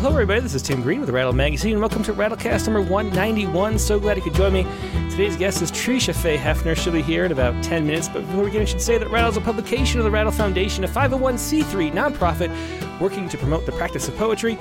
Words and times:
Well, 0.00 0.08
hello, 0.08 0.22
everybody. 0.22 0.40
This 0.40 0.54
is 0.54 0.62
Tim 0.62 0.80
Green 0.80 1.02
with 1.02 1.10
Rattle 1.10 1.34
Magazine, 1.34 1.72
and 1.72 1.80
welcome 1.80 2.02
to 2.04 2.14
Rattlecast 2.14 2.64
number 2.64 2.80
191. 2.80 3.78
So 3.78 4.00
glad 4.00 4.16
you 4.16 4.22
could 4.22 4.32
join 4.32 4.54
me. 4.54 4.62
Today's 5.10 5.36
guest 5.36 5.60
is 5.60 5.70
Tresha 5.70 6.14
Faye 6.14 6.38
Haefner. 6.38 6.74
She'll 6.74 6.94
be 6.94 7.02
here 7.02 7.26
in 7.26 7.32
about 7.32 7.62
10 7.62 7.86
minutes, 7.86 8.08
but 8.08 8.20
before 8.20 8.38
we 8.38 8.46
begin, 8.46 8.62
I 8.62 8.64
should 8.64 8.80
say 8.80 8.96
that 8.96 9.10
Rattle 9.10 9.28
is 9.28 9.36
a 9.36 9.42
publication 9.42 10.00
of 10.00 10.04
the 10.04 10.10
Rattle 10.10 10.32
Foundation, 10.32 10.84
a 10.84 10.88
501c3 10.88 11.92
nonprofit 11.92 12.98
working 12.98 13.28
to 13.28 13.36
promote 13.36 13.66
the 13.66 13.72
practice 13.72 14.08
of 14.08 14.16
poetry. 14.16 14.56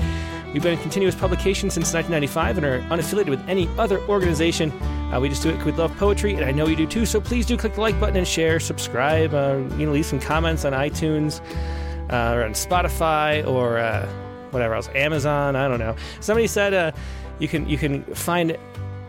We've 0.51 0.61
been 0.61 0.73
in 0.73 0.79
continuous 0.79 1.15
publication 1.15 1.69
since 1.69 1.93
1995 1.93 2.57
and 2.57 2.65
are 2.65 2.81
unaffiliated 2.93 3.29
with 3.29 3.47
any 3.47 3.69
other 3.77 4.01
organization. 4.09 4.73
Uh, 5.13 5.21
we 5.21 5.29
just 5.29 5.41
do 5.41 5.51
it 5.51 5.53
because 5.53 5.67
we 5.67 5.71
love 5.71 5.95
poetry, 5.95 6.33
and 6.33 6.43
I 6.43 6.51
know 6.51 6.67
you 6.67 6.75
do 6.75 6.85
too. 6.85 7.05
So 7.05 7.21
please 7.21 7.45
do 7.45 7.55
click 7.55 7.75
the 7.75 7.81
like 7.81 7.97
button 7.97 8.17
and 8.17 8.27
share, 8.27 8.59
subscribe, 8.59 9.33
uh, 9.33 9.59
you 9.77 9.85
know, 9.85 9.93
leave 9.93 10.05
some 10.05 10.19
comments 10.19 10.65
on 10.65 10.73
iTunes 10.73 11.39
uh, 12.11 12.35
or 12.35 12.43
on 12.43 12.51
Spotify 12.51 13.47
or 13.47 13.77
uh, 13.77 14.05
whatever 14.51 14.75
else, 14.75 14.89
Amazon. 14.95 15.55
I 15.55 15.67
don't 15.67 15.79
know. 15.79 15.95
Somebody 16.19 16.47
said 16.47 16.73
uh, 16.73 16.91
you 17.39 17.47
can 17.47 17.67
you 17.67 17.77
can 17.77 18.03
find 18.15 18.57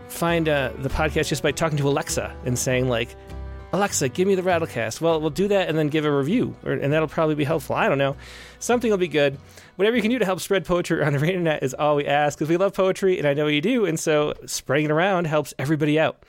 find 0.07 0.49
uh, 0.49 0.71
the 0.77 0.89
podcast 0.89 1.27
just 1.27 1.43
by 1.43 1.51
talking 1.51 1.77
to 1.77 1.87
Alexa 1.87 2.35
and 2.45 2.57
saying 2.57 2.89
like, 2.89 3.15
Alexa, 3.73 4.09
give 4.09 4.27
me 4.27 4.35
the 4.35 4.41
Rattlecast. 4.41 4.99
Well, 4.99 5.21
we'll 5.21 5.29
do 5.29 5.47
that 5.47 5.69
and 5.69 5.77
then 5.77 5.87
give 5.87 6.03
a 6.03 6.11
review, 6.11 6.55
or, 6.65 6.73
and 6.73 6.91
that'll 6.91 7.07
probably 7.07 7.35
be 7.35 7.45
helpful. 7.45 7.75
I 7.75 7.87
don't 7.87 7.97
know. 7.97 8.17
Something 8.59 8.91
will 8.91 8.97
be 8.97 9.07
good. 9.07 9.37
Whatever 9.77 9.95
you 9.95 10.01
can 10.01 10.11
do 10.11 10.19
to 10.19 10.25
help 10.25 10.41
spread 10.41 10.65
poetry 10.65 11.01
on 11.03 11.13
the 11.17 11.25
internet 11.25 11.63
is 11.63 11.73
all 11.73 11.95
we 11.95 12.05
ask 12.05 12.37
because 12.37 12.49
we 12.49 12.57
love 12.57 12.73
poetry, 12.73 13.17
and 13.17 13.27
I 13.27 13.33
know 13.33 13.47
you 13.47 13.61
do, 13.61 13.85
and 13.85 13.99
so 13.99 14.33
spreading 14.45 14.85
it 14.85 14.91
around 14.91 15.25
helps 15.25 15.53
everybody 15.57 15.99
out. 15.99 16.21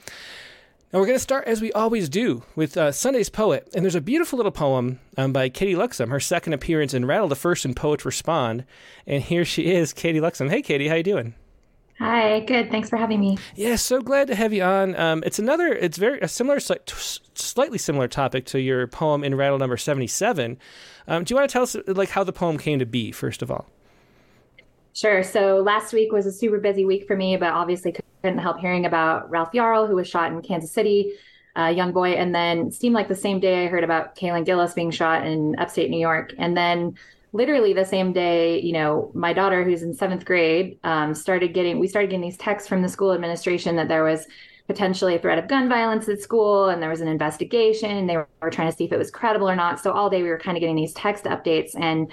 Now 0.93 0.99
we're 0.99 1.07
going 1.07 1.17
to 1.17 1.23
start 1.23 1.49
as 1.49 1.63
we 1.63 1.73
always 1.73 2.11
do 2.11 2.43
with 2.55 2.77
uh, 2.77 2.93
Sunday's 2.93 3.31
poet, 3.31 3.67
and 3.75 3.83
there's 3.83 3.95
a 3.95 4.01
beautiful 4.03 4.37
little 4.37 4.53
poem 4.53 5.01
um, 5.17 5.33
by 5.33 5.49
Katie 5.49 5.75
Luxem, 5.75 6.11
her 6.11 6.21
second 6.21 6.53
appearance 6.53 6.93
in 6.93 7.07
Rattle 7.07 7.29
the 7.29 7.35
First 7.35 7.65
and 7.65 7.75
Poets 7.75 8.05
Respond, 8.05 8.67
and 9.07 9.23
here 9.23 9.47
she 9.47 9.73
is, 9.73 9.95
Katie 9.95 10.21
Luxem. 10.21 10.51
Hey, 10.51 10.61
Katie, 10.61 10.89
how 10.89 10.97
you 10.97 11.03
doing? 11.03 11.35
Hi, 11.99 12.41
good. 12.41 12.71
Thanks 12.71 12.91
for 12.91 12.99
having 12.99 13.21
me. 13.21 13.39
Yeah, 13.55 13.77
so 13.77 14.03
glad 14.03 14.27
to 14.27 14.35
have 14.35 14.53
you 14.53 14.65
on. 14.65 14.95
Um, 14.97 15.23
it's 15.25 15.39
another, 15.39 15.69
it's 15.69 15.97
very 15.97 16.21
a 16.21 16.29
similar, 16.29 16.61
slightly 16.61 17.79
similar 17.79 18.07
topic 18.07 18.45
to 18.47 18.61
your 18.61 18.87
poem 18.87 19.25
in 19.25 19.35
Rattle 19.35 19.59
number 19.59 19.79
seventy-seven. 19.79 20.59
Um, 21.09 21.25
do 21.25 21.33
you 21.33 21.37
want 21.39 21.49
to 21.49 21.53
tell 21.55 21.63
us 21.63 21.75
like 21.87 22.11
how 22.11 22.23
the 22.23 22.35
poem 22.35 22.59
came 22.59 22.79
to 22.81 22.87
be, 22.87 23.13
first 23.13 23.41
of 23.41 23.51
all? 23.51 23.67
Sure. 24.95 25.23
So 25.23 25.57
last 25.59 25.93
week 25.93 26.13
was 26.13 26.27
a 26.27 26.33
super 26.33 26.59
busy 26.59 26.85
week 26.85 27.07
for 27.07 27.17
me, 27.17 27.37
but 27.37 27.53
obviously 27.53 27.95
couldn't 28.23 28.39
help 28.39 28.61
hearing 28.61 28.87
about 28.87 29.31
Ralph 29.31 29.53
Yarl, 29.53 29.89
who 29.89 29.97
was 29.97 30.09
shot 30.09 30.31
in 30.31 30.43
Kansas 30.43 30.71
City, 30.71 31.15
a 31.57 31.71
young 31.71 31.93
boy. 31.93 32.13
And 32.13 32.35
then 32.35 32.71
seemed 32.71 32.95
like 32.95 33.09
the 33.09 33.15
same 33.15 33.41
day 33.41 33.65
I 33.65 33.69
heard 33.69 33.85
about 33.85 34.17
Kaylin 34.17 34.45
Gillis 34.45 34.75
being 34.75 34.91
shot 34.91 35.27
in 35.27 35.59
upstate 35.59 35.91
New 35.91 36.01
York. 36.01 36.35
And 36.39 36.57
then 36.57 36.97
literally 37.33 37.73
the 37.73 37.85
same 37.85 38.13
day, 38.13 38.61
you 38.61 38.73
know, 38.73 39.11
my 39.15 39.33
daughter, 39.33 39.65
who's 39.65 39.83
in 39.83 39.95
seventh 39.95 40.25
grade, 40.25 40.79
um, 40.85 41.15
started 41.15 41.55
getting, 41.55 41.79
we 41.79 41.89
started 41.89 42.09
getting 42.09 42.21
these 42.21 42.37
texts 42.37 42.69
from 42.69 42.83
the 42.83 42.89
school 42.89 43.13
administration 43.13 43.77
that 43.77 43.89
there 43.89 44.05
was 44.05 44.27
potentially 44.67 45.17
a 45.17 45.19
threat 45.19 45.39
of 45.39 45.49
gun 45.49 45.69
violence 45.69 46.09
at 46.09 46.21
school 46.21 46.69
and 46.69 46.81
there 46.81 46.91
was 46.91 47.01
an 47.01 47.09
investigation. 47.09 48.07
They 48.07 48.17
were, 48.17 48.29
were 48.41 48.51
trying 48.51 48.71
to 48.71 48.77
see 48.77 48.85
if 48.85 48.93
it 48.93 48.99
was 48.99 49.11
credible 49.11 49.49
or 49.49 49.57
not. 49.57 49.81
So 49.81 49.93
all 49.93 50.09
day 50.09 50.23
we 50.23 50.29
were 50.29 50.39
kind 50.39 50.57
of 50.57 50.61
getting 50.61 50.77
these 50.77 50.93
text 50.93 51.25
updates. 51.25 51.71
And 51.75 52.13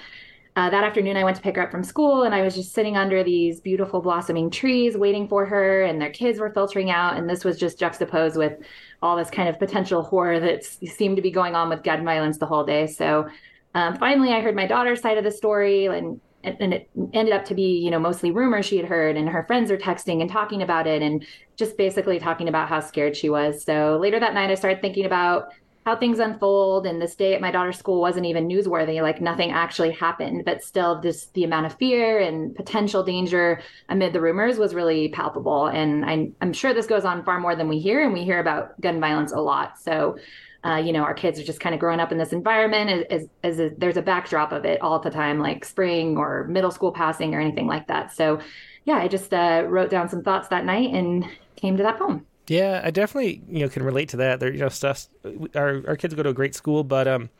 uh, 0.56 0.68
that 0.68 0.82
afternoon, 0.82 1.16
I 1.16 1.24
went 1.24 1.36
to 1.36 1.42
pick 1.42 1.56
her 1.56 1.62
up 1.62 1.70
from 1.70 1.84
school, 1.84 2.24
and 2.24 2.34
I 2.34 2.42
was 2.42 2.54
just 2.54 2.72
sitting 2.72 2.96
under 2.96 3.22
these 3.22 3.60
beautiful 3.60 4.00
blossoming 4.00 4.50
trees 4.50 4.96
waiting 4.96 5.28
for 5.28 5.46
her, 5.46 5.82
and 5.82 6.00
their 6.00 6.10
kids 6.10 6.40
were 6.40 6.50
filtering 6.50 6.90
out. 6.90 7.16
And 7.16 7.30
this 7.30 7.44
was 7.44 7.58
just 7.58 7.78
juxtaposed 7.78 8.36
with 8.36 8.58
all 9.00 9.16
this 9.16 9.30
kind 9.30 9.48
of 9.48 9.58
potential 9.58 10.02
horror 10.02 10.40
that 10.40 10.64
seemed 10.64 11.16
to 11.16 11.22
be 11.22 11.30
going 11.30 11.54
on 11.54 11.68
with 11.68 11.84
gun 11.84 12.04
violence 12.04 12.38
the 12.38 12.46
whole 12.46 12.64
day. 12.64 12.86
So 12.88 13.28
um, 13.74 13.96
finally, 13.98 14.32
I 14.32 14.40
heard 14.40 14.56
my 14.56 14.66
daughter's 14.66 15.00
side 15.00 15.18
of 15.18 15.24
the 15.24 15.30
story, 15.30 15.86
and 15.86 16.20
and 16.42 16.72
it 16.72 16.88
ended 17.12 17.34
up 17.34 17.44
to 17.44 17.54
be 17.54 17.78
you 17.78 17.90
know 17.90 17.98
mostly 17.98 18.30
rumors 18.30 18.64
she 18.64 18.78
had 18.78 18.86
heard 18.86 19.16
and 19.16 19.28
her 19.28 19.44
friends 19.44 19.70
are 19.70 19.76
texting 19.76 20.22
and 20.22 20.30
talking 20.30 20.62
about 20.62 20.86
it 20.86 21.02
and 21.02 21.26
just 21.56 21.76
basically 21.76 22.18
talking 22.18 22.48
about 22.48 22.66
how 22.66 22.80
scared 22.80 23.14
she 23.14 23.28
was 23.28 23.62
so 23.62 23.98
later 24.00 24.18
that 24.18 24.32
night 24.32 24.50
i 24.50 24.54
started 24.54 24.80
thinking 24.80 25.04
about 25.04 25.52
how 25.90 25.96
things 25.96 26.20
unfold 26.20 26.86
and 26.86 27.02
this 27.02 27.16
day 27.16 27.34
at 27.34 27.40
my 27.40 27.50
daughter's 27.50 27.76
school 27.76 28.00
wasn't 28.00 28.24
even 28.24 28.46
newsworthy 28.46 29.02
like 29.02 29.20
nothing 29.20 29.50
actually 29.50 29.90
happened 29.90 30.44
but 30.44 30.62
still 30.62 31.00
just 31.00 31.34
the 31.34 31.42
amount 31.42 31.66
of 31.66 31.74
fear 31.74 32.20
and 32.20 32.54
potential 32.54 33.02
danger 33.02 33.60
amid 33.88 34.12
the 34.12 34.20
rumors 34.20 34.56
was 34.56 34.72
really 34.72 35.08
palpable. 35.08 35.66
And 35.66 36.04
I'm, 36.04 36.36
I'm 36.40 36.52
sure 36.52 36.72
this 36.72 36.86
goes 36.86 37.04
on 37.04 37.24
far 37.24 37.40
more 37.40 37.56
than 37.56 37.68
we 37.68 37.80
hear 37.80 38.04
and 38.04 38.12
we 38.12 38.22
hear 38.22 38.38
about 38.38 38.80
gun 38.80 39.00
violence 39.00 39.32
a 39.32 39.40
lot. 39.40 39.80
So 39.80 40.16
uh, 40.62 40.76
you 40.76 40.92
know 40.92 41.02
our 41.02 41.14
kids 41.14 41.40
are 41.40 41.44
just 41.44 41.58
kind 41.58 41.74
of 41.74 41.80
growing 41.80 42.00
up 42.00 42.12
in 42.12 42.18
this 42.18 42.32
environment 42.32 43.06
as, 43.10 43.26
as 43.42 43.58
a, 43.58 43.70
there's 43.78 43.96
a 43.96 44.02
backdrop 44.02 44.52
of 44.52 44.64
it 44.64 44.80
all 44.82 45.00
the 45.00 45.10
time 45.10 45.40
like 45.40 45.64
spring 45.64 46.16
or 46.16 46.46
middle 46.48 46.70
school 46.70 46.92
passing 46.92 47.34
or 47.34 47.40
anything 47.40 47.66
like 47.66 47.88
that. 47.88 48.12
So 48.12 48.40
yeah 48.84 48.96
i 48.96 49.08
just 49.08 49.32
uh, 49.34 49.64
wrote 49.68 49.90
down 49.90 50.08
some 50.08 50.22
thoughts 50.22 50.48
that 50.48 50.64
night 50.64 50.90
and 50.94 51.24
came 51.56 51.76
to 51.76 51.82
that 51.82 51.98
poem 51.98 52.24
yeah, 52.50 52.80
I 52.82 52.90
definitely 52.90 53.42
you 53.48 53.60
know 53.60 53.68
can 53.68 53.84
relate 53.84 54.08
to 54.08 54.16
that. 54.16 54.40
There, 54.40 54.52
you 54.52 54.58
know, 54.58 54.68
stuff. 54.68 55.06
Our 55.54 55.82
our 55.86 55.96
kids 55.96 56.14
go 56.14 56.24
to 56.24 56.30
a 56.30 56.34
great 56.34 56.56
school, 56.56 56.82
but 56.82 57.06
um, 57.06 57.30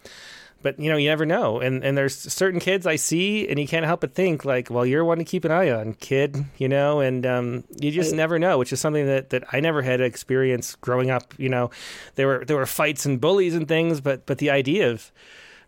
but 0.63 0.79
you 0.79 0.89
know, 0.89 0.97
you 0.97 1.09
never 1.09 1.27
know. 1.27 1.59
And 1.59 1.83
and 1.83 1.99
there's 1.99 2.15
certain 2.15 2.61
kids 2.61 2.87
I 2.87 2.95
see, 2.95 3.49
and 3.49 3.59
you 3.59 3.67
can't 3.67 3.85
help 3.85 4.03
but 4.03 4.15
think 4.15 4.45
like, 4.45 4.71
well, 4.71 4.87
you're 4.87 5.05
one 5.05 5.19
to 5.19 5.25
keep 5.25 5.45
an 5.45 5.51
eye 5.51 5.69
on, 5.69 5.95
kid. 5.95 6.45
You 6.59 6.69
know, 6.69 7.01
and 7.01 7.27
um, 7.27 7.65
you 7.81 7.91
just 7.91 8.15
never 8.15 8.39
know, 8.39 8.57
which 8.57 8.73
is 8.73 8.81
something 8.81 9.05
that, 9.05 9.31
that 9.31 9.53
I 9.53 9.59
never 9.59 9.83
had 9.83 10.01
experience 10.01 10.77
growing 10.77 11.11
up. 11.11 11.35
You 11.39 11.49
know, 11.49 11.71
there 12.15 12.29
were 12.29 12.45
there 12.45 12.57
were 12.57 12.65
fights 12.65 13.05
and 13.05 13.21
bullies 13.21 13.57
and 13.57 13.67
things, 13.67 14.01
but 14.01 14.27
but 14.27 14.39
the 14.39 14.51
idea 14.51 14.93
of 14.93 15.11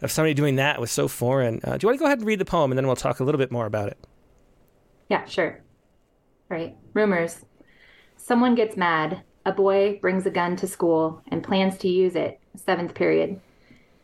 of 0.02 0.12
somebody 0.12 0.34
doing 0.34 0.54
that 0.54 0.80
was 0.80 0.92
so 0.92 1.08
foreign. 1.08 1.60
Uh, 1.64 1.76
do 1.76 1.84
you 1.84 1.88
want 1.88 1.98
to 1.98 1.98
go 1.98 2.06
ahead 2.06 2.18
and 2.18 2.28
read 2.28 2.38
the 2.38 2.44
poem, 2.44 2.70
and 2.70 2.78
then 2.78 2.86
we'll 2.86 2.94
talk 2.94 3.18
a 3.18 3.24
little 3.24 3.40
bit 3.40 3.50
more 3.50 3.66
about 3.66 3.88
it? 3.88 3.98
Yeah, 5.08 5.24
sure. 5.24 5.60
All 6.48 6.56
right. 6.56 6.76
Rumors. 6.94 7.44
Someone 8.16 8.54
gets 8.54 8.76
mad 8.76 9.24
a 9.44 9.52
boy 9.52 9.98
brings 10.00 10.26
a 10.26 10.30
gun 10.30 10.56
to 10.56 10.66
school 10.66 11.22
and 11.28 11.42
plans 11.42 11.76
to 11.78 11.88
use 11.88 12.14
it, 12.14 12.40
seventh 12.54 12.94
period. 12.94 13.40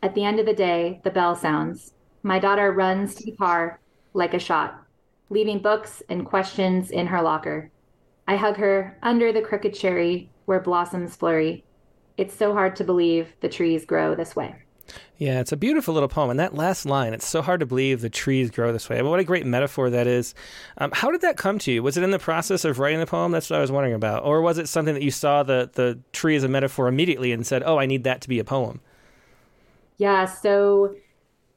At 0.03 0.15
the 0.15 0.23
end 0.23 0.39
of 0.39 0.45
the 0.45 0.53
day, 0.53 1.01
the 1.03 1.11
bell 1.11 1.35
sounds. 1.35 1.93
My 2.23 2.39
daughter 2.39 2.71
runs 2.71 3.15
to 3.15 3.25
the 3.25 3.37
car 3.37 3.79
like 4.13 4.33
a 4.33 4.39
shot, 4.39 4.83
leaving 5.29 5.59
books 5.59 6.03
and 6.09 6.25
questions 6.25 6.91
in 6.91 7.07
her 7.07 7.21
locker. 7.21 7.71
I 8.27 8.35
hug 8.35 8.57
her 8.57 8.97
under 9.01 9.31
the 9.31 9.41
crooked 9.41 9.73
cherry 9.73 10.29
where 10.45 10.59
blossoms 10.59 11.15
flurry. 11.15 11.63
It's 12.17 12.35
so 12.35 12.53
hard 12.53 12.75
to 12.75 12.83
believe 12.83 13.33
the 13.39 13.49
trees 13.49 13.85
grow 13.85 14.15
this 14.15 14.35
way. 14.35 14.55
Yeah, 15.19 15.41
it's 15.41 15.51
a 15.51 15.57
beautiful 15.57 15.93
little 15.93 16.07
poem. 16.07 16.29
And 16.29 16.39
that 16.39 16.55
last 16.55 16.85
line, 16.85 17.13
it's 17.13 17.27
so 17.27 17.41
hard 17.41 17.59
to 17.59 17.65
believe 17.65 17.99
the 17.99 18.09
trees 18.09 18.49
grow 18.49 18.71
this 18.71 18.87
way. 18.87 18.97
I 18.97 19.01
mean, 19.01 19.11
what 19.11 19.19
a 19.19 19.25
great 19.25 19.45
metaphor 19.45 19.89
that 19.89 20.07
is. 20.07 20.33
Um, 20.77 20.91
how 20.93 21.11
did 21.11 21.19
that 21.21 21.35
come 21.35 21.59
to 21.59 21.71
you? 21.73 21.83
Was 21.83 21.97
it 21.97 22.03
in 22.03 22.11
the 22.11 22.19
process 22.19 22.63
of 22.63 22.79
writing 22.79 23.01
the 23.01 23.05
poem? 23.05 23.33
That's 23.33 23.49
what 23.49 23.57
I 23.57 23.61
was 23.61 23.69
wondering 23.69 23.93
about. 23.93 24.23
Or 24.23 24.41
was 24.41 24.57
it 24.57 24.69
something 24.69 24.93
that 24.93 25.03
you 25.03 25.11
saw 25.11 25.43
the, 25.43 25.69
the 25.73 25.99
tree 26.13 26.37
as 26.37 26.45
a 26.45 26.47
metaphor 26.47 26.87
immediately 26.87 27.33
and 27.33 27.45
said, 27.45 27.63
oh, 27.65 27.77
I 27.77 27.85
need 27.85 28.05
that 28.05 28.21
to 28.21 28.29
be 28.29 28.39
a 28.39 28.45
poem? 28.45 28.79
Yeah, 29.97 30.23
so 30.23 30.95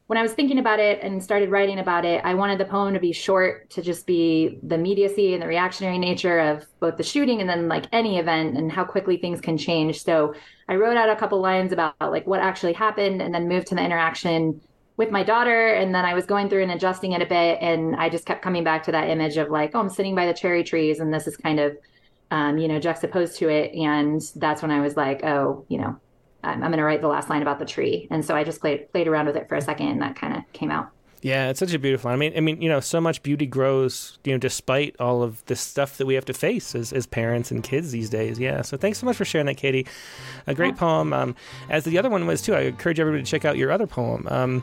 when 0.07 0.17
I 0.17 0.21
was 0.21 0.33
thinking 0.33 0.59
about 0.59 0.79
it 0.79 0.99
and 1.01 1.23
started 1.23 1.49
writing 1.49 1.79
about 1.79 2.03
it, 2.03 2.21
I 2.25 2.33
wanted 2.33 2.59
the 2.59 2.65
poem 2.65 2.93
to 2.93 2.99
be 2.99 3.13
short, 3.13 3.69
to 3.71 3.81
just 3.81 4.05
be 4.05 4.59
the 4.61 4.75
immediacy 4.75 5.33
and 5.33 5.41
the 5.41 5.47
reactionary 5.47 5.97
nature 5.97 6.39
of 6.39 6.65
both 6.81 6.97
the 6.97 7.03
shooting 7.03 7.39
and 7.39 7.49
then 7.49 7.69
like 7.69 7.85
any 7.93 8.19
event 8.19 8.57
and 8.57 8.69
how 8.69 8.83
quickly 8.83 9.15
things 9.15 9.39
can 9.39 9.57
change. 9.57 10.03
So 10.03 10.33
I 10.67 10.75
wrote 10.75 10.97
out 10.97 11.09
a 11.09 11.15
couple 11.15 11.39
lines 11.39 11.71
about 11.71 11.95
like 11.99 12.27
what 12.27 12.41
actually 12.41 12.73
happened 12.73 13.21
and 13.21 13.33
then 13.33 13.47
moved 13.47 13.67
to 13.67 13.75
the 13.75 13.81
interaction 13.81 14.59
with 14.97 15.09
my 15.09 15.23
daughter. 15.23 15.69
And 15.69 15.95
then 15.95 16.03
I 16.03 16.13
was 16.13 16.25
going 16.25 16.49
through 16.49 16.63
and 16.63 16.71
adjusting 16.71 17.13
it 17.13 17.21
a 17.21 17.25
bit. 17.25 17.59
And 17.61 17.95
I 17.95 18.09
just 18.09 18.25
kept 18.25 18.41
coming 18.41 18.63
back 18.63 18.83
to 18.83 18.91
that 18.91 19.09
image 19.09 19.37
of 19.37 19.49
like, 19.49 19.71
oh, 19.73 19.79
I'm 19.79 19.89
sitting 19.89 20.15
by 20.15 20.25
the 20.25 20.33
cherry 20.33 20.65
trees 20.65 20.99
and 20.99 21.13
this 21.13 21.27
is 21.27 21.37
kind 21.37 21.61
of, 21.61 21.77
um, 22.29 22.57
you 22.57 22.67
know, 22.67 22.77
juxtaposed 22.77 23.37
to 23.37 23.47
it. 23.47 23.73
And 23.73 24.21
that's 24.35 24.61
when 24.61 24.69
I 24.69 24.81
was 24.81 24.97
like, 24.97 25.23
oh, 25.23 25.65
you 25.69 25.77
know, 25.77 25.97
I'm, 26.43 26.63
I'm 26.63 26.69
going 26.69 26.77
to 26.77 26.83
write 26.83 27.01
the 27.01 27.07
last 27.07 27.29
line 27.29 27.41
about 27.41 27.59
the 27.59 27.65
tree. 27.65 28.07
And 28.11 28.23
so 28.23 28.35
I 28.35 28.43
just 28.43 28.59
played, 28.61 28.91
played 28.91 29.07
around 29.07 29.27
with 29.27 29.35
it 29.35 29.49
for 29.49 29.55
a 29.55 29.61
second 29.61 29.87
and 29.87 30.01
that 30.01 30.15
kind 30.15 30.35
of 30.35 30.43
came 30.53 30.71
out. 30.71 30.89
Yeah, 31.23 31.49
it's 31.49 31.59
such 31.59 31.73
a 31.73 31.79
beautiful. 31.79 32.11
I 32.11 32.17
mean, 32.17 32.33
I 32.35 32.41
mean, 32.41 32.61
you 32.61 32.67
know, 32.67 32.81
so 32.81 32.99
much 32.99 33.23
beauty 33.23 33.45
grows, 33.45 34.19
you 34.25 34.33
know, 34.33 34.37
despite 34.37 34.93
all 34.99 35.23
of 35.23 35.43
this 35.45 35.61
stuff 35.61 35.97
that 35.97 36.05
we 36.05 36.15
have 36.15 36.25
to 36.25 36.33
face 36.33 36.75
as, 36.75 36.91
as 36.91 37.05
parents 37.05 37.49
and 37.49 37.63
kids 37.63 37.93
these 37.93 38.09
days. 38.09 38.37
Yeah. 38.37 38.61
So 38.61 38.75
thanks 38.75 38.99
so 38.99 39.05
much 39.05 39.15
for 39.15 39.23
sharing 39.23 39.47
that, 39.47 39.55
Katie. 39.55 39.87
A 40.47 40.53
great 40.53 40.73
yeah. 40.73 40.79
poem. 40.79 41.13
Um, 41.13 41.35
as 41.69 41.85
the 41.85 41.97
other 41.97 42.09
one 42.09 42.27
was 42.27 42.41
too. 42.41 42.53
I 42.53 42.61
encourage 42.63 42.99
everybody 42.99 43.23
to 43.23 43.29
check 43.29 43.45
out 43.45 43.55
your 43.55 43.71
other 43.71 43.87
poem, 43.87 44.27
um, 44.29 44.61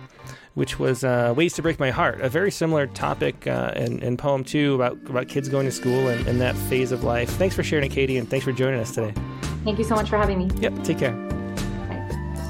which 0.53 0.79
was 0.79 1.03
uh, 1.03 1.33
"Ways 1.35 1.55
to 1.55 1.63
Break 1.63 1.81
My 1.81 1.91
Heart." 1.91 2.21
A 2.21 2.29
very 2.29 2.51
similar 2.51 2.87
topic 2.89 3.47
uh, 3.47 3.73
and, 3.75 4.03
and 4.03 4.19
poem 4.19 4.45
too 4.45 4.75
about 4.75 4.99
about 5.09 5.29
kids 5.29 5.49
going 5.49 5.65
to 5.65 5.73
school 5.73 6.09
and, 6.09 6.27
and 6.29 6.43
that 6.43 6.55
phase 6.55 6.93
of 6.93 7.05
life. 7.05 7.31
Thanks 7.31 7.57
for 7.57 7.63
sharing 7.63 7.87
it, 7.87 7.95
Katie, 7.95 8.19
and 8.19 8.29
thanks 8.29 8.45
for 8.45 8.53
joining 8.53 8.81
us 8.81 8.95
today. 8.95 9.15
Thank 9.65 9.79
you 9.79 9.85
so 9.85 9.95
much 9.95 10.11
for 10.11 10.19
having 10.19 10.37
me. 10.37 10.51
Yep. 10.61 10.85
Take 10.85 10.99
care. 10.99 11.40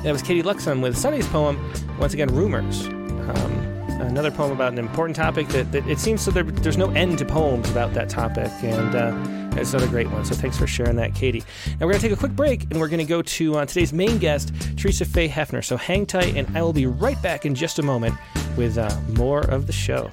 That 0.03 0.13
was 0.13 0.23
Katie 0.23 0.43
Luxem 0.43 0.81
with 0.81 0.97
Sunday's 0.97 1.29
poem, 1.29 1.59
once 1.99 2.15
again, 2.15 2.35
Rumors. 2.35 2.87
Um, 2.87 3.53
another 4.01 4.31
poem 4.31 4.51
about 4.51 4.73
an 4.73 4.79
important 4.79 5.15
topic 5.15 5.47
that, 5.49 5.71
that 5.73 5.87
it 5.87 5.99
seems 5.99 6.23
so 6.23 6.31
there, 6.31 6.43
there's 6.43 6.79
no 6.79 6.91
end 6.93 7.19
to 7.19 7.27
poems 7.27 7.71
about 7.71 7.93
that 7.93 8.09
topic, 8.09 8.51
and 8.63 8.95
uh, 8.95 9.61
it's 9.61 9.75
another 9.75 9.89
great 9.89 10.11
one. 10.11 10.25
So 10.25 10.35
thanks 10.35 10.57
for 10.57 10.67
sharing 10.67 10.97
that, 10.97 11.15
Katie. 11.15 11.45
Now 11.79 11.87
we're 11.87 11.93
going 11.93 12.01
to 12.01 12.09
take 12.09 12.17
a 12.17 12.19
quick 12.19 12.33
break, 12.33 12.63
and 12.71 12.81
we're 12.81 12.89
going 12.89 12.99
to 12.99 13.05
go 13.05 13.21
to 13.21 13.57
uh, 13.57 13.67
today's 13.67 13.93
main 13.93 14.17
guest, 14.17 14.55
Teresa 14.79 15.05
Faye 15.05 15.29
Haefner. 15.29 15.63
So 15.63 15.77
hang 15.77 16.07
tight, 16.07 16.35
and 16.35 16.57
I 16.57 16.63
will 16.63 16.73
be 16.73 16.87
right 16.87 17.21
back 17.21 17.45
in 17.45 17.55
just 17.55 17.79
a 17.79 17.83
moment 17.83 18.15
with 18.57 18.79
uh, 18.79 18.91
more 19.11 19.43
of 19.51 19.67
the 19.67 19.73
show. 19.75 20.11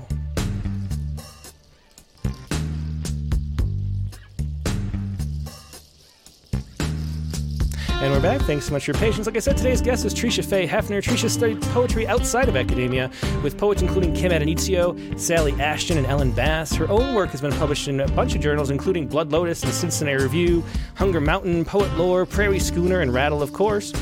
We're 8.00 8.22
back. 8.22 8.42
Thanks 8.42 8.66
so 8.66 8.74
much 8.74 8.86
for 8.86 8.92
your 8.92 9.00
patience. 9.00 9.28
Like 9.28 9.36
I 9.36 9.40
said, 9.40 9.58
today's 9.58 9.82
guest 9.82 10.04
is 10.04 10.12
Tresha 10.12 10.44
Faye 10.44 10.68
Haefner. 10.68 11.04
Tresha 11.04 11.30
studied 11.30 11.62
poetry 11.62 12.08
outside 12.08 12.50
of 12.50 12.56
academia 12.56 13.12
with 13.44 13.60
poets 13.60 13.82
including 13.84 14.14
Kim 14.14 14.32
Addonizio, 14.32 15.20
Sally 15.20 15.54
Ashton, 15.54 16.00
and 16.00 16.08
Ellen 16.08 16.32
Bass. 16.32 16.74
Her 16.74 16.90
own 16.90 17.14
work 17.14 17.30
has 17.30 17.42
been 17.42 17.52
published 17.52 17.88
in 17.88 18.00
a 18.00 18.08
bunch 18.10 18.34
of 18.34 18.42
journals, 18.42 18.72
including 18.72 19.08
Blood 19.08 19.32
Lotus 19.32 19.64
and 19.64 19.72
Cincinnati 19.72 20.24
Review, 20.24 20.64
Hunger 20.96 21.22
Mountain, 21.22 21.66
Poet 21.66 21.92
Lore, 21.94 22.26
Prairie 22.26 22.60
Schooner, 22.60 23.02
and 23.02 23.14
Rattle, 23.14 23.44
of 23.44 23.54
course. 23.54 23.94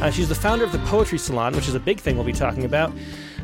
Uh, 0.00 0.10
she's 0.10 0.28
the 0.28 0.34
founder 0.34 0.64
of 0.64 0.72
the 0.72 0.78
Poetry 0.80 1.18
Salon, 1.18 1.54
which 1.54 1.68
is 1.68 1.76
a 1.76 1.80
big 1.80 2.00
thing 2.00 2.16
we'll 2.16 2.24
be 2.24 2.32
talking 2.32 2.64
about. 2.64 2.92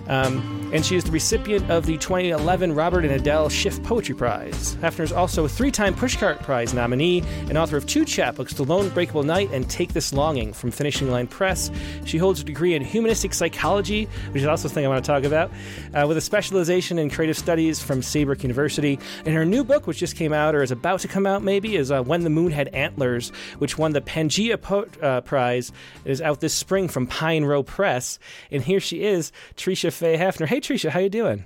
Um, 0.09 0.71
and 0.73 0.85
she 0.85 0.97
is 0.97 1.05
the 1.05 1.11
recipient 1.11 1.71
of 1.71 1.87
the 1.87 1.97
2011 1.97 2.75
Robert 2.75 3.05
and 3.05 3.15
Adele 3.15 3.49
Schiff 3.49 3.83
Poetry 3.83 4.15
Prize. 4.15 4.77
Haefner 4.77 5.01
is 5.01 5.13
also 5.13 5.47
a 5.47 5.49
three 5.49 5.71
time 5.71 5.95
Pushcart 5.95 6.43
Prize 6.43 6.75
nominee 6.75 7.23
and 7.49 7.57
author 7.57 7.79
of 7.79 7.87
two 7.87 8.05
chapbooks, 8.05 8.55
The 8.55 8.65
Lone 8.65 8.91
Breakable 8.91 9.23
Night 9.23 9.51
and 9.51 9.69
Take 9.69 9.95
This 9.95 10.13
Longing 10.13 10.53
from 10.53 10.71
Finishing 10.71 11.11
Line 11.11 11.27
Press. 11.27 11.71
She 12.05 12.19
holds 12.19 12.41
a 12.41 12.45
degree 12.45 12.75
in 12.75 12.83
humanistic 12.83 13.33
psychology, 13.33 14.09
which 14.33 14.43
is 14.43 14.47
also 14.47 14.69
a 14.69 14.71
thing 14.71 14.85
I 14.85 14.89
want 14.89 15.05
to 15.05 15.11
talk 15.11 15.25
about, 15.25 15.51
uh, 15.95 16.07
with 16.07 16.19
a 16.19 16.21
specialization 16.21 16.99
in 16.99 17.09
creative 17.09 17.39
studies 17.39 17.83
from 17.83 18.03
Saybrook 18.03 18.43
University. 18.43 18.99
And 19.25 19.35
her 19.35 19.47
new 19.47 19.65
book, 19.65 19.87
which 19.87 19.99
just 19.99 20.17
came 20.17 20.35
out 20.35 20.55
or 20.55 20.63
is 20.63 20.71
about 20.71 21.01
to 21.01 21.09
come 21.09 21.27
out 21.27 21.43
maybe, 21.43 21.77
is 21.77 21.91
uh, 21.91 22.03
When 22.03 22.25
the 22.25 22.31
Moon 22.31 22.53
Had 22.53 22.69
Antlers, 22.69 23.31
which 23.59 23.79
won 23.79 23.93
the 23.93 24.03
Pangea 24.03 24.61
po- 24.61 24.87
uh, 25.01 25.23
Prize. 25.23 25.73
It 26.05 26.11
is 26.11 26.21
out 26.21 26.41
this 26.41 26.55
spring 26.55 26.89
from 26.89 27.07
Pine 27.07 27.45
Row 27.45 27.63
Press. 27.63 28.19
And 28.51 28.63
here 28.63 28.81
she 28.81 29.03
is, 29.03 29.33
Tresha 29.57 29.91
Faye 29.99 30.17
Haefner. 30.17 30.47
Hey, 30.47 30.61
Tresha, 30.61 30.91
how 30.91 31.01
you 31.01 31.09
doing? 31.09 31.45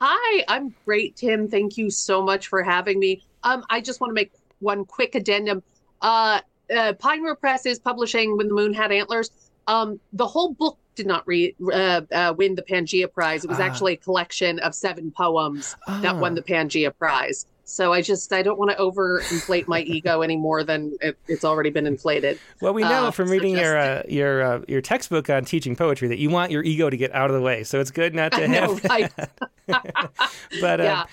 Hi, 0.00 0.44
I'm 0.48 0.74
great, 0.84 1.16
Tim. 1.16 1.48
Thank 1.48 1.76
you 1.76 1.90
so 1.90 2.22
much 2.22 2.46
for 2.46 2.62
having 2.62 2.98
me. 2.98 3.22
Um, 3.42 3.64
I 3.68 3.80
just 3.80 4.00
want 4.00 4.10
to 4.10 4.14
make 4.14 4.32
one 4.60 4.84
quick 4.84 5.14
addendum. 5.14 5.62
Uh, 6.00 6.40
uh, 6.74 6.92
Press 7.40 7.66
is 7.66 7.78
publishing 7.78 8.36
When 8.36 8.48
the 8.48 8.54
Moon 8.54 8.72
Had 8.72 8.92
Antlers. 8.92 9.30
Um, 9.66 9.98
the 10.12 10.26
whole 10.26 10.54
book 10.54 10.78
did 10.94 11.06
not 11.06 11.26
re- 11.26 11.54
uh, 11.72 12.02
uh, 12.12 12.34
win 12.36 12.54
the 12.54 12.62
Pangea 12.62 13.12
Prize. 13.12 13.44
It 13.44 13.50
was 13.50 13.60
ah. 13.60 13.64
actually 13.64 13.94
a 13.94 13.96
collection 13.96 14.60
of 14.60 14.74
seven 14.74 15.10
poems 15.10 15.76
that 15.86 16.16
won 16.16 16.32
ah. 16.32 16.34
the 16.36 16.42
Pangea 16.42 16.96
Prize. 16.96 17.46
So 17.64 17.92
I 17.92 18.02
just 18.02 18.32
I 18.32 18.42
don't 18.42 18.58
want 18.58 18.70
to 18.70 18.76
overinflate 18.76 19.66
my 19.66 19.80
ego 19.80 20.20
any 20.20 20.36
more 20.36 20.62
than 20.62 20.96
it, 21.00 21.16
it's 21.28 21.44
already 21.44 21.70
been 21.70 21.86
inflated. 21.86 22.38
Well, 22.60 22.74
we 22.74 22.82
know 22.82 23.06
uh, 23.06 23.10
from 23.10 23.30
reading 23.30 23.54
so 23.56 23.62
your 23.62 23.78
uh, 23.78 24.02
your 24.06 24.42
uh, 24.42 24.60
your 24.68 24.80
textbook 24.82 25.30
on 25.30 25.44
teaching 25.44 25.74
poetry 25.74 26.08
that 26.08 26.18
you 26.18 26.28
want 26.28 26.50
your 26.50 26.62
ego 26.62 26.90
to 26.90 26.96
get 26.96 27.14
out 27.14 27.30
of 27.30 27.36
the 27.36 27.42
way. 27.42 27.64
So 27.64 27.80
it's 27.80 27.90
good 27.90 28.14
not 28.14 28.32
to 28.32 28.46
have. 28.46 28.68
Know, 28.68 28.88
right? 28.88 29.12
but 30.60 30.80
uh, 30.80 30.84
yeah. 30.84 31.04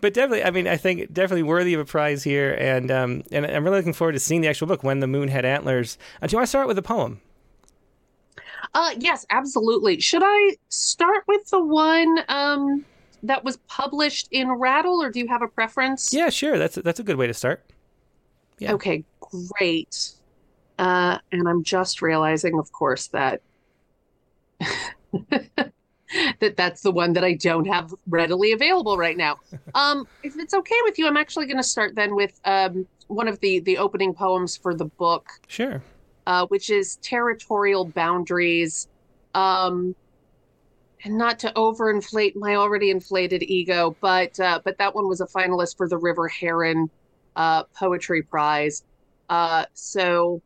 but 0.00 0.14
definitely, 0.14 0.44
I 0.44 0.50
mean, 0.50 0.66
I 0.66 0.78
think 0.78 1.12
definitely 1.12 1.42
worthy 1.42 1.74
of 1.74 1.80
a 1.80 1.84
prize 1.84 2.24
here, 2.24 2.54
and 2.54 2.90
um, 2.90 3.22
and 3.30 3.44
I'm 3.44 3.64
really 3.64 3.76
looking 3.76 3.92
forward 3.92 4.12
to 4.12 4.20
seeing 4.20 4.40
the 4.40 4.48
actual 4.48 4.66
book 4.66 4.82
when 4.82 5.00
the 5.00 5.06
moon 5.06 5.28
had 5.28 5.44
antlers. 5.44 5.98
Uh, 6.22 6.26
do 6.26 6.32
you 6.32 6.38
want 6.38 6.44
to 6.44 6.48
start 6.48 6.68
with 6.68 6.78
a 6.78 6.82
poem? 6.82 7.20
Uh, 8.74 8.94
yes, 8.98 9.26
absolutely. 9.30 10.00
Should 10.00 10.22
I 10.24 10.56
start 10.68 11.24
with 11.26 11.48
the 11.50 11.62
one? 11.62 12.18
Um, 12.28 12.84
that 13.22 13.44
was 13.44 13.56
published 13.68 14.28
in 14.30 14.50
Rattle, 14.50 15.02
or 15.02 15.10
do 15.10 15.18
you 15.18 15.28
have 15.28 15.42
a 15.42 15.48
preference? 15.48 16.12
Yeah, 16.12 16.30
sure. 16.30 16.58
That's 16.58 16.76
that's 16.76 17.00
a 17.00 17.02
good 17.02 17.16
way 17.16 17.26
to 17.26 17.34
start. 17.34 17.64
Yeah. 18.58 18.72
Okay, 18.72 19.04
great. 19.20 20.12
Uh, 20.78 21.18
and 21.32 21.48
I'm 21.48 21.62
just 21.64 22.02
realizing, 22.02 22.58
of 22.58 22.70
course, 22.72 23.08
that 23.08 23.40
that 25.30 26.56
that's 26.56 26.82
the 26.82 26.92
one 26.92 27.12
that 27.14 27.24
I 27.24 27.34
don't 27.34 27.66
have 27.66 27.92
readily 28.08 28.52
available 28.52 28.96
right 28.96 29.16
now. 29.16 29.38
Um, 29.74 30.08
if 30.22 30.36
it's 30.36 30.54
okay 30.54 30.74
with 30.84 30.98
you, 30.98 31.06
I'm 31.06 31.16
actually 31.16 31.46
going 31.46 31.58
to 31.58 31.62
start 31.62 31.94
then 31.94 32.14
with 32.14 32.40
um, 32.44 32.86
one 33.06 33.28
of 33.28 33.38
the 33.40 33.60
the 33.60 33.78
opening 33.78 34.14
poems 34.14 34.56
for 34.56 34.74
the 34.74 34.86
book. 34.86 35.28
Sure. 35.46 35.82
Uh, 36.26 36.46
which 36.46 36.68
is 36.70 36.96
territorial 36.96 37.84
boundaries. 37.84 38.88
Um, 39.34 39.94
and 41.04 41.16
not 41.16 41.38
to 41.40 41.52
overinflate 41.54 42.34
my 42.36 42.56
already 42.56 42.90
inflated 42.90 43.42
ego, 43.42 43.96
but 44.00 44.38
uh, 44.40 44.60
but 44.64 44.78
that 44.78 44.94
one 44.94 45.08
was 45.08 45.20
a 45.20 45.26
finalist 45.26 45.76
for 45.76 45.88
the 45.88 45.96
River 45.96 46.28
Heron 46.28 46.90
uh, 47.36 47.64
Poetry 47.64 48.22
Prize. 48.22 48.84
Uh, 49.28 49.64
so 49.74 50.42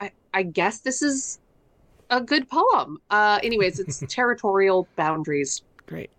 I, 0.00 0.10
I, 0.34 0.42
guess 0.42 0.80
this 0.80 1.02
is 1.02 1.38
a 2.10 2.20
good 2.20 2.48
poem. 2.48 2.98
Uh, 3.10 3.38
anyways, 3.42 3.78
it's 3.78 4.02
territorial 4.08 4.88
boundaries. 4.96 5.62
Great. 5.86 6.10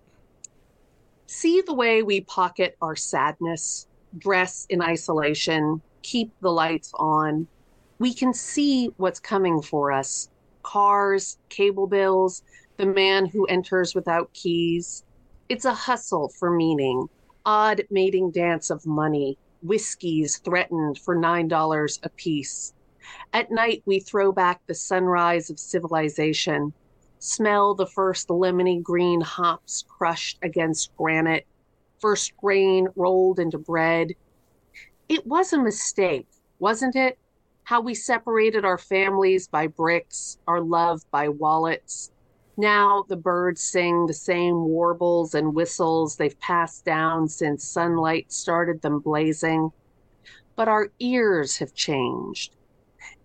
See 1.27 1.61
the 1.61 1.73
way 1.73 2.03
we 2.03 2.21
pocket 2.21 2.77
our 2.81 2.95
sadness, 2.95 3.87
dress 4.17 4.65
in 4.69 4.81
isolation, 4.81 5.81
keep 6.03 6.31
the 6.39 6.51
lights 6.51 6.91
on. 6.95 7.47
We 7.99 8.13
can 8.13 8.33
see 8.33 8.93
what's 8.97 9.19
coming 9.19 9.61
for 9.61 9.91
us 9.91 10.29
cars, 10.63 11.37
cable 11.49 11.85
bills, 11.85 12.41
the 12.77 12.85
man 12.85 13.25
who 13.25 13.45
enters 13.45 13.95
without 13.95 14.33
keys. 14.33 15.03
It's 15.49 15.65
a 15.65 15.73
hustle 15.73 16.29
for 16.29 16.51
meaning, 16.51 17.07
odd 17.45 17.83
mating 17.89 18.31
dance 18.31 18.69
of 18.69 18.85
money, 18.85 19.37
whiskeys 19.61 20.37
threatened 20.39 20.99
for 20.99 21.15
$9 21.15 21.99
a 22.03 22.09
piece. 22.09 22.73
At 23.33 23.51
night, 23.51 23.83
we 23.85 23.99
throw 23.99 24.31
back 24.31 24.61
the 24.65 24.73
sunrise 24.73 25.49
of 25.49 25.59
civilization, 25.59 26.73
smell 27.19 27.75
the 27.75 27.87
first 27.87 28.29
lemony 28.29 28.81
green 28.81 29.21
hops 29.21 29.83
crushed 29.87 30.39
against 30.41 30.95
granite, 30.97 31.45
first 31.99 32.35
grain 32.37 32.87
rolled 32.95 33.39
into 33.39 33.57
bread. 33.57 34.13
It 35.07 35.25
was 35.25 35.53
a 35.53 35.61
mistake, 35.61 36.27
wasn't 36.59 36.95
it? 36.95 37.17
How 37.63 37.81
we 37.81 37.93
separated 37.93 38.65
our 38.65 38.77
families 38.77 39.47
by 39.47 39.67
bricks, 39.67 40.37
our 40.47 40.61
love 40.61 41.01
by 41.11 41.29
wallets, 41.29 42.11
now 42.57 43.03
the 43.07 43.17
birds 43.17 43.61
sing 43.61 44.05
the 44.05 44.13
same 44.13 44.65
warbles 44.65 45.33
and 45.33 45.53
whistles 45.53 46.15
they've 46.15 46.39
passed 46.39 46.85
down 46.85 47.27
since 47.27 47.63
sunlight 47.63 48.31
started 48.31 48.81
them 48.81 48.99
blazing. 48.99 49.71
But 50.55 50.67
our 50.67 50.89
ears 50.99 51.57
have 51.57 51.73
changed. 51.73 52.55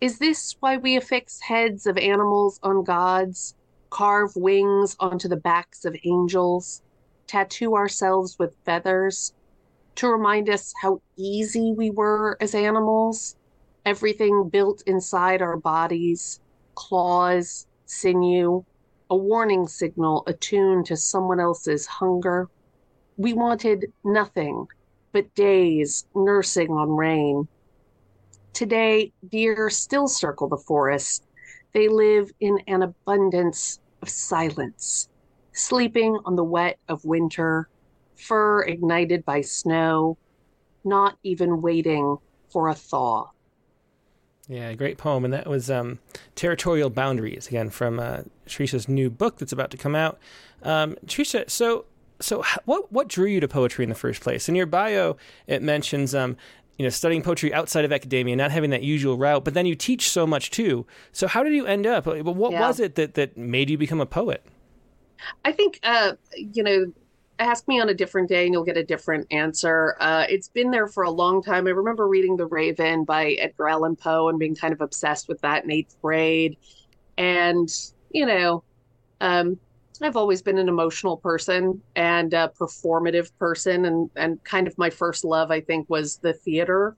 Is 0.00 0.19
this 0.19 0.56
why 0.61 0.77
we 0.79 0.97
affix 0.97 1.41
heads 1.41 1.87
of 1.87 1.97
animals 1.97 2.59
on 2.62 2.82
gods, 2.85 3.55
carve 3.91 4.35
wings 4.35 4.97
onto 4.99 5.28
the 5.28 5.37
backs 5.37 5.85
of 5.85 5.97
angels, 6.05 6.83
tattoo 7.26 7.76
ourselves 7.76 8.38
with 8.38 8.57
feathers 8.64 9.33
to 9.97 10.09
remind 10.09 10.49
us 10.49 10.73
how 10.81 11.00
easy 11.16 11.73
we 11.73 11.90
were 11.90 12.37
as 12.40 12.55
animals? 12.55 13.37
Everything 13.87 14.49
built 14.49 14.83
inside 14.87 15.40
our 15.40 15.57
bodies 15.57 16.40
claws, 16.75 17.66
sinew, 17.87 18.64
a 19.11 19.17
warning 19.17 19.67
signal 19.67 20.23
attuned 20.29 20.87
to 20.87 20.97
someone 20.97 21.40
else's 21.40 21.85
hunger. 21.85 22.49
We 23.17 23.33
wanted 23.33 23.93
nothing 24.05 24.67
but 25.12 25.35
days 25.35 26.07
nursing 26.14 26.71
on 26.71 26.90
rain. 26.90 27.49
Today, 28.52 29.12
deer 29.29 29.69
still 29.69 30.07
circle 30.07 30.49
the 30.49 30.57
forest. 30.57 31.26
They 31.73 31.88
live 31.88 32.31
in 32.38 32.59
an 32.69 32.83
abundance 32.83 33.81
of 34.00 34.09
silence, 34.09 35.09
sleeping 35.52 36.17
on 36.25 36.37
the 36.37 36.45
wet 36.45 36.79
of 36.88 37.05
winter, 37.05 37.69
fur 38.17 38.62
ignited 38.62 39.25
by 39.25 39.40
snow, 39.40 40.19
not 40.85 41.19
even 41.25 41.62
waiting 41.62 42.17
for 42.49 42.69
a 42.69 42.75
thaw. 42.75 43.31
Yeah, 44.50 44.73
great 44.75 44.99
poem, 44.99 45.25
and 45.25 45.33
that 45.33 45.47
was 45.47 45.71
um, 45.71 46.00
"Territorial 46.35 46.90
Boundaries" 46.90 47.47
again 47.47 47.71
from 47.71 48.00
uh, 48.00 48.23
Tresha's 48.49 48.88
new 48.88 49.09
book 49.09 49.38
that's 49.38 49.52
about 49.52 49.71
to 49.71 49.76
come 49.76 49.95
out. 49.95 50.19
Um, 50.64 50.97
Tresha, 51.07 51.49
so 51.49 51.85
so 52.19 52.42
what 52.64 52.90
what 52.90 53.07
drew 53.07 53.28
you 53.28 53.38
to 53.38 53.47
poetry 53.47 53.85
in 53.85 53.88
the 53.90 53.95
first 53.95 54.21
place? 54.21 54.49
In 54.49 54.57
your 54.57 54.66
bio, 54.66 55.16
it 55.47 55.62
mentions 55.62 56.16
um, 56.16 56.37
you 56.78 56.83
know 56.83 56.88
studying 56.88 57.23
poetry 57.23 57.54
outside 57.54 57.85
of 57.85 57.92
academia, 57.92 58.35
not 58.35 58.50
having 58.50 58.71
that 58.71 58.83
usual 58.83 59.16
route, 59.16 59.45
but 59.45 59.54
then 59.54 59.66
you 59.66 59.76
teach 59.76 60.11
so 60.11 60.26
much 60.26 60.50
too. 60.50 60.85
So 61.12 61.28
how 61.28 61.45
did 61.45 61.52
you 61.52 61.64
end 61.64 61.87
up? 61.87 62.07
What 62.07 62.50
yeah. 62.50 62.61
was 62.61 62.80
it 62.80 62.97
that 62.97 63.14
that 63.14 63.37
made 63.37 63.71
you 63.71 63.78
become 63.78 64.00
a 64.00 64.07
poet? 64.07 64.45
I 65.45 65.52
think 65.52 65.78
uh, 65.85 66.14
you 66.35 66.64
know 66.64 66.92
ask 67.40 67.66
me 67.66 67.80
on 67.80 67.88
a 67.88 67.94
different 67.94 68.28
day 68.28 68.44
and 68.44 68.52
you'll 68.52 68.64
get 68.64 68.76
a 68.76 68.85
different 68.85 69.26
answer. 69.30 69.97
Uh, 69.99 70.26
it's 70.28 70.49
been 70.49 70.70
there 70.70 70.87
for 70.87 71.04
a 71.04 71.11
long 71.11 71.42
time. 71.42 71.66
I 71.66 71.70
remember 71.70 72.06
reading 72.06 72.37
The 72.37 72.47
Raven 72.47 73.04
by 73.04 73.32
Edgar 73.32 73.68
Allan 73.68 73.97
Poe 73.97 74.28
and 74.28 74.38
being 74.38 74.54
kind 74.54 74.73
of 74.73 74.80
obsessed 74.80 75.26
with 75.28 75.40
that 75.40 75.64
in 75.64 75.70
eighth 75.73 75.97
grade. 76.02 76.59
And, 77.16 77.68
you 78.11 78.26
know, 78.26 78.62
um, 79.20 79.59
I've 80.02 80.16
always 80.16 80.42
been 80.42 80.59
an 80.59 80.68
emotional 80.68 81.16
person 81.16 81.82
and 81.97 82.32
a 82.35 82.52
performative 82.59 83.30
person. 83.38 83.87
And, 83.87 84.11
and 84.16 84.42
kind 84.44 84.66
of 84.66 84.76
my 84.76 84.90
first 84.90 85.25
love, 85.25 85.50
I 85.50 85.61
think, 85.61 85.88
was 85.88 86.18
the 86.18 86.35
theater. 86.35 86.97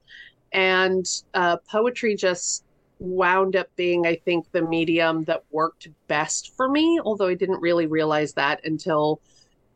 And 0.53 1.07
uh, 1.35 1.57
poetry 1.71 2.17
just 2.17 2.65
wound 2.99 3.57
up 3.57 3.69
being, 3.77 4.07
I 4.07 4.17
think, 4.17 4.51
the 4.53 4.63
medium 4.63 5.25
that 5.25 5.45
worked 5.51 5.89
best 6.09 6.55
for 6.57 6.69
me, 6.69 7.01
although 7.05 7.29
I 7.29 7.35
didn't 7.35 7.61
really 7.61 7.87
realize 7.87 8.33
that 8.35 8.61
until 8.65 9.21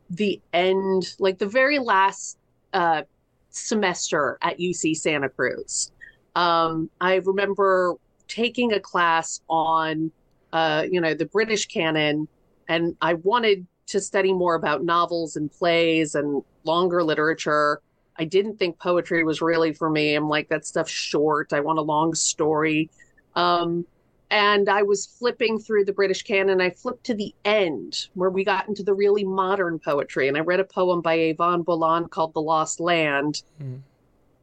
the 0.09 0.39
end, 0.53 1.15
like 1.19 1.37
the 1.37 1.47
very 1.47 1.79
last 1.79 2.37
uh, 2.73 3.03
semester 3.49 4.37
at 4.41 4.59
UC 4.59 4.95
Santa 4.95 5.29
Cruz. 5.29 5.91
Um, 6.35 6.89
I 7.01 7.15
remember 7.15 7.95
taking 8.27 8.73
a 8.73 8.79
class 8.79 9.41
on, 9.49 10.11
uh, 10.53 10.85
you 10.89 11.01
know, 11.01 11.13
the 11.13 11.25
British 11.25 11.65
canon, 11.65 12.27
and 12.67 12.95
I 13.01 13.15
wanted 13.15 13.65
to 13.87 14.01
study 14.01 14.33
more 14.33 14.55
about 14.55 14.83
novels 14.83 15.35
and 15.35 15.51
plays 15.51 16.15
and 16.15 16.43
longer 16.63 17.03
literature. 17.03 17.81
I 18.17 18.25
didn't 18.25 18.57
think 18.57 18.79
poetry 18.79 19.23
was 19.23 19.41
really 19.41 19.73
for 19.73 19.89
me. 19.89 20.15
I'm 20.15 20.27
like, 20.27 20.49
that 20.49 20.65
stuff's 20.65 20.91
short. 20.91 21.53
I 21.53 21.61
want 21.61 21.79
a 21.79 21.83
long 21.83 22.13
story. 22.13 22.89
Um, 23.35 23.85
and 24.29 24.67
I 24.67 24.83
was 24.83 25.05
flipping 25.05 25.57
through 25.57 25.85
the 25.85 25.93
British 25.93 26.23
canon. 26.23 26.59
I 26.59 26.71
flipped 26.71 27.05
to 27.05 27.13
the 27.13 27.33
end 27.45 28.07
where 28.13 28.29
we 28.29 28.43
got 28.43 28.67
into 28.67 28.83
the 28.83 28.93
really 28.93 29.23
modern 29.23 29.79
poetry. 29.79 30.27
And 30.27 30.35
I 30.35 30.41
read 30.41 30.59
a 30.59 30.65
poem 30.65 31.01
by 31.01 31.17
Eavan 31.17 31.63
Boland 31.63 32.11
called 32.11 32.33
The 32.33 32.41
Lost 32.41 32.79
Land. 32.79 33.43
Mm. 33.61 33.79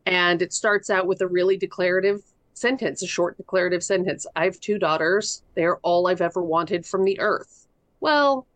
And 0.07 0.41
it 0.41 0.53
starts 0.53 0.89
out 0.89 1.07
with 1.07 1.21
a 1.21 1.27
really 1.27 1.57
declarative 1.57 2.23
sentence, 2.55 3.03
a 3.03 3.07
short 3.07 3.37
declarative 3.37 3.83
sentence. 3.83 4.27
I 4.37 4.45
have 4.45 4.59
two 4.61 4.79
daughters. 4.79 5.43
They're 5.55 5.77
all 5.79 6.07
I've 6.07 6.23
ever 6.23 6.43
wanted 6.43 6.87
from 6.87 7.05
the 7.05 7.21
earth. 7.21 7.67
Well, 8.01 8.47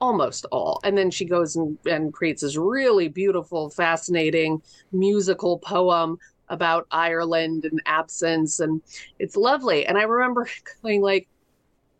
almost 0.00 0.46
all. 0.52 0.80
And 0.84 0.96
then 0.96 1.10
she 1.10 1.24
goes 1.24 1.56
and, 1.56 1.78
and 1.86 2.12
creates 2.12 2.42
this 2.42 2.56
really 2.56 3.08
beautiful, 3.08 3.70
fascinating 3.70 4.62
musical 4.92 5.58
poem 5.58 6.18
about 6.48 6.86
Ireland 6.90 7.64
and 7.64 7.80
absence. 7.86 8.60
And 8.60 8.82
it's 9.18 9.36
lovely. 9.36 9.86
And 9.86 9.98
I 9.98 10.02
remember 10.02 10.48
going 10.82 11.02
like, 11.02 11.28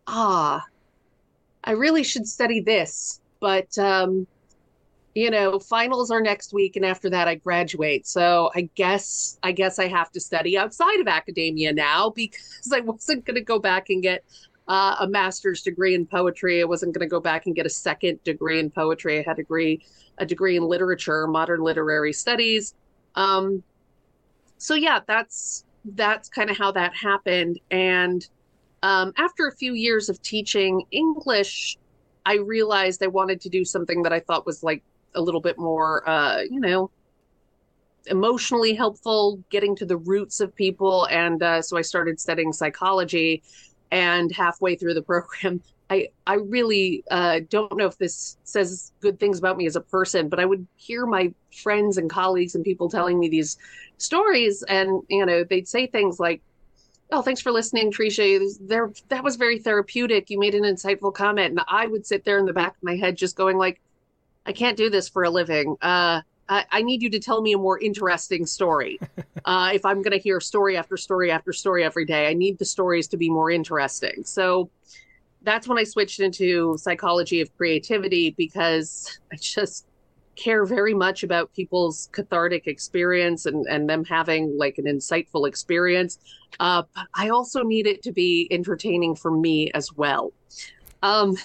ah, 0.07 0.65
I 1.65 1.73
really 1.73 2.05
should 2.05 2.27
study 2.27 2.61
this. 2.61 3.21
But 3.41 3.77
um, 3.79 4.27
you 5.17 5.31
know, 5.31 5.59
finals 5.59 6.11
are 6.11 6.21
next 6.21 6.53
week, 6.53 6.77
and 6.77 6.85
after 6.85 7.09
that, 7.09 7.27
I 7.27 7.37
graduate. 7.37 8.07
So 8.07 8.51
I 8.55 8.69
guess 8.75 9.39
I 9.43 9.53
guess 9.53 9.79
I 9.79 9.89
have 9.89 10.11
to 10.13 10.21
study 10.21 10.59
outside 10.59 11.01
of 11.01 11.09
academia 11.09 11.73
now 11.73 12.11
because 12.11 12.71
I 12.73 12.81
wasn't 12.81 13.25
going 13.25 13.37
to 13.37 13.41
go 13.41 13.59
back 13.59 13.89
and 13.89 14.03
get 14.03 14.25
uh, 14.69 14.97
a 15.01 15.09
master's 15.09 15.63
degree 15.63 15.95
in 15.95 16.05
poetry. 16.05 16.61
I 16.61 16.65
wasn't 16.65 16.93
going 16.93 17.07
to 17.07 17.11
go 17.11 17.21
back 17.21 17.47
and 17.47 17.55
get 17.55 17.65
a 17.65 17.71
second 17.71 18.23
degree 18.25 18.61
in 18.61 18.71
poetry. 18.71 19.19
I 19.19 19.23
had 19.23 19.39
a 19.39 19.43
degree 19.43 19.83
a 20.19 20.27
degree 20.27 20.57
in 20.57 20.65
literature, 20.65 21.27
modern 21.27 21.63
literary 21.63 22.13
studies. 22.13 22.75
Um, 23.15 23.63
so 24.59 24.75
yeah, 24.75 25.01
that's 25.07 25.65
that's 25.85 26.29
kind 26.29 26.51
of 26.51 26.57
how 26.57 26.73
that 26.73 26.95
happened. 26.95 27.61
And 27.71 28.27
um, 28.83 29.13
after 29.17 29.47
a 29.47 29.55
few 29.55 29.75
years 29.75 30.09
of 30.09 30.21
teaching 30.23 30.85
English, 30.91 31.79
I 32.25 32.37
realized 32.37 33.03
I 33.03 33.09
wanted 33.09 33.41
to 33.43 33.49
do 33.49 33.65
something 33.65 34.03
that 34.03 34.13
I 34.13 34.21
thought 34.21 34.47
was 34.47 34.63
like 34.63 34.83
a 35.15 35.21
little 35.21 35.41
bit 35.41 35.59
more, 35.59 36.09
uh, 36.09 36.41
you 36.43 36.61
know, 36.61 36.91
emotionally 38.07 38.75
helpful, 38.75 39.43
getting 39.51 39.77
to 39.77 39.87
the 39.87 39.97
roots 39.97 40.41
of 40.41 40.55
people. 40.55 41.07
And 41.07 41.43
uh, 41.43 41.63
so 41.63 41.77
I 41.77 41.83
started 41.83 42.21
studying 42.21 42.53
psychology. 42.53 43.43
And 43.93 44.33
halfway 44.33 44.75
through 44.75 44.95
the 44.95 45.03
program, 45.13 45.63
I 45.89 46.09
I 46.27 46.35
really 46.35 47.05
uh, 47.11 47.41
don't 47.49 47.77
know 47.77 47.87
if 47.87 47.99
this 47.99 48.37
says 48.45 48.93
good 49.01 49.21
things 49.21 49.39
about 49.39 49.57
me 49.57 49.67
as 49.67 49.77
a 49.77 49.81
person, 49.81 50.29
but 50.29 50.41
I 50.41 50.45
would 50.45 50.67
hear 50.77 51.07
my 51.07 51.33
friends 51.63 51.97
and 51.97 52.11
colleagues 52.11 52.55
and 52.55 52.65
people 52.65 52.89
telling 52.89 53.19
me 53.19 53.29
these 53.29 53.57
stories, 53.99 54.63
and 54.65 55.03
you 55.09 55.25
know 55.25 55.45
they'd 55.45 55.69
say 55.69 55.87
things 55.87 56.19
like, 56.19 56.43
"Oh, 57.13 57.23
thanks 57.23 57.41
for 57.41 57.53
listening, 57.53 57.93
Tresha. 57.93 58.41
There, 58.61 58.93
that 59.09 59.23
was 59.23 59.37
very 59.37 59.59
therapeutic. 59.59 60.29
You 60.29 60.41
made 60.41 60.55
an 60.55 60.65
insightful 60.65 61.15
comment." 61.15 61.51
And 61.51 61.61
I 61.69 61.87
would 61.87 62.05
sit 62.05 62.25
there 62.25 62.39
in 62.39 62.47
the 62.47 62.53
back 62.53 62.77
of 62.77 62.83
my 62.83 62.97
head 62.97 63.17
just 63.17 63.37
going 63.37 63.57
like, 63.57 63.81
I 64.47 64.53
can't 64.53 64.77
do 64.77 64.89
this 64.91 65.09
for 65.09 65.25
a 65.25 65.31
living. 65.31 65.77
Uh, 65.83 66.23
I, 66.49 66.65
I, 66.71 66.83
need 66.83 67.03
you 67.03 67.11
to 67.11 67.19
tell 67.19 67.43
me 67.43 67.53
a 67.53 67.59
more 67.59 67.79
interesting 67.79 68.47
story. 68.47 68.99
Uh, 69.45 69.71
if 69.73 69.85
I'm 69.85 70.03
going 70.03 70.11
to 70.11 70.19
hear 70.19 70.41
story 70.41 70.77
after 70.77 70.97
story 70.97 71.31
after 71.31 71.53
story 71.53 71.85
every 71.85 72.05
day, 72.05 72.27
I 72.27 72.33
need 72.33 72.59
the 72.59 72.65
stories 72.65 73.07
to 73.09 73.17
be 73.17 73.31
more 73.31 73.49
interesting. 73.49 74.25
So 74.25 74.71
that's 75.47 75.69
when 75.69 75.79
I 75.79 75.85
switched 75.85 76.21
into 76.21 76.77
psychology 76.77 77.41
of 77.41 77.57
creativity 77.57 78.35
because 78.37 79.19
I 79.33 79.37
just 79.37 79.87
care 80.35 80.67
very 80.67 80.93
much 80.93 81.23
about 81.23 81.55
people's 81.55 82.11
cathartic 82.13 82.67
experience 82.67 83.47
and, 83.47 83.65
and 83.67 83.89
them 83.89 84.05
having 84.05 84.59
like 84.59 84.77
an 84.77 84.85
insightful 84.85 85.49
experience. 85.49 86.19
Uh, 86.61 86.83
but 86.95 87.07
I 87.15 87.31
also 87.31 87.63
need 87.63 87.87
it 87.87 88.03
to 88.03 88.13
be 88.13 88.49
entertaining 88.51 89.15
for 89.15 89.31
me 89.31 89.71
as 89.71 89.91
well. 89.95 90.33
Um, 91.03 91.37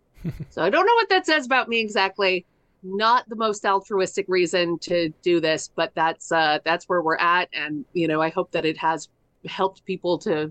so 0.50 0.62
I 0.62 0.70
don't 0.70 0.86
know 0.86 0.94
what 0.94 1.10
that 1.10 1.26
says 1.26 1.46
about 1.46 1.68
me 1.68 1.78
exactly 1.78 2.46
not 2.82 3.28
the 3.28 3.36
most 3.36 3.66
altruistic 3.66 4.24
reason 4.26 4.78
to 4.78 5.10
do 5.22 5.38
this, 5.38 5.70
but 5.74 5.92
that's 5.94 6.32
uh, 6.32 6.60
that's 6.64 6.88
where 6.88 7.02
we're 7.02 7.18
at, 7.18 7.50
and 7.52 7.84
you 7.92 8.08
know, 8.08 8.22
I 8.22 8.30
hope 8.30 8.50
that 8.52 8.64
it 8.64 8.78
has 8.78 9.08
helped 9.46 9.84
people 9.84 10.16
to 10.18 10.50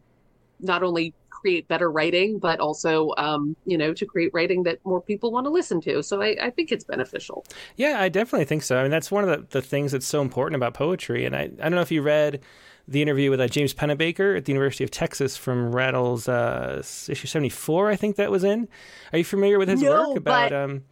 not 0.59 0.83
only 0.83 1.13
create 1.39 1.67
better 1.67 1.89
writing, 1.89 2.37
but 2.37 2.59
also, 2.59 3.13
um, 3.17 3.55
you 3.65 3.77
know, 3.77 3.93
to 3.93 4.05
create 4.05 4.31
writing 4.33 4.63
that 4.63 4.79
more 4.85 5.01
people 5.01 5.31
want 5.31 5.45
to 5.45 5.49
listen 5.49 5.79
to. 5.81 6.03
So 6.03 6.21
I, 6.21 6.35
I, 6.41 6.49
think 6.49 6.71
it's 6.71 6.83
beneficial. 6.83 7.45
Yeah, 7.77 8.01
I 8.01 8.09
definitely 8.09 8.45
think 8.45 8.63
so. 8.63 8.77
I 8.77 8.81
mean, 8.81 8.91
that's 8.91 9.09
one 9.09 9.27
of 9.27 9.29
the, 9.29 9.59
the 9.59 9.61
things 9.61 9.91
that's 9.91 10.05
so 10.05 10.21
important 10.21 10.57
about 10.57 10.73
poetry. 10.73 11.25
And 11.25 11.35
I, 11.35 11.43
I 11.43 11.47
don't 11.47 11.75
know 11.75 11.81
if 11.81 11.91
you 11.91 12.01
read 12.01 12.41
the 12.87 13.01
interview 13.01 13.29
with 13.29 13.39
uh, 13.39 13.47
James 13.47 13.73
Pennebaker 13.73 14.35
at 14.35 14.45
the 14.45 14.51
University 14.51 14.83
of 14.83 14.91
Texas 14.91 15.37
from 15.37 15.73
Rattle's 15.73 16.27
uh, 16.27 16.81
issue 17.07 17.27
74, 17.27 17.89
I 17.89 17.95
think 17.95 18.15
that 18.17 18.31
was 18.31 18.43
in. 18.43 18.67
Are 19.13 19.19
you 19.19 19.23
familiar 19.23 19.59
with 19.59 19.69
his 19.69 19.81
no, 19.81 20.09
work 20.09 20.17
about. 20.17 20.49
But- 20.49 20.53
um, 20.53 20.83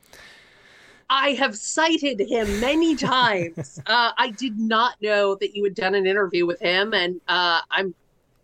I 1.09 1.31
have 1.31 1.55
cited 1.55 2.19
him 2.19 2.59
many 2.59 2.95
times. 2.95 3.79
uh, 3.85 4.11
I 4.17 4.31
did 4.31 4.59
not 4.59 5.01
know 5.01 5.35
that 5.35 5.55
you 5.55 5.63
had 5.63 5.73
done 5.73 5.95
an 5.95 6.05
interview 6.05 6.45
with 6.45 6.59
him, 6.59 6.93
and 6.93 7.21
uh, 7.29 7.61
I'm 7.71 7.95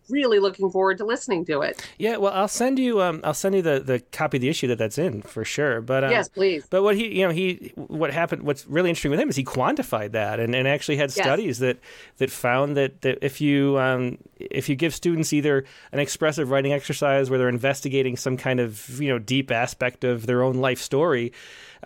really 0.08 0.38
looking 0.38 0.70
forward 0.70 0.98
to 0.98 1.04
listening 1.04 1.44
to 1.46 1.62
it. 1.62 1.86
Yeah, 1.98 2.16
well, 2.16 2.32
I'll 2.32 2.48
send 2.48 2.78
you. 2.78 3.00
Um, 3.00 3.20
I'll 3.24 3.34
send 3.34 3.54
you 3.54 3.62
the, 3.62 3.80
the 3.80 4.00
copy 4.12 4.36
of 4.36 4.42
the 4.42 4.48
issue 4.48 4.66
that 4.68 4.78
that's 4.78 4.98
in 4.98 5.22
for 5.22 5.44
sure. 5.44 5.80
But 5.80 6.04
um, 6.04 6.10
yes, 6.10 6.28
please. 6.28 6.66
But 6.68 6.82
what 6.82 6.96
he, 6.96 7.18
you 7.18 7.26
know, 7.26 7.32
he 7.32 7.72
what 7.76 8.12
happened? 8.12 8.42
What's 8.42 8.66
really 8.66 8.90
interesting 8.90 9.10
with 9.10 9.20
him 9.20 9.28
is 9.28 9.36
he 9.36 9.44
quantified 9.44 10.12
that 10.12 10.40
and, 10.40 10.54
and 10.54 10.68
actually 10.68 10.96
had 10.96 11.10
studies 11.10 11.46
yes. 11.46 11.58
that 11.58 11.78
that 12.18 12.30
found 12.30 12.76
that, 12.76 13.02
that 13.02 13.18
if 13.22 13.40
you 13.40 13.78
um, 13.78 14.18
if 14.36 14.68
you 14.68 14.76
give 14.76 14.94
students 14.94 15.32
either 15.32 15.64
an 15.92 15.98
expressive 15.98 16.50
writing 16.50 16.72
exercise 16.72 17.30
where 17.30 17.38
they're 17.38 17.48
investigating 17.48 18.16
some 18.16 18.36
kind 18.36 18.60
of 18.60 19.00
you 19.00 19.08
know 19.08 19.18
deep 19.18 19.50
aspect 19.50 20.04
of 20.04 20.26
their 20.26 20.42
own 20.42 20.56
life 20.56 20.80
story. 20.80 21.32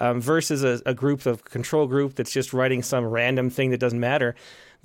Um, 0.01 0.21
versus 0.21 0.63
a, 0.63 0.81
a 0.87 0.95
group 0.95 1.27
of 1.27 1.43
control 1.43 1.89
group 1.89 2.15
that's 2.15 2.31
just 2.31 2.53
writing 2.53 2.85
some 2.85 3.05
random 3.05 3.51
thing 3.51 3.71
that 3.71 3.81
doesn't 3.81 3.99
matter 3.99 4.37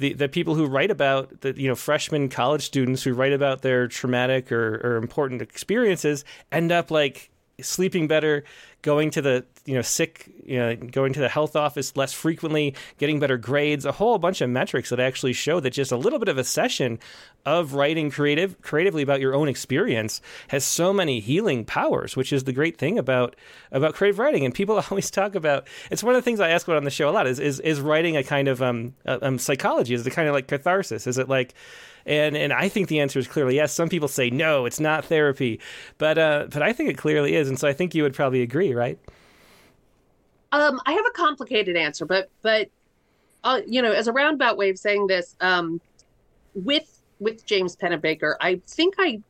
the 0.03 0.11
the 0.11 0.27
people 0.27 0.53
who 0.53 0.65
write 0.65 0.91
about 0.91 1.41
the 1.41 1.53
you 1.59 1.69
know 1.69 1.75
freshman 1.75 2.27
college 2.27 2.61
students 2.61 3.03
who 3.03 3.13
write 3.13 3.31
about 3.31 3.61
their 3.61 3.87
traumatic 3.87 4.51
or, 4.51 4.75
or 4.83 4.97
important 4.97 5.41
experiences 5.41 6.25
end 6.51 6.73
up 6.73 6.91
like 6.91 7.31
sleeping 7.61 8.07
better, 8.07 8.43
going 8.81 9.11
to 9.11 9.21
the 9.21 9.45
you 9.65 9.75
know 9.75 9.81
sick, 9.81 10.29
you 10.45 10.57
know, 10.57 10.75
going 10.75 11.13
to 11.13 11.19
the 11.19 11.29
health 11.29 11.55
office 11.55 11.95
less 11.95 12.13
frequently, 12.13 12.75
getting 12.97 13.19
better 13.19 13.37
grades, 13.37 13.85
a 13.85 13.91
whole 13.91 14.17
bunch 14.17 14.41
of 14.41 14.49
metrics 14.49 14.89
that 14.89 14.99
actually 14.99 15.33
show 15.33 15.59
that 15.59 15.71
just 15.71 15.91
a 15.91 15.97
little 15.97 16.19
bit 16.19 16.27
of 16.27 16.37
a 16.37 16.43
session 16.43 16.99
of 17.45 17.73
writing 17.73 18.09
creative 18.09 18.61
creatively 18.61 19.03
about 19.03 19.19
your 19.19 19.35
own 19.35 19.47
experience 19.47 20.21
has 20.49 20.63
so 20.63 20.93
many 20.93 21.19
healing 21.19 21.65
powers, 21.65 22.15
which 22.15 22.33
is 22.33 22.43
the 22.43 22.53
great 22.53 22.77
thing 22.77 22.97
about 22.97 23.35
about 23.71 23.93
creative 23.93 24.19
writing. 24.19 24.45
And 24.45 24.53
people 24.53 24.81
always 24.89 25.11
talk 25.11 25.35
about 25.35 25.67
it's 25.91 26.03
one 26.03 26.15
of 26.15 26.19
the 26.19 26.25
things 26.25 26.39
I 26.39 26.49
ask 26.49 26.67
about 26.67 26.77
on 26.77 26.83
the 26.83 26.91
show 26.91 27.09
a 27.09 27.11
lot 27.11 27.27
is 27.27 27.39
is, 27.39 27.59
is 27.59 27.79
writing 27.79 28.17
a 28.17 28.23
kind 28.23 28.47
of 28.47 28.61
um, 28.61 28.95
um 29.05 29.37
psychology? 29.39 29.93
Is 29.93 30.05
it 30.05 30.11
kind 30.11 30.27
of 30.27 30.33
like 30.33 30.47
catharsis? 30.47 31.07
Is 31.07 31.17
it 31.17 31.29
like 31.29 31.53
and 32.05 32.35
and 32.35 32.53
I 32.53 32.69
think 32.69 32.87
the 32.87 32.99
answer 32.99 33.19
is 33.19 33.27
clearly 33.27 33.55
yes. 33.55 33.73
Some 33.73 33.89
people 33.89 34.07
say 34.07 34.29
no, 34.29 34.65
it's 34.65 34.79
not 34.79 35.05
therapy, 35.05 35.59
but 35.97 36.17
uh, 36.17 36.47
but 36.49 36.61
I 36.61 36.73
think 36.73 36.89
it 36.89 36.97
clearly 36.97 37.35
is, 37.35 37.49
and 37.49 37.59
so 37.59 37.67
I 37.67 37.73
think 37.73 37.95
you 37.95 38.03
would 38.03 38.13
probably 38.13 38.41
agree, 38.41 38.73
right? 38.73 38.99
Um, 40.51 40.79
I 40.85 40.93
have 40.93 41.05
a 41.05 41.11
complicated 41.11 41.75
answer, 41.75 42.05
but 42.05 42.29
but 42.41 42.69
uh, 43.43 43.61
you 43.65 43.81
know, 43.81 43.91
as 43.91 44.07
a 44.07 44.13
roundabout 44.13 44.57
way 44.57 44.69
of 44.69 44.77
saying 44.77 45.07
this, 45.07 45.35
um, 45.41 45.81
with 46.53 47.01
with 47.19 47.45
James 47.45 47.75
Pennebaker, 47.75 48.35
I 48.41 48.61
think 48.67 48.95
I 48.99 49.21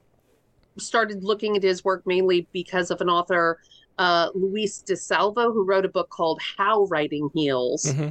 started 0.77 1.23
looking 1.23 1.55
at 1.55 1.63
his 1.63 1.83
work 1.83 2.05
mainly 2.05 2.47
because 2.51 2.89
of 2.89 2.99
an 3.01 3.09
author, 3.09 3.59
uh, 3.99 4.29
Louise 4.33 4.83
DeSalvo, 4.87 5.53
who 5.53 5.63
wrote 5.63 5.85
a 5.85 5.89
book 5.89 6.09
called 6.09 6.41
How 6.57 6.85
Writing 6.85 7.29
Heals, 7.33 7.85
mm-hmm. 7.85 8.09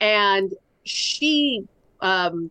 and 0.00 0.52
she 0.84 1.64
um, 2.00 2.50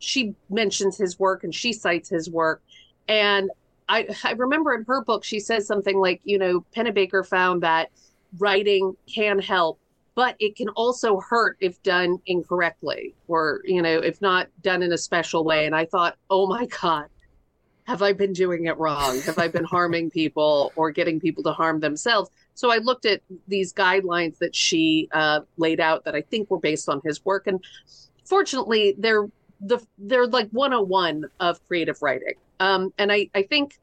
she 0.00 0.34
mentions 0.48 0.96
his 0.98 1.18
work 1.18 1.44
and 1.44 1.54
she 1.54 1.72
cites 1.72 2.08
his 2.08 2.28
work. 2.28 2.62
And 3.06 3.50
I, 3.88 4.08
I 4.24 4.32
remember 4.32 4.74
in 4.74 4.84
her 4.84 5.04
book, 5.04 5.22
she 5.22 5.38
says 5.38 5.66
something 5.66 5.98
like, 5.98 6.20
you 6.24 6.38
know, 6.38 6.64
Pennebaker 6.74 7.24
found 7.26 7.62
that 7.62 7.90
writing 8.38 8.96
can 9.12 9.38
help, 9.38 9.78
but 10.14 10.36
it 10.40 10.56
can 10.56 10.68
also 10.70 11.20
hurt 11.20 11.56
if 11.60 11.82
done 11.82 12.18
incorrectly 12.26 13.14
or, 13.28 13.60
you 13.64 13.82
know, 13.82 13.98
if 13.98 14.20
not 14.22 14.48
done 14.62 14.82
in 14.82 14.92
a 14.92 14.98
special 14.98 15.44
way. 15.44 15.66
And 15.66 15.76
I 15.76 15.84
thought, 15.84 16.16
oh 16.30 16.46
my 16.46 16.66
God, 16.66 17.06
have 17.84 18.02
I 18.02 18.12
been 18.12 18.32
doing 18.32 18.66
it 18.66 18.78
wrong? 18.78 19.20
Have 19.22 19.38
I 19.38 19.48
been 19.48 19.64
harming 19.64 20.10
people 20.12 20.72
or 20.76 20.90
getting 20.90 21.20
people 21.20 21.42
to 21.42 21.52
harm 21.52 21.80
themselves? 21.80 22.30
So 22.54 22.70
I 22.70 22.78
looked 22.78 23.04
at 23.04 23.20
these 23.48 23.72
guidelines 23.72 24.38
that 24.38 24.54
she 24.54 25.08
uh, 25.12 25.40
laid 25.56 25.80
out 25.80 26.04
that 26.04 26.14
I 26.14 26.22
think 26.22 26.50
were 26.50 26.60
based 26.60 26.88
on 26.88 27.00
his 27.04 27.24
work. 27.24 27.46
And 27.46 27.62
fortunately, 28.24 28.94
they're 28.96 29.28
the 29.60 29.78
they're 29.98 30.26
like 30.26 30.48
101 30.50 31.24
of 31.40 31.66
creative 31.68 32.00
writing. 32.02 32.34
Um, 32.58 32.92
and 32.98 33.10
I, 33.10 33.28
I 33.34 33.42
think, 33.42 33.78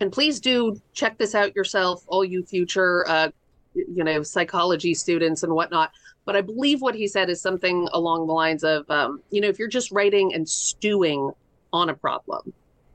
and 0.00 0.12
please 0.12 0.40
do 0.40 0.80
check 0.92 1.18
this 1.18 1.34
out 1.34 1.54
yourself, 1.54 2.04
all 2.06 2.24
you 2.24 2.44
future, 2.44 3.08
uh, 3.08 3.30
you 3.74 4.04
know, 4.04 4.22
psychology 4.22 4.94
students 4.94 5.42
and 5.42 5.52
whatnot. 5.54 5.92
But 6.24 6.36
I 6.36 6.40
believe 6.40 6.82
what 6.82 6.94
he 6.94 7.08
said 7.08 7.30
is 7.30 7.40
something 7.40 7.88
along 7.92 8.26
the 8.26 8.32
lines 8.32 8.62
of, 8.62 8.88
um, 8.90 9.22
you 9.30 9.40
know, 9.40 9.48
if 9.48 9.58
you're 9.58 9.68
just 9.68 9.90
writing 9.90 10.34
and 10.34 10.48
stewing 10.48 11.32
on 11.72 11.88
a 11.88 11.94
problem 11.94 12.52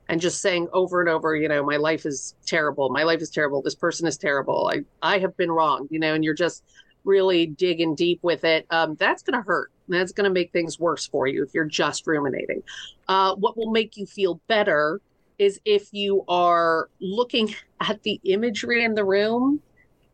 and 0.08 0.20
just 0.20 0.40
saying 0.40 0.68
over 0.72 1.00
and 1.00 1.10
over, 1.10 1.36
you 1.36 1.48
know, 1.48 1.62
my 1.64 1.76
life 1.76 2.06
is 2.06 2.34
terrible, 2.46 2.88
my 2.88 3.02
life 3.02 3.20
is 3.20 3.30
terrible, 3.30 3.60
this 3.60 3.74
person 3.74 4.06
is 4.06 4.16
terrible, 4.16 4.70
I, 4.72 4.84
I 5.02 5.18
have 5.18 5.36
been 5.36 5.50
wrong, 5.50 5.88
you 5.90 5.98
know, 5.98 6.14
and 6.14 6.24
you're 6.24 6.32
just 6.34 6.62
really 7.08 7.46
digging 7.46 7.94
deep 7.94 8.20
with 8.22 8.44
it, 8.44 8.66
um, 8.70 8.94
that's 8.96 9.22
going 9.22 9.40
to 9.40 9.44
hurt. 9.44 9.72
That's 9.88 10.12
going 10.12 10.28
to 10.28 10.32
make 10.32 10.52
things 10.52 10.78
worse 10.78 11.08
for 11.08 11.26
you 11.26 11.42
if 11.42 11.54
you're 11.54 11.64
just 11.64 12.06
ruminating. 12.06 12.62
Uh, 13.08 13.34
what 13.34 13.56
will 13.56 13.70
make 13.70 13.96
you 13.96 14.06
feel 14.06 14.40
better 14.46 15.00
is 15.38 15.58
if 15.64 15.88
you 15.92 16.24
are 16.28 16.90
looking 17.00 17.54
at 17.80 18.02
the 18.02 18.20
imagery 18.24 18.84
in 18.84 18.94
the 18.94 19.04
room, 19.04 19.60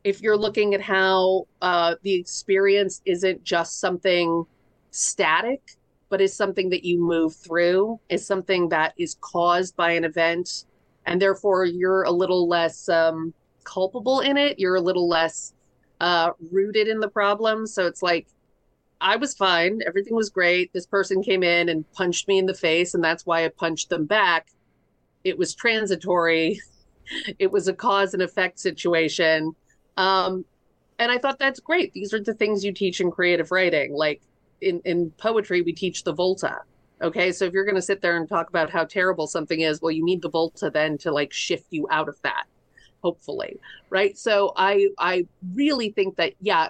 if 0.05 0.23
you're 0.23 0.37
looking 0.37 0.75
at 0.75 0.81
how 0.81 1.47
uh, 1.61 1.97
the 2.03 2.15
experience 2.15 3.03
isn't 3.05 3.43
just 3.43 3.81
something 3.81 4.45
static, 4.91 5.61
but 6.11 6.21
is 6.21 6.37
something 6.37 6.69
that 6.71 6.85
you 6.85 7.01
move 7.01 7.35
through, 7.35 7.99
is 8.09 8.25
something 8.25 8.69
that 8.69 8.95
is 8.97 9.17
caused 9.21 9.75
by 9.75 9.91
an 9.93 10.05
event, 10.05 10.67
and 11.07 11.21
therefore 11.21 11.65
you're 11.65 12.05
a 12.05 12.11
little 12.11 12.47
less 12.47 12.89
um, 12.89 13.35
culpable 13.65 14.21
in 14.21 14.37
it. 14.37 14.59
You're 14.59 14.77
a 14.77 14.81
little 14.81 15.09
less 15.09 15.55
uh, 16.01 16.31
rooted 16.51 16.89
in 16.89 17.01
the 17.01 17.09
problem. 17.09 17.67
So 17.67 17.87
it's 17.87 18.03
like, 18.03 18.27
I 19.01 19.17
was 19.17 19.35
fine. 19.35 19.81
Everything 19.87 20.15
was 20.15 20.31
great. 20.31 20.73
This 20.73 20.87
person 20.87 21.23
came 21.23 21.43
in 21.43 21.69
and 21.69 21.91
punched 21.93 22.27
me 22.27 22.39
in 22.39 22.47
the 22.47 22.55
face, 22.55 22.95
and 22.95 23.05
that's 23.05 23.27
why 23.27 23.45
I 23.45 23.49
punched 23.49 23.91
them 23.91 24.07
back. 24.07 24.49
It 25.25 25.39
was 25.39 25.55
transitory. 25.55 26.61
It 27.39 27.53
was 27.53 27.69
a 27.69 27.75
cause 27.75 28.15
and 28.15 28.23
effect 28.23 28.59
situation. 28.59 29.55
Um, 29.99 30.47
and 30.99 31.13
I 31.13 31.19
thought 31.19 31.39
that's 31.39 31.61
great. 31.61 31.93
These 31.93 32.15
are 32.15 32.19
the 32.19 32.33
things 32.33 32.65
you 32.65 32.73
teach 32.73 32.99
in 32.99 33.11
creative 33.11 33.51
writing. 33.51 33.93
Like 33.93 34.23
in, 34.63 34.81
in 34.87 35.11
poetry, 35.19 35.61
we 35.61 35.75
teach 35.75 36.03
the 36.03 36.15
volta. 36.15 36.61
Okay. 37.03 37.31
So 37.31 37.45
if 37.45 37.53
you're 37.53 37.67
going 37.67 37.75
to 37.75 37.83
sit 37.83 38.01
there 38.01 38.17
and 38.17 38.27
talk 38.27 38.49
about 38.49 38.71
how 38.71 38.85
terrible 38.85 39.27
something 39.27 39.61
is, 39.61 39.83
well, 39.83 39.91
you 39.91 40.03
need 40.03 40.23
the 40.23 40.31
volta 40.31 40.71
then 40.71 40.97
to 40.97 41.13
like 41.13 41.31
shift 41.31 41.67
you 41.69 41.87
out 41.91 42.09
of 42.09 42.17
that 42.23 42.45
hopefully 43.05 43.59
right? 43.91 44.17
So 44.17 44.53
i 44.57 44.89
i 44.99 45.27
really 45.55 45.91
think 45.91 46.17
that 46.17 46.33
yeah 46.41 46.69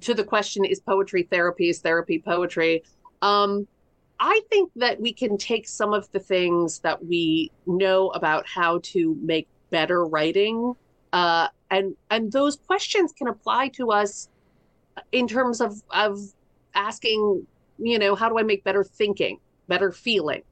to 0.00 0.12
the 0.12 0.24
question 0.24 0.64
is 0.64 0.80
poetry 0.80 1.22
therapy 1.22 1.68
is 1.68 1.78
therapy 1.80 2.18
poetry? 2.32 2.82
Um 3.22 3.66
i 4.20 4.40
think 4.50 4.70
that 4.74 5.00
we 5.00 5.12
can 5.12 5.38
take 5.38 5.66
some 5.68 5.92
of 5.94 6.10
the 6.10 6.18
things 6.18 6.80
that 6.80 6.98
we 7.04 7.52
know 7.66 8.08
about 8.20 8.44
how 8.46 8.80
to 8.82 9.16
make 9.22 9.46
better 9.70 10.04
writing 10.04 10.74
uh 11.12 11.46
and 11.70 11.94
and 12.10 12.32
those 12.32 12.56
questions 12.56 13.12
can 13.18 13.28
apply 13.28 13.68
to 13.68 13.92
us 13.92 14.28
in 15.12 15.28
terms 15.28 15.60
of 15.60 15.72
of 15.90 16.18
asking 16.74 17.46
you 17.78 17.98
know 18.02 18.16
how 18.16 18.28
do 18.28 18.36
i 18.40 18.42
make 18.42 18.64
better 18.64 18.82
thinking 18.82 19.38
better 19.68 19.92
feeling 19.92 20.42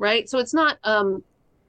right? 0.00 0.28
So 0.28 0.38
it's 0.38 0.54
not 0.54 0.78
um 0.82 1.22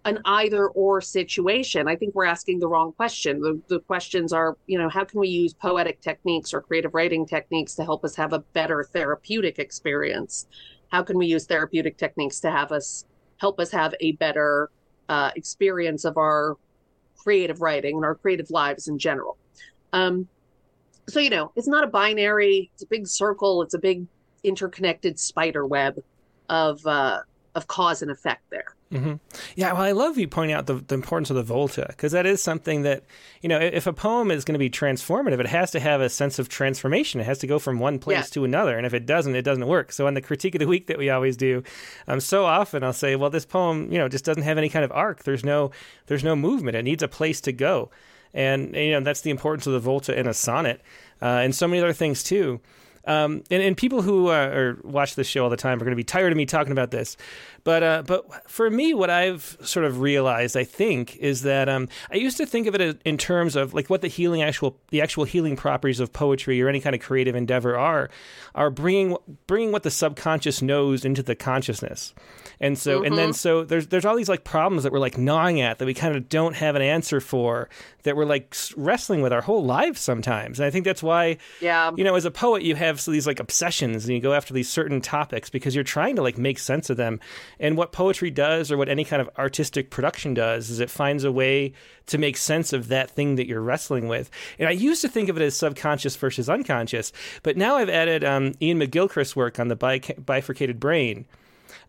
an 0.05 0.20
either 0.25 0.67
or 0.70 1.00
situation. 1.00 1.88
I 1.88 1.96
think 1.96 2.15
we're 2.15 2.25
asking 2.25 2.60
the 2.60 2.67
wrong 2.67 2.91
question. 2.93 3.39
The, 3.39 3.62
the 3.67 3.79
questions 3.81 4.34
are, 4.34 4.58
you 4.65 4.77
know, 4.77 4.89
how 4.89 5.03
can 5.03 5.20
we 5.20 5.27
use 5.27 5.53
poetic 5.53 6.01
techniques 6.01 6.53
or 6.53 6.61
creative 6.61 6.94
writing 6.94 7.25
techniques 7.25 7.75
to 7.75 7.83
help 7.83 8.03
us 8.03 8.16
have 8.16 8.33
a 8.33 8.40
better 8.40 8.83
therapeutic 8.83 9.59
experience? 9.59 10.48
How 10.92 11.03
can 11.03 11.18
we 11.18 11.27
use 11.27 11.46
therapeutic 11.46 11.98
techniques 11.98 12.40
to 12.42 12.51
have 12.51 12.72
us 12.72 13.05
help 13.37 13.59
us 13.59 13.72
have 13.72 13.94
a 14.00 14.14
better 14.14 14.70
uh, 15.09 15.31
experience 15.35 16.05
of 16.05 16.18
our 16.18 16.57
creative 17.18 17.61
writing 17.61 17.96
and 17.96 18.05
our 18.05 18.16
creative 18.16 18.50
lives 18.50 18.87
in 18.87 18.98
general? 18.98 19.37
Um, 19.94 20.27
so, 21.07 21.20
you 21.20 21.29
know, 21.29 21.51
it's 21.55 21.68
not 21.68 21.83
a 21.83 21.87
binary, 21.87 22.72
it's 22.74 22.83
a 22.83 22.87
big 22.87 23.07
circle, 23.07 23.61
it's 23.61 23.74
a 23.74 23.79
big 23.79 24.05
interconnected 24.44 25.20
spider 25.20 25.66
web 25.66 26.03
of, 26.50 26.85
uh, 26.87 27.20
of 27.53 27.68
cause 27.68 28.01
and 28.01 28.09
effect 28.09 28.44
there. 28.50 28.75
Mm-hmm. 28.91 29.13
Yeah, 29.55 29.71
well, 29.71 29.83
I 29.83 29.93
love 29.93 30.17
you 30.17 30.27
pointing 30.27 30.53
out 30.53 30.65
the, 30.65 30.75
the 30.75 30.95
importance 30.95 31.29
of 31.29 31.37
the 31.37 31.43
volta 31.43 31.85
because 31.87 32.11
that 32.11 32.25
is 32.25 32.43
something 32.43 32.81
that, 32.81 33.03
you 33.41 33.47
know, 33.47 33.57
if 33.57 33.87
a 33.87 33.93
poem 33.93 34.31
is 34.31 34.43
going 34.43 34.53
to 34.53 34.59
be 34.59 34.69
transformative, 34.69 35.39
it 35.39 35.47
has 35.47 35.71
to 35.71 35.79
have 35.79 36.01
a 36.01 36.09
sense 36.09 36.39
of 36.39 36.49
transformation. 36.49 37.21
It 37.21 37.23
has 37.25 37.37
to 37.39 37.47
go 37.47 37.57
from 37.57 37.79
one 37.79 37.99
place 37.99 38.17
yeah. 38.17 38.23
to 38.23 38.43
another. 38.43 38.75
And 38.77 38.85
if 38.85 38.93
it 38.93 39.05
doesn't, 39.05 39.33
it 39.33 39.43
doesn't 39.43 39.65
work. 39.65 39.93
So, 39.93 40.07
on 40.07 40.13
the 40.13 40.21
critique 40.21 40.55
of 40.55 40.59
the 40.59 40.67
week 40.67 40.87
that 40.87 40.97
we 40.97 41.09
always 41.09 41.37
do, 41.37 41.63
um, 42.07 42.19
so 42.19 42.45
often 42.45 42.83
I'll 42.83 42.91
say, 42.91 43.15
well, 43.15 43.29
this 43.29 43.45
poem, 43.45 43.91
you 43.91 43.97
know, 43.97 44.09
just 44.09 44.25
doesn't 44.25 44.43
have 44.43 44.57
any 44.57 44.67
kind 44.67 44.83
of 44.83 44.91
arc. 44.91 45.23
There's 45.23 45.45
no, 45.45 45.71
there's 46.07 46.23
no 46.23 46.35
movement. 46.35 46.75
It 46.75 46.83
needs 46.83 47.01
a 47.01 47.07
place 47.07 47.39
to 47.41 47.53
go. 47.53 47.91
And, 48.33 48.75
you 48.75 48.91
know, 48.91 49.01
that's 49.01 49.21
the 49.21 49.29
importance 49.29 49.67
of 49.67 49.73
the 49.73 49.79
volta 49.79 50.17
in 50.17 50.27
a 50.27 50.33
sonnet 50.33 50.81
uh, 51.21 51.25
and 51.25 51.55
so 51.55 51.67
many 51.67 51.81
other 51.81 51.93
things 51.93 52.23
too. 52.23 52.59
Um, 53.05 53.43
and, 53.49 53.63
and 53.63 53.75
people 53.75 54.03
who 54.03 54.29
uh, 54.29 54.47
are, 54.47 54.77
watch 54.83 55.15
this 55.15 55.27
show 55.27 55.43
all 55.43 55.49
the 55.49 55.57
time 55.57 55.77
are 55.77 55.85
going 55.85 55.91
to 55.91 55.95
be 55.95 56.03
tired 56.03 56.31
of 56.31 56.37
me 56.37 56.45
talking 56.45 56.71
about 56.71 56.91
this. 56.91 57.17
But 57.63 57.83
uh, 57.83 58.03
but 58.05 58.50
for 58.50 58.69
me, 58.69 58.93
what 58.93 59.09
I've 59.09 59.57
sort 59.61 59.85
of 59.85 60.00
realized, 60.00 60.57
I 60.57 60.63
think, 60.63 61.15
is 61.17 61.43
that 61.43 61.69
um, 61.69 61.89
I 62.11 62.15
used 62.15 62.37
to 62.37 62.45
think 62.45 62.67
of 62.67 62.75
it 62.75 63.01
in 63.05 63.17
terms 63.17 63.55
of 63.55 63.74
like 63.74 63.89
what 63.89 64.01
the 64.01 64.07
healing 64.07 64.41
actual 64.41 64.77
the 64.89 65.01
actual 65.01 65.25
healing 65.25 65.55
properties 65.55 66.00
of 66.00 66.11
poetry 66.11 66.61
or 66.61 66.67
any 66.67 66.79
kind 66.79 66.95
of 66.95 67.01
creative 67.01 67.35
endeavor 67.35 67.77
are, 67.77 68.09
are 68.55 68.69
bringing 68.69 69.15
bringing 69.47 69.71
what 69.71 69.83
the 69.83 69.91
subconscious 69.91 70.61
knows 70.61 71.05
into 71.05 71.21
the 71.21 71.35
consciousness. 71.35 72.13
And 72.59 72.77
so 72.77 72.97
mm-hmm. 72.97 73.05
and 73.05 73.17
then 73.17 73.29
mm-hmm. 73.29 73.33
so 73.33 73.63
there's 73.63 73.87
there's 73.87 74.05
all 74.05 74.15
these 74.15 74.29
like 74.29 74.43
problems 74.43 74.83
that 74.83 74.91
we're 74.91 75.00
like 75.00 75.17
gnawing 75.17 75.61
at 75.61 75.79
that 75.79 75.85
we 75.85 75.93
kind 75.93 76.15
of 76.15 76.29
don't 76.29 76.55
have 76.55 76.75
an 76.75 76.81
answer 76.83 77.19
for 77.19 77.69
that 78.03 78.15
we're 78.15 78.25
like 78.25 78.55
wrestling 78.75 79.21
with 79.21 79.33
our 79.33 79.41
whole 79.41 79.65
lives 79.65 80.00
sometimes. 80.00 80.59
And 80.59 80.65
I 80.65 80.69
think 80.69 80.85
that's 80.85 81.01
why 81.01 81.37
yeah. 81.59 81.91
you 81.95 82.03
know 82.03 82.15
as 82.15 82.25
a 82.25 82.31
poet 82.31 82.61
you 82.61 82.75
have 82.75 83.01
so 83.01 83.11
these 83.11 83.25
like 83.25 83.39
obsessions 83.39 84.05
and 84.05 84.13
you 84.13 84.21
go 84.21 84.33
after 84.33 84.53
these 84.53 84.69
certain 84.69 85.01
topics 85.01 85.50
because 85.50 85.74
you're 85.74 85.83
trying 85.83 86.15
to 86.17 86.21
like 86.21 86.37
make 86.37 86.59
sense 86.59 86.89
of 86.89 86.97
them. 86.97 87.19
And 87.59 87.77
what 87.77 87.92
poetry 87.92 88.31
does 88.31 88.72
or 88.72 88.77
what 88.77 88.90
any 88.90 89.03
kind 89.03 89.22
of 89.22 89.29
artistic 89.37 89.90
production 89.90 90.33
does 90.33 90.70
is 90.70 90.79
it 90.79 90.90
finds 90.90 91.24
a 91.24 91.31
way 91.31 91.74
to 92.07 92.18
make 92.18 92.37
sense 92.37 92.74
of 92.74 92.87
that 92.87 93.11
thing 93.11 93.35
that 93.35 93.48
you're 93.48 93.61
wrestling 93.61 94.07
with. 94.07 94.29
And 94.59 94.68
I 94.68 94.72
used 94.72 95.01
to 95.01 95.09
think 95.09 95.29
of 95.29 95.37
it 95.37 95.44
as 95.44 95.55
subconscious 95.55 96.16
versus 96.16 96.50
unconscious, 96.50 97.11
but 97.44 97.57
now 97.57 97.77
I've 97.77 97.90
added 97.90 98.24
um, 98.24 98.53
Iain 98.61 98.79
McGilchrist's 98.79 99.35
work 99.35 99.59
on 99.59 99.68
the 99.68 99.75
bifurcated 100.25 100.79
brain 100.79 101.25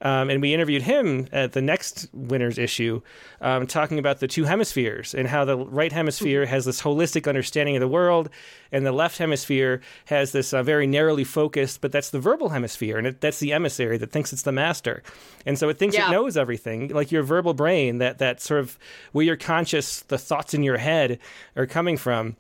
um, 0.03 0.31
and 0.31 0.43
we 0.43 0.53
interviewed 0.53 0.83
him 0.83 1.29
at 1.33 1.53
the 1.53 1.63
next 1.63 2.09
winner's 2.13 2.59
issue, 2.59 3.01
um, 3.41 3.67
talking 3.67 3.99
about 3.99 4.21
the 4.21 4.29
two 4.29 4.45
hemispheres 4.45 5.15
and 5.15 5.29
how 5.29 5.45
the 5.45 5.57
right 5.57 5.93
hemisphere 5.93 6.45
has 6.47 6.65
this 6.65 6.83
holistic 6.83 7.29
understanding 7.29 7.77
of 7.77 7.81
the 7.81 7.89
world, 7.89 8.29
and 8.73 8.85
the 8.85 8.93
left 8.93 9.19
hemisphere 9.19 9.81
has 10.07 10.33
this 10.33 10.53
uh, 10.53 10.63
very 10.63 10.87
narrowly 10.87 11.25
focused, 11.25 11.81
but 11.81 11.93
that's 11.93 12.11
the 12.11 12.21
verbal 12.21 12.51
hemisphere, 12.51 12.99
and 12.99 13.07
it, 13.07 13.21
that's 13.21 13.39
the 13.39 13.53
emissary 13.53 13.97
that 13.97 14.11
thinks 14.11 14.33
it's 14.33 14.43
the 14.43 14.53
master. 14.53 15.03
And 15.47 15.59
so 15.59 15.69
it 15.69 15.79
thinks 15.79 15.97
yeah. 15.97 16.09
it 16.09 16.13
knows 16.13 16.37
everything, 16.37 16.89
like 16.89 17.13
your 17.13 17.23
verbal 17.23 17.55
brain, 17.55 17.99
that, 17.99 18.19
that 18.19 18.41
sort 18.41 18.61
of 18.61 18.79
where 19.13 19.25
your 19.25 19.37
conscious, 19.37 20.01
the 20.01 20.19
thoughts 20.19 20.53
in 20.53 20.63
your 20.63 20.79
head 20.79 21.19
are 21.57 21.67
coming 21.67 21.97
from 21.97 22.37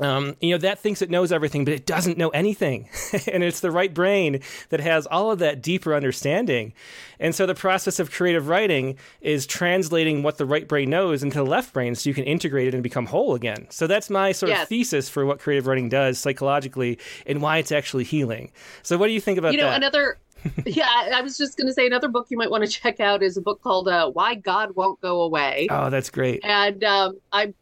um, 0.00 0.36
you 0.40 0.50
know, 0.50 0.58
that 0.58 0.78
thinks 0.78 1.02
it 1.02 1.10
knows 1.10 1.32
everything, 1.32 1.64
but 1.64 1.74
it 1.74 1.84
doesn't 1.84 2.16
know 2.16 2.30
anything. 2.30 2.88
and 3.32 3.42
it's 3.42 3.60
the 3.60 3.70
right 3.70 3.92
brain 3.92 4.40
that 4.70 4.80
has 4.80 5.06
all 5.06 5.30
of 5.30 5.38
that 5.40 5.62
deeper 5.62 5.94
understanding. 5.94 6.72
And 7.20 7.34
so 7.34 7.44
the 7.44 7.54
process 7.54 7.98
of 7.98 8.10
creative 8.10 8.48
writing 8.48 8.96
is 9.20 9.46
translating 9.46 10.22
what 10.22 10.38
the 10.38 10.46
right 10.46 10.66
brain 10.66 10.88
knows 10.88 11.22
into 11.22 11.36
the 11.36 11.44
left 11.44 11.74
brain 11.74 11.94
so 11.94 12.08
you 12.08 12.14
can 12.14 12.24
integrate 12.24 12.68
it 12.68 12.74
and 12.74 12.82
become 12.82 13.06
whole 13.06 13.34
again. 13.34 13.66
So 13.70 13.86
that's 13.86 14.08
my 14.08 14.32
sort 14.32 14.50
yes. 14.50 14.62
of 14.62 14.68
thesis 14.68 15.08
for 15.10 15.26
what 15.26 15.40
creative 15.40 15.66
writing 15.66 15.90
does 15.90 16.18
psychologically 16.18 16.98
and 17.26 17.42
why 17.42 17.58
it's 17.58 17.72
actually 17.72 18.04
healing. 18.04 18.50
So 18.82 18.96
what 18.96 19.08
do 19.08 19.12
you 19.12 19.20
think 19.20 19.38
about 19.38 19.48
that? 19.48 19.54
you 19.54 19.60
know, 19.60 19.68
that? 19.68 19.76
Another 19.76 20.18
yeah, 20.66 21.10
I 21.14 21.20
was 21.20 21.38
just 21.38 21.56
going 21.56 21.68
to 21.68 21.72
say 21.72 21.86
another 21.86 22.08
book 22.08 22.26
you 22.30 22.36
might 22.36 22.50
want 22.50 22.64
to 22.64 22.70
check 22.70 22.98
out 22.98 23.22
is 23.22 23.36
a 23.36 23.40
book 23.40 23.62
called 23.62 23.86
uh, 23.86 24.10
"Why 24.10 24.34
God 24.34 24.74
Won't 24.74 25.00
Go 25.00 25.22
Away." 25.22 25.68
Oh, 25.70 25.88
that's 25.88 26.10
great. 26.10 26.40
And 26.42 26.82
um, 26.82 27.20
I'm 27.32 27.54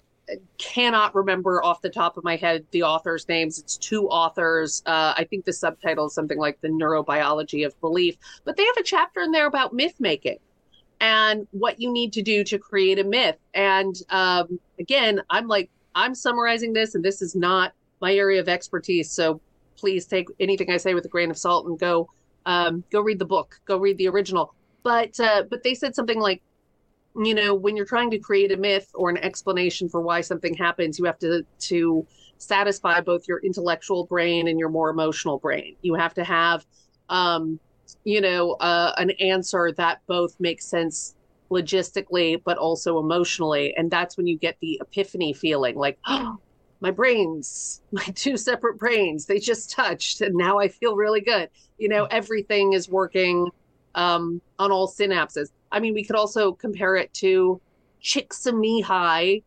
cannot 0.59 1.15
remember 1.15 1.63
off 1.65 1.83
the 1.83 1.91
top 1.91 2.17
of 2.17 2.25
my 2.25 2.37
head 2.37 2.65
the 2.71 2.83
authors' 2.83 3.29
names. 3.29 3.59
It's 3.59 3.77
two 3.77 4.09
authors. 4.09 4.83
Uh, 4.87 5.15
I 5.17 5.25
think 5.25 5.45
the 5.45 5.53
subtitle 5.53 6.07
is 6.07 6.15
something 6.15 6.39
like 6.39 6.61
The 6.61 6.69
Neurobiology 6.69 7.67
of 7.67 7.79
Belief, 7.81 8.17
but 8.45 8.57
they 8.57 8.65
have 8.65 8.77
a 8.79 8.83
chapter 8.83 9.21
in 9.21 9.31
there 9.31 9.47
about 9.47 9.73
myth 9.73 9.95
making 9.99 10.39
and 11.01 11.47
what 11.53 11.81
you 11.81 11.91
need 11.93 12.13
to 12.13 12.23
do 12.23 12.45
to 12.45 12.59
create 12.59 12.99
a 12.99 13.05
myth. 13.05 13.37
And 13.55 13.97
um, 14.11 14.61
again, 14.79 15.23
I'm 15.31 15.49
like, 15.49 15.71
I'm 15.95 16.15
summarizing 16.15 16.73
this, 16.73 16.95
and 16.95 17.05
this 17.05 17.23
is 17.23 17.35
not 17.35 17.73
my 18.01 18.15
area 18.15 18.41
of 18.41 18.49
expertise. 18.49 19.11
So 19.11 19.41
please 19.77 20.07
take 20.07 20.29
anything 20.39 20.71
I 20.71 20.77
say 20.77 20.95
with 20.95 21.05
a 21.05 21.09
grain 21.09 21.31
of 21.31 21.39
salt 21.39 21.67
and 21.67 21.79
go 21.79 22.09
um, 22.47 22.85
go 22.91 23.01
read 23.01 23.19
the 23.19 23.25
book, 23.25 23.61
go 23.65 23.79
read 23.79 23.99
the 23.99 24.09
original. 24.09 24.55
But 24.83 25.19
uh, 25.21 25.45
but 25.51 25.63
they 25.63 25.75
said 25.75 25.95
something 25.95 26.19
like 26.19 26.43
you 27.17 27.35
know 27.35 27.55
when 27.55 27.77
you're 27.77 27.87
trying 27.87 28.11
to 28.11 28.19
create 28.19 28.53
a 28.53 28.57
myth 28.57 28.89
or 28.95 29.11
an 29.11 29.17
explanation 29.19 29.89
for 29.89 30.01
why 30.01 30.21
something 30.21 30.55
happens 30.55 30.99
you 30.99 31.05
have 31.05 31.19
to 31.19 31.45
to 31.59 32.07
satisfy 32.39 33.01
both 33.01 33.23
your 33.27 33.41
intellectual 33.41 34.07
brain 34.07 34.49
and 34.49 34.59
your 34.59 34.69
more 34.69 34.91
emotional 34.91 35.39
brain 35.39 35.77
you 35.83 35.95
have 35.95 36.15
to 36.15 36.25
have 36.25 36.65
um 37.09 37.59
you 38.05 38.21
know 38.21 38.53
uh, 38.61 38.93
an 38.99 39.11
answer 39.21 39.73
that 39.77 39.99
both 40.07 40.35
makes 40.39 40.67
sense 40.67 41.15
logistically, 41.51 42.41
but 42.45 42.59
also 42.59 42.99
emotionally. 42.99 43.75
And 43.77 43.91
that's 43.91 44.17
when 44.17 44.27
you 44.27 44.39
get 44.39 44.57
the 44.61 44.81
epiphany 44.81 45.33
feeling 45.33 45.77
like, 45.77 45.99
oh, 46.07 46.37
my 46.81 46.91
brains, 46.91 47.83
my 47.93 48.05
two 48.15 48.37
separate 48.37 48.79
brains, 48.79 49.27
they 49.27 49.39
just 49.39 49.71
touched 49.71 50.21
and 50.21 50.35
now 50.35 50.59
I 50.59 50.69
feel 50.69 50.97
really 50.97 51.21
good. 51.21 51.51
You 51.79 51.89
know, 51.89 52.05
everything 52.05 52.73
is 52.73 52.89
working 52.89 53.51
um, 53.95 54.41
on 54.59 54.71
all 54.71 54.89
synapses. 54.89 55.49
I 55.73 55.81
mean, 55.81 55.95
we 55.95 56.05
could 56.05 56.17
also 56.17 56.53
compare 56.53 56.97
it 56.97 57.13
to 57.15 57.61
Csikszentmihalyi. 58.03 59.43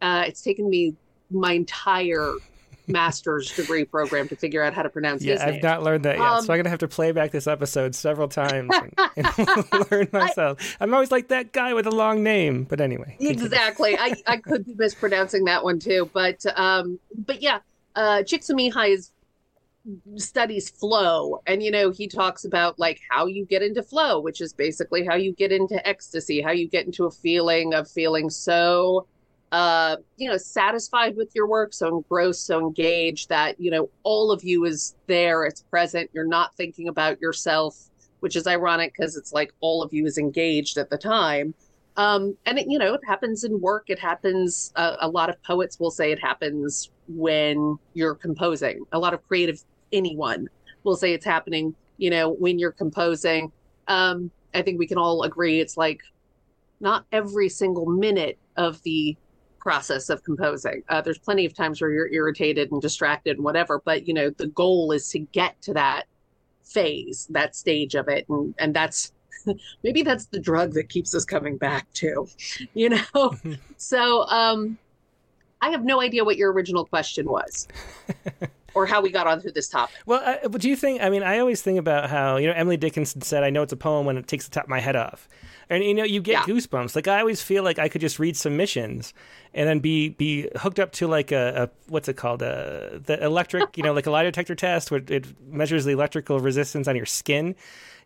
Uh, 0.00 0.24
it's 0.26 0.42
taken 0.42 0.68
me 0.68 0.94
my 1.30 1.52
entire 1.52 2.32
master's 2.86 3.54
degree 3.54 3.84
program 3.84 4.28
to 4.28 4.36
figure 4.36 4.62
out 4.62 4.72
how 4.72 4.82
to 4.82 4.88
pronounce 4.88 5.22
yeah, 5.22 5.34
his 5.34 5.42
I've 5.42 5.52
name. 5.54 5.60
not 5.62 5.82
learned 5.82 6.04
that 6.04 6.16
yet, 6.16 6.26
Um, 6.26 6.42
so 6.42 6.52
I'm 6.52 6.58
gonna 6.58 6.70
have 6.70 6.78
to 6.78 6.88
play 6.88 7.12
back 7.12 7.30
this 7.32 7.46
episode 7.46 7.94
several 7.94 8.28
times 8.28 8.70
and, 8.72 8.94
and 9.16 9.90
learn 9.90 10.08
myself. 10.12 10.76
I'm 10.80 10.94
always 10.94 11.10
like 11.10 11.28
that 11.28 11.52
guy 11.52 11.74
with 11.74 11.86
a 11.86 11.90
long 11.90 12.22
name, 12.22 12.64
but 12.64 12.80
anyway. 12.80 13.16
exactly. 13.20 13.96
I, 13.98 14.14
I 14.26 14.38
could 14.38 14.64
be 14.64 14.74
mispronouncing 14.74 15.44
that 15.44 15.62
one 15.64 15.78
too, 15.78 16.08
but 16.14 16.44
um, 16.56 16.98
but 17.14 17.42
yeah, 17.42 17.58
uh, 17.94 18.22
Csikszentmihalyi's 18.22 19.12
studies 20.16 20.70
flow, 20.70 21.40
and 21.46 21.62
you 21.62 21.70
know 21.70 21.90
he 21.90 22.08
talks 22.08 22.44
about 22.44 22.78
like 22.78 23.00
how 23.10 23.26
you 23.26 23.44
get 23.46 23.62
into 23.62 23.82
flow, 23.82 24.20
which 24.20 24.40
is 24.40 24.52
basically 24.52 25.04
how 25.04 25.14
you 25.14 25.32
get 25.32 25.52
into 25.52 25.86
ecstasy, 25.86 26.40
how 26.40 26.50
you 26.50 26.68
get 26.68 26.86
into 26.86 27.06
a 27.06 27.10
feeling 27.10 27.74
of 27.74 27.90
feeling 27.90 28.30
so 28.30 29.06
uh 29.50 29.96
you 30.18 30.28
know 30.28 30.36
satisfied 30.36 31.16
with 31.16 31.30
your 31.34 31.46
work 31.46 31.72
so 31.72 31.88
engrossed 31.88 32.44
so 32.44 32.58
engaged 32.58 33.30
that 33.30 33.58
you 33.58 33.70
know 33.70 33.88
all 34.02 34.30
of 34.30 34.44
you 34.44 34.64
is 34.64 34.94
there 35.06 35.44
it's 35.44 35.62
present. 35.62 36.10
You're 36.12 36.26
not 36.26 36.54
thinking 36.56 36.88
about 36.88 37.20
yourself 37.20 37.88
which 38.20 38.36
is 38.36 38.46
ironic 38.46 38.92
because 38.92 39.16
it's 39.16 39.32
like 39.32 39.52
all 39.60 39.82
of 39.82 39.92
you 39.92 40.04
is 40.04 40.18
engaged 40.18 40.76
at 40.76 40.90
the 40.90 40.98
time. 40.98 41.54
Um 41.96 42.36
and 42.44 42.58
it 42.58 42.66
you 42.68 42.78
know 42.78 42.92
it 42.92 43.00
happens 43.06 43.44
in 43.44 43.58
work. 43.60 43.84
It 43.88 43.98
happens 43.98 44.70
uh, 44.76 44.96
a 45.00 45.08
lot 45.08 45.30
of 45.30 45.42
poets 45.42 45.80
will 45.80 45.90
say 45.90 46.12
it 46.12 46.20
happens 46.20 46.90
when 47.08 47.78
you're 47.94 48.14
composing. 48.14 48.84
A 48.92 48.98
lot 48.98 49.14
of 49.14 49.26
creative 49.26 49.64
anyone 49.92 50.48
will 50.84 50.96
say 50.96 51.12
it's 51.12 51.24
happening 51.24 51.74
you 51.96 52.10
know 52.10 52.30
when 52.30 52.58
you're 52.58 52.72
composing 52.72 53.50
um 53.88 54.30
i 54.54 54.62
think 54.62 54.78
we 54.78 54.86
can 54.86 54.98
all 54.98 55.22
agree 55.22 55.60
it's 55.60 55.76
like 55.76 56.00
not 56.80 57.04
every 57.12 57.48
single 57.48 57.86
minute 57.86 58.38
of 58.56 58.82
the 58.82 59.16
process 59.58 60.08
of 60.08 60.22
composing. 60.24 60.82
Uh, 60.88 61.00
there's 61.00 61.18
plenty 61.18 61.44
of 61.44 61.54
times 61.54 61.80
where 61.80 61.90
you're 61.90 62.10
irritated 62.10 62.70
and 62.72 62.80
distracted 62.80 63.36
and 63.36 63.44
whatever, 63.44 63.82
but 63.84 64.06
you 64.06 64.14
know 64.14 64.30
the 64.30 64.46
goal 64.46 64.92
is 64.92 65.08
to 65.10 65.18
get 65.18 65.60
to 65.62 65.74
that 65.74 66.04
phase, 66.64 67.26
that 67.30 67.54
stage 67.54 67.94
of 67.94 68.08
it, 68.08 68.26
and 68.28 68.54
and 68.58 68.74
that's 68.74 69.12
maybe 69.84 70.02
that's 70.02 70.26
the 70.26 70.40
drug 70.40 70.72
that 70.72 70.88
keeps 70.88 71.14
us 71.14 71.24
coming 71.24 71.56
back 71.56 71.92
to, 71.94 72.26
you 72.74 72.88
know. 72.88 73.34
so 73.76 74.22
um, 74.28 74.78
I 75.60 75.70
have 75.70 75.84
no 75.84 76.00
idea 76.00 76.24
what 76.24 76.36
your 76.36 76.52
original 76.52 76.84
question 76.84 77.26
was. 77.26 77.68
Or 78.78 78.86
how 78.86 79.00
we 79.02 79.10
got 79.10 79.26
onto 79.26 79.50
this 79.50 79.68
topic. 79.68 79.96
Well, 80.06 80.22
uh, 80.24 80.46
do 80.46 80.68
you 80.68 80.76
think? 80.76 81.02
I 81.02 81.10
mean, 81.10 81.24
I 81.24 81.40
always 81.40 81.60
think 81.62 81.80
about 81.80 82.08
how 82.08 82.36
you 82.36 82.46
know 82.46 82.52
Emily 82.52 82.76
Dickinson 82.76 83.22
said, 83.22 83.42
"I 83.42 83.50
know 83.50 83.62
it's 83.62 83.72
a 83.72 83.76
poem 83.76 84.06
when 84.06 84.16
it 84.16 84.28
takes 84.28 84.44
the 84.44 84.52
top 84.52 84.64
of 84.64 84.70
my 84.70 84.78
head 84.78 84.94
off," 84.94 85.28
and 85.68 85.82
you 85.82 85.94
know 85.94 86.04
you 86.04 86.20
get 86.22 86.32
Yeah. 86.46 86.54
goosebumps. 86.54 86.94
Like 86.94 87.08
I 87.08 87.18
always 87.18 87.42
feel 87.42 87.64
like 87.64 87.80
I 87.80 87.88
could 87.88 88.00
just 88.00 88.20
read 88.20 88.36
submissions 88.36 89.12
and 89.52 89.68
then 89.68 89.80
be 89.80 90.10
be 90.10 90.48
hooked 90.56 90.78
up 90.78 90.92
to 90.92 91.08
like 91.08 91.32
a, 91.32 91.64
a 91.64 91.90
what's 91.90 92.08
it 92.08 92.16
called 92.16 92.40
a 92.42 93.00
the 93.04 93.20
electric 93.22 93.76
you 93.76 93.82
know 93.82 93.92
like 93.92 94.06
a 94.06 94.12
lie 94.12 94.22
detector 94.22 94.54
test 94.54 94.92
where 94.92 95.02
it 95.08 95.26
measures 95.50 95.84
the 95.84 95.90
electrical 95.90 96.38
resistance 96.38 96.86
on 96.86 96.94
your 96.94 97.06
skin. 97.06 97.56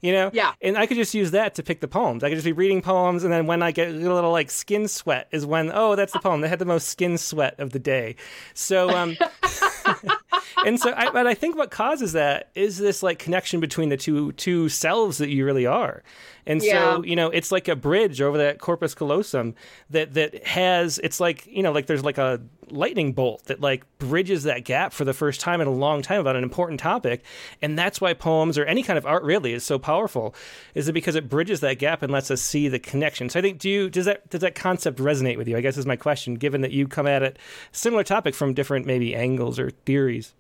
You 0.00 0.10
know, 0.10 0.30
Yeah. 0.32 0.54
and 0.60 0.76
I 0.76 0.86
could 0.86 0.96
just 0.96 1.14
use 1.14 1.30
that 1.30 1.54
to 1.54 1.62
pick 1.62 1.78
the 1.78 1.86
poems. 1.86 2.24
I 2.24 2.28
could 2.28 2.34
just 2.34 2.44
be 2.44 2.50
reading 2.50 2.82
poems, 2.82 3.22
and 3.22 3.32
then 3.32 3.46
when 3.46 3.62
I 3.62 3.70
get 3.70 3.86
a 3.86 3.92
little 3.92 4.32
like 4.32 4.50
skin 4.50 4.88
sweat 4.88 5.28
is 5.30 5.46
when 5.46 5.70
oh 5.72 5.94
that's 5.94 6.12
the 6.12 6.18
poem 6.18 6.40
that 6.40 6.48
had 6.48 6.58
the 6.58 6.64
most 6.64 6.88
skin 6.88 7.16
sweat 7.18 7.54
of 7.60 7.70
the 7.70 7.78
day. 7.78 8.16
So 8.52 8.90
um, 8.90 9.16
and 10.66 10.80
so 10.80 10.92
I, 10.96 11.10
but 11.10 11.26
I 11.26 11.34
think 11.34 11.56
what 11.56 11.70
causes 11.70 12.12
that 12.12 12.50
is 12.54 12.78
this 12.78 13.02
like 13.02 13.18
connection 13.18 13.60
between 13.60 13.88
the 13.88 13.96
two 13.96 14.32
two 14.32 14.68
selves 14.68 15.18
that 15.18 15.28
you 15.28 15.44
really 15.44 15.66
are. 15.66 16.02
And 16.46 16.62
Yeah. 16.62 16.96
so, 16.96 17.04
you 17.04 17.16
know, 17.16 17.30
it's 17.30 17.52
like 17.52 17.68
a 17.68 17.76
bridge 17.76 18.20
over 18.20 18.38
that 18.38 18.58
corpus 18.58 18.94
callosum 18.94 19.54
that 19.90 20.14
that 20.14 20.44
has 20.46 20.98
it's 21.02 21.20
like, 21.20 21.46
you 21.46 21.62
know, 21.62 21.72
like 21.72 21.86
there's 21.86 22.04
like 22.04 22.18
a 22.18 22.40
lightning 22.70 23.12
bolt 23.12 23.44
that 23.44 23.60
like 23.60 23.84
bridges 23.98 24.44
that 24.44 24.64
gap 24.64 24.92
for 24.92 25.04
the 25.04 25.12
first 25.12 25.40
time 25.40 25.60
in 25.60 25.66
a 25.66 25.72
long 25.72 26.00
time 26.02 26.20
about 26.20 26.36
an 26.36 26.42
important 26.42 26.80
topic. 26.80 27.22
And 27.60 27.78
that's 27.78 28.00
why 28.00 28.14
poems 28.14 28.56
or 28.58 28.64
any 28.64 28.82
kind 28.82 28.98
of 28.98 29.06
art 29.06 29.22
really 29.22 29.52
is 29.52 29.62
so 29.62 29.78
powerful. 29.78 30.34
Is 30.74 30.88
it 30.88 30.92
because 30.92 31.14
it 31.14 31.28
bridges 31.28 31.60
that 31.60 31.78
gap 31.78 32.02
and 32.02 32.10
lets 32.12 32.30
us 32.30 32.40
see 32.40 32.68
the 32.68 32.78
connection. 32.78 33.28
So 33.28 33.38
I 33.38 33.42
think 33.42 33.58
do 33.58 33.68
you 33.68 33.90
does 33.90 34.06
that 34.06 34.28
does 34.30 34.40
that 34.40 34.54
concept 34.54 34.98
resonate 34.98 35.36
with 35.36 35.48
you? 35.48 35.56
I 35.56 35.60
guess 35.60 35.76
is 35.76 35.86
my 35.86 35.96
question, 35.96 36.34
given 36.34 36.62
that 36.62 36.72
you 36.72 36.88
come 36.88 37.06
at 37.06 37.22
it 37.22 37.38
similar 37.72 38.04
topic 38.04 38.34
from 38.34 38.54
different 38.54 38.86
maybe 38.86 39.14
angles 39.14 39.58
or 39.58 39.70
theories. 39.70 40.34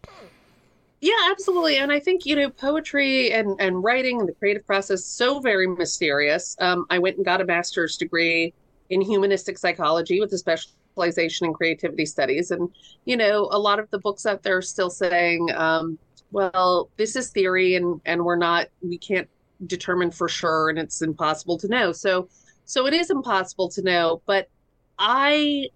Yeah, 1.02 1.30
absolutely. 1.32 1.78
And 1.78 1.90
I 1.90 1.98
think, 1.98 2.24
you 2.24 2.36
know, 2.36 2.48
poetry 2.48 3.32
and, 3.32 3.60
and 3.60 3.82
writing 3.82 4.20
and 4.20 4.28
the 4.28 4.32
creative 4.34 4.64
process 4.64 5.04
so 5.04 5.40
very 5.40 5.66
mysterious. 5.66 6.56
Um, 6.60 6.86
I 6.90 7.00
went 7.00 7.16
and 7.16 7.24
got 7.24 7.40
a 7.40 7.44
master's 7.44 7.96
degree 7.96 8.54
in 8.88 9.00
humanistic 9.00 9.58
psychology 9.58 10.20
with 10.20 10.32
a 10.32 10.38
specialization 10.38 11.48
in 11.48 11.54
creativity 11.54 12.06
studies. 12.06 12.52
And, 12.52 12.70
you 13.04 13.16
know, 13.16 13.48
a 13.50 13.58
lot 13.58 13.80
of 13.80 13.90
the 13.90 13.98
books 13.98 14.26
out 14.26 14.44
there 14.44 14.58
are 14.58 14.62
still 14.62 14.90
saying, 14.90 15.50
um, 15.56 15.98
well, 16.30 16.88
this 16.96 17.16
is 17.16 17.30
theory 17.30 17.74
and, 17.74 18.00
and 18.06 18.24
we're 18.24 18.36
not, 18.36 18.68
we 18.80 18.96
can't 18.96 19.28
determine 19.66 20.12
for 20.12 20.28
sure 20.28 20.70
and 20.70 20.78
it's 20.78 21.02
impossible 21.02 21.58
to 21.58 21.68
know. 21.68 21.90
So, 21.90 22.28
so 22.64 22.86
it 22.86 22.94
is 22.94 23.10
impossible 23.10 23.68
to 23.70 23.82
know, 23.82 24.22
but 24.24 24.48
I 25.00 25.68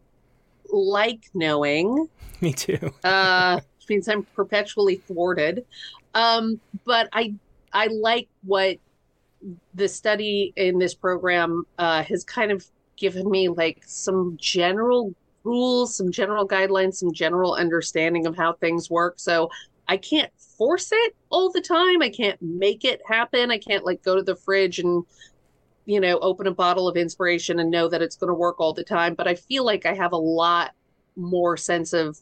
like 0.71 1.25
knowing 1.35 2.09
Me 2.41 2.53
too. 2.53 2.93
uh, 3.03 3.59
means 3.89 4.09
I'm 4.09 4.25
perpetually 4.35 4.97
thwarted. 4.97 5.65
Um, 6.15 6.61
but 6.85 7.09
I 7.13 7.35
I 7.73 7.89
like 7.89 8.29
what 8.43 8.79
the 9.75 9.89
study 9.89 10.53
in 10.57 10.79
this 10.79 10.95
program 10.95 11.65
uh, 11.79 12.03
has 12.05 12.25
kind 12.25 12.51
of 12.51 12.65
given 12.97 13.31
me 13.31 13.49
like 13.49 13.83
some 13.85 14.37
general 14.41 15.15
rules, 15.45 15.97
some 15.97 16.11
general 16.11 16.47
guidelines, 16.47 16.95
some 16.95 17.13
general 17.13 17.55
understanding 17.55 18.27
of 18.27 18.37
how 18.37 18.55
things 18.55 18.91
work. 18.91 19.15
So 19.19 19.51
I 19.89 19.97
can't 19.97 20.33
force 20.39 20.91
it 20.93 21.15
all 21.31 21.51
the 21.51 21.61
time. 21.61 22.03
I 22.03 22.09
can't 22.09 22.41
make 22.43 22.85
it 22.85 23.01
happen. 23.07 23.51
I 23.51 23.59
can't 23.59 23.85
like 23.85 24.03
go 24.03 24.17
to 24.17 24.23
the 24.23 24.37
fridge 24.37 24.79
and 24.79 25.05
you 25.85 26.01
know 26.01 26.19
open 26.19 26.49
a 26.49 26.55
bottle 26.55 26.89
of 26.89 26.97
inspiration 26.97 27.61
and 27.61 27.71
know 27.71 27.89
that 27.89 28.03
it's 28.03 28.17
going 28.17 28.29
to 28.29 28.35
work 28.35 28.59
all 28.59 28.73
the 28.73 28.85
time. 28.85 29.15
But 29.15 29.29
I 29.29 29.35
feel 29.35 29.65
like 29.65 29.87
I 29.87 29.95
have 29.95 30.13
a 30.13 30.17
lot 30.17 30.73
more 31.17 31.57
sense 31.57 31.93
of 31.93 32.19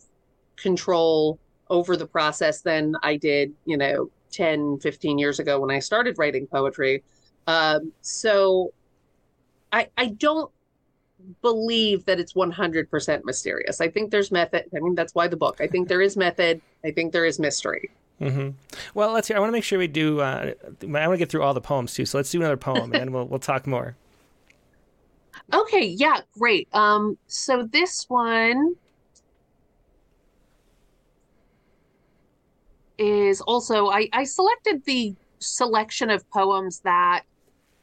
control 0.56 1.38
over 1.70 1.96
the 1.96 2.06
process 2.06 2.60
than 2.60 2.94
I 3.02 3.16
did, 3.16 3.52
you 3.64 3.76
know, 3.76 4.10
10, 4.32 4.78
15 4.80 5.18
years 5.18 5.38
ago 5.38 5.60
when 5.60 5.70
I 5.70 5.78
started 5.78 6.18
writing 6.18 6.46
poetry. 6.46 7.02
Um, 7.46 7.92
so 8.00 8.72
I, 9.72 9.88
I 9.96 10.06
don't 10.06 10.50
believe 11.42 12.04
that 12.06 12.20
it's 12.20 12.34
100% 12.34 13.24
mysterious. 13.24 13.80
I 13.80 13.88
think 13.88 14.10
there's 14.10 14.30
method. 14.30 14.64
I 14.74 14.80
mean, 14.80 14.94
that's 14.94 15.14
why 15.14 15.28
the 15.28 15.36
book. 15.36 15.60
I 15.60 15.66
think 15.66 15.88
there 15.88 16.02
is 16.02 16.16
method. 16.16 16.60
I 16.84 16.90
think 16.90 17.12
there 17.12 17.24
is 17.24 17.38
mystery. 17.38 17.90
Mm-hmm. 18.20 18.50
Well, 18.94 19.12
let's 19.12 19.28
hear. 19.28 19.36
I 19.36 19.40
want 19.40 19.48
to 19.48 19.52
make 19.52 19.64
sure 19.64 19.78
we 19.78 19.88
do. 19.88 20.20
Uh, 20.20 20.52
I 20.82 20.86
want 20.86 21.12
to 21.12 21.16
get 21.16 21.30
through 21.30 21.42
all 21.42 21.54
the 21.54 21.60
poems 21.60 21.94
too. 21.94 22.06
So 22.06 22.18
let's 22.18 22.30
do 22.30 22.38
another 22.38 22.56
poem, 22.56 22.94
and 22.94 23.12
we'll 23.12 23.26
we'll 23.26 23.40
talk 23.40 23.66
more. 23.66 23.96
Okay, 25.52 25.84
yeah, 25.84 26.20
great. 26.38 26.68
Um, 26.72 27.18
so 27.26 27.64
this 27.64 28.04
one 28.08 28.76
is 32.98 33.40
also 33.40 33.88
I, 33.88 34.08
I 34.12 34.24
selected 34.24 34.84
the 34.84 35.14
selection 35.38 36.10
of 36.10 36.28
poems 36.30 36.80
that 36.80 37.22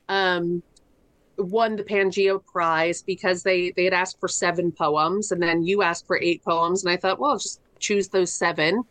um 0.10 0.64
won 1.38 1.76
the 1.76 1.84
Pangea 1.84 2.44
Prize 2.46 3.02
because 3.02 3.44
they 3.44 3.72
they 3.72 3.84
had 3.84 3.94
asked 3.94 4.20
for 4.20 4.28
seven 4.28 4.72
poems 4.72 5.32
and 5.32 5.42
then 5.42 5.64
you 5.64 5.82
asked 5.82 6.08
for 6.08 6.20
eight 6.22 6.44
poems 6.44 6.84
and 6.84 6.92
I 6.92 6.98
thought, 6.98 7.20
well, 7.20 7.38
just 7.38 7.62
choose 7.80 8.08
those 8.10 8.32
seven. 8.32 8.84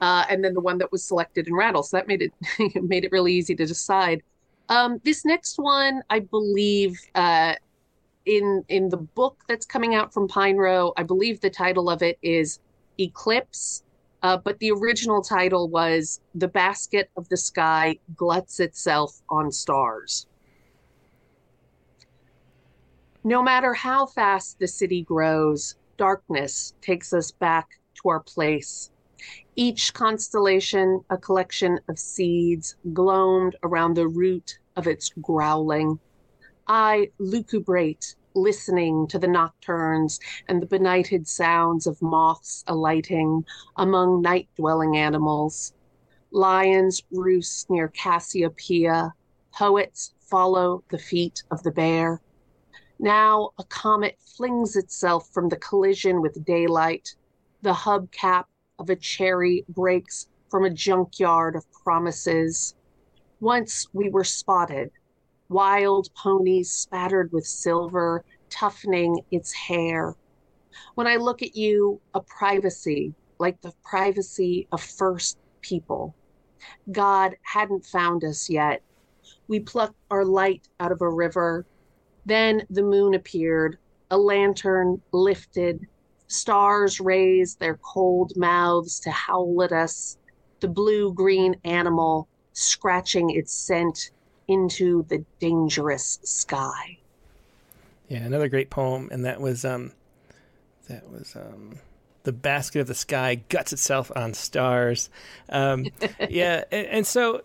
Uh, 0.00 0.24
and 0.30 0.44
then 0.44 0.54
the 0.54 0.60
one 0.60 0.78
that 0.78 0.92
was 0.92 1.04
selected 1.04 1.48
in 1.48 1.54
Rattle. 1.54 1.82
So 1.82 1.96
that 1.96 2.06
made 2.06 2.22
it 2.22 2.82
made 2.82 3.04
it 3.04 3.12
really 3.12 3.34
easy 3.34 3.54
to 3.56 3.66
decide. 3.66 4.22
Um, 4.68 5.00
this 5.04 5.24
next 5.24 5.58
one, 5.58 6.02
I 6.10 6.20
believe, 6.20 6.98
uh, 7.14 7.54
in 8.26 8.64
in 8.68 8.88
the 8.90 8.98
book 8.98 9.38
that's 9.48 9.66
coming 9.66 9.94
out 9.94 10.12
from 10.12 10.28
Pine 10.28 10.56
Row, 10.56 10.92
I 10.96 11.02
believe 11.02 11.40
the 11.40 11.50
title 11.50 11.90
of 11.90 12.02
it 12.02 12.18
is 12.22 12.60
Eclipse, 12.98 13.82
uh, 14.22 14.36
but 14.36 14.58
the 14.58 14.70
original 14.70 15.22
title 15.22 15.68
was 15.68 16.20
The 16.34 16.48
Basket 16.48 17.10
of 17.16 17.28
the 17.28 17.36
Sky 17.36 17.98
Gluts 18.16 18.60
Itself 18.60 19.20
on 19.28 19.52
Stars. 19.52 20.26
No 23.24 23.42
matter 23.42 23.74
how 23.74 24.06
fast 24.06 24.58
the 24.58 24.68
city 24.68 25.02
grows, 25.02 25.76
darkness 25.96 26.74
takes 26.80 27.12
us 27.12 27.30
back 27.30 27.68
to 27.94 28.08
our 28.08 28.20
place. 28.20 28.90
Each 29.56 29.92
constellation, 29.92 31.00
a 31.10 31.18
collection 31.18 31.80
of 31.88 31.98
seeds 31.98 32.76
gloamed 32.92 33.56
around 33.62 33.94
the 33.94 34.06
root 34.06 34.58
of 34.76 34.86
its 34.86 35.10
growling. 35.20 35.98
I 36.68 37.10
lucubrate, 37.18 38.14
listening 38.38 39.06
to 39.08 39.18
the 39.18 39.26
nocturnes 39.26 40.20
and 40.48 40.62
the 40.62 40.66
benighted 40.66 41.26
sounds 41.26 41.86
of 41.86 42.00
moths 42.00 42.64
alighting 42.66 43.44
among 43.76 44.22
night 44.22 44.48
dwelling 44.56 44.96
animals. 44.96 45.72
Lions 46.30 47.02
roost 47.10 47.68
near 47.70 47.88
Cassiopeia, 47.88 49.12
poets 49.52 50.14
follow 50.20 50.84
the 50.90 50.98
feet 50.98 51.42
of 51.50 51.62
the 51.62 51.72
bear. 51.72 52.20
Now 52.98 53.50
a 53.58 53.64
comet 53.64 54.16
flings 54.36 54.76
itself 54.76 55.28
from 55.32 55.48
the 55.48 55.56
collision 55.56 56.20
with 56.20 56.44
daylight. 56.44 57.14
The 57.62 57.72
hubcap 57.72 58.44
of 58.78 58.90
a 58.90 58.96
cherry 58.96 59.64
breaks 59.68 60.28
from 60.50 60.64
a 60.64 60.70
junkyard 60.70 61.56
of 61.56 61.70
promises. 61.72 62.74
Once 63.40 63.86
we 63.92 64.10
were 64.10 64.24
spotted, 64.24 64.90
wild 65.48 66.12
ponies 66.14 66.70
spattered 66.70 67.32
with 67.32 67.46
silver, 67.46 68.24
toughening 68.50 69.20
its 69.30 69.52
hair. 69.52 70.14
When 70.94 71.06
I 71.06 71.16
look 71.16 71.42
at 71.42 71.56
you, 71.56 72.00
a 72.14 72.20
privacy 72.20 73.14
like 73.38 73.60
the 73.60 73.72
privacy 73.84 74.66
of 74.72 74.82
first 74.82 75.38
people. 75.60 76.14
God 76.90 77.36
hadn't 77.42 77.86
found 77.86 78.24
us 78.24 78.50
yet. 78.50 78.82
We 79.46 79.60
plucked 79.60 79.96
our 80.10 80.24
light 80.24 80.68
out 80.80 80.92
of 80.92 81.02
a 81.02 81.08
river. 81.08 81.64
Then 82.26 82.66
the 82.70 82.82
moon 82.82 83.14
appeared, 83.14 83.78
a 84.10 84.18
lantern 84.18 85.00
lifted, 85.12 85.86
stars 86.26 87.00
raised 87.00 87.58
their 87.58 87.76
cold 87.76 88.32
mouths 88.36 89.00
to 89.00 89.10
howl 89.10 89.62
at 89.62 89.72
us, 89.72 90.18
the 90.60 90.68
blue 90.68 91.12
green 91.12 91.56
animal 91.64 92.28
scratching 92.52 93.30
its 93.30 93.52
scent 93.52 94.10
into 94.48 95.04
the 95.08 95.24
dangerous 95.38 96.18
sky. 96.22 96.98
Yeah, 98.08 98.24
another 98.24 98.48
great 98.48 98.70
poem, 98.70 99.08
and 99.12 99.24
that 99.24 99.40
was 99.40 99.64
um, 99.64 99.92
that 100.88 101.10
was 101.10 101.36
um, 101.36 101.78
the 102.24 102.32
basket 102.32 102.80
of 102.80 102.86
the 102.86 102.94
sky 102.94 103.36
gluts 103.48 103.72
itself 103.72 104.10
on 104.16 104.34
stars. 104.34 105.10
Um, 105.50 105.86
yeah, 106.28 106.64
and, 106.72 106.86
and, 106.86 107.06
so 107.06 107.42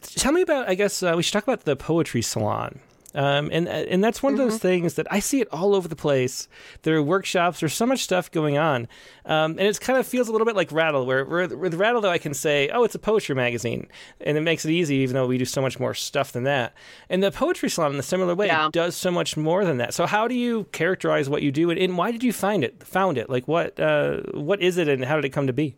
tell 0.00 0.32
me 0.32 0.42
about. 0.42 0.68
I 0.68 0.74
guess 0.74 1.02
uh, 1.02 1.14
we 1.16 1.22
should 1.22 1.32
talk 1.32 1.44
about 1.44 1.64
the 1.64 1.76
poetry 1.76 2.22
salon. 2.22 2.80
Um, 3.14 3.50
and 3.52 3.68
and 3.68 4.02
that's 4.02 4.22
one 4.22 4.32
of 4.32 4.38
those 4.38 4.54
mm-hmm. 4.54 4.68
things 4.68 4.94
that 4.94 5.06
I 5.10 5.18
see 5.18 5.40
it 5.42 5.48
all 5.52 5.74
over 5.74 5.86
the 5.86 5.96
place. 5.96 6.48
There 6.82 6.96
are 6.96 7.02
workshops. 7.02 7.60
There's 7.60 7.74
so 7.74 7.84
much 7.84 8.00
stuff 8.00 8.30
going 8.30 8.56
on, 8.56 8.88
um, 9.26 9.52
and 9.52 9.60
it 9.60 9.78
kind 9.80 9.98
of 9.98 10.06
feels 10.06 10.28
a 10.28 10.32
little 10.32 10.46
bit 10.46 10.56
like 10.56 10.72
Rattle, 10.72 11.04
where, 11.04 11.24
where 11.24 11.46
with 11.48 11.74
Rattle 11.74 12.00
though 12.00 12.10
I 12.10 12.18
can 12.18 12.32
say, 12.32 12.70
oh, 12.70 12.84
it's 12.84 12.94
a 12.94 12.98
poetry 12.98 13.34
magazine, 13.34 13.86
and 14.20 14.38
it 14.38 14.40
makes 14.40 14.64
it 14.64 14.70
easy, 14.70 14.96
even 14.96 15.14
though 15.14 15.26
we 15.26 15.36
do 15.36 15.44
so 15.44 15.60
much 15.60 15.78
more 15.78 15.92
stuff 15.92 16.32
than 16.32 16.44
that. 16.44 16.72
And 17.10 17.22
the 17.22 17.30
poetry 17.30 17.68
salon, 17.68 17.92
in 17.92 17.98
a 17.98 18.02
similar 18.02 18.34
way, 18.34 18.46
yeah. 18.46 18.70
does 18.72 18.96
so 18.96 19.10
much 19.10 19.36
more 19.36 19.64
than 19.64 19.76
that. 19.76 19.92
So 19.92 20.06
how 20.06 20.26
do 20.26 20.34
you 20.34 20.64
characterize 20.72 21.28
what 21.28 21.42
you 21.42 21.52
do, 21.52 21.70
and, 21.70 21.78
and 21.78 21.98
why 21.98 22.12
did 22.12 22.24
you 22.24 22.32
find 22.32 22.64
it? 22.64 22.82
Found 22.84 23.18
it? 23.18 23.28
Like 23.28 23.46
what? 23.46 23.78
Uh, 23.78 24.22
what 24.32 24.62
is 24.62 24.78
it, 24.78 24.88
and 24.88 25.04
how 25.04 25.16
did 25.16 25.26
it 25.26 25.30
come 25.30 25.46
to 25.46 25.52
be? 25.52 25.76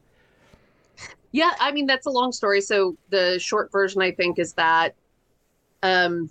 Yeah, 1.32 1.50
I 1.58 1.72
mean 1.72 1.86
that's 1.86 2.06
a 2.06 2.10
long 2.10 2.30
story. 2.30 2.60
So 2.60 2.96
the 3.10 3.40
short 3.40 3.72
version, 3.72 4.00
I 4.02 4.12
think, 4.12 4.38
is 4.38 4.52
that. 4.52 4.94
Um, 5.82 6.30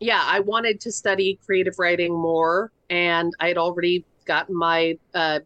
yeah, 0.00 0.22
I 0.24 0.40
wanted 0.40 0.80
to 0.80 0.92
study 0.92 1.38
creative 1.44 1.78
writing 1.78 2.12
more, 2.12 2.72
and 2.88 3.32
I 3.38 3.48
had 3.48 3.58
already 3.58 4.04
gotten 4.24 4.56
my 4.56 4.98
uh, 5.14 5.40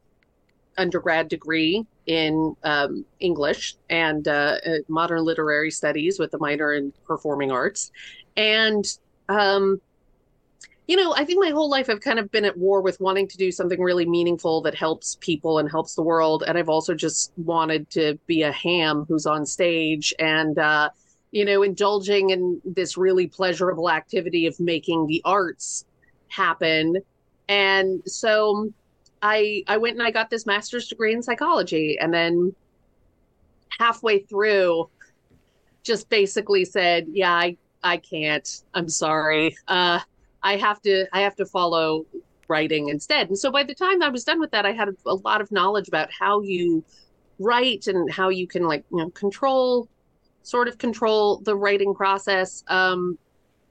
undergrad 0.79 1.29
degree 1.29 1.85
in 2.07 2.55
um, 2.63 3.05
English 3.19 3.77
and 3.91 4.29
uh, 4.29 4.59
uh, 4.65 4.71
modern 4.89 5.25
literary 5.25 5.71
studies 5.71 6.19
with 6.19 6.35
a 6.35 6.39
minor 6.39 6.73
in 6.75 6.93
performing 7.05 7.51
arts. 7.51 7.91
And, 8.37 8.85
um, 9.29 9.81
you 10.87 10.97
know, 10.97 11.15
I 11.15 11.25
think 11.25 11.43
my 11.43 11.51
whole 11.51 11.71
life 11.71 11.89
I've 11.89 12.03
kind 12.03 12.19
of 12.19 12.31
been 12.31 12.45
at 12.45 12.57
war 12.59 12.83
with 12.83 13.01
wanting 13.01 13.27
to 13.29 13.37
do 13.39 13.51
something 13.51 13.81
really 13.81 14.07
meaningful 14.07 14.61
that 14.63 14.75
helps 14.75 15.17
people 15.21 15.59
and 15.59 15.71
helps 15.71 15.95
the 15.95 16.03
world. 16.03 16.45
And 16.47 16.59
I've 16.59 16.69
also 16.69 16.95
just 16.95 17.33
wanted 17.39 17.89
to 17.91 18.19
be 18.27 18.43
a 18.43 18.53
ham 18.53 19.07
who's 19.09 19.27
on 19.27 19.47
stage 19.47 20.13
and, 20.19 20.59
uh, 20.59 20.91
you 21.35 21.45
know, 21.45 21.65
indulging 21.65 22.31
in 22.31 22.63
this 22.65 22.97
really 22.97 23.27
pleasurable 23.27 23.91
activity 23.91 24.47
of 24.47 24.59
making 24.61 25.09
the 25.09 25.21
arts 25.25 25.85
happen. 26.29 26.97
And 27.49 28.03
so 28.07 28.73
I 29.21 29.65
I 29.67 29.77
went 29.79 29.99
and 29.99 30.07
I 30.07 30.13
got 30.13 30.31
this 30.31 30.47
master's 30.47 30.87
degree 30.87 31.13
in 31.13 31.25
psychology 31.25 31.99
and 32.01 32.15
then 32.15 32.55
halfway 33.81 34.21
through 34.21 34.89
just 35.83 36.09
basically 36.09 36.65
said, 36.65 37.09
"Yeah, 37.11 37.33
I 37.33 37.57
I 37.83 37.97
can't. 37.97 38.49
I'm 38.73 38.89
sorry. 38.89 39.57
Uh 39.67 39.99
I 40.41 40.57
have 40.57 40.81
to 40.83 41.07
I 41.13 41.23
have 41.23 41.35
to 41.37 41.47
follow 41.47 42.07
writing 42.47 42.91
instead." 42.91 43.29
And 43.29 43.37
so 43.37 43.51
by 43.51 43.65
the 43.65 43.75
time 43.75 44.05
I 44.05 44.09
was 44.09 44.23
done 44.23 44.39
with 44.39 44.53
that, 44.53 44.67
I 44.67 44.71
had 44.71 44.89
a 45.05 45.15
lot 45.17 45.41
of 45.41 45.51
knowledge 45.51 45.89
about 45.89 46.11
how 46.13 46.43
you 46.43 46.85
write 47.41 47.89
and 47.89 48.09
how 48.09 48.29
you 48.29 48.47
can 48.47 48.63
like, 48.69 48.85
you 48.93 48.99
know, 48.99 49.11
control 49.11 49.89
sort 50.45 50.69
of 50.69 50.79
control 50.79 51.39
the 51.39 51.57
writing 51.57 51.95
process. 51.95 52.63
Um, 52.69 53.19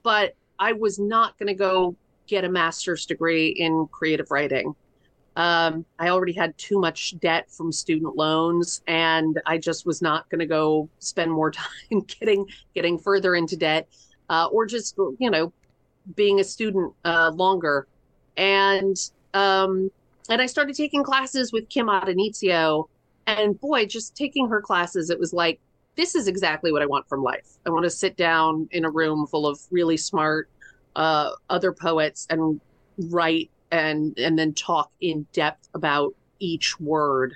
but 0.02 0.34
I 0.58 0.72
was 0.72 0.98
not 0.98 1.38
going 1.38 1.46
to 1.46 1.54
go 1.54 1.96
get 2.26 2.44
a 2.44 2.48
master's 2.48 3.06
degree 3.06 3.48
in 3.48 3.86
creative 3.90 4.30
writing. 4.30 4.74
Um, 5.36 5.84
I 5.98 6.10
already 6.10 6.32
had 6.32 6.56
too 6.58 6.78
much 6.78 7.18
debt 7.18 7.50
from 7.50 7.72
student 7.72 8.16
loans, 8.16 8.82
and 8.86 9.40
I 9.46 9.58
just 9.58 9.86
was 9.86 10.02
not 10.02 10.28
going 10.30 10.40
to 10.40 10.46
go 10.46 10.88
spend 10.98 11.32
more 11.32 11.50
time 11.52 12.02
getting 12.20 12.46
getting 12.74 12.98
further 12.98 13.34
into 13.34 13.56
debt, 13.56 13.88
uh, 14.28 14.48
or 14.50 14.66
just 14.66 14.96
you 15.18 15.30
know 15.30 15.52
being 16.16 16.40
a 16.40 16.44
student 16.44 16.92
uh, 17.04 17.30
longer. 17.34 17.86
And 18.36 18.96
um, 19.32 19.90
and 20.28 20.40
I 20.42 20.46
started 20.46 20.76
taking 20.76 21.02
classes 21.02 21.52
with 21.52 21.68
Kim 21.68 21.86
Addonizio, 21.86 22.88
and 23.26 23.60
boy, 23.60 23.86
just 23.86 24.16
taking 24.16 24.48
her 24.48 24.60
classes, 24.60 25.10
it 25.10 25.18
was 25.18 25.32
like 25.32 25.60
this 25.96 26.14
is 26.14 26.28
exactly 26.28 26.72
what 26.72 26.82
I 26.82 26.86
want 26.86 27.08
from 27.08 27.22
life. 27.22 27.46
I 27.66 27.70
want 27.70 27.84
to 27.84 27.90
sit 27.90 28.16
down 28.16 28.68
in 28.72 28.84
a 28.84 28.90
room 28.90 29.26
full 29.26 29.46
of 29.46 29.58
really 29.70 29.96
smart 29.96 30.48
uh, 30.96 31.30
other 31.50 31.72
poets 31.72 32.26
and 32.30 32.60
write 32.98 33.50
and 33.70 34.16
and 34.18 34.38
then 34.38 34.52
talk 34.54 34.90
in 35.00 35.26
depth 35.32 35.68
about 35.74 36.14
each 36.38 36.78
word 36.78 37.34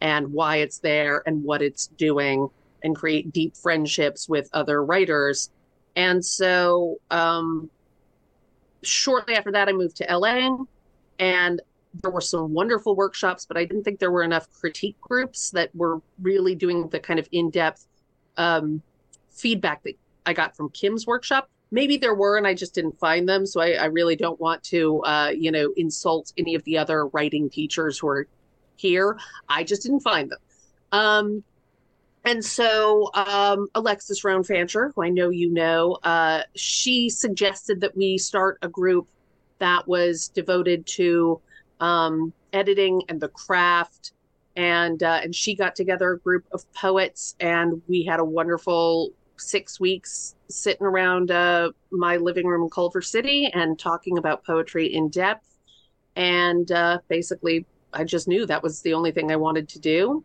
and 0.00 0.32
why 0.32 0.56
it's 0.56 0.78
there 0.78 1.22
and 1.26 1.42
what 1.44 1.60
it's 1.62 1.88
doing 1.88 2.48
and 2.82 2.96
create 2.96 3.32
deep 3.32 3.56
friendships 3.56 4.28
with 4.28 4.48
other 4.52 4.82
writers. 4.82 5.50
And 5.96 6.24
so 6.24 6.96
um, 7.10 7.68
shortly 8.82 9.34
after 9.34 9.52
that, 9.52 9.68
I 9.68 9.72
moved 9.72 9.96
to 9.96 10.06
LA 10.16 10.56
and 11.18 11.60
there 11.94 12.10
were 12.10 12.20
some 12.20 12.52
wonderful 12.52 12.94
workshops, 12.94 13.44
but 13.44 13.56
I 13.56 13.64
didn't 13.64 13.84
think 13.84 13.98
there 13.98 14.10
were 14.10 14.22
enough 14.22 14.50
critique 14.52 15.00
groups 15.00 15.50
that 15.50 15.74
were 15.74 16.00
really 16.22 16.54
doing 16.54 16.88
the 16.88 17.00
kind 17.00 17.18
of 17.18 17.28
in 17.32 17.50
depth 17.50 17.86
um, 18.36 18.82
feedback 19.30 19.82
that 19.82 19.98
I 20.26 20.32
got 20.32 20.56
from 20.56 20.70
Kim's 20.70 21.06
workshop. 21.06 21.50
Maybe 21.72 21.96
there 21.96 22.14
were, 22.14 22.36
and 22.36 22.46
I 22.46 22.54
just 22.54 22.74
didn't 22.74 22.98
find 22.98 23.28
them. 23.28 23.46
So 23.46 23.60
I, 23.60 23.72
I 23.72 23.84
really 23.86 24.16
don't 24.16 24.40
want 24.40 24.62
to, 24.64 25.00
uh, 25.02 25.32
you 25.36 25.52
know, 25.52 25.72
insult 25.76 26.32
any 26.36 26.54
of 26.54 26.64
the 26.64 26.78
other 26.78 27.06
writing 27.06 27.48
teachers 27.48 27.98
who 27.98 28.08
are 28.08 28.26
here. 28.76 29.18
I 29.48 29.62
just 29.62 29.82
didn't 29.82 30.00
find 30.00 30.30
them. 30.30 30.38
Um, 30.92 31.44
and 32.24 32.44
so 32.44 33.10
um, 33.14 33.68
Alexis 33.74 34.24
Rhone 34.24 34.44
Fancher, 34.44 34.92
who 34.94 35.02
I 35.02 35.08
know 35.08 35.30
you 35.30 35.50
know, 35.50 35.98
uh, 36.02 36.42
she 36.54 37.08
suggested 37.08 37.80
that 37.80 37.96
we 37.96 38.18
start 38.18 38.58
a 38.62 38.68
group 38.68 39.08
that 39.58 39.86
was 39.86 40.28
devoted 40.28 40.86
to 40.86 41.40
um, 41.80 42.32
editing 42.52 43.02
and 43.08 43.20
the 43.20 43.28
craft. 43.28 44.12
And 44.56 45.02
uh, 45.02 45.20
and 45.22 45.34
she 45.34 45.54
got 45.54 45.76
together 45.76 46.12
a 46.12 46.18
group 46.18 46.44
of 46.52 46.70
poets, 46.72 47.36
and 47.38 47.80
we 47.88 48.04
had 48.04 48.18
a 48.18 48.24
wonderful 48.24 49.12
six 49.40 49.80
weeks 49.80 50.34
sitting 50.48 50.86
around 50.86 51.30
uh, 51.30 51.70
my 51.90 52.16
living 52.16 52.46
room 52.46 52.64
in 52.64 52.70
Culver 52.70 53.00
City 53.00 53.50
and 53.54 53.78
talking 53.78 54.18
about 54.18 54.44
poetry 54.44 54.92
in 54.92 55.08
depth. 55.08 55.46
And 56.16 56.70
uh, 56.72 56.98
basically, 57.08 57.64
I 57.92 58.04
just 58.04 58.28
knew 58.28 58.46
that 58.46 58.62
was 58.62 58.82
the 58.82 58.94
only 58.94 59.12
thing 59.12 59.30
I 59.30 59.36
wanted 59.36 59.68
to 59.70 59.78
do. 59.78 60.24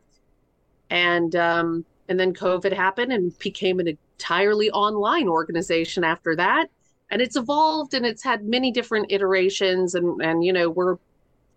And 0.89 1.35
um, 1.35 1.85
and 2.09 2.19
then 2.19 2.33
COVID 2.33 2.73
happened 2.73 3.11
and 3.11 3.37
became 3.39 3.79
an 3.79 3.87
entirely 3.87 4.69
online 4.71 5.27
organization 5.27 6.03
after 6.03 6.35
that. 6.35 6.67
And 7.11 7.21
it's 7.21 7.35
evolved 7.35 7.93
and 7.93 8.05
it's 8.05 8.23
had 8.23 8.45
many 8.45 8.71
different 8.71 9.11
iterations. 9.11 9.95
And 9.95 10.21
and 10.21 10.43
you 10.43 10.53
know 10.53 10.69
we're 10.69 10.97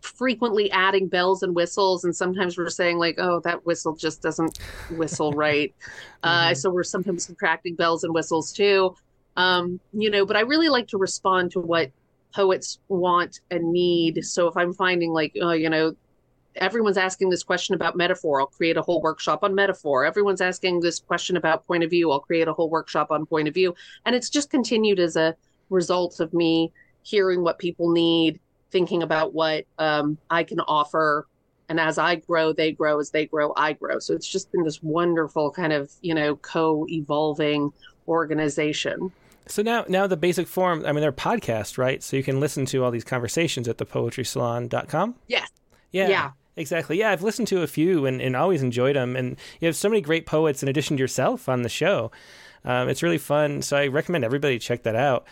frequently 0.01 0.71
adding 0.71 1.09
bells 1.09 1.43
and 1.43 1.55
whistles 1.55 2.05
and 2.05 2.15
sometimes 2.15 2.57
we're 2.57 2.69
saying 2.69 2.99
like 2.99 3.17
oh 3.19 3.41
that 3.41 3.65
whistle 3.67 3.95
just 3.95 4.23
doesn't 4.23 4.59
whistle 4.97 5.33
right. 5.35 5.75
Uh, 6.23 6.29
mm-hmm. 6.29 6.53
uh, 6.53 6.55
so 6.55 6.71
we're 6.71 6.85
sometimes 6.85 7.25
subtracting 7.25 7.75
bells 7.75 8.05
and 8.05 8.15
whistles 8.15 8.53
too. 8.53 8.95
Um, 9.37 9.81
you 9.93 10.11
know 10.11 10.27
but 10.27 10.37
i 10.37 10.41
really 10.41 10.69
like 10.69 10.89
to 10.89 10.99
respond 10.99 11.53
to 11.53 11.61
what 11.61 11.91
poets 12.35 12.79
want 12.89 13.41
and 13.51 13.73
need. 13.73 14.25
So 14.25 14.49
if 14.49 14.57
i'm 14.57 14.73
finding 14.73 15.13
like 15.13 15.37
oh 15.41 15.53
you 15.53 15.71
know 15.71 15.95
everyone's 16.57 16.97
asking 16.97 17.31
this 17.31 17.45
question 17.45 17.75
about 17.75 17.95
metaphor 17.95 18.41
i'll 18.41 18.49
create 18.49 18.77
a 18.77 18.83
whole 18.83 19.01
workshop 19.01 19.43
on 19.43 19.55
metaphor. 19.55 20.05
Everyone's 20.05 20.41
asking 20.41 20.81
this 20.81 20.99
question 21.01 21.37
about 21.37 21.67
point 21.67 21.85
of 21.85 21.91
view 21.91 22.11
i'll 22.11 22.21
create 22.21 22.49
a 22.49 22.53
whole 22.53 22.71
workshop 22.71 23.11
on 23.11 23.27
point 23.27 23.49
of 23.49 23.55
view. 23.55 23.75
And 24.07 24.15
it's 24.15 24.31
just 24.31 24.51
continued 24.51 25.01
as 25.01 25.17
a 25.17 25.37
result 25.71 26.21
of 26.21 26.33
me 26.33 26.73
hearing 27.03 27.43
what 27.43 27.59
people 27.59 27.91
need, 27.91 28.41
thinking 28.71 29.03
about 29.03 29.35
what 29.35 29.65
um, 29.79 30.19
I 30.31 30.45
can 30.45 30.61
offer. 30.61 31.27
And 31.69 31.79
as 31.79 31.99
I 31.99 32.17
grow, 32.17 32.53
they 32.53 32.73
grow. 32.73 32.99
As 32.99 33.11
they 33.11 33.27
grow, 33.27 33.53
I 33.57 33.75
grow. 33.75 33.99
So 33.99 34.15
it's 34.15 34.29
just 34.29 34.51
been 34.53 34.63
this 34.65 34.83
wonderful 34.83 35.51
kind 35.51 35.73
of, 35.73 35.91
you 36.01 36.15
know, 36.15 36.37
co 36.37 36.87
evolving 36.89 37.73
organization. 38.07 39.13
So 39.47 39.63
now, 39.63 39.85
now 39.89 40.07
the 40.07 40.17
basic 40.17 40.47
form, 40.47 40.85
I 40.87 40.93
mean, 40.93 41.01
they're 41.01 41.13
podcasts, 41.13 41.79
right? 41.79 42.03
So 42.03 42.17
you 42.17 42.23
can 42.23 42.41
listen 42.41 42.67
to 42.67 42.85
all 42.85 42.91
these 42.91 43.05
conversations 43.05 43.69
at 43.69 43.79
thepoetrysalon.com. 43.79 45.15
Yes. 45.27 45.49
Yeah. 45.93 46.09
Yeah. 46.09 46.31
Exactly. 46.57 46.99
Yeah, 46.99 47.13
I've 47.13 47.23
listened 47.23 47.47
to 47.49 47.63
a 47.63 47.69
few 47.69 48.05
and, 48.05 48.21
and 48.21 48.35
always 48.35 48.63
enjoyed 48.63 48.97
them. 48.97 49.15
And 49.15 49.37
you 49.61 49.67
have 49.67 49.77
so 49.77 49.89
many 49.89 50.01
great 50.01 50.27
poets 50.27 50.61
in 50.61 50.69
addition 50.69 50.97
to 50.97 51.01
yourself 51.01 51.49
on 51.49 51.63
the 51.63 51.69
show. 51.69 52.11
Um, 52.65 52.89
it's 52.89 53.03
really 53.03 53.19
fun. 53.19 53.63
So 53.63 53.77
I 53.77 53.87
recommend 53.87 54.25
everybody 54.25 54.59
check 54.59 54.83
that 54.83 54.97
out. 54.97 55.25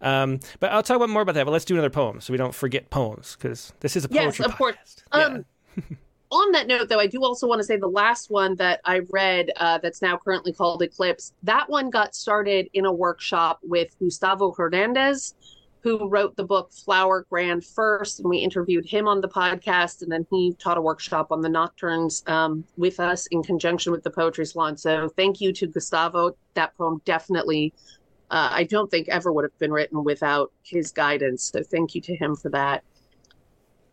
Um, 0.00 0.40
but 0.60 0.72
I'll 0.72 0.82
talk 0.82 0.96
about 0.96 1.10
more 1.10 1.22
about 1.22 1.34
that. 1.34 1.44
But 1.44 1.52
let's 1.52 1.64
do 1.64 1.74
another 1.74 1.90
poem 1.90 2.20
so 2.20 2.32
we 2.32 2.36
don't 2.36 2.54
forget 2.54 2.90
poems 2.90 3.36
because 3.36 3.72
this 3.80 3.96
is 3.96 4.04
a 4.04 4.08
poetry 4.08 4.24
yes, 4.24 4.40
of 4.40 4.52
podcast. 4.52 4.56
course. 4.56 4.96
Um, 5.12 5.44
on 6.30 6.52
that 6.52 6.66
note, 6.66 6.88
though, 6.88 6.98
I 6.98 7.06
do 7.06 7.22
also 7.22 7.46
want 7.46 7.60
to 7.60 7.64
say 7.64 7.76
the 7.76 7.86
last 7.86 8.30
one 8.30 8.56
that 8.56 8.80
I 8.84 9.00
read 9.10 9.50
uh, 9.56 9.78
that's 9.78 10.02
now 10.02 10.16
currently 10.16 10.52
called 10.52 10.82
Eclipse, 10.82 11.32
that 11.44 11.68
one 11.70 11.90
got 11.90 12.14
started 12.14 12.68
in 12.74 12.86
a 12.86 12.92
workshop 12.92 13.60
with 13.62 13.96
Gustavo 14.00 14.52
Hernandez, 14.52 15.34
who 15.84 16.08
wrote 16.08 16.34
the 16.34 16.44
book 16.44 16.72
Flower 16.72 17.26
Grand 17.28 17.64
First. 17.64 18.18
And 18.18 18.28
we 18.28 18.38
interviewed 18.38 18.86
him 18.86 19.06
on 19.06 19.20
the 19.20 19.28
podcast. 19.28 20.02
And 20.02 20.10
then 20.10 20.26
he 20.30 20.54
taught 20.58 20.78
a 20.78 20.80
workshop 20.80 21.30
on 21.30 21.42
the 21.42 21.48
nocturnes 21.48 22.24
um, 22.26 22.64
with 22.76 22.98
us 22.98 23.26
in 23.26 23.42
conjunction 23.42 23.92
with 23.92 24.02
the 24.02 24.10
Poetry 24.10 24.46
Salon. 24.46 24.76
So 24.76 25.08
thank 25.10 25.40
you 25.42 25.52
to 25.52 25.66
Gustavo. 25.66 26.36
That 26.54 26.76
poem 26.78 27.02
definitely, 27.04 27.74
uh, 28.34 28.50
I 28.50 28.64
don't 28.64 28.90
think 28.90 29.08
ever 29.08 29.32
would 29.32 29.44
have 29.44 29.56
been 29.60 29.70
written 29.70 30.02
without 30.02 30.50
his 30.64 30.90
guidance. 30.90 31.52
So 31.52 31.62
thank 31.62 31.94
you 31.94 32.00
to 32.00 32.16
him 32.16 32.34
for 32.34 32.48
that. 32.50 32.82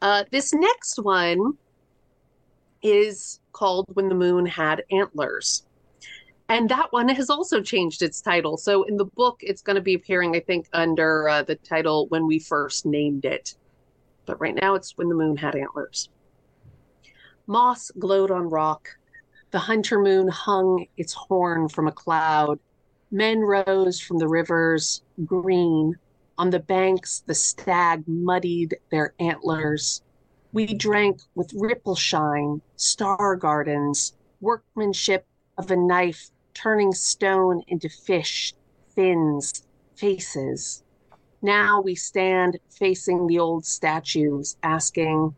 Uh, 0.01 0.23
this 0.31 0.51
next 0.51 0.97
one 0.97 1.59
is 2.81 3.39
called 3.51 3.85
When 3.93 4.09
the 4.09 4.15
Moon 4.15 4.47
Had 4.47 4.83
Antlers. 4.91 5.67
And 6.49 6.67
that 6.69 6.91
one 6.91 7.07
has 7.09 7.29
also 7.29 7.61
changed 7.61 8.01
its 8.01 8.19
title. 8.19 8.57
So 8.57 8.81
in 8.81 8.97
the 8.97 9.05
book, 9.05 9.37
it's 9.41 9.61
going 9.61 9.75
to 9.75 9.81
be 9.81 9.93
appearing, 9.93 10.35
I 10.35 10.39
think, 10.39 10.67
under 10.73 11.29
uh, 11.29 11.43
the 11.43 11.55
title 11.55 12.07
When 12.07 12.25
We 12.25 12.39
First 12.39 12.83
Named 12.87 13.25
It. 13.25 13.53
But 14.25 14.41
right 14.41 14.55
now, 14.55 14.73
it's 14.73 14.97
When 14.97 15.07
the 15.07 15.13
Moon 15.13 15.37
Had 15.37 15.55
Antlers. 15.55 16.09
Moss 17.45 17.91
glowed 17.91 18.31
on 18.31 18.49
rock. 18.49 18.89
The 19.51 19.59
hunter 19.59 20.01
moon 20.01 20.27
hung 20.29 20.87
its 20.97 21.13
horn 21.13 21.69
from 21.69 21.87
a 21.87 21.91
cloud. 21.91 22.59
Men 23.11 23.41
rose 23.41 23.99
from 23.99 24.19
the 24.19 24.27
rivers, 24.27 25.01
green. 25.25 25.97
On 26.37 26.49
the 26.49 26.59
banks, 26.59 27.23
the 27.25 27.35
stag 27.35 28.07
muddied 28.07 28.77
their 28.89 29.13
antlers. 29.19 30.01
We 30.53 30.73
drank 30.73 31.19
with 31.35 31.53
ripple 31.53 31.95
shine, 31.95 32.61
star 32.77 33.35
gardens, 33.35 34.13
workmanship 34.39 35.25
of 35.57 35.69
a 35.71 35.75
knife 35.75 36.31
turning 36.53 36.93
stone 36.93 37.63
into 37.67 37.89
fish, 37.89 38.53
fins, 38.95 39.67
faces. 39.95 40.83
Now 41.41 41.81
we 41.81 41.95
stand 41.95 42.59
facing 42.69 43.27
the 43.27 43.39
old 43.39 43.65
statues, 43.65 44.55
asking, 44.63 45.35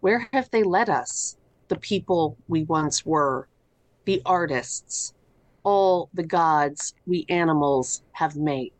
Where 0.00 0.28
have 0.32 0.50
they 0.50 0.64
led 0.64 0.90
us? 0.90 1.36
The 1.68 1.78
people 1.78 2.36
we 2.48 2.64
once 2.64 3.06
were, 3.06 3.48
the 4.06 4.22
artists, 4.26 5.14
all 5.64 6.08
the 6.14 6.22
gods 6.22 6.94
we 7.06 7.26
animals 7.28 8.02
have 8.12 8.36
made. 8.36 8.72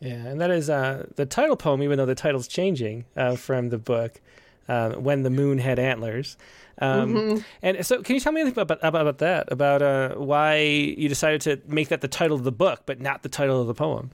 Yeah, 0.00 0.12
and 0.12 0.40
that 0.40 0.50
is 0.50 0.68
uh, 0.68 1.06
the 1.16 1.24
title 1.26 1.56
poem, 1.56 1.82
even 1.82 1.96
though 1.96 2.06
the 2.06 2.14
title's 2.14 2.48
changing 2.48 3.06
uh, 3.16 3.36
from 3.36 3.70
the 3.70 3.78
book 3.78 4.20
uh, 4.68 4.92
when 4.92 5.22
the 5.22 5.30
moon 5.30 5.58
had 5.58 5.78
antlers. 5.78 6.36
Um, 6.78 7.14
mm-hmm. 7.14 7.42
And 7.62 7.86
so, 7.86 8.02
can 8.02 8.14
you 8.14 8.20
tell 8.20 8.32
me 8.32 8.42
anything 8.42 8.60
about 8.60 8.78
about, 8.82 9.00
about 9.00 9.18
that? 9.18 9.50
About 9.50 9.80
uh, 9.80 10.14
why 10.16 10.58
you 10.58 11.08
decided 11.08 11.40
to 11.42 11.60
make 11.66 11.88
that 11.88 12.02
the 12.02 12.08
title 12.08 12.36
of 12.36 12.44
the 12.44 12.52
book, 12.52 12.82
but 12.84 13.00
not 13.00 13.22
the 13.22 13.30
title 13.30 13.60
of 13.60 13.66
the 13.66 13.74
poem? 13.74 14.10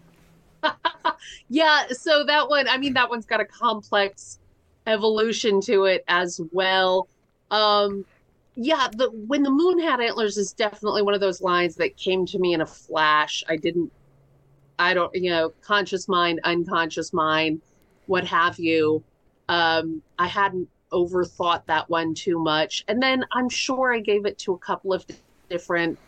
yeah, 1.49 1.89
so 1.91 2.25
that 2.25 2.49
one, 2.49 2.69
I 2.69 2.79
mean, 2.79 2.95
that 2.95 3.11
one's 3.11 3.27
got 3.27 3.41
a 3.41 3.45
complex 3.45 4.39
evolution 4.87 5.61
to 5.63 5.85
it 5.85 6.05
as 6.07 6.41
well. 6.53 7.09
Um, 7.51 8.05
yeah, 8.55 8.89
the 8.93 9.11
when 9.11 9.43
the 9.43 9.51
moon 9.51 9.79
had 9.79 10.01
antlers 10.01 10.37
is 10.37 10.53
definitely 10.53 11.03
one 11.03 11.15
of 11.15 11.21
those 11.21 11.41
lines 11.41 11.75
that 11.77 11.97
came 11.97 12.27
to 12.27 12.39
me 12.39 12.53
in 12.53 12.61
a 12.61 12.67
flash. 12.67 13.43
I 13.49 13.57
didn't, 13.57 13.91
I 14.79 14.93
don't, 14.95 15.15
you 15.15 15.31
know, 15.31 15.53
conscious 15.63 16.07
mind, 16.07 16.41
unconscious 16.45 17.13
mind, 17.13 17.63
what 18.07 18.25
have 18.25 18.59
you. 18.59 19.03
Um, 19.49 20.03
I 20.19 20.27
hadn't 20.27 20.69
overthought 20.93 21.65
that 21.67 21.89
one 21.89 22.15
too 22.15 22.39
much. 22.39 22.85
And 22.89 23.03
then 23.03 23.25
I'm 23.33 23.49
sure 23.49 23.95
I 23.95 24.01
gave 24.01 24.27
it 24.27 24.39
to 24.41 24.53
a 24.53 24.59
couple 24.59 24.93
of 24.93 25.05
different 25.49 25.99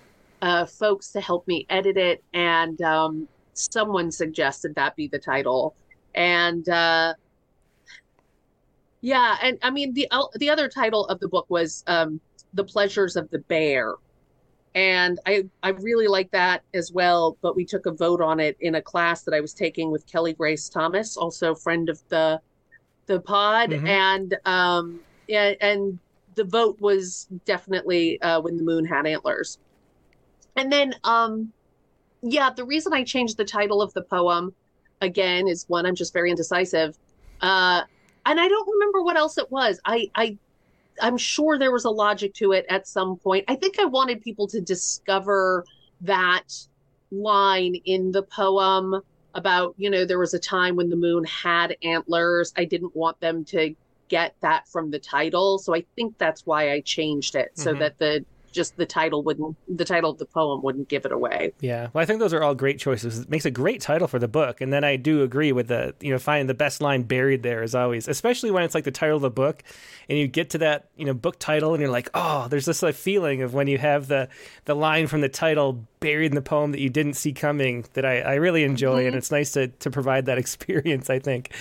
uh, 0.43 0.67
folks 0.67 1.11
to 1.13 1.21
help 1.21 1.49
me 1.49 1.67
edit 1.71 1.97
it. 1.97 2.23
And 2.35 2.81
um, 2.83 3.27
someone 3.55 4.11
suggested 4.11 4.75
that 4.75 4.95
be 4.97 5.09
the 5.09 5.19
title. 5.19 5.75
And 6.15 6.69
uh, 6.69 7.15
yeah, 9.01 9.37
and 9.43 9.59
I 9.63 9.71
mean, 9.71 9.95
the, 9.95 10.09
the 10.37 10.51
other 10.51 10.69
title 10.69 11.07
of 11.07 11.21
the 11.21 11.29
book 11.29 11.47
was 11.49 11.83
um, 11.87 12.21
The 12.55 12.65
Pleasures 12.65 13.17
of 13.17 13.31
the 13.31 13.39
Bear. 13.41 13.95
And 14.75 15.21
I, 15.25 15.45
I 15.63 15.69
really 15.71 16.09
like 16.09 16.31
that 16.33 16.63
as 16.73 16.91
well. 16.91 17.37
But 17.43 17.55
we 17.55 17.65
took 17.65 17.87
a 17.87 17.93
vote 17.93 18.21
on 18.21 18.41
it 18.41 18.57
in 18.61 18.75
a 18.75 18.83
class 18.83 19.23
that 19.23 19.35
I 19.35 19.41
was 19.41 19.55
taking 19.55 19.91
with 19.91 20.07
Kelly 20.07 20.33
Grace 20.33 20.69
Thomas, 20.69 21.17
also 21.17 21.55
friend 21.55 21.89
of 21.89 22.01
the 22.09 22.41
the 23.07 23.21
pod, 23.21 23.71
mm-hmm. 23.71 23.87
and 23.87 24.37
um, 24.45 25.01
yeah, 25.29 25.53
and 25.61 25.99
the 26.35 26.45
vote 26.45 26.81
was 26.81 27.29
definitely 27.45 28.21
uh, 28.23 28.41
when 28.41 28.57
the 28.57 28.63
moon 28.63 28.85
had 28.85 29.07
antlers. 29.07 29.59
And 30.57 30.73
then, 30.73 30.95
um, 31.05 31.53
yeah, 32.23 32.51
the 32.51 32.65
reason 32.65 32.93
I 32.93 33.05
changed 33.05 33.37
the 33.37 33.45
title 33.45 33.83
of 33.83 33.93
the 33.95 34.03
poem 34.03 34.55
again 35.01 35.49
is 35.49 35.65
one 35.69 35.87
I'm 35.87 35.95
just 35.95 36.13
very 36.13 36.31
indecisive, 36.31 36.97
uh, 37.41 37.83
and 38.27 38.41
I 38.41 38.49
don't 38.49 38.69
remember 38.69 39.03
what 39.03 39.17
else 39.17 39.37
it 39.39 39.51
was. 39.51 39.81
I, 39.85 40.11
I, 40.15 40.39
I'm 41.01 41.17
sure 41.17 41.59
there 41.59 41.73
was 41.73 41.85
a 41.85 41.91
logic 41.91 42.35
to 42.35 42.53
it 42.53 42.67
at 42.69 42.87
some 42.87 43.17
point. 43.17 43.45
I 43.49 43.57
think 43.57 43.79
I 43.79 43.85
wanted 43.85 44.23
people 44.23 44.47
to 44.49 44.61
discover 44.61 45.65
that 46.03 46.45
line 47.11 47.75
in 47.85 48.13
the 48.13 48.23
poem 48.23 49.01
about, 49.35 49.75
you 49.77 49.91
know, 49.91 50.05
there 50.05 50.19
was 50.19 50.35
a 50.35 50.39
time 50.39 50.77
when 50.77 50.91
the 50.91 50.97
moon 50.97 51.25
had 51.25 51.77
antlers. 51.83 52.53
I 52.57 52.65
didn't 52.65 52.95
want 52.95 53.21
them 53.21 53.45
to 53.47 53.75
get 54.09 54.35
that 54.41 54.69
from 54.69 54.91
the 54.91 54.99
title. 54.99 55.59
So 55.59 55.75
I 55.75 55.85
think 55.97 56.17
that's 56.19 56.47
why 56.47 56.73
I 56.73 56.81
changed 56.81 57.35
it 57.35 57.59
so 57.59 57.71
mm-hmm. 57.71 57.81
that 57.81 57.99
the 57.99 58.25
just 58.55 58.77
the 58.77 58.87
title 58.87 59.23
wouldn't 59.23 59.57
the 59.69 59.85
title 59.85 60.11
of 60.11 60.19
the 60.19 60.25
poem 60.25 60.63
wouldn't 60.63 60.89
give 60.89 61.05
it 61.05 61.13
away. 61.13 61.53
Yeah. 61.61 61.89
Well, 61.93 62.03
I 62.03 62.07
think 62.07 62.21
those 62.21 62.33
are 62.33 62.43
all 62.43 62.55
great 62.55 62.79
choices. 62.79 63.19
It 63.19 63.29
makes 63.29 63.45
a 63.45 63.51
great 63.51 63.81
title 63.81 64.07
for 64.07 64.19
the 64.19 64.29
book. 64.29 64.61
And 64.61 64.73
then 64.73 64.85
I 64.85 64.97
do 64.97 65.23
agree 65.23 65.53
with 65.53 65.69
the, 65.69 65.95
you 66.01 66.13
know, 66.13 66.19
finding 66.19 66.47
the 66.47 66.55
best 66.55 66.81
line 66.81 67.03
buried 67.03 67.43
there 67.43 67.63
is 67.63 67.75
always, 67.75 68.09
especially 68.09 68.51
when 68.51 68.63
it's 68.63 68.75
like 68.75 68.85
the 68.85 68.93
title 68.93 69.17
of 69.17 69.23
the 69.23 69.31
book 69.31 69.63
and 70.09 70.17
you 70.19 70.29
get 70.29 70.51
to 70.51 70.59
that, 70.59 70.89
you 70.97 71.05
know, 71.05 71.15
book 71.15 71.39
title 71.39 71.75
and 71.75 71.81
you're 71.81 71.91
like, 71.91 72.09
"Oh, 72.15 72.47
there's 72.49 72.65
this 72.65 72.83
like 72.83 72.95
feeling 72.95 73.43
of 73.43 73.53
when 73.53 73.67
you 73.67 73.79
have 73.79 74.07
the 74.07 74.29
the 74.65 74.75
line 74.75 75.09
from 75.09 75.21
the 75.21 75.29
title 75.29 75.85
buried 76.01 76.27
in 76.27 76.35
the 76.35 76.43
poem 76.43 76.73
that 76.73 76.81
you 76.81 76.91
didn't 76.91 77.15
see 77.15 77.33
coming 77.33 77.87
that 77.95 78.05
I, 78.05 78.21
I 78.21 78.35
really 78.35 78.63
enjoy 78.63 79.01
mm-hmm. 79.01 79.09
and 79.09 79.17
it's 79.17 79.31
nice 79.31 79.53
to 79.53 79.69
to 79.69 79.91
provide 79.91 80.27
that 80.27 80.39
experience, 80.45 81.11
I 81.11 81.19
think. 81.19 81.53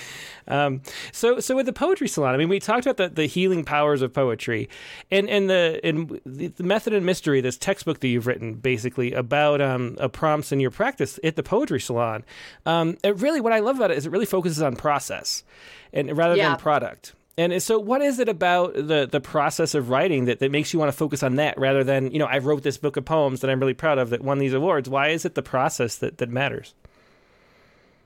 Um, 0.47 0.81
so 1.11 1.39
so 1.39 1.55
with 1.55 1.65
the 1.65 1.73
poetry 1.73 2.07
salon, 2.07 2.33
I 2.33 2.37
mean, 2.37 2.49
we 2.49 2.59
talked 2.59 2.85
about 2.85 2.97
the, 2.97 3.09
the 3.13 3.25
healing 3.25 3.63
powers 3.63 4.01
of 4.01 4.13
poetry 4.13 4.69
and 5.11 5.29
and 5.29 5.49
the 5.49 5.79
and 5.83 6.21
the, 6.25 6.51
Method 6.63 6.93
and 6.93 7.05
Mystery, 7.05 7.41
this 7.41 7.57
textbook 7.57 7.99
that 7.99 8.07
you've 8.07 8.27
written, 8.27 8.55
basically 8.55 9.13
about 9.13 9.61
um, 9.61 9.97
a 9.99 10.09
prompts 10.09 10.51
in 10.51 10.59
your 10.59 10.71
practice 10.71 11.19
at 11.23 11.35
the 11.35 11.43
Poetry 11.43 11.79
Salon. 11.79 12.23
Um, 12.65 12.97
it 13.03 13.17
really, 13.17 13.41
what 13.41 13.53
I 13.53 13.59
love 13.59 13.77
about 13.77 13.91
it 13.91 13.97
is 13.97 14.05
it 14.05 14.11
really 14.11 14.25
focuses 14.25 14.61
on 14.61 14.75
process, 14.75 15.43
and 15.91 16.15
rather 16.15 16.35
yeah. 16.35 16.49
than 16.49 16.57
product. 16.57 17.13
And 17.35 17.63
so, 17.63 17.79
what 17.79 18.01
is 18.01 18.19
it 18.19 18.29
about 18.29 18.75
the 18.75 19.07
the 19.11 19.19
process 19.19 19.73
of 19.73 19.89
writing 19.89 20.25
that, 20.25 20.39
that 20.39 20.51
makes 20.51 20.71
you 20.71 20.79
want 20.79 20.91
to 20.91 20.97
focus 20.97 21.23
on 21.23 21.35
that 21.35 21.57
rather 21.57 21.83
than 21.83 22.11
you 22.11 22.19
know 22.19 22.27
I 22.27 22.37
wrote 22.37 22.61
this 22.61 22.77
book 22.77 22.95
of 22.95 23.05
poems 23.05 23.41
that 23.41 23.49
I'm 23.49 23.59
really 23.59 23.73
proud 23.73 23.97
of 23.97 24.11
that 24.11 24.21
won 24.21 24.37
these 24.37 24.53
awards? 24.53 24.87
Why 24.87 25.09
is 25.09 25.25
it 25.25 25.33
the 25.33 25.41
process 25.41 25.97
that 25.97 26.19
that 26.19 26.29
matters? 26.29 26.75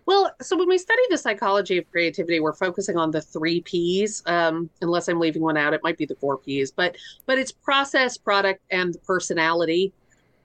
Well, 0.07 0.33
so 0.41 0.57
when 0.57 0.69
we 0.69 0.77
study 0.77 1.01
the 1.09 1.17
psychology 1.17 1.77
of 1.77 1.91
creativity, 1.91 2.39
we're 2.39 2.53
focusing 2.53 2.95
on 2.95 3.11
the 3.11 3.21
three 3.21 3.59
P's. 3.59 4.23
Um, 4.25 4.69
unless 4.81 5.09
I'm 5.09 5.19
leaving 5.19 5.41
one 5.41 5.57
out, 5.57 5.73
it 5.73 5.81
might 5.83 5.97
be 5.97 6.05
the 6.05 6.15
four 6.15 6.37
P's. 6.37 6.71
But 6.71 6.95
but 7.25 7.37
it's 7.37 7.51
process, 7.51 8.17
product, 8.17 8.61
and 8.71 8.93
the 8.93 8.99
personality 8.99 9.91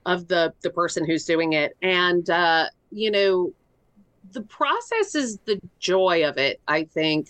of 0.05 0.27
the 0.27 0.53
the 0.63 0.69
person 0.69 1.05
who's 1.05 1.23
doing 1.23 1.53
it. 1.53 1.77
And 1.81 2.29
uh, 2.29 2.65
you 2.91 3.09
know, 3.09 3.53
the 4.33 4.41
process 4.41 5.15
is 5.15 5.39
the 5.45 5.61
joy 5.79 6.27
of 6.27 6.37
it. 6.37 6.59
I 6.67 6.83
think. 6.83 7.29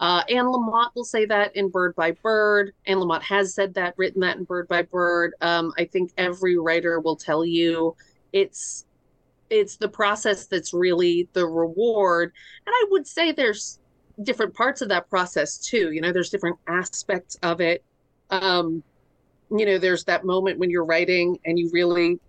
Uh, 0.00 0.22
Anne 0.30 0.46
Lamott 0.46 0.94
will 0.94 1.04
say 1.04 1.26
that 1.26 1.54
in 1.54 1.68
Bird 1.68 1.94
by 1.94 2.12
Bird. 2.12 2.72
Anne 2.86 2.96
Lamott 2.96 3.20
has 3.20 3.52
said 3.52 3.74
that, 3.74 3.92
written 3.98 4.22
that 4.22 4.38
in 4.38 4.44
Bird 4.44 4.66
by 4.66 4.80
Bird. 4.80 5.34
Um, 5.42 5.74
I 5.76 5.84
think 5.84 6.12
every 6.16 6.56
writer 6.56 7.00
will 7.00 7.16
tell 7.16 7.44
you 7.44 7.94
it's 8.32 8.86
it's 9.50 9.76
the 9.76 9.88
process 9.88 10.46
that's 10.46 10.72
really 10.72 11.28
the 11.32 11.46
reward. 11.46 12.32
And 12.66 12.72
i 12.74 12.86
would 12.90 13.06
say 13.06 13.32
there's 13.32 13.78
different 14.22 14.54
parts 14.54 14.82
of 14.82 14.88
that 14.90 15.08
process 15.08 15.56
too 15.56 15.92
you 15.92 16.00
know 16.02 16.12
there's 16.12 16.28
different 16.30 16.58
aspects 16.66 17.36
of 17.42 17.60
it. 17.60 17.84
Um 18.30 18.82
you 19.50 19.66
know 19.66 19.78
there's 19.78 20.04
that 20.04 20.24
moment 20.24 20.58
when 20.58 20.70
you're 20.70 20.84
writing 20.84 21.38
and 21.44 21.58
you 21.58 21.68
really 21.72 22.20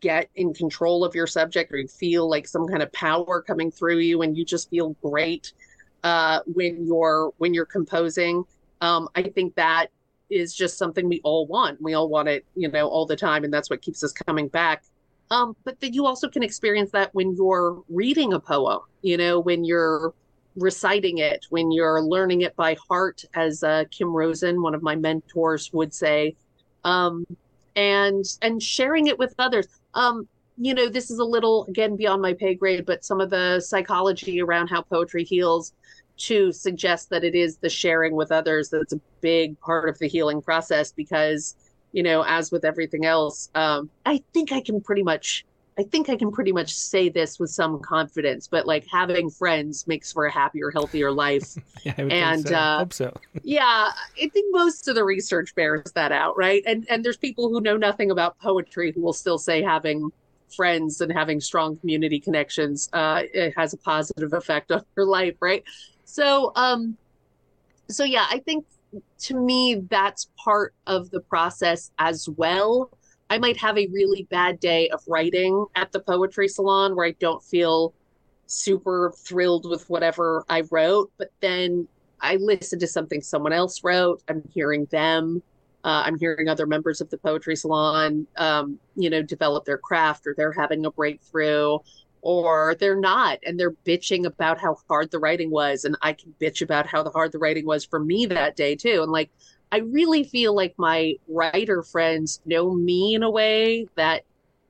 get 0.00 0.30
in 0.36 0.54
control 0.54 1.04
of 1.04 1.14
your 1.14 1.26
subject 1.26 1.70
or 1.72 1.76
you 1.76 1.88
feel 1.88 2.28
like 2.28 2.48
some 2.48 2.66
kind 2.66 2.82
of 2.82 2.90
power 2.92 3.42
coming 3.42 3.70
through 3.70 3.98
you 3.98 4.22
and 4.22 4.36
you 4.36 4.44
just 4.44 4.70
feel 4.70 4.90
great 5.02 5.52
uh 6.04 6.40
when 6.46 6.86
you're 6.86 7.32
when 7.38 7.52
you're 7.52 7.66
composing. 7.66 8.44
Um 8.80 9.08
i 9.14 9.22
think 9.22 9.54
that 9.56 9.88
is 10.30 10.54
just 10.54 10.78
something 10.78 11.08
we 11.08 11.20
all 11.24 11.44
want. 11.48 11.82
We 11.82 11.94
all 11.94 12.08
want 12.08 12.28
it 12.28 12.44
you 12.54 12.70
know 12.70 12.86
all 12.88 13.06
the 13.06 13.16
time 13.16 13.42
and 13.44 13.52
that's 13.52 13.68
what 13.70 13.82
keeps 13.82 14.04
us 14.04 14.12
coming 14.12 14.48
back 14.48 14.84
um, 15.30 15.56
but 15.64 15.80
that 15.80 15.94
you 15.94 16.06
also 16.06 16.28
can 16.28 16.42
experience 16.42 16.90
that 16.92 17.14
when 17.14 17.34
you're 17.36 17.82
reading 17.88 18.32
a 18.32 18.40
poem, 18.40 18.80
you 19.02 19.16
know, 19.16 19.38
when 19.38 19.64
you're 19.64 20.12
reciting 20.56 21.18
it, 21.18 21.46
when 21.50 21.70
you're 21.70 22.02
learning 22.02 22.40
it 22.40 22.56
by 22.56 22.76
heart, 22.88 23.24
as 23.34 23.62
uh, 23.62 23.84
Kim 23.90 24.08
Rosen, 24.08 24.60
one 24.60 24.74
of 24.74 24.82
my 24.82 24.96
mentors, 24.96 25.72
would 25.72 25.94
say, 25.94 26.34
um, 26.84 27.24
and 27.76 28.24
and 28.42 28.62
sharing 28.62 29.06
it 29.06 29.18
with 29.18 29.34
others. 29.38 29.68
Um, 29.94 30.28
you 30.58 30.74
know, 30.74 30.88
this 30.88 31.10
is 31.10 31.18
a 31.20 31.24
little 31.24 31.64
again 31.66 31.96
beyond 31.96 32.20
my 32.20 32.34
pay 32.34 32.54
grade, 32.54 32.84
but 32.84 33.04
some 33.04 33.20
of 33.20 33.30
the 33.30 33.60
psychology 33.60 34.42
around 34.42 34.68
how 34.68 34.82
poetry 34.82 35.24
heals 35.24 35.72
to 36.20 36.52
suggest 36.52 37.08
that 37.08 37.24
it 37.24 37.34
is 37.34 37.56
the 37.56 37.68
sharing 37.68 38.14
with 38.14 38.30
others 38.30 38.68
that's 38.68 38.92
a 38.92 39.00
big 39.22 39.58
part 39.60 39.88
of 39.88 39.98
the 39.98 40.06
healing 40.06 40.42
process 40.42 40.92
because 40.92 41.54
you 41.92 42.02
know, 42.02 42.22
as 42.26 42.50
with 42.50 42.64
everything 42.64 43.04
else, 43.04 43.50
um, 43.54 43.90
I 44.06 44.22
think 44.32 44.52
I 44.52 44.60
can 44.60 44.80
pretty 44.80 45.02
much, 45.02 45.44
I 45.78 45.82
think 45.82 46.08
I 46.08 46.16
can 46.16 46.30
pretty 46.30 46.52
much 46.52 46.74
say 46.74 47.08
this 47.08 47.38
with 47.38 47.50
some 47.50 47.80
confidence. 47.80 48.48
But 48.48 48.66
like 48.66 48.86
having 48.90 49.30
friends 49.30 49.86
makes 49.86 50.12
for 50.12 50.26
a 50.26 50.32
happier, 50.32 50.70
healthier 50.70 51.10
life. 51.10 51.54
yeah, 51.84 51.94
and 51.98 52.46
so. 52.46 52.54
uh, 52.54 52.78
hope 52.78 52.92
so. 52.92 53.12
yeah, 53.42 53.90
I 54.20 54.28
think 54.28 54.46
most 54.50 54.88
of 54.88 54.94
the 54.94 55.04
research 55.04 55.54
bears 55.54 55.90
that 55.94 56.12
out, 56.12 56.36
right? 56.36 56.62
And 56.66 56.86
and 56.88 57.04
there's 57.04 57.16
people 57.16 57.48
who 57.48 57.60
know 57.60 57.76
nothing 57.76 58.10
about 58.10 58.38
poetry 58.38 58.92
who 58.92 59.00
will 59.00 59.12
still 59.12 59.38
say 59.38 59.62
having 59.62 60.10
friends 60.54 61.00
and 61.00 61.12
having 61.12 61.40
strong 61.40 61.76
community 61.76 62.18
connections 62.18 62.88
uh, 62.92 63.22
it 63.32 63.54
has 63.56 63.72
a 63.72 63.76
positive 63.76 64.32
effect 64.32 64.72
on 64.72 64.84
your 64.96 65.06
life, 65.06 65.36
right? 65.40 65.64
So, 66.04 66.52
um, 66.56 66.96
so 67.88 68.04
yeah, 68.04 68.26
I 68.28 68.40
think 68.40 68.66
to 69.20 69.34
me, 69.34 69.82
that's 69.88 70.30
part 70.42 70.74
of 70.86 71.10
the 71.10 71.20
process 71.20 71.90
as 71.98 72.28
well. 72.28 72.90
I 73.28 73.38
might 73.38 73.56
have 73.58 73.78
a 73.78 73.86
really 73.88 74.26
bad 74.30 74.58
day 74.58 74.88
of 74.88 75.00
writing 75.06 75.66
at 75.76 75.92
the 75.92 76.00
poetry 76.00 76.48
salon 76.48 76.96
where 76.96 77.06
I 77.06 77.12
don't 77.20 77.42
feel 77.42 77.94
super 78.46 79.12
thrilled 79.16 79.68
with 79.70 79.88
whatever 79.88 80.44
I 80.48 80.64
wrote, 80.70 81.12
but 81.16 81.28
then 81.40 81.86
I 82.20 82.36
listen 82.36 82.78
to 82.80 82.88
something 82.88 83.20
someone 83.20 83.52
else 83.52 83.84
wrote. 83.84 84.22
I'm 84.28 84.42
hearing 84.52 84.86
them. 84.86 85.42
Uh, 85.84 86.02
I'm 86.04 86.18
hearing 86.18 86.48
other 86.48 86.66
members 86.66 87.00
of 87.00 87.08
the 87.08 87.16
poetry 87.16 87.56
salon, 87.56 88.26
um, 88.36 88.78
you 88.96 89.08
know, 89.08 89.22
develop 89.22 89.64
their 89.64 89.78
craft 89.78 90.26
or 90.26 90.34
they're 90.36 90.52
having 90.52 90.84
a 90.84 90.90
breakthrough 90.90 91.78
or 92.22 92.76
they're 92.78 92.98
not 92.98 93.38
and 93.44 93.58
they're 93.58 93.72
bitching 93.86 94.26
about 94.26 94.58
how 94.58 94.76
hard 94.88 95.10
the 95.10 95.18
writing 95.18 95.50
was 95.50 95.84
and 95.84 95.96
i 96.02 96.12
can 96.12 96.34
bitch 96.40 96.62
about 96.62 96.86
how 96.86 97.08
hard 97.10 97.32
the 97.32 97.38
writing 97.38 97.66
was 97.66 97.84
for 97.84 97.98
me 97.98 98.26
that 98.26 98.56
day 98.56 98.74
too 98.74 99.00
and 99.02 99.12
like 99.12 99.30
i 99.72 99.78
really 99.78 100.24
feel 100.24 100.54
like 100.54 100.74
my 100.76 101.14
writer 101.28 101.82
friends 101.82 102.40
know 102.44 102.72
me 102.72 103.14
in 103.14 103.22
a 103.22 103.30
way 103.30 103.86
that 103.94 104.24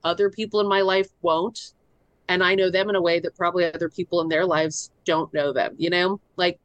other 0.05 0.30
people 0.30 0.61
in 0.61 0.68
my 0.68 0.80
life 0.80 1.09
won't 1.22 1.72
and 2.28 2.42
i 2.42 2.55
know 2.55 2.70
them 2.70 2.88
in 2.88 2.96
a 2.96 3.03
way 3.03 3.18
that 3.18 3.36
probably 3.36 3.64
other 3.64 3.88
people 3.88 4.20
in 4.20 4.28
their 4.28 4.46
lives 4.46 4.90
don't 5.05 5.32
know 5.34 5.53
them 5.53 5.74
you 5.78 5.90
know? 5.90 6.20
Like 6.36 6.59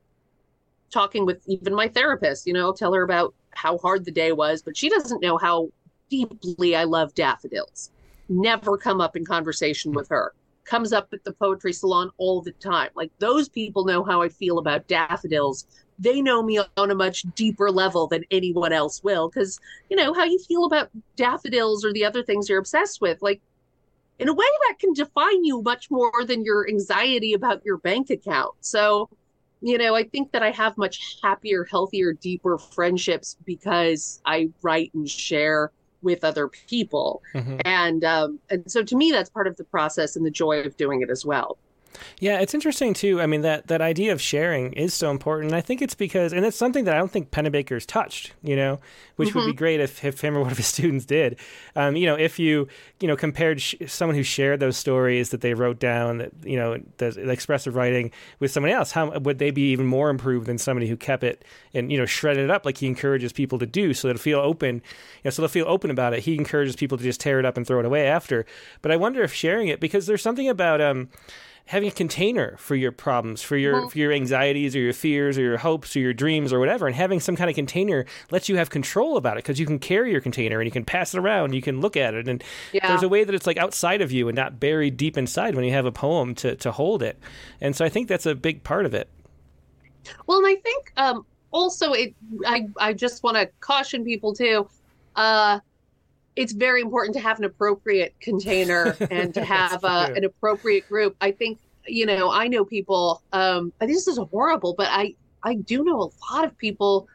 talking 0.92 1.26
with 1.26 1.42
even 1.48 1.74
my 1.74 1.88
therapist 1.88 2.46
you 2.46 2.54
know 2.54 2.62
I'll 2.62 2.74
tell 2.74 2.94
her 2.94 3.04
about 3.04 3.34
how 3.52 3.78
hard 3.78 4.06
the 4.06 4.12
day 4.12 4.32
was 4.32 4.62
but 4.62 4.78
she 4.78 4.90
doesn't 4.90 5.22
know 5.22 5.38
how 5.38 5.70
deeply 6.10 6.76
i 6.76 6.84
love 6.84 7.16
daffodils. 7.16 7.90
Never 8.30 8.78
come 8.78 9.02
up 9.02 9.16
in 9.16 9.26
conversation 9.26 9.92
with 9.92 10.08
her 10.10 10.34
comes 10.66 10.92
up 10.92 11.08
at 11.14 11.24
the 11.24 11.34
poetry 11.34 11.74
salon 11.74 12.12
all 12.18 12.42
the 12.42 12.52
time. 12.54 12.90
Like 12.96 13.12
those 13.20 13.48
people 13.48 13.86
know 13.86 14.04
how 14.04 14.22
I 14.22 14.30
feel 14.30 14.58
about 14.58 14.88
daffodils. 14.88 15.66
They 15.98 16.22
know 16.22 16.44
me 16.44 16.60
on 16.78 16.92
a 16.92 16.96
much 16.96 17.24
deeper 17.36 17.72
level 17.72 18.08
than 18.08 18.26
anyone 18.32 18.74
else 18.74 19.04
will 19.04 19.30
because, 19.30 19.60
you 19.90 19.96
know, 19.96 20.14
how 20.14 20.26
you 20.26 20.40
feel 20.40 20.66
about 20.66 20.90
daffodils 21.16 21.86
or 21.86 21.94
the 21.94 22.04
other 22.04 22.24
things 22.24 22.50
you're 22.50 22.60
obsessed 22.60 23.00
with. 23.00 23.22
Like, 23.22 23.42
in 24.20 24.28
a 24.28 24.34
way, 24.34 24.46
that 24.68 24.80
can 24.80 24.94
define 24.94 25.44
you 25.44 25.62
much 25.62 25.92
more 25.92 26.26
than 26.26 26.44
your 26.44 26.68
anxiety 26.68 27.34
about 27.34 27.66
your 27.66 27.78
bank 27.78 28.10
account. 28.10 28.54
So, 28.62 29.10
you 29.62 29.78
know, 29.78 29.96
I 29.96 30.04
think 30.04 30.32
that 30.32 30.44
I 30.44 30.52
have 30.52 30.78
much 30.78 31.18
happier, 31.22 31.64
healthier, 31.66 32.14
deeper 32.14 32.58
friendships 32.58 33.38
because 33.46 34.22
I 34.26 34.50
write 34.62 34.94
and 34.94 35.10
share 35.10 35.72
with 36.02 36.24
other 36.24 36.48
people 36.48 37.22
mm-hmm. 37.34 37.58
and 37.66 38.04
um, 38.04 38.40
and 38.50 38.70
so 38.72 38.84
to 38.84 38.96
me 38.96 39.12
that's 39.12 39.30
part 39.30 39.48
of 39.48 39.56
the 39.58 39.64
process 39.64 40.16
and 40.16 40.26
the 40.26 40.32
joy 40.32 40.62
of 40.62 40.76
doing 40.78 41.02
it 41.02 41.10
as 41.10 41.26
well 41.26 41.58
yeah, 42.20 42.40
it's 42.40 42.54
interesting 42.54 42.94
too. 42.94 43.22
I 43.22 43.26
mean 43.26 43.42
that 43.42 43.68
that 43.68 43.82
idea 43.82 44.12
of 44.12 44.22
sharing 44.22 44.74
is 44.74 44.94
so 44.94 45.12
important. 45.12 45.54
I 45.54 45.62
think 45.62 45.82
it's 45.82 45.96
because, 45.96 46.34
and 46.34 46.46
it's 46.46 46.58
something 46.58 46.86
that 46.86 46.96
I 46.96 46.98
don't 46.98 47.12
think 47.12 47.32
Pennebaker's 47.32 47.86
touched. 47.86 48.34
You 48.44 48.56
know, 48.56 48.80
which 49.16 49.30
mm-hmm. 49.30 49.40
would 49.40 49.46
be 49.46 49.52
mm-hmm. 49.52 49.58
great 49.58 49.80
if, 49.80 50.04
if 50.04 50.22
him 50.22 50.38
or 50.38 50.42
one 50.42 50.52
of 50.52 50.58
his 50.58 50.68
students 50.76 51.06
did. 51.06 51.38
Um, 51.76 51.96
you 51.96 52.06
know, 52.06 52.16
if 52.16 52.40
you 52.40 52.68
you 53.00 53.08
know 53.08 53.16
compared 53.16 53.62
sh- 53.62 53.76
someone 53.88 54.16
who 54.16 54.24
shared 54.24 54.60
those 54.60 54.78
stories 54.78 55.30
that 55.30 55.42
they 55.42 55.54
wrote 55.54 55.80
down, 55.80 56.20
that 56.20 56.32
you 56.44 56.58
know 56.58 56.78
the, 56.98 57.12
the, 57.12 57.30
expressive 57.30 57.76
writing 57.76 58.12
with 58.40 58.52
someone 58.52 58.72
else, 58.72 58.92
how 58.92 59.18
would 59.20 59.40
they 59.40 59.52
be 59.52 59.72
even 59.72 59.86
more 59.86 60.10
improved 60.10 60.48
than 60.48 60.58
somebody 60.58 60.88
who 60.88 60.98
kept 60.98 61.24
it 61.24 61.44
and 61.74 61.92
you 61.92 61.98
know 61.98 62.06
shredded 62.06 62.44
it 62.44 62.52
up 62.52 62.66
like 62.66 62.78
he 62.78 62.88
encourages 62.88 63.34
people 63.34 63.60
to 63.60 63.66
do, 63.66 63.94
so 63.94 64.08
they'll 64.08 64.18
feel 64.18 64.40
open. 64.40 64.76
You 64.76 64.82
know, 65.26 65.32
so 65.32 65.42
they'll 65.42 65.50
feel 65.50 65.68
open 65.68 65.92
about 65.92 66.14
it. 66.14 66.20
He 66.20 66.36
encourages 66.36 66.76
people 66.76 66.98
to 66.98 67.04
just 67.04 67.20
tear 67.20 67.40
it 67.40 67.46
up 67.46 67.58
and 67.58 67.66
throw 67.66 67.80
it 67.80 67.86
away 67.86 68.08
after. 68.08 68.46
But 68.82 68.92
I 68.92 68.98
wonder 68.98 69.24
if 69.24 69.34
sharing 69.34 69.68
it 69.68 69.80
because 69.80 70.08
there's 70.08 70.22
something 70.22 70.50
about 70.50 70.82
um 70.82 71.10
having 71.68 71.90
a 71.90 71.92
container 71.92 72.56
for 72.58 72.76
your 72.76 72.92
problems, 72.92 73.42
for 73.42 73.58
your 73.58 73.90
for 73.90 73.98
your 73.98 74.12
anxieties 74.12 74.76
or 74.76 74.80
your 74.80 74.94
fears 74.94 75.38
or 75.38 75.42
your 75.42 75.58
hopes 75.58 75.96
or 75.96 76.00
your 76.00 76.14
dreams 76.14 76.54
or 76.54 76.60
whatever, 76.60 76.86
and 76.86 76.96
having 76.96 77.20
some 77.20 77.36
kind 77.36 77.50
of 77.50 77.56
container 77.56 78.06
lets 78.32 78.48
you 78.48 78.56
have 78.58 78.70
control 78.70 79.18
about 79.18 79.38
it 79.38 79.44
because 79.44 79.60
you 79.60 79.66
can 79.66 79.80
carry 79.80 80.12
your 80.12 80.22
container 80.22 80.60
and 80.60 80.68
you 80.68 80.72
can 80.72 80.86
pass 80.86 81.14
it 81.14 81.20
around, 81.20 81.54
you 81.54 81.62
can 81.62 81.82
look 81.82 81.98
at 81.98 82.14
it, 82.14 82.28
and 82.28 82.44
yeah. 82.72 82.88
there's 82.88 83.04
a 83.04 83.10
way 83.10 83.24
that 83.24 83.34
it's 83.34 83.48
like 83.48 83.58
outside 83.58 84.02
of 84.02 84.12
you 84.12 84.28
and 84.28 84.36
not 84.36 84.60
buried 84.60 84.96
deep 84.96 85.18
inside 85.18 85.56
when 85.56 85.66
you 85.66 85.72
have 85.72 85.86
a 85.86 85.92
poem 85.92 86.36
to 86.36 86.56
to 86.56 86.72
hold 86.72 87.02
it, 87.02 87.18
and 87.62 87.76
so 87.76 87.84
I 87.84 87.90
think 87.90 88.08
that's 88.08 88.26
a 88.26 88.36
big 88.36 88.64
part 88.64 88.86
of 88.86 88.94
it. 88.94 89.10
Well, 90.28 90.38
and 90.38 90.48
I 90.48 90.56
think 90.56 90.94
um, 90.98 91.26
also 91.52 91.94
it 91.94 92.14
I 92.46 92.68
I 92.78 92.94
just 92.94 93.24
want 93.24 93.38
to 93.38 93.50
caution 93.60 94.04
people 94.04 94.34
too. 94.34 94.68
Uh, 95.16 95.60
it's 96.36 96.52
very 96.52 96.82
important 96.82 97.16
to 97.16 97.22
have 97.22 97.40
an 97.40 97.46
appropriate 97.46 98.14
container 98.20 98.96
and 99.12 99.34
to 99.34 99.44
have 99.44 99.84
uh, 99.84 100.12
an 100.16 100.26
appropriate 100.26 100.88
group. 100.90 101.16
I 101.22 101.32
think 101.32 101.60
you 101.88 102.06
know 102.06 102.32
I 102.32 102.48
know 102.48 102.66
people. 102.66 103.22
Um, 103.34 103.74
this 103.80 104.08
is 104.08 104.18
horrible, 104.32 104.76
but 104.78 104.88
I 104.90 105.16
I 105.44 105.56
do 105.56 105.84
know 105.84 106.02
a 106.02 106.34
lot 106.34 106.46
of 106.46 106.58
people 106.58 107.08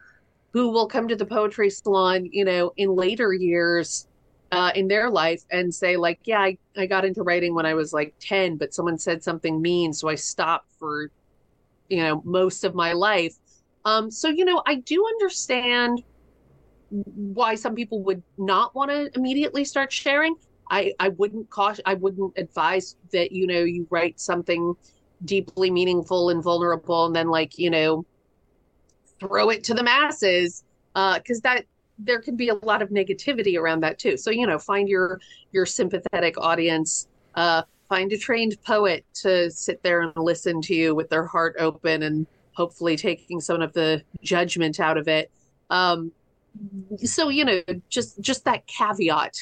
who 0.52 0.70
will 0.70 0.86
come 0.86 1.08
to 1.08 1.16
the 1.16 1.26
poetry 1.26 1.70
salon, 1.70 2.28
you 2.32 2.44
know, 2.44 2.72
in 2.76 2.94
later 2.94 3.32
years 3.32 4.08
uh, 4.52 4.72
in 4.74 4.88
their 4.88 5.10
life 5.10 5.42
and 5.50 5.72
say 5.72 5.96
like, 5.96 6.18
yeah, 6.24 6.40
I, 6.40 6.58
I 6.76 6.86
got 6.86 7.04
into 7.04 7.22
writing 7.22 7.54
when 7.54 7.66
I 7.66 7.74
was 7.74 7.92
like 7.92 8.14
10, 8.20 8.56
but 8.56 8.74
someone 8.74 8.98
said 8.98 9.22
something 9.22 9.62
mean. 9.62 9.92
So 9.92 10.08
I 10.08 10.16
stopped 10.16 10.68
for, 10.78 11.10
you 11.88 11.98
know, 11.98 12.22
most 12.24 12.64
of 12.64 12.74
my 12.74 12.92
life. 12.92 13.34
Um, 13.84 14.10
so, 14.10 14.28
you 14.28 14.44
know, 14.44 14.62
I 14.66 14.76
do 14.76 15.06
understand 15.06 16.02
why 16.90 17.54
some 17.54 17.74
people 17.74 18.02
would 18.02 18.22
not 18.36 18.74
want 18.74 18.90
to 18.90 19.10
immediately 19.14 19.64
start 19.64 19.92
sharing. 19.92 20.34
I, 20.70 20.92
I 21.00 21.08
wouldn't 21.10 21.50
caution, 21.50 21.82
I 21.86 21.94
wouldn't 21.94 22.34
advise 22.36 22.96
that, 23.12 23.32
you 23.32 23.46
know, 23.46 23.60
you 23.62 23.86
write 23.90 24.20
something 24.20 24.74
deeply 25.24 25.70
meaningful 25.70 26.30
and 26.30 26.42
vulnerable 26.42 27.06
and 27.06 27.14
then 27.14 27.28
like, 27.28 27.58
you 27.58 27.70
know, 27.70 28.04
throw 29.18 29.50
it 29.50 29.64
to 29.64 29.74
the 29.74 29.82
masses. 29.82 30.64
Uh, 30.94 31.18
cause 31.20 31.40
that 31.40 31.64
there 31.98 32.20
can 32.20 32.36
be 32.36 32.48
a 32.48 32.54
lot 32.54 32.82
of 32.82 32.90
negativity 32.90 33.58
around 33.58 33.80
that 33.80 33.98
too. 33.98 34.16
So, 34.16 34.30
you 34.30 34.46
know, 34.46 34.58
find 34.58 34.88
your, 34.88 35.20
your 35.52 35.66
sympathetic 35.66 36.38
audience, 36.38 37.08
uh, 37.34 37.62
find 37.88 38.12
a 38.12 38.18
trained 38.18 38.56
poet 38.62 39.04
to 39.14 39.50
sit 39.50 39.82
there 39.82 40.02
and 40.02 40.12
listen 40.16 40.60
to 40.62 40.74
you 40.74 40.94
with 40.94 41.10
their 41.10 41.26
heart 41.26 41.56
open 41.58 42.04
and 42.04 42.26
hopefully 42.52 42.96
taking 42.96 43.40
some 43.40 43.60
of 43.60 43.72
the 43.72 44.02
judgment 44.22 44.80
out 44.80 44.96
of 44.96 45.08
it. 45.08 45.30
Um, 45.68 46.12
so 47.04 47.28
you 47.28 47.44
know 47.44 47.62
just 47.88 48.20
just 48.20 48.44
that 48.44 48.66
caveat 48.66 49.34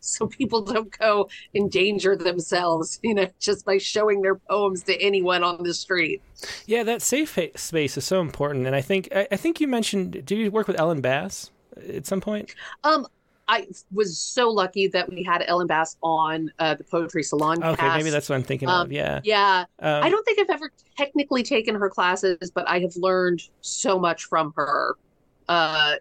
so 0.00 0.26
people 0.26 0.62
don't 0.62 0.96
go 0.98 1.28
endanger 1.54 2.16
themselves 2.16 2.98
you 3.02 3.14
know 3.14 3.26
just 3.40 3.64
by 3.64 3.78
showing 3.78 4.20
their 4.20 4.34
poems 4.34 4.82
to 4.82 5.00
anyone 5.00 5.42
on 5.42 5.62
the 5.62 5.74
street 5.74 6.20
yeah 6.66 6.82
that 6.82 7.00
safe 7.00 7.38
space 7.56 7.96
is 7.96 8.04
so 8.04 8.20
important 8.20 8.66
and 8.66 8.74
i 8.76 8.80
think 8.80 9.08
i, 9.14 9.26
I 9.30 9.36
think 9.36 9.60
you 9.60 9.68
mentioned 9.68 10.12
did 10.12 10.32
you 10.32 10.50
work 10.50 10.66
with 10.66 10.78
ellen 10.78 11.00
bass 11.00 11.50
at 11.88 12.06
some 12.06 12.20
point 12.20 12.54
um 12.84 13.06
I 13.48 13.66
was 13.92 14.16
so 14.18 14.48
lucky 14.50 14.86
that 14.88 15.10
we 15.10 15.24
had 15.24 15.44
Ellen 15.46 15.66
Bass 15.66 15.96
on 16.00 16.50
uh, 16.60 16.76
the 16.76 16.84
Poetry 16.84 17.24
Salon. 17.24 17.62
Okay, 17.62 17.96
maybe 17.96 18.08
that's 18.08 18.28
what 18.28 18.36
I'm 18.36 18.44
thinking 18.44 18.68
Um, 18.68 18.86
of. 18.86 18.92
Yeah. 18.92 19.20
Yeah, 19.24 19.64
Um, 19.80 20.02
I 20.04 20.08
don't 20.08 20.24
think 20.24 20.38
I've 20.38 20.48
ever 20.48 20.70
technically 20.96 21.42
taken 21.42 21.74
her 21.74 21.90
classes, 21.90 22.52
but 22.54 22.68
I 22.68 22.78
have 22.78 22.94
learned 22.96 23.42
so 23.60 23.98
much 23.98 24.24
from 24.24 24.52
her. 24.56 24.94
Uh, 25.48 25.96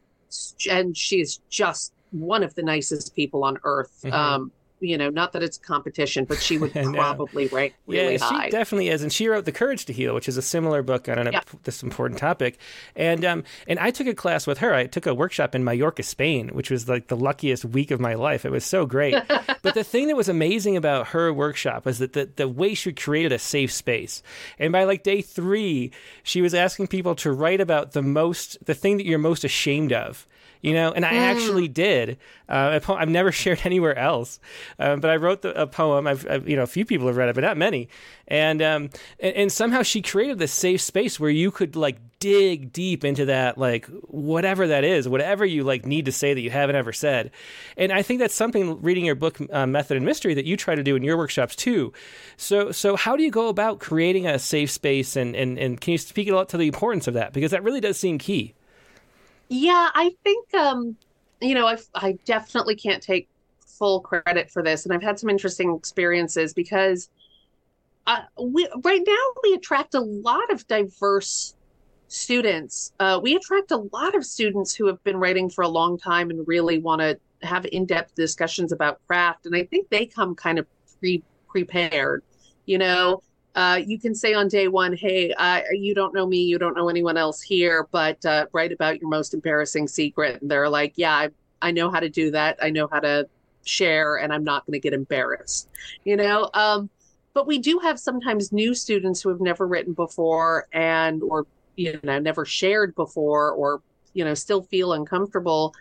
and 0.69 0.95
she 0.95 1.21
is 1.21 1.39
just 1.49 1.93
one 2.11 2.43
of 2.43 2.53
the 2.55 2.63
nicest 2.63 3.15
people 3.15 3.43
on 3.43 3.57
earth. 3.63 4.01
Mhm. 4.03 4.13
Um, 4.13 4.51
you 4.81 4.97
know, 4.97 5.09
not 5.09 5.31
that 5.33 5.43
it's 5.43 5.57
a 5.57 5.61
competition, 5.61 6.25
but 6.25 6.41
she 6.41 6.57
would 6.57 6.73
probably 6.93 7.47
rank 7.47 7.75
really 7.87 8.13
yeah, 8.13 8.19
high. 8.19 8.45
she 8.45 8.51
definitely 8.51 8.89
is, 8.89 9.01
and 9.03 9.13
she 9.13 9.27
wrote 9.27 9.45
"The 9.45 9.51
Courage 9.51 9.85
to 9.85 9.93
Heal," 9.93 10.13
which 10.13 10.27
is 10.27 10.37
a 10.37 10.41
similar 10.41 10.81
book 10.81 11.07
on 11.07 11.17
an, 11.19 11.31
Yeah. 11.31 11.41
this 11.63 11.83
important 11.83 12.19
topic. 12.19 12.57
And 12.95 13.23
um, 13.23 13.43
and 13.67 13.79
I 13.79 13.91
took 13.91 14.07
a 14.07 14.13
class 14.13 14.45
with 14.47 14.57
her. 14.57 14.73
I 14.73 14.87
took 14.87 15.05
a 15.05 15.13
workshop 15.13 15.55
in 15.55 15.63
Mallorca, 15.63 16.03
Spain, 16.03 16.49
which 16.49 16.69
was 16.71 16.89
like 16.89 17.07
the 17.07 17.15
luckiest 17.17 17.63
week 17.63 17.91
of 17.91 17.99
my 17.99 18.15
life. 18.15 18.43
It 18.43 18.51
was 18.51 18.65
so 18.65 18.85
great. 18.85 19.15
but 19.61 19.73
the 19.73 19.83
thing 19.83 20.07
that 20.07 20.17
was 20.17 20.27
amazing 20.29 20.75
about 20.75 21.07
her 21.09 21.31
workshop 21.31 21.85
was 21.85 21.99
that 21.99 22.13
the 22.13 22.29
the 22.35 22.47
way 22.47 22.73
she 22.73 22.91
created 22.91 23.31
a 23.31 23.39
safe 23.39 23.71
space. 23.71 24.23
And 24.59 24.71
by 24.71 24.83
like 24.83 25.03
day 25.03 25.21
three, 25.21 25.91
she 26.23 26.41
was 26.41 26.53
asking 26.53 26.87
people 26.87 27.15
to 27.15 27.31
write 27.31 27.61
about 27.61 27.91
the 27.91 28.01
most, 28.01 28.57
the 28.65 28.73
thing 28.73 28.97
that 28.97 29.05
you're 29.05 29.19
most 29.19 29.43
ashamed 29.43 29.93
of 29.93 30.27
you 30.61 30.73
know 30.73 30.91
and 30.91 31.05
i 31.05 31.13
actually 31.13 31.67
did 31.67 32.17
uh, 32.49 32.79
i've 32.89 33.09
never 33.09 33.31
shared 33.31 33.61
anywhere 33.63 33.97
else 33.97 34.39
um, 34.79 34.99
but 34.99 35.09
i 35.09 35.15
wrote 35.15 35.41
the, 35.41 35.61
a 35.61 35.67
poem. 35.67 36.07
I've, 36.07 36.27
I've 36.29 36.47
you 36.47 36.55
know 36.55 36.63
a 36.63 36.67
few 36.67 36.85
people 36.85 37.07
have 37.07 37.17
read 37.17 37.29
it 37.29 37.35
but 37.35 37.41
not 37.41 37.57
many. 37.57 37.89
And 38.27 38.61
um 38.61 38.89
and, 39.19 39.35
and 39.35 39.51
somehow 39.51 39.83
she 39.83 40.01
created 40.01 40.39
this 40.39 40.51
safe 40.51 40.81
space 40.81 41.19
where 41.19 41.29
you 41.29 41.51
could 41.51 41.75
like 41.75 41.97
dig 42.19 42.71
deep 42.71 43.03
into 43.03 43.25
that 43.25 43.57
like 43.57 43.87
whatever 44.03 44.67
that 44.67 44.83
is 44.83 45.09
whatever 45.09 45.43
you 45.43 45.63
like 45.63 45.85
need 45.85 46.05
to 46.05 46.11
say 46.11 46.33
that 46.33 46.41
you 46.41 46.49
haven't 46.49 46.75
ever 46.75 46.93
said. 46.93 47.31
And 47.77 47.91
i 47.91 48.01
think 48.01 48.19
that's 48.19 48.35
something 48.35 48.81
reading 48.81 49.05
your 49.05 49.15
book 49.15 49.39
uh, 49.51 49.65
method 49.65 49.97
and 49.97 50.05
mystery 50.05 50.33
that 50.33 50.45
you 50.45 50.57
try 50.57 50.75
to 50.75 50.83
do 50.83 50.95
in 50.95 51.03
your 51.03 51.17
workshops 51.17 51.55
too. 51.55 51.93
So 52.37 52.71
so 52.71 52.95
how 52.95 53.15
do 53.15 53.23
you 53.23 53.31
go 53.31 53.47
about 53.47 53.79
creating 53.79 54.27
a 54.27 54.39
safe 54.39 54.71
space 54.71 55.15
and 55.15 55.35
and, 55.35 55.57
and 55.57 55.79
can 55.79 55.93
you 55.93 55.97
speak 55.97 56.27
a 56.27 56.35
lot 56.35 56.49
to 56.49 56.57
the 56.57 56.67
importance 56.67 57.07
of 57.07 57.13
that? 57.15 57.33
Because 57.33 57.51
that 57.51 57.63
really 57.63 57.81
does 57.81 57.97
seem 57.97 58.17
key 58.17 58.53
Yeah, 59.53 59.89
I 59.93 60.15
think 60.23 60.53
um, 60.53 60.95
you 61.41 61.55
know, 61.55 61.67
I 61.67 61.77
I 61.93 62.17
definitely 62.23 62.75
can't 62.75 63.03
take 63.03 63.27
full 63.67 63.99
credit 63.99 64.49
for 64.49 64.63
this, 64.63 64.85
and 64.85 64.93
I've 64.93 65.03
had 65.03 65.19
some 65.19 65.29
interesting 65.29 65.75
experiences 65.75 66.53
because 66.53 67.09
uh, 68.07 68.21
we 68.41 68.69
right 68.81 69.01
now 69.05 69.41
we 69.43 69.53
attract 69.53 69.93
a 69.93 69.99
lot 69.99 70.49
of 70.51 70.65
diverse 70.67 71.53
students. 72.07 72.93
Uh, 72.97 73.19
we 73.21 73.35
attract 73.35 73.71
a 73.71 73.77
lot 73.91 74.15
of 74.15 74.25
students 74.25 74.73
who 74.73 74.87
have 74.87 75.03
been 75.03 75.17
writing 75.17 75.49
for 75.49 75.63
a 75.63 75.67
long 75.67 75.97
time 75.97 76.29
and 76.29 76.47
really 76.47 76.77
want 76.77 77.01
to 77.01 77.19
have 77.45 77.65
in-depth 77.65 78.15
discussions 78.15 78.71
about 78.71 79.05
craft, 79.05 79.47
and 79.47 79.53
I 79.53 79.65
think 79.65 79.89
they 79.89 80.05
come 80.05 80.33
kind 80.33 80.59
of 80.59 80.65
pre 80.97 81.23
prepared. 81.49 82.23
You 82.67 82.77
know, 82.77 83.21
uh, 83.55 83.81
you 83.85 83.99
can 83.99 84.15
say 84.15 84.33
on 84.33 84.47
day 84.47 84.67
one, 84.67 84.95
"Hey, 84.95 85.33
uh, 85.33 85.61
you 85.71 85.93
don't 85.93 86.13
know 86.13 86.25
me, 86.25 86.43
you 86.43 86.57
don't 86.57 86.75
know 86.75 86.89
anyone 86.89 87.17
else 87.17 87.41
here, 87.41 87.87
but 87.91 88.23
uh, 88.25 88.45
write 88.53 88.71
about 88.71 88.99
your 89.01 89.09
most 89.09 89.33
embarrassing 89.33 89.87
secret." 89.87 90.41
And 90.41 90.49
they're 90.49 90.69
like, 90.69 90.93
"Yeah, 90.95 91.13
I, 91.13 91.29
I 91.61 91.71
know 91.71 91.89
how 91.89 91.99
to 91.99 92.09
do 92.09 92.31
that. 92.31 92.57
I 92.61 92.69
know 92.69 92.87
how 92.89 92.99
to 93.01 93.27
share, 93.65 94.17
and 94.17 94.31
I'm 94.31 94.43
not 94.43 94.65
going 94.65 94.73
to 94.73 94.79
get 94.79 94.93
embarrassed." 94.93 95.67
You 96.05 96.15
know, 96.15 96.49
um, 96.53 96.89
but 97.33 97.45
we 97.45 97.59
do 97.59 97.79
have 97.79 97.99
sometimes 97.99 98.53
new 98.53 98.73
students 98.73 99.21
who 99.21 99.29
have 99.29 99.41
never 99.41 99.67
written 99.67 99.93
before 99.93 100.67
and 100.71 101.21
or 101.21 101.45
you 101.75 101.99
know 102.03 102.19
never 102.19 102.45
shared 102.45 102.95
before 102.95 103.51
or 103.51 103.81
you 104.13 104.23
know 104.23 104.33
still 104.33 104.63
feel 104.63 104.93
uncomfortable, 104.93 105.73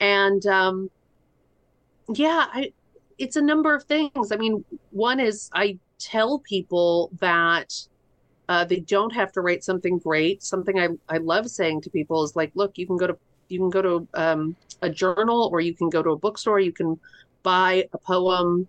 and 0.00 0.44
um, 0.46 0.90
yeah, 2.12 2.46
I, 2.52 2.72
it's 3.18 3.36
a 3.36 3.42
number 3.42 3.72
of 3.72 3.84
things. 3.84 4.32
I 4.32 4.36
mean, 4.36 4.64
one 4.90 5.20
is 5.20 5.48
I 5.52 5.78
tell 5.98 6.38
people 6.38 7.10
that 7.20 7.72
uh, 8.48 8.64
they 8.64 8.80
don't 8.80 9.12
have 9.12 9.32
to 9.32 9.40
write 9.40 9.64
something 9.64 9.98
great. 9.98 10.42
Something 10.42 10.78
I, 10.78 10.88
I 11.08 11.18
love 11.18 11.48
saying 11.48 11.82
to 11.82 11.90
people 11.90 12.22
is 12.24 12.36
like, 12.36 12.52
look, 12.54 12.76
you 12.76 12.86
can 12.86 12.96
go 12.96 13.06
to 13.06 13.16
you 13.48 13.58
can 13.58 13.70
go 13.70 13.82
to 13.82 14.08
um, 14.14 14.56
a 14.82 14.88
journal 14.88 15.50
or 15.52 15.60
you 15.60 15.74
can 15.74 15.90
go 15.90 16.02
to 16.02 16.10
a 16.10 16.18
bookstore. 16.18 16.60
You 16.60 16.72
can 16.72 16.98
buy 17.42 17.88
a 17.92 17.98
poem, 17.98 18.66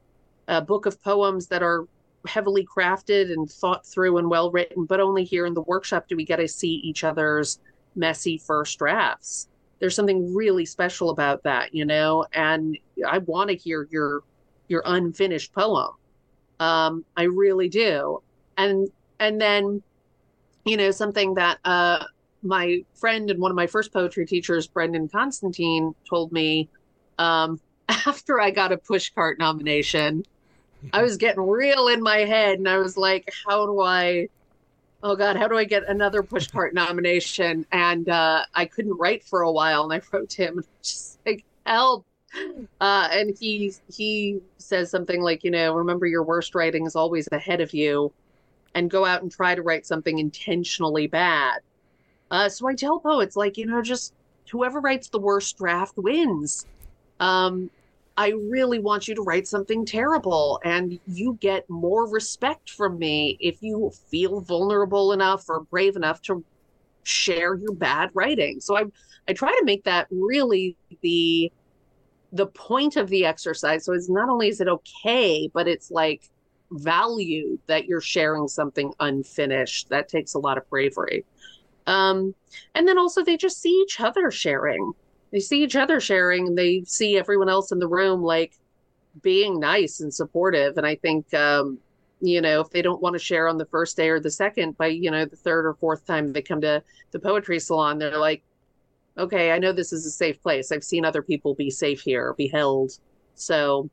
a 0.47 0.61
book 0.61 0.85
of 0.85 1.01
poems 1.01 1.47
that 1.47 1.63
are 1.63 1.87
heavily 2.27 2.65
crafted 2.65 3.31
and 3.31 3.49
thought 3.49 3.85
through 3.85 4.17
and 4.17 4.29
well 4.29 4.51
written. 4.51 4.85
But 4.85 4.99
only 4.99 5.23
here 5.23 5.45
in 5.45 5.53
the 5.53 5.61
workshop 5.61 6.07
do 6.07 6.15
we 6.15 6.25
get 6.25 6.37
to 6.37 6.47
see 6.47 6.73
each 6.75 7.03
other's 7.03 7.59
messy 7.95 8.37
first 8.37 8.77
drafts. 8.77 9.47
There's 9.79 9.95
something 9.95 10.33
really 10.33 10.65
special 10.65 11.09
about 11.09 11.43
that, 11.43 11.73
you 11.73 11.85
know. 11.85 12.25
And 12.33 12.77
I 13.07 13.19
want 13.19 13.49
to 13.49 13.55
hear 13.55 13.87
your 13.89 14.23
your 14.67 14.83
unfinished 14.85 15.53
poem. 15.53 15.91
Um, 16.59 17.05
I 17.15 17.23
really 17.23 17.69
do. 17.69 18.21
And 18.57 18.89
and 19.19 19.39
then, 19.39 19.81
you 20.65 20.77
know, 20.77 20.91
something 20.91 21.35
that 21.35 21.59
uh, 21.65 22.05
my 22.43 22.83
friend 22.93 23.29
and 23.29 23.39
one 23.39 23.51
of 23.51 23.55
my 23.55 23.67
first 23.67 23.91
poetry 23.91 24.25
teachers, 24.25 24.67
Brendan 24.67 25.09
Constantine, 25.09 25.93
told 26.09 26.31
me 26.31 26.69
um, 27.17 27.59
after 27.89 28.39
I 28.39 28.51
got 28.51 28.71
a 28.71 28.77
pushcart 28.77 29.39
nomination. 29.39 30.23
I 30.93 31.01
was 31.01 31.17
getting 31.17 31.41
real 31.41 31.87
in 31.87 32.03
my 32.03 32.19
head, 32.19 32.59
and 32.59 32.69
I 32.69 32.77
was 32.77 32.95
like, 32.95 33.33
"How 33.47 33.65
do 33.65 33.81
I? 33.81 34.27
Oh 35.01 35.15
God, 35.15 35.35
how 35.35 35.47
do 35.47 35.57
I 35.57 35.63
get 35.63 35.87
another 35.87 36.21
pushcart 36.21 36.73
nomination?" 36.73 37.65
And 37.71 38.07
uh, 38.07 38.45
I 38.53 38.65
couldn't 38.65 38.97
write 38.97 39.23
for 39.23 39.41
a 39.41 39.51
while, 39.51 39.83
and 39.83 39.93
I 39.93 40.01
wrote 40.11 40.29
to 40.31 40.43
him, 40.43 40.63
just 40.83 41.19
like, 41.25 41.43
"Help!" 41.65 42.05
Uh, 42.81 43.07
and 43.11 43.35
he 43.39 43.73
he 43.87 44.39
says 44.57 44.91
something 44.91 45.21
like, 45.21 45.43
you 45.43 45.51
know, 45.51 45.73
remember 45.73 46.05
your 46.05 46.23
worst 46.23 46.53
writing 46.53 46.85
is 46.85 46.95
always 46.95 47.27
ahead 47.31 47.61
of 47.61 47.73
you, 47.73 48.11
and 48.75 48.91
go 48.91 49.05
out 49.05 49.21
and 49.21 49.31
try 49.31 49.55
to 49.55 49.61
write 49.61 49.85
something 49.85 50.19
intentionally 50.19 51.07
bad. 51.07 51.61
Uh, 52.29 52.49
so 52.49 52.67
I 52.67 52.75
tell 52.75 52.99
poets 52.99 53.35
like, 53.35 53.57
you 53.57 53.65
know, 53.65 53.81
just 53.81 54.13
whoever 54.51 54.81
writes 54.81 55.09
the 55.09 55.19
worst 55.19 55.57
draft 55.57 55.93
wins. 55.97 56.67
Um, 57.19 57.69
I 58.17 58.29
really 58.29 58.79
want 58.79 59.07
you 59.07 59.15
to 59.15 59.21
write 59.21 59.47
something 59.47 59.85
terrible, 59.85 60.59
and 60.63 60.99
you 61.07 61.37
get 61.41 61.69
more 61.69 62.07
respect 62.07 62.69
from 62.69 62.97
me 62.99 63.37
if 63.39 63.61
you 63.61 63.91
feel 64.09 64.41
vulnerable 64.41 65.13
enough 65.13 65.45
or 65.49 65.61
brave 65.61 65.95
enough 65.95 66.21
to 66.23 66.43
share 67.03 67.55
your 67.55 67.73
bad 67.73 68.09
writing. 68.13 68.59
So 68.59 68.77
I 68.77 68.83
I 69.27 69.33
try 69.33 69.49
to 69.51 69.63
make 69.65 69.83
that 69.85 70.07
really 70.11 70.77
the 71.01 71.51
the 72.35 72.47
point 72.47 72.97
of 72.97 73.09
the 73.09 73.25
exercise. 73.25 73.85
So 73.85 73.93
it's 73.93 74.09
not 74.09 74.29
only 74.29 74.49
is 74.49 74.59
it 74.59 74.67
okay, 74.67 75.49
but 75.53 75.67
it's 75.67 75.89
like 75.89 76.29
valued 76.71 77.59
that 77.67 77.85
you're 77.85 78.01
sharing 78.01 78.49
something 78.49 78.93
unfinished. 78.99 79.89
That 79.89 80.09
takes 80.09 80.33
a 80.33 80.39
lot 80.39 80.57
of 80.57 80.69
bravery. 80.69 81.25
Um, 81.87 82.35
and 82.73 82.87
then 82.87 82.97
also 82.97 83.23
they 83.23 83.37
just 83.37 83.61
see 83.61 83.81
each 83.81 84.01
other 84.01 84.31
sharing. 84.31 84.91
They 85.31 85.39
see 85.39 85.63
each 85.63 85.75
other 85.75 85.99
sharing 85.99 86.55
they 86.55 86.83
see 86.85 87.17
everyone 87.17 87.49
else 87.49 87.71
in 87.71 87.79
the 87.79 87.87
room 87.87 88.21
like 88.21 88.53
being 89.21 89.59
nice 89.59 90.01
and 90.01 90.13
supportive. 90.13 90.77
And 90.77 90.85
I 90.85 90.95
think 90.95 91.33
um, 91.33 91.79
you 92.19 92.41
know, 92.41 92.59
if 92.59 92.69
they 92.69 92.81
don't 92.81 93.01
want 93.01 93.13
to 93.13 93.19
share 93.19 93.47
on 93.47 93.57
the 93.57 93.65
first 93.65 93.95
day 93.95 94.09
or 94.09 94.19
the 94.19 94.31
second, 94.31 94.77
by 94.77 94.87
you 94.87 95.09
know, 95.09 95.23
the 95.23 95.35
third 95.37 95.65
or 95.65 95.73
fourth 95.75 96.05
time 96.05 96.33
they 96.33 96.41
come 96.41 96.59
to 96.61 96.83
the 97.11 97.19
poetry 97.19 97.59
salon, 97.59 97.97
they're 97.97 98.17
like, 98.17 98.43
okay, 99.17 99.51
I 99.51 99.59
know 99.59 99.71
this 99.71 99.93
is 99.93 100.05
a 100.05 100.11
safe 100.11 100.41
place. 100.41 100.71
I've 100.71 100.83
seen 100.83 101.05
other 101.05 101.21
people 101.21 101.55
be 101.55 101.69
safe 101.69 102.01
here, 102.01 102.33
be 102.33 102.47
held. 102.47 102.91
So, 103.35 103.89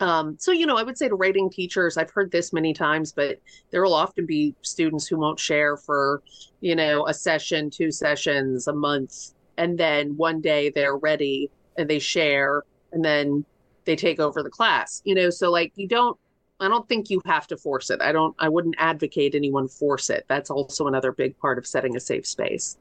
um, 0.00 0.36
so 0.38 0.52
you 0.52 0.66
know, 0.66 0.76
I 0.76 0.82
would 0.82 0.98
say 0.98 1.08
to 1.08 1.14
writing 1.14 1.50
teachers, 1.50 1.96
I've 1.96 2.10
heard 2.10 2.30
this 2.30 2.52
many 2.52 2.72
times, 2.72 3.12
but 3.12 3.40
there 3.70 3.82
will 3.82 3.94
often 3.94 4.26
be 4.26 4.54
students 4.62 5.06
who 5.06 5.18
won't 5.18 5.38
share 5.38 5.76
for, 5.76 6.22
you 6.60 6.74
know, 6.74 7.06
a 7.06 7.14
session, 7.14 7.70
two 7.70 7.90
sessions, 7.90 8.66
a 8.66 8.72
month, 8.72 9.34
and 9.56 9.78
then 9.78 10.16
one 10.16 10.40
day 10.40 10.70
they're 10.70 10.96
ready 10.96 11.50
and 11.76 11.88
they 11.88 11.98
share, 11.98 12.62
and 12.92 13.04
then 13.04 13.44
they 13.84 13.96
take 13.96 14.20
over 14.20 14.42
the 14.42 14.50
class. 14.50 15.02
You 15.04 15.14
know, 15.14 15.30
so 15.30 15.50
like 15.50 15.72
you 15.76 15.88
don't. 15.88 16.18
I 16.60 16.68
don't 16.68 16.88
think 16.88 17.10
you 17.10 17.20
have 17.26 17.48
to 17.48 17.56
force 17.56 17.90
it. 17.90 18.00
I 18.00 18.12
don't. 18.12 18.34
I 18.38 18.48
wouldn't 18.48 18.76
advocate 18.78 19.34
anyone 19.34 19.68
force 19.68 20.08
it. 20.08 20.24
That's 20.28 20.50
also 20.50 20.86
another 20.86 21.12
big 21.12 21.36
part 21.38 21.58
of 21.58 21.66
setting 21.66 21.96
a 21.96 22.00
safe 22.00 22.26
space. 22.26 22.78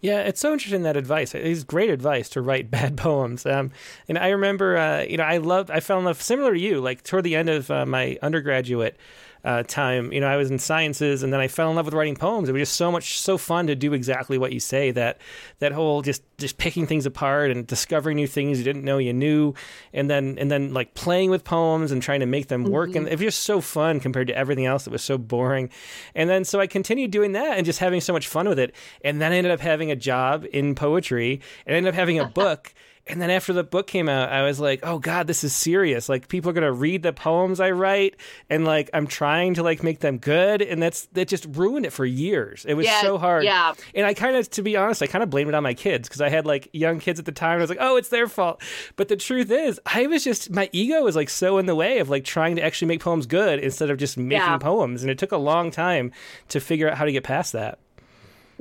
Yeah, 0.00 0.20
it's 0.20 0.40
so 0.40 0.52
interesting 0.52 0.82
that 0.82 0.96
advice. 0.96 1.34
It's 1.34 1.64
great 1.64 1.90
advice 1.90 2.28
to 2.30 2.40
write 2.40 2.70
bad 2.70 2.96
poems. 2.96 3.46
Um, 3.46 3.70
and 4.08 4.18
I 4.18 4.28
remember, 4.28 4.76
uh, 4.76 5.02
you 5.02 5.16
know, 5.16 5.24
I 5.24 5.38
loved, 5.38 5.70
I 5.70 5.80
fell 5.80 5.98
in 5.98 6.04
love 6.04 6.20
similar 6.20 6.54
to 6.54 6.60
you. 6.60 6.80
Like 6.80 7.02
toward 7.02 7.24
the 7.24 7.36
end 7.36 7.48
of 7.48 7.70
uh, 7.70 7.86
my 7.86 8.18
undergraduate 8.22 8.96
uh, 9.44 9.62
time, 9.62 10.12
you 10.12 10.20
know, 10.20 10.26
I 10.26 10.36
was 10.36 10.50
in 10.50 10.58
sciences, 10.58 11.22
and 11.22 11.32
then 11.32 11.40
I 11.40 11.48
fell 11.48 11.70
in 11.70 11.76
love 11.76 11.86
with 11.86 11.94
writing 11.94 12.16
poems. 12.16 12.48
It 12.48 12.52
was 12.52 12.60
just 12.60 12.76
so 12.76 12.92
much, 12.92 13.20
so 13.20 13.38
fun 13.38 13.66
to 13.68 13.74
do 13.74 13.92
exactly 13.92 14.38
what 14.38 14.52
you 14.52 14.60
say. 14.60 14.90
That 14.90 15.20
that 15.60 15.72
whole 15.72 16.02
just 16.02 16.22
just 16.38 16.58
picking 16.58 16.86
things 16.86 17.06
apart 17.06 17.50
and 17.50 17.66
discovering 17.66 18.16
new 18.16 18.26
things 18.26 18.58
you 18.58 18.64
didn't 18.64 18.84
know 18.84 18.98
you 18.98 19.12
knew, 19.12 19.54
and 19.92 20.10
then 20.10 20.36
and 20.38 20.50
then 20.50 20.74
like 20.74 20.94
playing 20.94 21.30
with 21.30 21.44
poems 21.44 21.92
and 21.92 22.02
trying 22.02 22.20
to 22.20 22.26
make 22.26 22.48
them 22.48 22.64
work. 22.64 22.90
Mm-hmm. 22.90 22.98
And 22.98 23.08
it 23.08 23.12
was 23.12 23.20
just 23.20 23.42
so 23.42 23.60
fun 23.60 24.00
compared 24.00 24.26
to 24.28 24.36
everything 24.36 24.66
else 24.66 24.84
that 24.84 24.90
was 24.90 25.02
so 25.02 25.16
boring. 25.16 25.70
And 26.14 26.28
then 26.28 26.44
so 26.44 26.60
I 26.60 26.66
continued 26.66 27.10
doing 27.10 27.32
that 27.32 27.56
and 27.56 27.64
just 27.64 27.78
having 27.78 28.00
so 28.00 28.12
much 28.12 28.28
fun 28.28 28.48
with 28.48 28.58
it. 28.58 28.74
And 29.02 29.20
then 29.20 29.32
I 29.32 29.36
ended 29.36 29.52
up 29.52 29.60
having 29.60 29.90
a 29.90 29.96
job 29.96 30.46
in 30.52 30.74
poetry, 30.74 31.40
and 31.66 31.74
I 31.74 31.78
ended 31.78 31.94
up 31.94 31.98
having 31.98 32.18
a 32.18 32.26
book 32.40 32.74
And 33.10 33.20
then 33.20 33.30
after 33.30 33.52
the 33.52 33.64
book 33.64 33.86
came 33.86 34.08
out, 34.08 34.30
I 34.30 34.42
was 34.42 34.60
like, 34.60 34.80
"Oh 34.82 34.98
God, 34.98 35.26
this 35.26 35.42
is 35.44 35.54
serious! 35.54 36.08
Like 36.08 36.28
people 36.28 36.50
are 36.50 36.52
gonna 36.52 36.72
read 36.72 37.02
the 37.02 37.12
poems 37.12 37.60
I 37.60 37.70
write, 37.72 38.16
and 38.48 38.64
like 38.64 38.88
I'm 38.94 39.06
trying 39.06 39.54
to 39.54 39.62
like 39.62 39.82
make 39.82 40.00
them 40.00 40.18
good, 40.18 40.62
and 40.62 40.82
that's 40.82 41.06
that 41.12 41.28
just 41.28 41.46
ruined 41.50 41.86
it 41.86 41.92
for 41.92 42.04
years. 42.06 42.64
It 42.66 42.74
was 42.74 42.86
Yeah, 42.86 43.00
so 43.02 43.18
hard. 43.18 43.44
yeah. 43.44 43.72
And 43.94 44.06
I 44.06 44.14
kind 44.14 44.36
of, 44.36 44.48
to 44.50 44.62
be 44.62 44.76
honest, 44.76 45.02
I 45.02 45.06
kind 45.06 45.22
of 45.22 45.30
blamed 45.30 45.48
it 45.48 45.54
on 45.54 45.62
my 45.62 45.74
kids 45.74 46.08
because 46.08 46.20
I 46.20 46.28
had 46.28 46.46
like 46.46 46.68
young 46.72 47.00
kids 47.00 47.18
at 47.18 47.26
the 47.26 47.32
time. 47.32 47.52
And 47.54 47.60
I 47.60 47.64
was 47.64 47.70
like, 47.70 47.78
"Oh, 47.80 47.96
it's 47.96 48.08
their 48.10 48.28
fault." 48.28 48.62
But 48.96 49.08
the 49.08 49.16
truth 49.16 49.50
is, 49.50 49.80
I 49.86 50.06
was 50.06 50.22
just 50.24 50.50
my 50.50 50.68
ego 50.72 51.02
was 51.02 51.16
like 51.16 51.30
so 51.30 51.58
in 51.58 51.66
the 51.66 51.74
way 51.74 51.98
of 51.98 52.08
like 52.08 52.24
trying 52.24 52.56
to 52.56 52.62
actually 52.62 52.88
make 52.88 53.00
poems 53.00 53.26
good 53.26 53.58
instead 53.60 53.90
of 53.90 53.98
just 53.98 54.16
making 54.16 54.38
Yeah. 54.40 54.58
poems, 54.58 55.02
and 55.02 55.10
it 55.10 55.18
took 55.18 55.32
a 55.32 55.36
long 55.36 55.70
time 55.70 56.12
to 56.48 56.60
figure 56.60 56.88
out 56.90 56.96
how 56.96 57.04
to 57.04 57.12
get 57.12 57.24
past 57.24 57.52
that. 57.54 57.78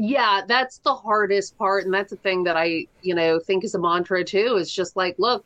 Yeah, 0.01 0.43
that's 0.47 0.77
the 0.77 0.95
hardest 0.95 1.57
part, 1.57 1.83
and 1.83 1.93
that's 1.93 2.11
the 2.11 2.15
thing 2.15 2.45
that 2.45 2.55
I, 2.55 2.87
you 3.01 3.13
know, 3.13 3.37
think 3.37 3.65
is 3.65 3.75
a 3.75 3.79
mantra 3.79 4.23
too. 4.23 4.55
Is 4.55 4.71
just 4.71 4.95
like, 4.95 5.15
look, 5.19 5.43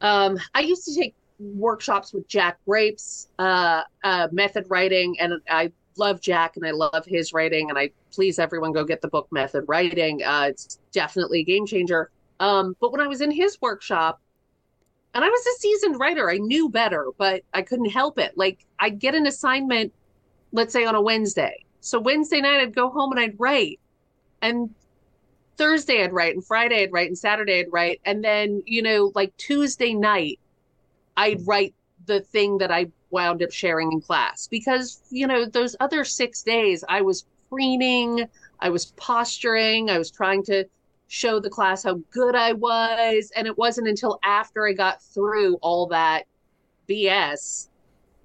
um, 0.00 0.38
I 0.54 0.60
used 0.60 0.86
to 0.86 0.94
take 0.94 1.14
workshops 1.38 2.14
with 2.14 2.26
Jack 2.28 2.56
Grapes, 2.66 3.28
uh, 3.38 3.82
uh, 4.02 4.28
method 4.32 4.64
writing, 4.70 5.20
and 5.20 5.34
I 5.50 5.70
love 5.98 6.22
Jack 6.22 6.56
and 6.56 6.66
I 6.66 6.70
love 6.70 7.04
his 7.04 7.34
writing, 7.34 7.68
and 7.68 7.78
I 7.78 7.90
please 8.10 8.38
everyone 8.38 8.72
go 8.72 8.84
get 8.84 9.02
the 9.02 9.08
book 9.08 9.28
Method 9.30 9.66
Writing. 9.68 10.22
Uh, 10.22 10.46
it's 10.48 10.78
definitely 10.90 11.40
a 11.40 11.44
game 11.44 11.66
changer. 11.66 12.10
Um, 12.40 12.74
but 12.80 12.90
when 12.90 13.02
I 13.02 13.06
was 13.06 13.20
in 13.20 13.30
his 13.30 13.60
workshop, 13.60 14.18
and 15.12 15.22
I 15.22 15.28
was 15.28 15.46
a 15.46 15.60
seasoned 15.60 16.00
writer, 16.00 16.30
I 16.30 16.38
knew 16.38 16.70
better, 16.70 17.08
but 17.18 17.42
I 17.52 17.60
couldn't 17.60 17.90
help 17.90 18.18
it. 18.18 18.32
Like 18.34 18.64
I'd 18.78 18.98
get 18.98 19.14
an 19.14 19.26
assignment, 19.26 19.92
let's 20.52 20.72
say 20.72 20.86
on 20.86 20.94
a 20.94 21.02
Wednesday. 21.02 21.65
So 21.86 22.00
Wednesday 22.00 22.40
night 22.40 22.60
I'd 22.60 22.74
go 22.74 22.90
home 22.90 23.12
and 23.12 23.20
I'd 23.20 23.38
write. 23.38 23.78
And 24.42 24.74
Thursday 25.56 26.02
I'd 26.02 26.12
write 26.12 26.34
and 26.34 26.44
Friday 26.44 26.82
I'd 26.82 26.92
write 26.92 27.06
and 27.06 27.16
Saturday 27.16 27.60
I'd 27.60 27.72
write. 27.72 28.00
And 28.04 28.24
then, 28.24 28.64
you 28.66 28.82
know, 28.82 29.12
like 29.14 29.36
Tuesday 29.36 29.94
night, 29.94 30.40
I'd 31.16 31.46
write 31.46 31.76
the 32.06 32.22
thing 32.22 32.58
that 32.58 32.72
I 32.72 32.90
wound 33.10 33.40
up 33.40 33.52
sharing 33.52 33.92
in 33.92 34.00
class 34.00 34.48
because, 34.48 35.00
you 35.10 35.28
know, 35.28 35.46
those 35.46 35.76
other 35.78 36.02
six 36.02 36.42
days 36.42 36.82
I 36.88 37.02
was 37.02 37.24
preening, 37.50 38.26
I 38.58 38.68
was 38.68 38.86
posturing, 38.96 39.88
I 39.88 39.98
was 39.98 40.10
trying 40.10 40.42
to 40.46 40.64
show 41.06 41.38
the 41.38 41.50
class 41.50 41.84
how 41.84 42.00
good 42.10 42.34
I 42.34 42.52
was. 42.52 43.30
And 43.36 43.46
it 43.46 43.56
wasn't 43.56 43.86
until 43.86 44.18
after 44.24 44.66
I 44.66 44.72
got 44.72 45.00
through 45.00 45.54
all 45.62 45.86
that 45.86 46.24
BS 46.88 47.68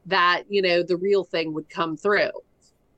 that, 0.08 0.46
you 0.50 0.64
know, 0.64 0.82
the 0.82 0.98
real 0.98 1.24
thing 1.24 1.54
would 1.54 1.70
come 1.70 1.96
through. 1.96 2.32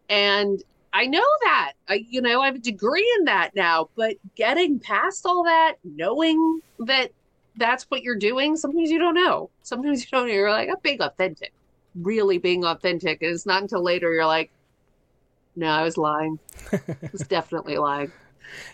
And 0.09 0.61
I 0.93 1.07
know 1.07 1.25
that. 1.43 1.73
I, 1.89 2.05
you 2.09 2.21
know, 2.21 2.41
I 2.41 2.45
have 2.45 2.55
a 2.55 2.59
degree 2.59 3.11
in 3.19 3.25
that 3.25 3.55
now, 3.55 3.89
but 3.95 4.15
getting 4.35 4.79
past 4.79 5.25
all 5.25 5.43
that, 5.43 5.75
knowing 5.83 6.61
that 6.79 7.11
that's 7.55 7.83
what 7.85 8.03
you're 8.03 8.17
doing, 8.17 8.55
sometimes 8.55 8.91
you 8.91 8.99
don't 8.99 9.15
know. 9.15 9.49
Sometimes 9.63 10.01
you 10.01 10.07
don't 10.11 10.27
know. 10.27 10.33
You're 10.33 10.51
like, 10.51 10.69
I'm 10.69 10.75
being 10.83 11.01
authentic. 11.01 11.51
Really 11.95 12.37
being 12.37 12.63
authentic. 12.63 13.21
And 13.21 13.31
it's 13.31 13.45
not 13.45 13.61
until 13.61 13.81
later 13.81 14.13
you're 14.13 14.25
like, 14.25 14.51
no, 15.55 15.67
I 15.67 15.83
was 15.83 15.97
lying. 15.97 16.39
I 16.71 16.79
was 17.11 17.21
definitely 17.27 17.77
lying. 17.77 18.11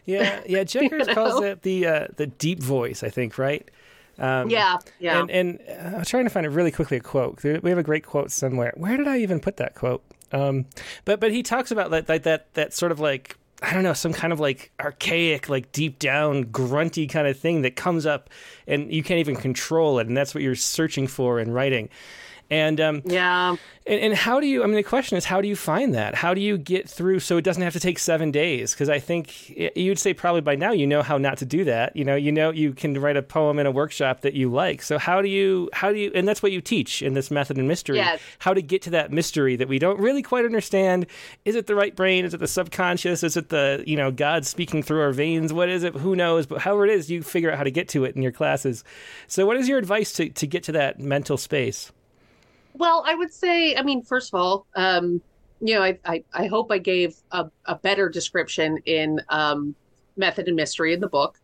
Yeah, 0.05 0.41
yeah. 0.45 0.63
Jenkins 0.65 1.07
know? 1.07 1.13
calls 1.13 1.43
it 1.43 1.61
the 1.61 1.85
uh, 1.85 2.07
the 2.15 2.27
deep 2.27 2.59
voice. 2.59 3.03
I 3.03 3.09
think, 3.09 3.37
right? 3.37 3.69
Um, 4.17 4.49
Yeah, 4.49 4.77
yeah. 4.99 5.21
And 5.21 5.31
and 5.31 5.59
uh, 5.69 5.97
I'm 5.97 6.05
trying 6.05 6.25
to 6.25 6.29
find 6.29 6.45
it 6.45 6.49
really 6.49 6.71
quickly 6.71 6.97
a 6.97 7.01
quote. 7.01 7.43
We 7.43 7.69
have 7.69 7.77
a 7.77 7.83
great 7.83 8.05
quote 8.05 8.31
somewhere. 8.31 8.73
Where 8.75 8.97
did 8.97 9.07
I 9.07 9.19
even 9.19 9.39
put 9.39 9.57
that 9.57 9.75
quote? 9.75 10.03
Um, 10.31 10.65
but 11.05 11.19
but 11.19 11.31
he 11.31 11.43
talks 11.43 11.71
about 11.71 11.91
that 11.91 12.07
that 12.07 12.23
that, 12.23 12.53
that 12.53 12.73
sort 12.73 12.91
of 12.91 12.99
like 12.99 13.37
I 13.61 13.73
don't 13.73 13.83
know 13.83 13.93
some 13.93 14.13
kind 14.13 14.31
of 14.31 14.39
like 14.39 14.71
archaic 14.79 15.49
like 15.49 15.71
deep 15.71 15.99
down 15.99 16.43
grunty 16.43 17.07
kind 17.07 17.27
of 17.27 17.37
thing 17.37 17.63
that 17.63 17.75
comes 17.75 18.05
up 18.05 18.29
and 18.67 18.91
you 18.93 19.03
can't 19.03 19.19
even 19.19 19.35
control 19.35 19.99
it 19.99 20.07
and 20.07 20.15
that's 20.15 20.33
what 20.33 20.43
you're 20.43 20.55
searching 20.55 21.07
for 21.07 21.39
in 21.39 21.51
writing. 21.51 21.89
And 22.51 22.81
um, 22.81 23.01
yeah. 23.05 23.55
and, 23.85 24.01
and 24.01 24.13
how 24.15 24.39
do 24.39 24.47
you? 24.47 24.63
I 24.63 24.65
mean, 24.65 24.75
the 24.75 24.83
question 24.83 25.17
is, 25.17 25.25
how 25.25 25.39
do 25.39 25.47
you 25.47 25.55
find 25.55 25.93
that? 25.93 26.15
How 26.15 26.33
do 26.33 26.41
you 26.41 26.57
get 26.57 26.89
through 26.89 27.19
so 27.19 27.37
it 27.37 27.43
doesn't 27.43 27.61
have 27.61 27.73
to 27.73 27.79
take 27.79 27.99
seven 27.99 28.31
days? 28.31 28.73
Because 28.73 28.89
I 28.89 28.97
think 28.97 29.49
you'd 29.75 29.99
say 29.99 30.15
probably 30.15 30.41
by 30.41 30.55
now 30.55 30.71
you 30.71 30.87
know 30.87 31.03
how 31.03 31.19
not 31.19 31.37
to 31.39 31.45
do 31.45 31.63
that. 31.65 31.95
You 31.95 32.05
know, 32.05 32.15
you 32.15 32.31
know 32.31 32.49
you 32.49 32.73
can 32.73 32.99
write 32.99 33.17
a 33.17 33.21
poem 33.21 33.59
in 33.59 33.67
a 33.67 33.71
workshop 33.71 34.21
that 34.21 34.33
you 34.33 34.49
like. 34.49 34.81
So 34.81 34.97
how 34.97 35.21
do 35.21 35.29
you? 35.29 35.69
How 35.73 35.91
do 35.91 35.99
you? 35.99 36.11
And 36.15 36.27
that's 36.27 36.41
what 36.41 36.51
you 36.51 36.59
teach 36.59 37.03
in 37.03 37.13
this 37.13 37.29
method 37.29 37.57
and 37.57 37.67
mystery. 37.67 37.97
Yes. 37.97 38.19
How 38.39 38.55
to 38.55 38.63
get 38.63 38.81
to 38.83 38.89
that 38.91 39.11
mystery 39.11 39.55
that 39.55 39.67
we 39.67 39.77
don't 39.77 39.99
really 39.99 40.23
quite 40.23 40.45
understand? 40.45 41.05
Is 41.45 41.55
it 41.55 41.67
the 41.67 41.75
right 41.75 41.95
brain? 41.95 42.25
Is 42.25 42.33
it 42.33 42.39
the 42.39 42.47
subconscious? 42.47 43.21
Is 43.21 43.37
it 43.37 43.49
the 43.49 43.83
you 43.85 43.95
know 43.95 44.09
God 44.09 44.47
speaking 44.47 44.81
through 44.81 45.01
our 45.01 45.11
veins? 45.11 45.53
What 45.53 45.69
is 45.69 45.83
it? 45.83 45.93
Who 45.93 46.15
knows? 46.15 46.47
But 46.47 46.61
however 46.61 46.85
it 46.85 46.91
is, 46.91 47.11
you 47.11 47.21
figure 47.21 47.51
out 47.51 47.59
how 47.59 47.63
to 47.63 47.71
get 47.71 47.89
to 47.89 48.05
it 48.05 48.15
in 48.15 48.23
your 48.23 48.31
classes. 48.31 48.83
So 49.27 49.45
what 49.45 49.57
is 49.57 49.67
your 49.67 49.77
advice 49.77 50.13
to 50.13 50.29
to 50.29 50.47
get 50.47 50.63
to 50.63 50.71
that 50.71 50.99
mental 50.99 51.37
space? 51.37 51.91
Well, 52.73 53.03
I 53.05 53.15
would 53.15 53.33
say, 53.33 53.75
I 53.75 53.83
mean, 53.83 54.03
first 54.03 54.33
of 54.33 54.39
all, 54.39 54.67
um, 54.75 55.21
you 55.61 55.75
know, 55.75 55.83
I, 55.83 55.97
I, 56.05 56.23
I 56.33 56.47
hope 56.47 56.71
I 56.71 56.77
gave 56.77 57.15
a, 57.31 57.45
a 57.65 57.75
better 57.75 58.09
description 58.09 58.77
in 58.85 59.19
um, 59.29 59.75
Method 60.15 60.47
and 60.47 60.55
Mystery 60.55 60.93
in 60.93 60.99
the 60.99 61.09
book. 61.09 61.37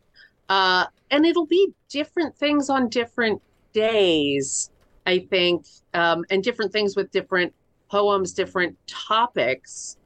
Uh, 0.48 0.86
and 1.12 1.26
it'll 1.26 1.48
be 1.48 1.74
different 1.90 2.36
things 2.36 2.70
on 2.70 2.88
different 2.90 3.42
days, 3.74 4.70
I 5.06 5.20
think, 5.20 5.66
um, 5.94 6.24
and 6.30 6.44
different 6.44 6.72
things 6.72 6.96
with 6.96 7.12
different 7.12 7.54
poems, 7.90 8.34
different 8.34 8.78
topics. 8.88 9.98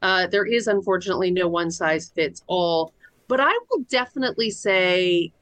Uh, 0.00 0.26
there 0.28 0.46
is 0.46 0.68
unfortunately 0.68 1.30
no 1.30 1.48
one 1.48 1.70
size 1.70 2.10
fits 2.14 2.42
all, 2.46 2.92
but 3.26 3.40
I 3.40 3.52
will 3.70 3.84
definitely 3.88 4.50
say 4.50 5.32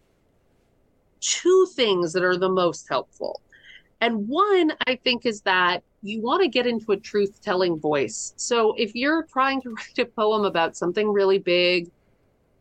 two 1.21 1.67
things 1.75 2.13
that 2.13 2.23
are 2.23 2.37
the 2.37 2.49
most 2.49 2.89
helpful. 2.89 3.41
And 4.01 4.29
one, 4.29 4.73
I 4.87 4.97
think, 4.97 5.25
is 5.25 5.43
that 5.43 5.83
you 6.03 6.21
want 6.23 6.43
to 6.43 6.49
get 6.49 6.67
into 6.67 6.93
a 6.93 6.97
truth 6.97 7.41
telling 7.43 7.79
voice. 7.79 8.35
So 8.37 8.75
if 8.77 8.95
you're 8.95 9.25
trying 9.25 9.63
to 9.63 9.71
write 9.75 9.99
a 9.99 10.07
poem 10.07 10.45
about 10.45 10.77
something 10.77 11.09
really 11.09 11.39
big, 11.39 11.91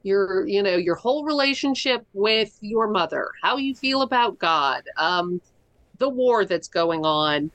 your, 0.03 0.47
you 0.47 0.61
know, 0.61 0.75
your 0.75 0.95
whole 0.95 1.25
relationship 1.25 2.05
with 2.13 2.57
your 2.61 2.87
mother, 2.87 3.29
how 3.41 3.57
you 3.57 3.73
feel 3.73 4.03
about 4.03 4.37
God, 4.37 4.83
um, 4.97 5.41
the 5.97 6.09
war 6.09 6.45
that's 6.45 6.67
going 6.67 7.03
on, 7.05 7.51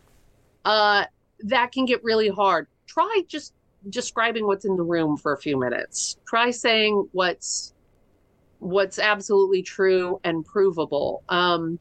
uh, 0.65 1.05
that 1.45 1.73
can 1.73 1.85
get 1.85 2.03
really 2.03 2.29
hard. 2.29 2.67
Try 2.87 3.23
just 3.29 3.55
describing 3.89 4.47
what's 4.47 4.65
in 4.65 4.77
the 4.77 4.83
room 4.83 5.17
for 5.17 5.33
a 5.33 5.39
few 5.39 5.59
minutes. 5.59 6.19
Try 6.27 6.51
saying 6.51 7.09
what's 7.13 7.73
what's 8.59 8.99
absolutely 8.99 9.63
true 9.63 10.21
and 10.23 10.45
provable. 10.45 11.23
Um, 11.29 11.79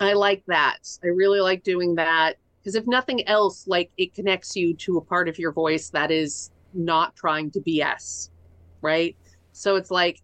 I 0.00 0.12
like 0.12 0.42
that. 0.46 0.78
I 1.02 1.08
really 1.08 1.40
like 1.40 1.62
doing 1.62 1.94
that 1.96 2.36
because 2.60 2.74
if 2.74 2.86
nothing 2.86 3.26
else, 3.28 3.66
like 3.66 3.90
it 3.96 4.14
connects 4.14 4.56
you 4.56 4.74
to 4.74 4.98
a 4.98 5.00
part 5.00 5.28
of 5.28 5.38
your 5.38 5.52
voice 5.52 5.90
that 5.90 6.10
is 6.10 6.50
not 6.74 7.16
trying 7.16 7.50
to 7.52 7.60
BS, 7.60 8.30
right? 8.82 9.16
So 9.52 9.76
it's 9.76 9.90
like, 9.90 10.20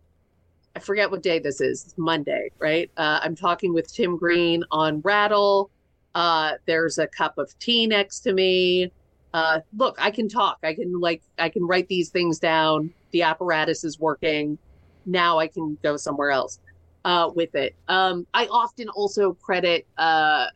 I 0.77 0.81
forget 0.81 1.11
what 1.11 1.23
day 1.23 1.39
this 1.39 1.61
is. 1.61 1.85
It's 1.85 1.95
Monday, 1.97 2.51
right? 2.59 2.91
Uh, 2.97 3.21
I'm 3.23 3.37
talking 3.37 3.73
with 3.73 3.93
Tim 3.93 4.17
Green 4.17 4.65
on 4.71 5.01
Rattle. 5.03 5.71
Uh, 6.15 6.55
there's 6.67 6.99
a 6.99 7.07
cup 7.07 7.39
of 7.39 7.57
tea 7.59 7.87
next 7.87 8.21
to 8.21 8.33
me. 8.33 8.91
Uh, 9.33 9.61
look, 9.77 9.97
I 9.99 10.11
can 10.11 10.29
talk. 10.29 10.59
I 10.63 10.75
can 10.75 11.01
like, 11.01 11.23
I 11.39 11.49
can 11.49 11.67
write 11.67 11.89
these 11.89 12.11
things 12.11 12.39
down. 12.39 12.93
The 13.13 13.23
apparatus 13.23 13.85
is 13.85 13.99
working. 13.99 14.59
Now 15.07 15.39
I 15.39 15.47
can 15.47 15.79
go 15.83 15.97
somewhere 15.97 16.31
else 16.31 16.59
uh, 17.05 17.31
with 17.35 17.55
it. 17.55 17.75
Um, 17.89 18.27
I 18.35 18.47
often 18.47 18.89
also 18.89 19.35
credit 19.35 19.87
uh, 19.99 20.47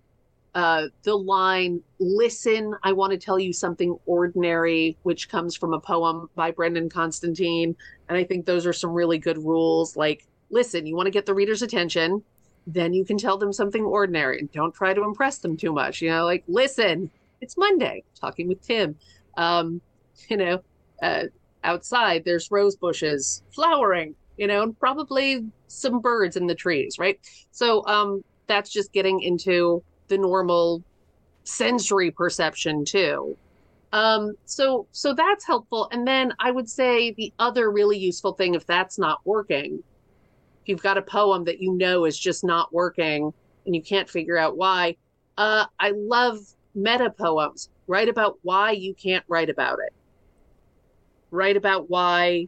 uh, 0.57 0.86
the 1.03 1.14
line, 1.14 1.82
Listen, 1.99 2.74
I 2.82 2.92
want 2.92 3.12
to 3.12 3.18
tell 3.18 3.38
you 3.38 3.53
something 3.53 3.99
ordinary, 4.07 4.97
which 5.03 5.28
comes 5.28 5.55
from 5.55 5.74
a 5.74 5.80
poem 5.80 6.30
by 6.34 6.51
Brendan 6.51 6.88
Constantine. 6.88 7.76
And 8.09 8.16
I 8.16 8.24
think 8.24 8.47
those 8.47 8.66
are 8.66 8.72
some 8.72 8.92
really 8.92 9.18
good 9.18 9.36
rules. 9.36 9.97
Like, 9.97 10.26
listen, 10.49 10.86
you 10.86 10.97
want 10.97 11.09
to 11.09 11.11
get 11.11 11.26
the 11.26 11.34
reader's 11.34 11.61
attention, 11.61 12.22
then 12.66 12.94
you 12.94 13.05
can 13.05 13.18
tell 13.18 13.36
them 13.36 13.53
something 13.53 13.84
ordinary 13.84 14.38
and 14.38 14.51
don't 14.51 14.74
try 14.74 14.94
to 14.94 15.05
impress 15.05 15.38
them 15.38 15.59
too 15.59 15.72
much. 15.72 16.01
You 16.01 16.09
know, 16.09 16.24
like, 16.24 16.42
listen, 16.49 17.11
it's 17.42 17.59
Monday, 17.59 18.03
talking 18.18 18.49
with 18.49 18.62
Tim. 18.62 18.97
Um, 19.36 19.82
you 20.30 20.38
know, 20.38 20.62
uh, 21.03 21.24
outside 21.64 22.24
there's 22.24 22.51
rose 22.51 22.76
bushes 22.76 23.42
flowering 23.53 24.14
you 24.37 24.47
know 24.47 24.62
and 24.62 24.78
probably 24.78 25.45
some 25.68 26.01
birds 26.01 26.37
in 26.37 26.47
the 26.47 26.55
trees 26.55 26.97
right? 26.99 27.18
So 27.51 27.87
um 27.87 28.22
that's 28.47 28.70
just 28.70 28.93
getting 28.93 29.20
into 29.20 29.82
the 30.09 30.18
normal 30.18 30.82
sensory 31.45 32.11
perception 32.11 32.84
too. 32.84 33.37
Um 33.93 34.32
so 34.45 34.87
so 34.93 35.14
that's 35.14 35.47
helpful. 35.47 35.89
And 35.93 36.07
then 36.07 36.32
i 36.39 36.51
would 36.51 36.68
say 36.68 37.12
the 37.12 37.32
other 37.39 37.70
really 37.70 37.99
useful 37.99 38.34
thing 38.34 38.55
if 38.55 38.66
that's 38.66 38.99
not 38.99 39.18
working 39.24 39.82
if 40.62 40.68
you've 40.68 40.82
got 40.82 40.99
a 40.99 41.03
poem 41.03 41.45
that 41.45 41.61
you 41.61 41.72
know 41.72 42.05
is 42.05 42.18
just 42.18 42.45
not 42.45 42.72
working 42.72 43.32
and 43.64 43.74
you 43.74 43.82
can't 43.82 44.09
figure 44.09 44.37
out 44.37 44.57
why 44.57 44.97
uh 45.39 45.66
i 45.78 45.93
love 45.95 46.39
meta 46.76 47.11
poems. 47.11 47.70
Write 47.89 48.09
about 48.09 48.39
why 48.43 48.72
you 48.72 48.95
can't 48.95 49.24
write 49.26 49.51
about 49.51 49.78
it. 49.84 49.93
Write 51.30 51.57
about 51.57 51.91
why 51.91 52.47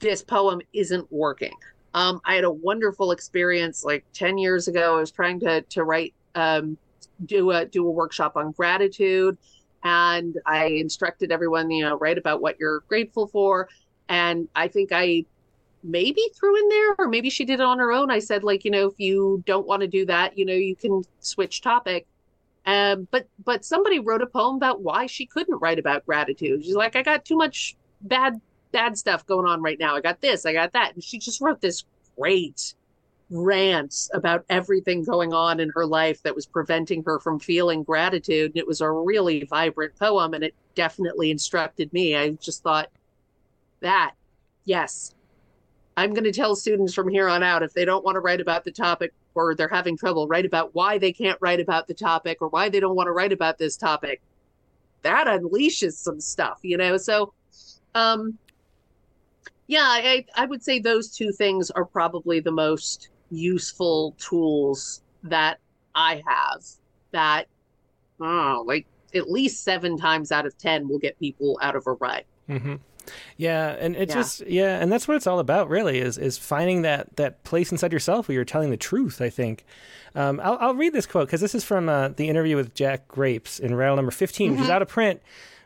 this 0.00 0.22
poem 0.22 0.60
isn't 0.72 1.10
working. 1.12 1.54
Um, 1.94 2.20
I 2.24 2.34
had 2.34 2.44
a 2.44 2.50
wonderful 2.50 3.12
experience 3.12 3.84
like 3.84 4.04
10 4.12 4.38
years 4.38 4.68
ago. 4.68 4.96
I 4.96 5.00
was 5.00 5.10
trying 5.10 5.40
to 5.40 5.62
to 5.62 5.84
write 5.84 6.14
um, 6.34 6.76
do 7.26 7.50
a 7.52 7.64
do 7.64 7.86
a 7.86 7.90
workshop 7.90 8.36
on 8.36 8.52
gratitude 8.52 9.38
and 9.84 10.38
I 10.46 10.66
instructed 10.66 11.30
everyone, 11.30 11.70
you 11.70 11.84
know, 11.84 11.96
write 11.96 12.18
about 12.18 12.40
what 12.40 12.58
you're 12.58 12.80
grateful 12.88 13.26
for. 13.26 13.68
And 14.08 14.48
I 14.56 14.66
think 14.68 14.90
I 14.92 15.26
maybe 15.82 16.22
threw 16.34 16.56
in 16.58 16.68
there, 16.70 16.94
or 16.98 17.08
maybe 17.08 17.28
she 17.28 17.44
did 17.44 17.60
it 17.60 17.66
on 17.66 17.78
her 17.78 17.92
own. 17.92 18.10
I 18.10 18.18
said, 18.18 18.42
like, 18.42 18.64
you 18.64 18.70
know, 18.70 18.88
if 18.88 18.98
you 18.98 19.42
don't 19.46 19.66
want 19.66 19.82
to 19.82 19.86
do 19.86 20.06
that, 20.06 20.36
you 20.38 20.46
know, 20.46 20.54
you 20.54 20.74
can 20.74 21.02
switch 21.20 21.60
topic. 21.60 22.06
Um, 22.66 23.06
but 23.10 23.28
but 23.44 23.64
somebody 23.64 23.98
wrote 23.98 24.22
a 24.22 24.26
poem 24.26 24.56
about 24.56 24.80
why 24.80 25.04
she 25.04 25.26
couldn't 25.26 25.60
write 25.60 25.78
about 25.78 26.06
gratitude. 26.06 26.64
She's 26.64 26.74
like, 26.74 26.96
I 26.96 27.02
got 27.02 27.26
too 27.26 27.36
much 27.36 27.76
bad 28.00 28.40
bad 28.74 28.98
stuff 28.98 29.24
going 29.24 29.46
on 29.46 29.62
right 29.62 29.78
now. 29.78 29.96
I 29.96 30.00
got 30.02 30.20
this, 30.20 30.44
I 30.44 30.52
got 30.52 30.72
that, 30.72 30.94
and 30.94 31.02
she 31.02 31.18
just 31.18 31.40
wrote 31.40 31.62
this 31.62 31.84
great 32.18 32.74
rants 33.30 34.10
about 34.12 34.44
everything 34.50 35.02
going 35.02 35.32
on 35.32 35.60
in 35.60 35.70
her 35.74 35.86
life 35.86 36.22
that 36.22 36.34
was 36.34 36.46
preventing 36.46 37.02
her 37.04 37.18
from 37.18 37.38
feeling 37.38 37.82
gratitude. 37.82 38.50
And 38.50 38.58
it 38.58 38.66
was 38.66 38.80
a 38.80 38.90
really 38.90 39.44
vibrant 39.44 39.96
poem 39.98 40.34
and 40.34 40.44
it 40.44 40.54
definitely 40.74 41.30
instructed 41.30 41.92
me. 41.92 42.16
I 42.16 42.30
just 42.32 42.62
thought, 42.62 42.90
that, 43.80 44.12
yes, 44.64 45.14
I'm 45.96 46.12
going 46.12 46.24
to 46.24 46.32
tell 46.32 46.56
students 46.56 46.94
from 46.94 47.08
here 47.08 47.28
on 47.28 47.42
out 47.42 47.62
if 47.62 47.72
they 47.72 47.84
don't 47.84 48.04
want 48.04 48.16
to 48.16 48.20
write 48.20 48.40
about 48.40 48.64
the 48.64 48.72
topic 48.72 49.12
or 49.34 49.54
they're 49.54 49.68
having 49.68 49.96
trouble, 49.96 50.28
write 50.28 50.46
about 50.46 50.74
why 50.74 50.98
they 50.98 51.12
can't 51.12 51.38
write 51.40 51.60
about 51.60 51.86
the 51.86 51.94
topic 51.94 52.38
or 52.40 52.48
why 52.48 52.68
they 52.68 52.80
don't 52.80 52.94
want 52.94 53.08
to 53.08 53.12
write 53.12 53.32
about 53.32 53.58
this 53.58 53.76
topic. 53.76 54.20
That 55.02 55.26
unleashes 55.26 55.94
some 55.94 56.20
stuff, 56.20 56.60
you 56.62 56.76
know? 56.76 56.96
So, 56.96 57.32
um, 57.94 58.38
yeah, 59.66 59.86
I, 59.86 60.24
I 60.36 60.46
would 60.46 60.62
say 60.62 60.78
those 60.78 61.10
two 61.10 61.32
things 61.32 61.70
are 61.70 61.84
probably 61.84 62.40
the 62.40 62.52
most 62.52 63.08
useful 63.30 64.14
tools 64.18 65.02
that 65.22 65.58
I 65.94 66.22
have 66.26 66.62
that, 67.12 67.46
oh, 68.20 68.64
like 68.66 68.86
at 69.14 69.30
least 69.30 69.64
seven 69.64 69.96
times 69.96 70.32
out 70.32 70.46
of 70.46 70.56
10 70.58 70.88
will 70.88 70.98
get 70.98 71.18
people 71.18 71.58
out 71.62 71.76
of 71.76 71.86
a 71.86 71.92
rut. 71.92 72.24
Mm-hmm. 72.48 72.74
Yeah, 73.36 73.76
and 73.78 73.96
it 73.96 74.08
yeah. 74.08 74.14
just 74.14 74.46
yeah, 74.46 74.80
and 74.80 74.90
that's 74.90 75.06
what 75.06 75.16
it's 75.18 75.26
all 75.26 75.38
about, 75.38 75.68
really, 75.68 75.98
is 75.98 76.16
is 76.16 76.38
finding 76.38 76.82
that 76.82 77.16
that 77.16 77.44
place 77.44 77.70
inside 77.70 77.92
yourself 77.92 78.28
where 78.28 78.34
you're 78.34 78.46
telling 78.46 78.70
the 78.70 78.78
truth. 78.78 79.20
I 79.20 79.28
think. 79.28 79.66
Um, 80.14 80.40
I'll, 80.42 80.56
I'll 80.60 80.74
read 80.74 80.92
this 80.92 81.04
quote 81.06 81.26
because 81.26 81.40
this 81.40 81.54
is 81.54 81.64
from 81.64 81.88
uh, 81.88 82.08
the 82.08 82.28
interview 82.28 82.56
with 82.56 82.74
Jack 82.74 83.08
Grapes 83.08 83.58
in 83.58 83.74
Rattle 83.74 83.96
number 83.96 84.12
15 84.12 84.46
mm-hmm. 84.46 84.52
which 84.52 84.60
is 84.60 84.66
mm-hmm. 84.66 84.72
out 84.74 84.80
of 84.80 84.88
print, 84.88 85.20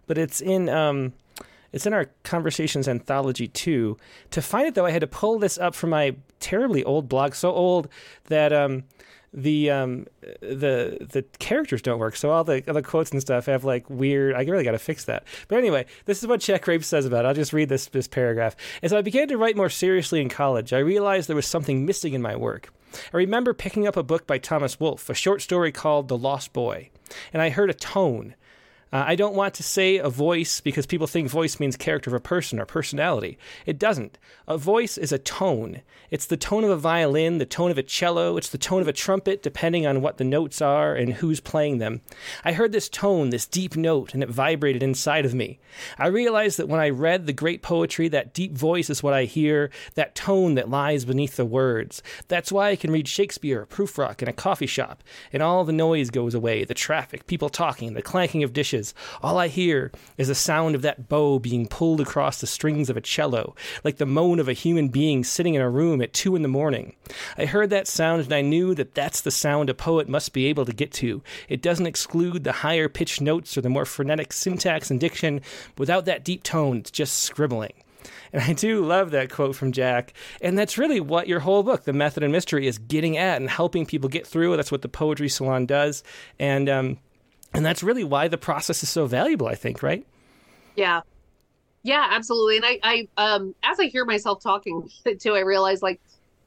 but 0.06 0.18
it's 0.18 0.40
in 0.40 0.68
um, 0.68 1.12
it's 1.72 1.86
in 1.86 1.92
our 1.92 2.06
conversations 2.22 2.88
anthology 2.88 3.48
too. 3.48 3.96
To 4.30 4.42
find 4.42 4.66
it 4.66 4.74
though, 4.74 4.86
I 4.86 4.90
had 4.90 5.00
to 5.00 5.06
pull 5.06 5.38
this 5.38 5.58
up 5.58 5.74
from 5.74 5.90
my 5.90 6.16
terribly 6.40 6.84
old 6.84 7.08
blog, 7.08 7.34
so 7.34 7.52
old 7.52 7.88
that 8.24 8.52
um, 8.52 8.84
the 9.32 9.70
um, 9.70 10.06
the 10.40 11.06
the 11.12 11.24
characters 11.38 11.82
don't 11.82 11.98
work. 11.98 12.16
So 12.16 12.30
all 12.30 12.44
the 12.44 12.60
the 12.60 12.82
quotes 12.82 13.10
and 13.10 13.20
stuff 13.20 13.46
have 13.46 13.64
like 13.64 13.88
weird. 13.90 14.34
I 14.34 14.42
really 14.42 14.64
got 14.64 14.72
to 14.72 14.78
fix 14.78 15.04
that. 15.04 15.24
But 15.48 15.58
anyway, 15.58 15.86
this 16.06 16.22
is 16.22 16.26
what 16.26 16.40
Jack 16.40 16.62
Grapes 16.62 16.86
says 16.86 17.04
about 17.04 17.24
it. 17.24 17.28
I'll 17.28 17.34
just 17.34 17.52
read 17.52 17.68
this 17.68 17.86
this 17.86 18.08
paragraph. 18.08 18.56
As 18.82 18.92
I 18.92 19.02
began 19.02 19.28
to 19.28 19.38
write 19.38 19.56
more 19.56 19.70
seriously 19.70 20.20
in 20.20 20.28
college, 20.28 20.72
I 20.72 20.78
realized 20.78 21.28
there 21.28 21.36
was 21.36 21.46
something 21.46 21.84
missing 21.84 22.14
in 22.14 22.22
my 22.22 22.36
work. 22.36 22.72
I 23.12 23.18
remember 23.18 23.52
picking 23.52 23.86
up 23.86 23.98
a 23.98 24.02
book 24.02 24.26
by 24.26 24.38
Thomas 24.38 24.80
Wolfe, 24.80 25.10
a 25.10 25.14
short 25.14 25.42
story 25.42 25.72
called 25.72 26.08
The 26.08 26.16
Lost 26.16 26.54
Boy, 26.54 26.88
and 27.34 27.42
I 27.42 27.50
heard 27.50 27.68
a 27.68 27.74
tone 27.74 28.34
uh, 28.92 29.04
I 29.06 29.16
don't 29.16 29.34
want 29.34 29.54
to 29.54 29.62
say 29.62 29.98
a 29.98 30.08
voice 30.08 30.60
because 30.60 30.86
people 30.86 31.06
think 31.06 31.28
voice 31.28 31.60
means 31.60 31.76
character 31.76 32.10
of 32.10 32.14
a 32.14 32.20
person 32.20 32.58
or 32.58 32.64
personality. 32.64 33.38
It 33.66 33.78
doesn't. 33.78 34.18
A 34.46 34.56
voice 34.56 34.96
is 34.96 35.12
a 35.12 35.18
tone. 35.18 35.82
It's 36.10 36.26
the 36.26 36.38
tone 36.38 36.64
of 36.64 36.70
a 36.70 36.76
violin, 36.76 37.36
the 37.36 37.44
tone 37.44 37.70
of 37.70 37.76
a 37.76 37.82
cello, 37.82 38.38
it's 38.38 38.48
the 38.48 38.56
tone 38.56 38.80
of 38.80 38.88
a 38.88 38.94
trumpet, 38.94 39.42
depending 39.42 39.86
on 39.86 40.00
what 40.00 40.16
the 40.16 40.24
notes 40.24 40.62
are 40.62 40.94
and 40.94 41.14
who's 41.14 41.40
playing 41.40 41.78
them. 41.78 42.00
I 42.44 42.52
heard 42.52 42.72
this 42.72 42.88
tone, 42.88 43.28
this 43.28 43.46
deep 43.46 43.76
note, 43.76 44.14
and 44.14 44.22
it 44.22 44.30
vibrated 44.30 44.82
inside 44.82 45.26
of 45.26 45.34
me. 45.34 45.58
I 45.98 46.06
realized 46.06 46.58
that 46.58 46.68
when 46.68 46.80
I 46.80 46.88
read 46.88 47.26
the 47.26 47.34
great 47.34 47.60
poetry, 47.60 48.08
that 48.08 48.32
deep 48.32 48.52
voice 48.52 48.88
is 48.88 49.02
what 49.02 49.12
I 49.12 49.24
hear, 49.24 49.70
that 49.96 50.14
tone 50.14 50.54
that 50.54 50.70
lies 50.70 51.04
beneath 51.04 51.36
the 51.36 51.44
words. 51.44 52.02
That's 52.28 52.50
why 52.50 52.70
I 52.70 52.76
can 52.76 52.90
read 52.90 53.06
Shakespeare 53.06 53.60
or 53.60 53.66
Prufrock 53.66 54.22
in 54.22 54.28
a 54.28 54.32
coffee 54.32 54.66
shop, 54.66 55.04
and 55.30 55.42
all 55.42 55.64
the 55.64 55.72
noise 55.72 56.08
goes 56.08 56.34
away 56.34 56.64
the 56.64 56.74
traffic, 56.74 57.26
people 57.26 57.50
talking, 57.50 57.92
the 57.92 58.02
clanking 58.02 58.42
of 58.42 58.52
dishes 58.52 58.77
all 59.22 59.38
I 59.38 59.48
hear 59.48 59.92
is 60.16 60.28
the 60.28 60.34
sound 60.34 60.74
of 60.74 60.82
that 60.82 61.08
bow 61.08 61.38
being 61.38 61.66
pulled 61.66 62.00
across 62.00 62.40
the 62.40 62.46
strings 62.46 62.88
of 62.88 62.96
a 62.96 63.00
cello, 63.00 63.54
like 63.84 63.96
the 63.96 64.06
moan 64.06 64.38
of 64.38 64.48
a 64.48 64.52
human 64.52 64.88
being 64.88 65.24
sitting 65.24 65.54
in 65.54 65.62
a 65.62 65.70
room 65.70 66.00
at 66.02 66.12
two 66.12 66.36
in 66.36 66.42
the 66.42 66.48
morning. 66.48 66.94
I 67.36 67.46
heard 67.46 67.70
that 67.70 67.88
sound 67.88 68.22
and 68.22 68.32
I 68.32 68.40
knew 68.40 68.74
that 68.74 68.94
that's 68.94 69.20
the 69.20 69.30
sound 69.30 69.70
a 69.70 69.74
poet 69.74 70.08
must 70.08 70.32
be 70.32 70.46
able 70.46 70.64
to 70.64 70.72
get 70.72 70.92
to. 70.92 71.22
It 71.48 71.62
doesn't 71.62 71.86
exclude 71.86 72.44
the 72.44 72.52
higher 72.52 72.88
pitched 72.88 73.20
notes 73.20 73.56
or 73.56 73.60
the 73.60 73.68
more 73.68 73.84
frenetic 73.84 74.32
syntax 74.32 74.90
and 74.90 75.00
diction. 75.00 75.40
Without 75.76 76.04
that 76.06 76.24
deep 76.24 76.42
tone, 76.42 76.78
it's 76.78 76.90
just 76.90 77.22
scribbling. 77.22 77.72
And 78.32 78.42
I 78.42 78.52
do 78.52 78.84
love 78.84 79.10
that 79.10 79.30
quote 79.30 79.56
from 79.56 79.72
Jack. 79.72 80.12
And 80.40 80.58
that's 80.58 80.78
really 80.78 81.00
what 81.00 81.28
your 81.28 81.40
whole 81.40 81.62
book, 81.62 81.84
The 81.84 81.92
Method 81.92 82.22
and 82.22 82.32
Mystery, 82.32 82.66
is 82.66 82.78
getting 82.78 83.16
at 83.16 83.40
and 83.40 83.48
helping 83.48 83.86
people 83.86 84.08
get 84.08 84.26
through. 84.26 84.56
That's 84.56 84.72
what 84.72 84.82
the 84.82 84.88
Poetry 84.88 85.28
Salon 85.28 85.66
does. 85.66 86.02
And 86.38 86.68
um, 86.68 86.98
and 87.54 87.64
that's 87.64 87.82
really 87.82 88.04
why 88.04 88.28
the 88.28 88.38
process 88.38 88.82
is 88.82 88.88
so 88.88 89.06
valuable, 89.06 89.46
I 89.46 89.54
think, 89.54 89.82
right? 89.82 90.06
Yeah. 90.76 91.00
Yeah, 91.82 92.06
absolutely. 92.10 92.56
And 92.56 92.66
I, 92.66 92.78
I 92.82 93.08
um 93.16 93.54
as 93.62 93.80
I 93.80 93.86
hear 93.86 94.04
myself 94.04 94.42
talking 94.42 94.88
too, 95.18 95.34
I 95.34 95.40
realize 95.40 95.82
like, 95.82 96.00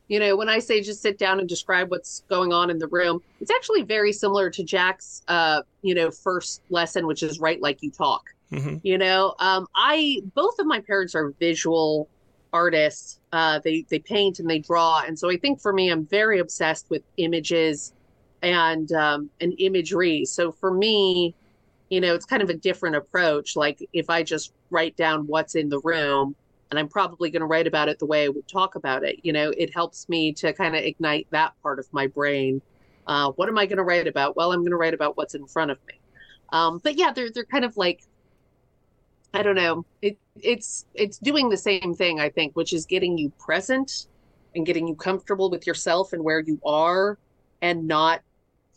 you 0.08 0.20
know, 0.20 0.36
when 0.36 0.49
I 0.49 0.60
say 0.60 0.82
just 0.82 1.02
sit 1.02 1.18
down 1.18 1.39
and 1.39 1.47
describe 1.47 1.89
what's 1.89 2.24
going 2.30 2.54
on 2.54 2.70
in 2.70 2.78
the 2.78 2.88
room, 2.88 3.22
it's 3.39 3.52
actually 3.52 3.84
very 3.84 4.12
similar 4.12 4.49
to 4.49 4.64
Jack's 4.64 5.24
uh, 5.28 5.62
you 5.82 5.95
know, 5.95 6.12
first 6.12 6.62
lesson, 6.70 7.08
which 7.08 7.24
is 7.24 7.39
write 7.39 7.62
like 7.62 7.82
you 7.82 7.91
talk. 7.91 8.24
Mm-hmm. 8.52 8.78
You 8.84 8.97
know, 8.97 9.36
um, 9.39 9.68
I 9.76 10.22
both 10.36 10.60
of 10.60 10.66
my 10.66 10.82
parents 10.82 11.16
are 11.16 11.32
visual 11.39 12.10
artists. 12.54 13.20
Uh, 13.32 13.60
they 13.64 13.86
they 13.89 13.99
paint 13.99 14.39
and 14.39 14.49
they 14.49 14.60
draw, 14.60 15.02
and 15.08 15.18
so 15.18 15.30
I 15.32 15.38
think 15.38 15.62
for 15.62 15.72
me, 15.72 15.89
I'm 15.89 16.06
very 16.06 16.39
obsessed 16.39 16.89
with 16.89 17.02
images 17.18 17.93
and 18.42 18.92
um, 18.94 19.30
imagery. 19.39 20.26
So 20.26 20.52
for 20.52 20.74
me, 20.74 21.36
you 21.89 22.02
know, 22.02 22.14
it's 22.16 22.26
kind 22.26 22.42
of 22.42 22.50
a 22.50 22.54
different 22.54 22.96
approach. 22.96 23.56
Like 23.56 23.88
if 23.94 24.10
I 24.10 24.24
just 24.24 24.54
write 24.70 24.96
down 24.96 25.28
what's 25.28 25.56
in 25.56 25.70
the 25.70 25.80
room, 25.80 26.36
and 26.70 26.80
I'm 26.80 26.88
probably 26.88 27.30
going 27.30 27.42
to 27.42 27.48
write 27.48 27.68
about 27.68 27.89
it 27.89 28.00
the 28.00 28.06
way 28.06 28.24
I 28.24 28.30
would 28.30 28.48
talk 28.48 28.76
about 28.76 29.04
it. 29.04 29.20
You 29.24 29.34
know, 29.34 29.52
it 29.58 29.74
helps 29.74 30.08
me 30.08 30.32
to 30.34 30.54
kind 30.54 30.74
of 30.74 30.82
ignite 30.82 31.28
that 31.32 31.54
part 31.62 31.80
of 31.80 31.88
my 31.92 32.08
brain. 32.08 32.62
Uh, 33.06 33.32
what 33.32 33.50
am 33.50 33.58
I 33.58 33.66
going 33.66 33.78
to 33.78 33.84
write 33.84 34.08
about? 34.08 34.38
Well, 34.38 34.54
I'm 34.54 34.62
going 34.62 34.72
to 34.72 34.78
write 34.78 34.94
about 34.94 35.18
what's 35.18 35.36
in 35.36 35.46
front 35.46 35.72
of 35.72 35.78
me. 35.86 35.96
Um, 36.54 36.80
but 36.82 36.98
yeah, 36.98 37.12
they're 37.12 37.30
they're 37.30 37.46
kind 37.46 37.66
of 37.66 37.76
like 37.76 38.04
I 39.34 39.44
don't 39.44 39.56
know. 39.56 39.86
It 40.02 40.18
it's 40.42 40.86
it's 40.94 41.18
doing 41.18 41.50
the 41.50 41.58
same 41.58 41.94
thing, 41.94 42.20
I 42.20 42.30
think, 42.30 42.56
which 42.56 42.74
is 42.74 42.86
getting 42.86 43.18
you 43.18 43.32
present 43.38 44.08
and 44.56 44.66
getting 44.66 44.88
you 44.88 44.96
comfortable 44.96 45.50
with 45.50 45.68
yourself 45.68 46.14
and 46.14 46.24
where 46.24 46.39
you 46.39 46.60
are 46.66 47.18
and 47.62 47.88
not 47.88 48.22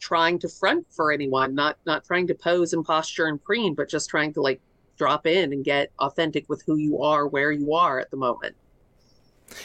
trying 0.04 0.38
to 0.38 0.48
front 0.48 0.86
for 0.90 1.10
anyone, 1.10 1.54
not 1.54 1.78
not 1.86 2.04
trying 2.04 2.26
to 2.26 2.34
pose 2.34 2.74
and 2.74 2.84
posture 2.84 3.26
and 3.26 3.42
preen, 3.42 3.74
but 3.74 3.88
just 3.88 4.10
trying 4.10 4.34
to 4.34 4.42
like 4.42 4.60
drop 4.98 5.26
in 5.26 5.52
and 5.52 5.64
get 5.64 5.90
authentic 5.98 6.46
with 6.48 6.62
who 6.66 6.76
you 6.76 7.02
are, 7.02 7.26
where 7.26 7.50
you 7.50 7.72
are 7.74 7.98
at 7.98 8.10
the 8.10 8.16
moment. 8.16 8.54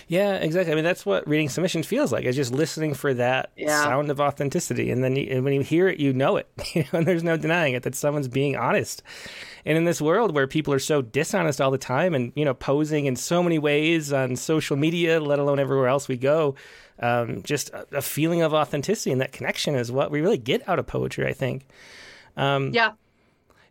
Yeah, 0.07 0.35
exactly. 0.35 0.71
I 0.71 0.75
mean, 0.75 0.83
that's 0.83 1.05
what 1.05 1.27
reading 1.27 1.49
submission 1.49 1.83
feels 1.83 2.11
like. 2.11 2.25
It's 2.25 2.35
just 2.35 2.53
listening 2.53 2.93
for 2.93 3.13
that 3.15 3.51
yeah. 3.55 3.83
sound 3.83 4.11
of 4.11 4.19
authenticity, 4.19 4.91
and 4.91 5.03
then 5.03 5.15
you, 5.15 5.27
and 5.29 5.43
when 5.43 5.53
you 5.53 5.61
hear 5.61 5.87
it, 5.87 5.99
you 5.99 6.13
know 6.13 6.37
it. 6.37 6.47
You 6.75 6.83
know, 6.83 6.99
and 6.99 7.07
there's 7.07 7.23
no 7.23 7.35
denying 7.35 7.73
it 7.73 7.83
that 7.83 7.95
someone's 7.95 8.27
being 8.27 8.55
honest. 8.55 9.01
And 9.65 9.77
in 9.77 9.85
this 9.85 9.99
world 9.99 10.35
where 10.35 10.45
people 10.45 10.73
are 10.73 10.79
so 10.79 11.01
dishonest 11.01 11.59
all 11.59 11.71
the 11.71 11.77
time, 11.77 12.13
and 12.13 12.31
you 12.35 12.45
know, 12.45 12.53
posing 12.53 13.05
in 13.05 13.15
so 13.15 13.41
many 13.41 13.57
ways 13.57 14.13
on 14.13 14.35
social 14.35 14.77
media, 14.77 15.19
let 15.19 15.39
alone 15.39 15.59
everywhere 15.59 15.87
else 15.87 16.07
we 16.07 16.15
go, 16.15 16.55
um, 17.01 17.43
just 17.43 17.69
a, 17.69 17.97
a, 17.97 18.01
feeling 18.01 18.41
of 18.41 18.53
authenticity 18.53 19.11
and 19.11 19.21
that 19.21 19.31
connection 19.31 19.75
is 19.75 19.91
what 19.91 20.11
we 20.11 20.21
really 20.21 20.37
get 20.37 20.67
out 20.67 20.79
of 20.79 20.87
poetry. 20.87 21.27
I 21.27 21.33
think. 21.33 21.67
Um, 22.37 22.71
yeah. 22.73 22.91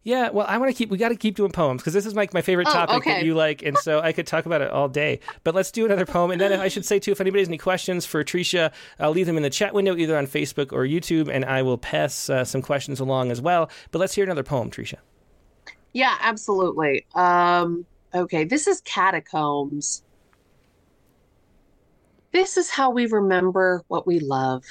Yeah, 0.04 0.30
well, 0.30 0.46
I 0.48 0.56
want 0.56 0.70
to 0.70 0.74
keep. 0.74 0.88
We 0.88 0.96
got 0.96 1.10
to 1.10 1.16
keep 1.16 1.36
doing 1.36 1.52
poems 1.52 1.82
because 1.82 1.92
this 1.92 2.06
is 2.06 2.14
like 2.14 2.32
my, 2.32 2.38
my 2.38 2.42
favorite 2.42 2.68
oh, 2.68 2.72
topic 2.72 2.96
okay. 2.96 3.10
that 3.14 3.24
you 3.26 3.34
like, 3.34 3.62
and 3.62 3.76
so 3.76 4.00
I 4.00 4.12
could 4.12 4.26
talk 4.26 4.46
about 4.46 4.62
it 4.62 4.70
all 4.70 4.88
day. 4.88 5.20
But 5.44 5.54
let's 5.54 5.70
do 5.70 5.84
another 5.84 6.06
poem, 6.06 6.30
and 6.30 6.40
then 6.40 6.58
I 6.58 6.68
should 6.68 6.86
say 6.86 6.98
too, 6.98 7.12
if 7.12 7.20
anybody 7.20 7.42
has 7.42 7.48
any 7.48 7.58
questions 7.58 8.06
for 8.06 8.24
Tresha, 8.24 8.72
I'll 8.98 9.10
leave 9.10 9.26
them 9.26 9.36
in 9.36 9.42
the 9.42 9.50
chat 9.50 9.74
window 9.74 9.94
either 9.96 10.16
on 10.16 10.26
Facebook 10.26 10.72
or 10.72 10.84
YouTube, 10.84 11.28
and 11.30 11.44
I 11.44 11.60
will 11.60 11.76
pass 11.76 12.30
uh, 12.30 12.44
some 12.44 12.62
questions 12.62 13.00
along 13.00 13.30
as 13.30 13.42
well. 13.42 13.68
But 13.90 13.98
let's 13.98 14.14
hear 14.14 14.24
another 14.24 14.42
poem, 14.42 14.70
Tresha. 14.70 14.96
Yeah, 15.92 16.16
absolutely. 16.20 17.04
Um, 17.14 17.84
okay, 18.14 18.44
this 18.44 18.66
is 18.66 18.80
Catacombs. 18.82 20.02
This 22.30 22.58
is 22.58 22.68
how 22.68 22.90
we 22.90 23.06
remember 23.06 23.82
what 23.88 24.06
we 24.06 24.20
love. 24.20 24.62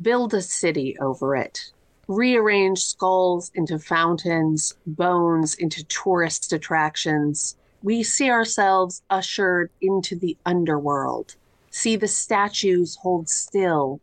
Build 0.00 0.32
a 0.32 0.40
city 0.40 0.98
over 0.98 1.36
it. 1.36 1.70
Rearrange 2.08 2.82
skulls 2.82 3.50
into 3.54 3.78
fountains, 3.78 4.74
bones 4.86 5.54
into 5.56 5.84
tourist 5.84 6.54
attractions. 6.54 7.56
We 7.82 8.02
see 8.02 8.30
ourselves 8.30 9.02
ushered 9.10 9.70
into 9.82 10.16
the 10.16 10.38
underworld, 10.46 11.36
See 11.70 11.96
the 11.96 12.08
statues 12.08 12.96
hold 12.96 13.28
still. 13.28 14.00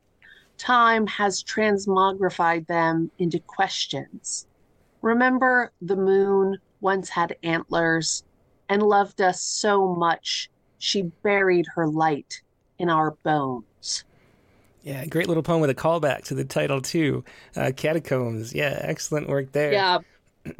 Time 0.59 1.07
has 1.07 1.43
transmogrified 1.43 2.67
them 2.67 3.09
into 3.17 3.39
questions. 3.39 4.45
Remember 5.01 5.71
the 5.81 5.95
moon 5.95 6.59
once 6.81 7.09
had 7.09 7.35
antlers 7.41 8.23
and 8.69 8.83
loved 8.83 9.19
us 9.19 9.41
so 9.41 9.95
much 9.95 10.51
she 10.77 11.01
buried 11.23 11.65
her 11.73 11.87
light 11.87 12.42
in 12.83 12.89
our 12.89 13.11
bones. 13.23 14.03
Yeah, 14.83 15.05
great 15.05 15.29
little 15.29 15.41
poem 15.41 15.61
with 15.61 15.69
a 15.69 15.75
callback 15.75 16.25
to 16.25 16.35
the 16.35 16.43
title 16.43 16.81
too. 16.81 17.23
Uh, 17.55 17.71
Catacombs. 17.75 18.53
Yeah, 18.53 18.77
excellent 18.81 19.29
work 19.29 19.53
there. 19.53 19.71
Yeah. 19.71 19.99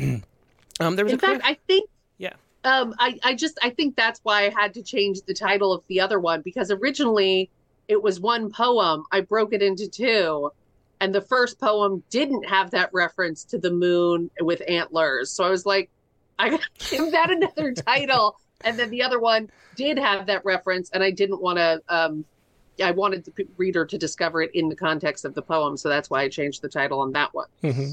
um, 0.79 0.95
there 0.95 1.03
was 1.03 1.11
in 1.11 1.19
a 1.19 1.21
fact, 1.21 1.41
I 1.43 1.57
think. 1.67 1.89
Yeah. 2.17 2.33
Um, 2.63 2.95
I 2.97 3.19
I 3.23 3.35
just 3.35 3.59
I 3.61 3.71
think 3.71 3.97
that's 3.97 4.21
why 4.23 4.45
I 4.45 4.49
had 4.49 4.73
to 4.75 4.83
change 4.83 5.21
the 5.23 5.33
title 5.33 5.73
of 5.73 5.85
the 5.87 5.99
other 5.99 6.21
one 6.21 6.41
because 6.41 6.71
originally 6.71 7.49
it 7.89 8.01
was 8.01 8.21
one 8.21 8.49
poem. 8.49 9.03
I 9.11 9.19
broke 9.19 9.51
it 9.51 9.61
into 9.61 9.89
two, 9.89 10.49
and 11.01 11.13
the 11.13 11.21
first 11.21 11.59
poem 11.59 12.01
didn't 12.09 12.45
have 12.45 12.71
that 12.71 12.89
reference 12.93 13.43
to 13.45 13.57
the 13.57 13.71
moon 13.71 14.31
with 14.39 14.61
antlers. 14.69 15.29
So 15.29 15.43
I 15.43 15.49
was 15.49 15.65
like, 15.65 15.89
I 16.39 16.51
gotta 16.51 16.63
give 16.89 17.11
that 17.11 17.29
another 17.29 17.73
title. 17.73 18.37
And 18.63 18.77
then 18.77 18.89
the 18.89 19.03
other 19.03 19.19
one 19.19 19.49
did 19.75 19.97
have 19.97 20.27
that 20.27 20.45
reference, 20.45 20.89
and 20.91 21.03
I 21.03 21.11
didn't 21.11 21.41
want 21.41 21.57
to 21.57 21.81
um, 21.89 22.25
I 22.81 22.91
wanted 22.91 23.25
the 23.25 23.47
reader 23.57 23.85
to 23.85 23.97
discover 23.97 24.41
it 24.41 24.51
in 24.53 24.69
the 24.69 24.75
context 24.75 25.25
of 25.25 25.35
the 25.35 25.41
poem, 25.41 25.77
so 25.77 25.89
that's 25.89 26.09
why 26.09 26.21
I 26.21 26.29
changed 26.29 26.61
the 26.61 26.69
title 26.69 27.01
on 27.01 27.11
that 27.11 27.33
one. 27.33 27.47
Mm-hmm. 27.63 27.91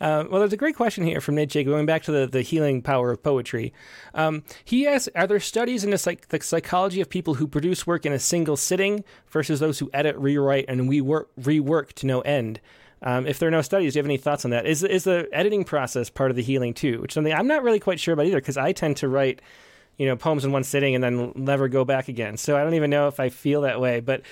Uh, 0.00 0.24
well, 0.30 0.40
there's 0.40 0.52
a 0.52 0.58
great 0.58 0.76
question 0.76 1.04
here 1.04 1.20
from 1.20 1.44
J. 1.46 1.64
Going 1.64 1.86
back 1.86 2.02
to 2.04 2.12
the, 2.12 2.26
the 2.26 2.42
healing 2.42 2.82
power 2.82 3.10
of 3.10 3.22
poetry. 3.22 3.72
Um, 4.12 4.44
he 4.64 4.86
asks 4.86 5.08
Are 5.16 5.26
there 5.26 5.40
studies 5.40 5.84
into 5.84 5.98
psych- 5.98 6.28
the 6.28 6.40
psychology 6.40 7.00
of 7.00 7.08
people 7.08 7.34
who 7.34 7.48
produce 7.48 7.86
work 7.86 8.04
in 8.04 8.12
a 8.12 8.18
single 8.18 8.56
sitting 8.56 9.04
versus 9.30 9.60
those 9.60 9.78
who 9.78 9.90
edit, 9.92 10.16
rewrite, 10.16 10.66
and 10.68 10.82
rework, 10.82 11.26
rework 11.40 11.92
to 11.94 12.06
no 12.06 12.20
end? 12.20 12.60
Um, 13.02 13.26
if 13.26 13.38
there 13.38 13.48
are 13.48 13.52
no 13.52 13.62
studies, 13.62 13.92
do 13.92 13.98
you 13.98 14.00
have 14.00 14.06
any 14.06 14.16
thoughts 14.16 14.44
on 14.44 14.50
that? 14.52 14.66
Is, 14.66 14.82
is 14.82 15.04
the 15.04 15.28
editing 15.32 15.64
process 15.64 16.08
part 16.08 16.30
of 16.30 16.36
the 16.36 16.42
healing 16.42 16.72
too? 16.72 17.00
Which 17.00 17.12
is 17.12 17.14
something 17.14 17.34
I'm 17.34 17.46
not 17.46 17.62
really 17.62 17.80
quite 17.80 18.00
sure 18.00 18.14
about 18.14 18.26
either 18.26 18.40
because 18.40 18.56
I 18.56 18.72
tend 18.72 18.96
to 18.98 19.08
write 19.08 19.42
you 19.98 20.06
know 20.06 20.16
poems 20.16 20.44
in 20.44 20.52
one 20.52 20.64
sitting 20.64 20.94
and 20.94 21.02
then 21.02 21.32
never 21.34 21.68
go 21.68 21.84
back 21.84 22.08
again. 22.08 22.36
So 22.36 22.56
I 22.56 22.64
don't 22.64 22.74
even 22.74 22.90
know 22.90 23.08
if 23.08 23.20
I 23.20 23.28
feel 23.28 23.62
that 23.62 23.80
way. 23.80 24.00
But 24.00 24.22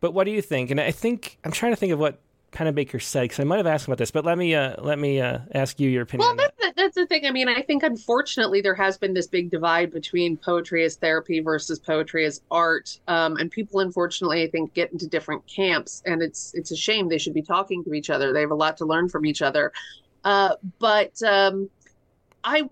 but 0.00 0.12
what 0.12 0.24
do 0.24 0.30
you 0.30 0.42
think? 0.42 0.70
And 0.70 0.80
I 0.80 0.90
think 0.90 1.38
I'm 1.44 1.52
trying 1.52 1.72
to 1.72 1.76
think 1.76 1.92
of 1.92 1.98
what 1.98 2.20
Pennebaker 2.52 3.00
said 3.02 3.22
because 3.22 3.40
I 3.40 3.44
might 3.44 3.58
have 3.58 3.66
asked 3.66 3.86
about 3.86 3.98
this, 3.98 4.10
but 4.10 4.24
let 4.24 4.38
me 4.38 4.54
uh, 4.54 4.74
let 4.78 4.98
me 4.98 5.20
uh, 5.20 5.40
ask 5.54 5.78
you 5.78 5.90
your 5.90 6.02
opinion. 6.02 6.28
Well, 6.28 6.36
that's 6.36 6.56
the, 6.56 6.72
that's 6.76 6.94
the 6.94 7.06
thing. 7.06 7.26
I 7.26 7.30
mean, 7.30 7.48
I 7.48 7.60
think 7.60 7.82
unfortunately 7.82 8.62
there 8.62 8.74
has 8.74 8.96
been 8.96 9.12
this 9.12 9.26
big 9.26 9.50
divide 9.50 9.92
between 9.92 10.36
poetry 10.36 10.84
as 10.84 10.96
therapy 10.96 11.40
versus 11.40 11.78
poetry 11.78 12.24
as 12.24 12.40
art, 12.50 12.98
um, 13.06 13.36
and 13.36 13.50
people 13.50 13.80
unfortunately 13.80 14.42
I 14.42 14.48
think 14.48 14.72
get 14.72 14.92
into 14.92 15.06
different 15.06 15.46
camps, 15.46 16.02
and 16.06 16.22
it's 16.22 16.54
it's 16.54 16.70
a 16.70 16.76
shame. 16.76 17.08
They 17.08 17.18
should 17.18 17.34
be 17.34 17.42
talking 17.42 17.84
to 17.84 17.92
each 17.92 18.08
other. 18.08 18.32
They 18.32 18.40
have 18.40 18.50
a 18.50 18.56
lot 18.56 18.76
to 18.78 18.86
learn 18.86 19.08
from 19.08 19.26
each 19.26 19.42
other. 19.42 19.72
Uh, 20.24 20.54
but 20.78 21.22
um, 21.22 21.68
I 22.44 22.62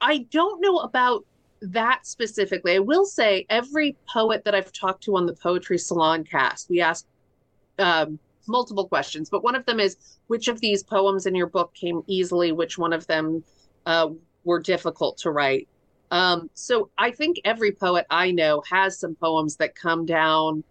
I 0.00 0.18
don't 0.30 0.60
know 0.60 0.78
about 0.78 1.24
that 1.62 2.06
specifically. 2.06 2.74
I 2.74 2.78
will 2.80 3.04
say 3.04 3.46
every 3.48 3.96
poet 4.08 4.44
that 4.44 4.54
I've 4.54 4.72
talked 4.72 5.04
to 5.04 5.16
on 5.16 5.26
the 5.26 5.32
Poetry 5.34 5.78
Salon 5.78 6.24
cast, 6.24 6.68
we 6.68 6.80
ask 6.80 7.06
um, 7.78 8.18
multiple 8.46 8.88
questions, 8.88 9.30
but 9.30 9.42
one 9.42 9.54
of 9.54 9.64
them 9.66 9.80
is 9.80 9.96
which 10.26 10.48
of 10.48 10.60
these 10.60 10.82
poems 10.82 11.26
in 11.26 11.34
your 11.34 11.46
book 11.46 11.74
came 11.74 12.02
easily, 12.06 12.52
which 12.52 12.78
one 12.78 12.92
of 12.92 13.06
them 13.06 13.42
uh, 13.86 14.10
were 14.44 14.60
difficult 14.60 15.18
to 15.18 15.30
write. 15.30 15.68
Um, 16.10 16.50
so 16.54 16.90
I 16.98 17.10
think 17.10 17.40
every 17.44 17.72
poet 17.72 18.06
I 18.10 18.30
know 18.30 18.62
has 18.70 18.98
some 18.98 19.16
poems 19.16 19.56
that 19.56 19.74
come 19.74 20.06
down 20.06 20.62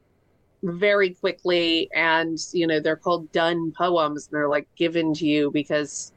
very 0.64 1.12
quickly 1.12 1.90
and 1.94 2.40
you 2.52 2.66
know 2.66 2.80
they're 2.80 2.96
called 2.96 3.32
done 3.32 3.72
poems 3.72 4.28
they're 4.28 4.50
like 4.50 4.68
given 4.76 5.14
to 5.14 5.26
you 5.26 5.52
because 5.52 6.12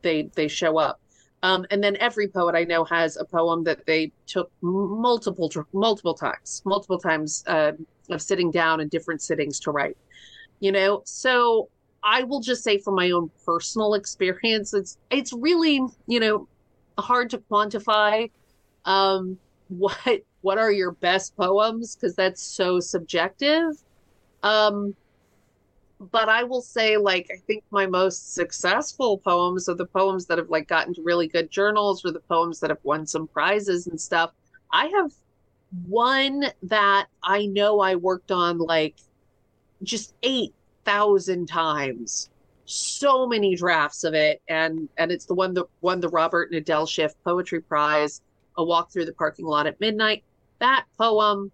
they 0.00 0.28
they 0.34 0.48
show 0.48 0.76
up 0.76 1.00
um, 1.42 1.66
and 1.70 1.82
then 1.82 1.96
every 1.96 2.28
poet 2.28 2.54
I 2.54 2.64
know 2.64 2.84
has 2.84 3.16
a 3.16 3.24
poem 3.24 3.64
that 3.64 3.84
they 3.84 4.12
took 4.26 4.50
multiple 4.62 5.50
multiple 5.72 6.14
times, 6.14 6.62
multiple 6.64 6.98
times 6.98 7.42
uh, 7.48 7.72
of 8.10 8.22
sitting 8.22 8.50
down 8.50 8.80
in 8.80 8.88
different 8.88 9.22
sittings 9.22 9.58
to 9.60 9.72
write. 9.72 9.96
You 10.60 10.70
know, 10.70 11.02
so 11.04 11.68
I 12.04 12.22
will 12.22 12.40
just 12.40 12.62
say 12.62 12.78
from 12.78 12.94
my 12.94 13.10
own 13.10 13.30
personal 13.44 13.94
experience, 13.94 14.72
it's 14.72 14.98
it's 15.10 15.32
really 15.32 15.80
you 16.06 16.20
know 16.20 16.48
hard 16.98 17.30
to 17.30 17.38
quantify 17.38 18.30
um, 18.84 19.36
what 19.68 20.22
what 20.42 20.58
are 20.58 20.70
your 20.70 20.92
best 20.92 21.36
poems 21.36 21.96
because 21.96 22.14
that's 22.14 22.42
so 22.42 22.78
subjective. 22.78 23.72
Um, 24.44 24.94
but 26.10 26.28
I 26.28 26.42
will 26.42 26.62
say, 26.62 26.96
like, 26.96 27.30
I 27.32 27.36
think 27.46 27.64
my 27.70 27.86
most 27.86 28.34
successful 28.34 29.18
poems 29.18 29.68
are 29.68 29.74
the 29.74 29.86
poems 29.86 30.26
that 30.26 30.38
have 30.38 30.50
like 30.50 30.66
gotten 30.66 30.94
to 30.94 31.02
really 31.02 31.28
good 31.28 31.50
journals 31.50 32.04
or 32.04 32.10
the 32.10 32.20
poems 32.20 32.58
that 32.60 32.70
have 32.70 32.80
won 32.82 33.06
some 33.06 33.28
prizes 33.28 33.86
and 33.86 34.00
stuff. 34.00 34.32
I 34.72 34.86
have 34.86 35.12
one 35.86 36.46
that 36.64 37.06
I 37.22 37.46
know 37.46 37.80
I 37.80 37.94
worked 37.94 38.32
on 38.32 38.58
like 38.58 38.96
just 39.82 40.14
eight 40.22 40.52
thousand 40.84 41.46
times, 41.46 42.30
so 42.64 43.26
many 43.26 43.54
drafts 43.54 44.02
of 44.02 44.14
it, 44.14 44.42
and 44.48 44.88
and 44.98 45.12
it's 45.12 45.26
the 45.26 45.34
one 45.34 45.54
that 45.54 45.66
won 45.80 46.00
the 46.00 46.08
Robert 46.08 46.50
and 46.50 46.58
Adele 46.58 46.86
Schiff 46.86 47.12
Poetry 47.24 47.60
Prize, 47.60 48.22
A 48.58 48.64
Walk 48.64 48.90
Through 48.90 49.04
the 49.04 49.12
Parking 49.12 49.46
Lot 49.46 49.66
at 49.66 49.80
Midnight. 49.80 50.24
That 50.58 50.84
poem 50.98 51.52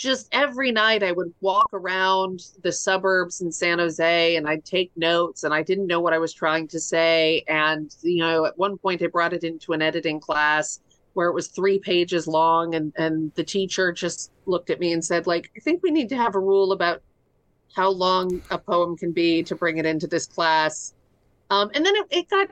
just 0.00 0.28
every 0.32 0.72
night 0.72 1.02
I 1.02 1.12
would 1.12 1.30
walk 1.42 1.68
around 1.74 2.40
the 2.62 2.72
suburbs 2.72 3.42
in 3.42 3.52
San 3.52 3.78
Jose 3.78 4.36
and 4.36 4.48
I'd 4.48 4.64
take 4.64 4.90
notes 4.96 5.44
and 5.44 5.52
I 5.52 5.62
didn't 5.62 5.86
know 5.86 6.00
what 6.00 6.14
I 6.14 6.18
was 6.18 6.32
trying 6.32 6.66
to 6.68 6.80
say. 6.80 7.44
And, 7.46 7.94
you 8.00 8.20
know, 8.20 8.46
at 8.46 8.56
one 8.56 8.78
point 8.78 9.02
I 9.02 9.08
brought 9.08 9.34
it 9.34 9.44
into 9.44 9.74
an 9.74 9.82
editing 9.82 10.18
class 10.18 10.80
where 11.12 11.28
it 11.28 11.34
was 11.34 11.48
three 11.48 11.78
pages 11.78 12.26
long 12.26 12.74
and, 12.74 12.94
and 12.96 13.30
the 13.34 13.44
teacher 13.44 13.92
just 13.92 14.32
looked 14.46 14.70
at 14.70 14.80
me 14.80 14.94
and 14.94 15.04
said, 15.04 15.26
like, 15.26 15.50
I 15.54 15.60
think 15.60 15.82
we 15.82 15.90
need 15.90 16.08
to 16.08 16.16
have 16.16 16.34
a 16.34 16.40
rule 16.40 16.72
about 16.72 17.02
how 17.76 17.90
long 17.90 18.40
a 18.50 18.56
poem 18.56 18.96
can 18.96 19.12
be 19.12 19.42
to 19.42 19.54
bring 19.54 19.76
it 19.76 19.84
into 19.84 20.06
this 20.06 20.24
class. 20.24 20.94
Um, 21.50 21.70
and 21.74 21.84
then 21.84 21.94
it, 21.96 22.06
it 22.10 22.30
got 22.30 22.48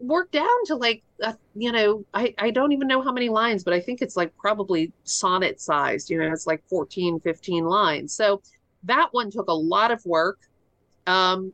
worked 0.00 0.32
down 0.32 0.46
to 0.66 0.76
like 0.76 1.02
uh, 1.22 1.32
you 1.56 1.72
know 1.72 2.04
I, 2.14 2.34
I 2.38 2.50
don't 2.50 2.72
even 2.72 2.86
know 2.86 3.02
how 3.02 3.12
many 3.12 3.28
lines 3.28 3.64
but 3.64 3.74
i 3.74 3.80
think 3.80 4.00
it's 4.00 4.16
like 4.16 4.36
probably 4.36 4.92
sonnet 5.02 5.60
sized 5.60 6.08
you 6.08 6.18
know 6.18 6.32
it's 6.32 6.46
like 6.46 6.62
14 6.68 7.18
15 7.20 7.64
lines. 7.64 8.14
So 8.14 8.40
that 8.84 9.08
one 9.12 9.30
took 9.30 9.48
a 9.48 9.54
lot 9.54 9.90
of 9.90 10.04
work 10.06 10.38
um 11.06 11.52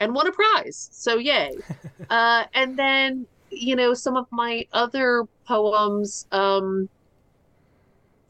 and 0.00 0.14
won 0.14 0.26
a 0.26 0.32
prize. 0.32 0.88
So 0.92 1.18
yay. 1.18 1.56
Uh 2.10 2.44
and 2.54 2.76
then 2.76 3.26
you 3.50 3.76
know 3.76 3.94
some 3.94 4.16
of 4.16 4.26
my 4.30 4.66
other 4.72 5.24
poems 5.46 6.26
um 6.32 6.88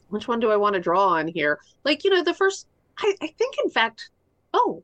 which 0.09 0.27
one 0.27 0.39
do 0.39 0.51
i 0.51 0.55
want 0.55 0.75
to 0.75 0.79
draw 0.79 1.07
on 1.07 1.27
here? 1.27 1.59
Like 1.83 2.03
you 2.03 2.09
know 2.09 2.23
the 2.23 2.33
first 2.33 2.67
i, 2.97 3.13
I 3.21 3.27
think 3.27 3.55
in 3.63 3.69
fact 3.69 4.09
oh 4.53 4.83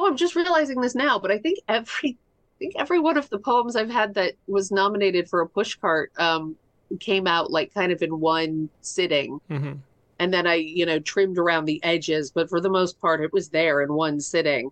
oh 0.00 0.06
i'm 0.06 0.16
just 0.16 0.34
realizing 0.34 0.80
this 0.80 0.94
now 0.94 1.18
but 1.18 1.30
i 1.30 1.38
think 1.38 1.58
every 1.68 2.16
think 2.62 2.74
every 2.76 3.00
one 3.00 3.16
of 3.16 3.28
the 3.28 3.38
poems 3.38 3.74
I've 3.74 3.90
had 3.90 4.14
that 4.14 4.34
was 4.46 4.70
nominated 4.70 5.28
for 5.28 5.40
a 5.40 5.48
pushcart 5.48 6.06
um, 6.18 6.54
came 7.00 7.26
out 7.26 7.50
like 7.50 7.74
kind 7.74 7.90
of 7.90 8.02
in 8.02 8.20
one 8.20 8.68
sitting. 8.82 9.40
Mm-hmm. 9.50 9.72
And 10.20 10.32
then 10.32 10.46
I, 10.46 10.54
you 10.54 10.86
know, 10.86 11.00
trimmed 11.00 11.38
around 11.38 11.64
the 11.64 11.82
edges, 11.82 12.30
but 12.30 12.48
for 12.48 12.60
the 12.60 12.70
most 12.70 13.00
part, 13.00 13.20
it 13.20 13.32
was 13.32 13.48
there 13.48 13.82
in 13.82 13.92
one 13.92 14.20
sitting. 14.20 14.70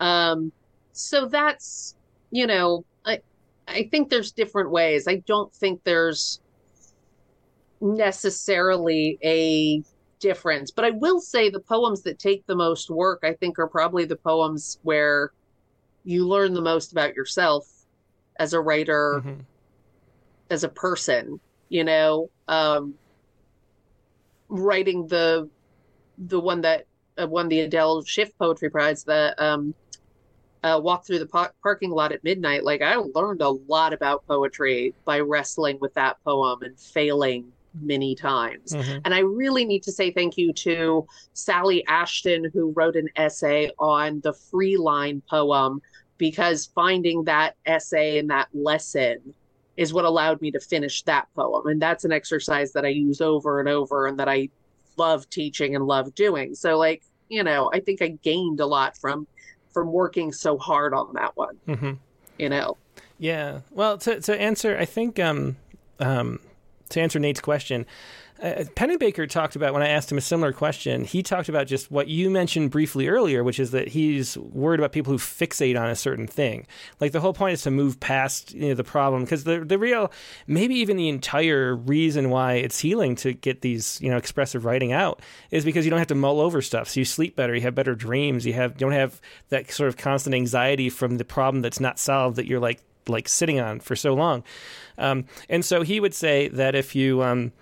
Um, 0.00 0.52
so 0.92 1.26
that's, 1.26 1.96
you 2.30 2.46
know, 2.46 2.84
I, 3.06 3.20
I 3.66 3.88
think 3.90 4.10
there's 4.10 4.32
different 4.32 4.70
ways. 4.70 5.08
I 5.08 5.16
don't 5.26 5.50
think 5.54 5.80
there's 5.84 6.40
necessarily 7.80 9.18
a 9.24 9.82
difference, 10.18 10.70
but 10.70 10.84
I 10.84 10.90
will 10.90 11.20
say 11.20 11.48
the 11.48 11.60
poems 11.60 12.02
that 12.02 12.18
take 12.18 12.44
the 12.44 12.54
most 12.56 12.90
work, 12.90 13.20
I 13.22 13.32
think, 13.32 13.58
are 13.58 13.68
probably 13.68 14.04
the 14.04 14.16
poems 14.16 14.78
where 14.82 15.32
you 16.04 16.26
learn 16.26 16.54
the 16.54 16.62
most 16.62 16.92
about 16.92 17.14
yourself 17.14 17.66
as 18.38 18.52
a 18.52 18.60
writer, 18.60 19.22
mm-hmm. 19.24 19.40
as 20.50 20.64
a 20.64 20.68
person, 20.68 21.40
you 21.68 21.84
know, 21.84 22.30
um, 22.48 22.94
writing 24.48 25.06
the, 25.06 25.48
the 26.18 26.40
one 26.40 26.62
that 26.62 26.86
uh, 27.20 27.26
won 27.26 27.48
the 27.48 27.60
Adele 27.60 28.02
Schiff 28.02 28.36
Poetry 28.38 28.70
Prize, 28.70 29.04
the, 29.04 29.34
um, 29.42 29.74
uh, 30.62 30.80
walk 30.82 31.06
through 31.06 31.18
the 31.18 31.26
po- 31.26 31.48
parking 31.62 31.90
lot 31.90 32.12
at 32.12 32.22
midnight. 32.24 32.64
Like 32.64 32.82
I 32.82 32.96
learned 32.96 33.42
a 33.42 33.48
lot 33.48 33.92
about 33.92 34.26
poetry 34.26 34.94
by 35.04 35.20
wrestling 35.20 35.78
with 35.80 35.94
that 35.94 36.22
poem 36.24 36.62
and 36.62 36.78
failing 36.78 37.52
many 37.80 38.14
times. 38.14 38.72
Mm-hmm. 38.72 38.98
And 39.04 39.14
I 39.14 39.20
really 39.20 39.64
need 39.64 39.82
to 39.84 39.92
say 39.92 40.10
thank 40.10 40.36
you 40.36 40.52
to 40.54 41.06
Sally 41.32 41.86
Ashton, 41.86 42.50
who 42.52 42.72
wrote 42.72 42.96
an 42.96 43.08
essay 43.16 43.70
on 43.78 44.20
the 44.20 44.32
free 44.32 44.76
line 44.76 45.22
poem 45.30 45.80
because 46.20 46.66
finding 46.74 47.24
that 47.24 47.56
essay 47.64 48.18
and 48.18 48.28
that 48.28 48.46
lesson 48.52 49.32
is 49.78 49.94
what 49.94 50.04
allowed 50.04 50.38
me 50.42 50.50
to 50.50 50.60
finish 50.60 51.02
that 51.04 51.26
poem. 51.34 51.66
And 51.66 51.80
that's 51.80 52.04
an 52.04 52.12
exercise 52.12 52.72
that 52.74 52.84
I 52.84 52.88
use 52.88 53.22
over 53.22 53.58
and 53.58 53.68
over 53.70 54.06
and 54.06 54.20
that 54.20 54.28
I 54.28 54.50
love 54.98 55.30
teaching 55.30 55.74
and 55.74 55.86
love 55.86 56.14
doing. 56.14 56.54
So 56.54 56.76
like, 56.76 57.02
you 57.30 57.42
know, 57.42 57.70
I 57.72 57.80
think 57.80 58.02
I 58.02 58.08
gained 58.22 58.60
a 58.60 58.66
lot 58.66 58.98
from 58.98 59.26
from 59.72 59.90
working 59.90 60.30
so 60.30 60.58
hard 60.58 60.92
on 60.92 61.14
that 61.14 61.34
one. 61.38 61.56
Mm-hmm. 61.66 61.92
You 62.38 62.48
know. 62.50 62.76
Yeah. 63.18 63.60
Well, 63.70 63.96
to 63.98 64.20
to 64.20 64.38
answer, 64.38 64.76
I 64.76 64.84
think 64.84 65.18
um 65.18 65.56
um 66.00 66.38
to 66.90 67.00
answer 67.00 67.18
Nate's 67.18 67.40
question, 67.40 67.86
uh, 68.42 68.64
Pennebaker 68.74 69.28
talked 69.28 69.56
about 69.56 69.74
when 69.74 69.82
I 69.82 69.88
asked 69.88 70.10
him 70.10 70.18
a 70.18 70.22
similar 70.22 70.52
question. 70.52 71.04
He 71.04 71.22
talked 71.22 71.48
about 71.48 71.66
just 71.66 71.90
what 71.90 72.08
you 72.08 72.30
mentioned 72.30 72.70
briefly 72.70 73.08
earlier, 73.08 73.44
which 73.44 73.60
is 73.60 73.70
that 73.72 73.88
he's 73.88 74.36
worried 74.38 74.80
about 74.80 74.92
people 74.92 75.12
who 75.12 75.18
fixate 75.18 75.78
on 75.78 75.90
a 75.90 75.94
certain 75.94 76.26
thing. 76.26 76.66
Like 77.00 77.12
the 77.12 77.20
whole 77.20 77.34
point 77.34 77.54
is 77.54 77.62
to 77.62 77.70
move 77.70 78.00
past 78.00 78.52
you 78.54 78.68
know, 78.68 78.74
the 78.74 78.84
problem 78.84 79.24
because 79.24 79.44
the 79.44 79.60
the 79.60 79.78
real, 79.78 80.10
maybe 80.46 80.74
even 80.76 80.96
the 80.96 81.08
entire 81.08 81.76
reason 81.76 82.30
why 82.30 82.54
it's 82.54 82.78
healing 82.78 83.14
to 83.16 83.32
get 83.32 83.60
these 83.60 84.00
you 84.00 84.10
know 84.10 84.16
expressive 84.16 84.64
writing 84.64 84.92
out 84.92 85.20
is 85.50 85.64
because 85.64 85.84
you 85.84 85.90
don't 85.90 85.98
have 85.98 86.08
to 86.08 86.14
mull 86.14 86.40
over 86.40 86.62
stuff. 86.62 86.88
So 86.88 87.00
you 87.00 87.04
sleep 87.04 87.36
better, 87.36 87.54
you 87.54 87.62
have 87.62 87.74
better 87.74 87.94
dreams, 87.94 88.46
you 88.46 88.54
have 88.54 88.72
you 88.72 88.78
don't 88.78 88.92
have 88.92 89.20
that 89.50 89.70
sort 89.70 89.88
of 89.88 89.96
constant 89.96 90.34
anxiety 90.34 90.88
from 90.88 91.18
the 91.18 91.24
problem 91.24 91.62
that's 91.62 91.80
not 91.80 91.98
solved 91.98 92.36
that 92.36 92.46
you're 92.46 92.60
like 92.60 92.80
like 93.08 93.28
sitting 93.28 93.60
on 93.60 93.80
for 93.80 93.96
so 93.96 94.14
long. 94.14 94.44
Um, 94.98 95.24
and 95.48 95.64
so 95.64 95.82
he 95.82 96.00
would 96.00 96.14
say 96.14 96.48
that 96.48 96.74
if 96.74 96.94
you 96.94 97.22
um, 97.22 97.52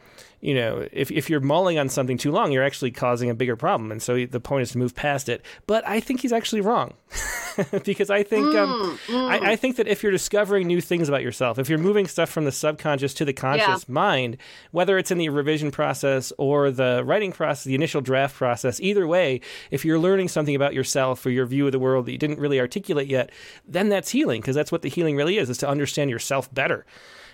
you 0.40 0.54
know, 0.54 0.86
if, 0.92 1.10
if 1.10 1.28
you're 1.28 1.40
mulling 1.40 1.78
on 1.78 1.88
something 1.88 2.16
too 2.16 2.30
long, 2.30 2.52
you're 2.52 2.64
actually 2.64 2.90
causing 2.90 3.28
a 3.28 3.34
bigger 3.34 3.56
problem. 3.56 3.90
And 3.90 4.00
so 4.00 4.24
the 4.24 4.40
point 4.40 4.62
is 4.62 4.72
to 4.72 4.78
move 4.78 4.94
past 4.94 5.28
it. 5.28 5.44
But 5.66 5.86
I 5.86 6.00
think 6.00 6.20
he's 6.20 6.32
actually 6.32 6.60
wrong 6.60 6.94
because 7.84 8.08
I 8.08 8.22
think, 8.22 8.46
mm, 8.46 8.56
um, 8.56 8.98
mm. 9.06 9.28
I, 9.28 9.52
I, 9.52 9.56
think 9.56 9.76
that 9.76 9.88
if 9.88 10.02
you're 10.02 10.12
discovering 10.12 10.66
new 10.66 10.80
things 10.80 11.08
about 11.08 11.22
yourself, 11.22 11.58
if 11.58 11.68
you're 11.68 11.78
moving 11.78 12.06
stuff 12.06 12.30
from 12.30 12.44
the 12.44 12.52
subconscious 12.52 13.14
to 13.14 13.24
the 13.24 13.32
conscious 13.32 13.84
yeah. 13.88 13.92
mind, 13.92 14.36
whether 14.70 14.96
it's 14.96 15.10
in 15.10 15.18
the 15.18 15.28
revision 15.28 15.70
process 15.72 16.32
or 16.38 16.70
the 16.70 17.02
writing 17.04 17.32
process, 17.32 17.64
the 17.64 17.74
initial 17.74 18.00
draft 18.00 18.36
process, 18.36 18.80
either 18.80 19.06
way, 19.08 19.40
if 19.70 19.84
you're 19.84 19.98
learning 19.98 20.28
something 20.28 20.54
about 20.54 20.74
yourself 20.74 21.24
or 21.26 21.30
your 21.30 21.46
view 21.46 21.66
of 21.66 21.72
the 21.72 21.78
world 21.78 22.06
that 22.06 22.12
you 22.12 22.18
didn't 22.18 22.38
really 22.38 22.60
articulate 22.60 23.08
yet, 23.08 23.30
then 23.66 23.88
that's 23.88 24.10
healing 24.10 24.40
because 24.40 24.54
that's 24.54 24.70
what 24.70 24.82
the 24.82 24.88
healing 24.88 25.16
really 25.16 25.38
is, 25.38 25.50
is 25.50 25.58
to 25.58 25.68
understand 25.68 26.10
yourself 26.10 26.52
better. 26.54 26.86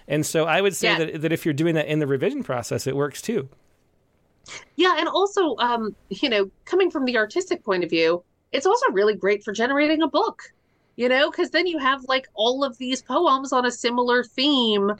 And 0.09 0.24
so 0.24 0.44
I 0.44 0.61
would 0.61 0.76
say 0.76 0.88
yeah. 0.88 0.98
that, 0.98 1.22
that 1.22 1.32
if 1.32 1.44
you're 1.44 1.55
doing 1.55 1.74
that 1.76 1.86
in 1.86 1.98
the 1.98 2.07
revision 2.07 2.42
process, 2.42 2.86
it 2.86 2.96
works 2.96 3.22
too. 3.22 3.48
Yeah. 4.76 4.96
And 4.98 5.09
also, 5.09 5.57
um, 5.57 5.96
you 6.11 6.28
know, 6.28 6.50
coming 6.64 6.90
from 6.90 7.05
the 7.05 7.16
artistic 7.16 7.64
point 7.64 7.84
of 7.84 7.90
view, 7.90 8.22
it's 8.52 8.66
also 8.66 8.86
really 8.92 9.14
great 9.14 9.42
for 9.42 9.52
generating 9.52 10.02
a 10.02 10.09
book, 10.09 10.42
you 10.96 11.09
know, 11.09 11.30
because 11.30 11.50
then 11.50 11.66
you 11.66 11.78
have 11.78 12.05
like 12.05 12.28
all 12.34 12.62
of 12.62 12.76
these 12.78 13.02
poems 13.02 13.52
on 13.52 13.64
a 13.66 13.70
similar 13.70 14.22
theme. 14.22 14.92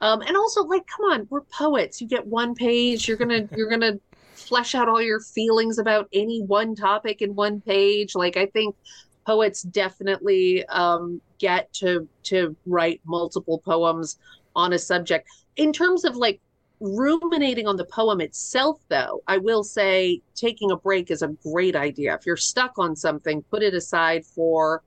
Um, 0.00 0.20
and 0.22 0.36
also 0.36 0.62
like, 0.64 0.86
come 0.86 1.06
on, 1.06 1.26
we're 1.30 1.42
poets. 1.42 2.00
You 2.00 2.06
get 2.06 2.26
one 2.26 2.54
page, 2.54 3.08
you're 3.08 3.16
gonna, 3.16 3.48
you're 3.56 3.68
gonna 3.68 3.98
flesh 4.34 4.74
out 4.74 4.88
all 4.88 5.02
your 5.02 5.20
feelings 5.20 5.78
about 5.78 6.08
any 6.12 6.42
one 6.42 6.74
topic 6.74 7.22
in 7.22 7.34
one 7.34 7.60
page. 7.60 8.14
Like 8.14 8.36
I 8.36 8.46
think 8.46 8.76
poets 9.26 9.62
definitely 9.62 10.64
um, 10.66 11.20
get 11.38 11.72
to 11.74 12.08
to 12.24 12.56
write 12.66 13.00
multiple 13.04 13.58
poems 13.58 14.18
on 14.54 14.72
a 14.72 14.78
subject. 14.78 15.28
In 15.56 15.72
terms 15.72 16.04
of 16.04 16.16
like 16.16 16.40
ruminating 16.80 17.66
on 17.66 17.76
the 17.76 17.84
poem 17.84 18.20
itself, 18.20 18.80
though, 18.88 19.22
I 19.26 19.38
will 19.38 19.62
say 19.62 20.20
taking 20.34 20.70
a 20.70 20.76
break 20.76 21.10
is 21.10 21.22
a 21.22 21.28
great 21.28 21.76
idea. 21.76 22.14
If 22.14 22.26
you're 22.26 22.36
stuck 22.36 22.78
on 22.78 22.96
something, 22.96 23.42
put 23.42 23.62
it 23.62 23.74
aside 23.74 24.26
for 24.26 24.82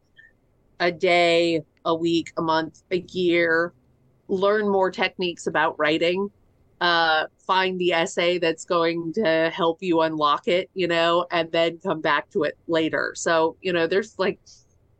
a 0.79 0.91
day, 0.91 1.63
a 1.85 1.95
week, 1.95 2.31
a 2.37 2.41
month, 2.41 2.83
a 2.91 2.97
year, 3.11 3.73
learn 4.27 4.67
more 4.69 4.91
techniques 4.91 5.47
about 5.47 5.79
writing. 5.79 6.29
Uh, 6.81 7.25
find 7.47 7.79
the 7.79 7.93
essay 7.93 8.37
that's 8.37 8.65
going 8.65 9.13
to 9.13 9.49
help 9.53 9.81
you 9.81 10.01
unlock 10.01 10.49
it, 10.49 10.69
you 10.73 10.87
know, 10.87 11.25
and 11.31 11.49
then 11.53 11.79
come 11.79 12.01
back 12.01 12.29
to 12.29 12.43
it 12.43 12.57
later. 12.67 13.13
So, 13.15 13.55
you 13.61 13.71
know, 13.71 13.87
there's 13.87 14.19
like, 14.19 14.39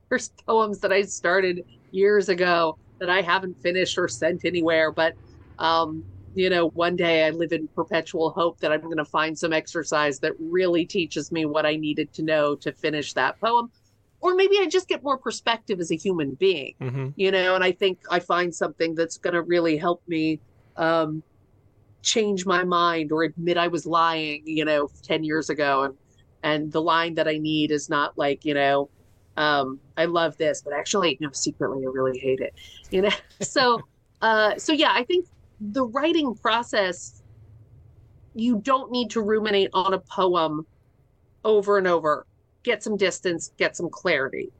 there's 0.07 0.29
poems 0.47 0.79
that 0.79 0.93
I 0.93 1.01
started 1.01 1.65
years 1.91 2.29
ago 2.29 2.77
that 2.99 3.09
I 3.09 3.21
haven't 3.21 3.61
finished 3.61 3.97
or 3.97 4.07
sent 4.07 4.45
anywhere. 4.45 4.91
But, 4.91 5.15
um, 5.59 6.03
you 6.33 6.49
know, 6.49 6.69
one 6.69 6.95
day 6.95 7.25
I 7.25 7.29
live 7.29 7.51
in 7.51 7.67
perpetual 7.69 8.29
hope 8.31 8.59
that 8.59 8.71
I'm 8.71 8.81
going 8.81 8.97
to 8.97 9.05
find 9.05 9.37
some 9.37 9.53
exercise 9.53 10.19
that 10.19 10.33
really 10.39 10.85
teaches 10.85 11.31
me 11.31 11.45
what 11.45 11.65
I 11.65 11.75
needed 11.75 12.13
to 12.13 12.23
know 12.23 12.55
to 12.55 12.71
finish 12.71 13.13
that 13.13 13.39
poem. 13.39 13.71
Or 14.21 14.33
maybe 14.33 14.57
I 14.59 14.67
just 14.67 14.87
get 14.87 15.03
more 15.03 15.17
perspective 15.17 15.79
as 15.79 15.91
a 15.91 15.95
human 15.95 16.33
being, 16.33 16.73
mm-hmm. 16.81 17.09
you 17.15 17.31
know, 17.31 17.55
and 17.55 17.63
I 17.63 17.71
think 17.71 17.99
I 18.09 18.19
find 18.19 18.53
something 18.53 18.95
that's 18.95 19.17
going 19.17 19.35
to 19.35 19.43
really 19.43 19.77
help 19.77 20.01
me 20.07 20.39
um, 20.77 21.21
change 22.01 22.45
my 22.45 22.63
mind 22.63 23.11
or 23.11 23.23
admit 23.23 23.57
I 23.57 23.67
was 23.67 23.85
lying, 23.85 24.43
you 24.45 24.65
know, 24.65 24.89
10 25.03 25.23
years 25.23 25.49
ago. 25.49 25.83
And, 25.83 25.95
and 26.43 26.71
the 26.71 26.81
line 26.81 27.15
that 27.15 27.27
I 27.27 27.37
need 27.37 27.71
is 27.71 27.89
not 27.89 28.17
like, 28.17 28.45
you 28.45 28.53
know, 28.53 28.89
um, 29.37 29.79
I 29.97 30.05
love 30.05 30.37
this, 30.37 30.61
but 30.61 30.73
actually, 30.73 31.17
no, 31.19 31.29
secretly, 31.31 31.83
I 31.85 31.89
really 31.89 32.17
hate 32.17 32.39
it. 32.39 32.53
You 32.91 33.03
know, 33.03 33.09
so, 33.41 33.81
uh, 34.21 34.57
so 34.57 34.73
yeah, 34.73 34.91
I 34.93 35.03
think 35.03 35.27
the 35.59 35.85
writing 35.85 36.35
process, 36.35 37.21
you 38.33 38.57
don't 38.57 38.91
need 38.91 39.09
to 39.11 39.21
ruminate 39.21 39.69
on 39.73 39.93
a 39.93 39.99
poem 39.99 40.65
over 41.43 41.77
and 41.77 41.87
over. 41.87 42.25
Get 42.63 42.83
some 42.83 42.97
distance, 42.97 43.51
get 43.57 43.75
some 43.75 43.89
clarity. 43.89 44.51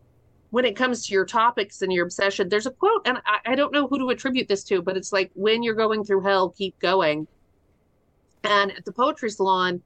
When 0.51 0.63
it 0.63 0.75
comes 0.75 1.05
to 1.07 1.13
your 1.13 1.25
topics 1.25 1.81
and 1.81 1.91
your 1.91 2.05
obsession, 2.05 2.47
there's 2.47 2.67
a 2.67 2.71
quote, 2.71 3.01
and 3.05 3.17
I, 3.25 3.39
I 3.45 3.55
don't 3.55 3.73
know 3.73 3.87
who 3.87 3.97
to 3.99 4.09
attribute 4.09 4.47
this 4.47 4.63
to, 4.65 4.81
but 4.81 4.95
it's 4.95 5.11
like, 5.11 5.31
when 5.33 5.63
you're 5.63 5.75
going 5.75 6.03
through 6.03 6.21
hell, 6.21 6.49
keep 6.49 6.77
going. 6.79 7.27
And 8.43 8.71
at 8.71 8.85
the 8.85 8.93
poetry 8.93 9.31
salon, 9.31 9.81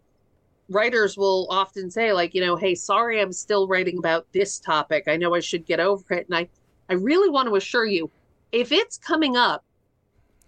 writers 0.69 1.17
will 1.17 1.47
often 1.49 1.89
say 1.89 2.13
like 2.13 2.33
you 2.33 2.41
know 2.41 2.55
hey 2.55 2.75
sorry 2.75 3.19
i'm 3.19 3.33
still 3.33 3.67
writing 3.67 3.97
about 3.97 4.25
this 4.33 4.59
topic. 4.59 5.05
I 5.07 5.17
know 5.17 5.33
i 5.33 5.39
should 5.39 5.65
get 5.65 5.79
over 5.79 6.13
it 6.13 6.27
and 6.27 6.35
i 6.35 6.47
i 6.89 6.93
really 6.93 7.29
want 7.29 7.47
to 7.47 7.55
assure 7.55 7.85
you 7.85 8.09
if 8.51 8.71
it's 8.71 8.97
coming 8.97 9.35
up 9.35 9.63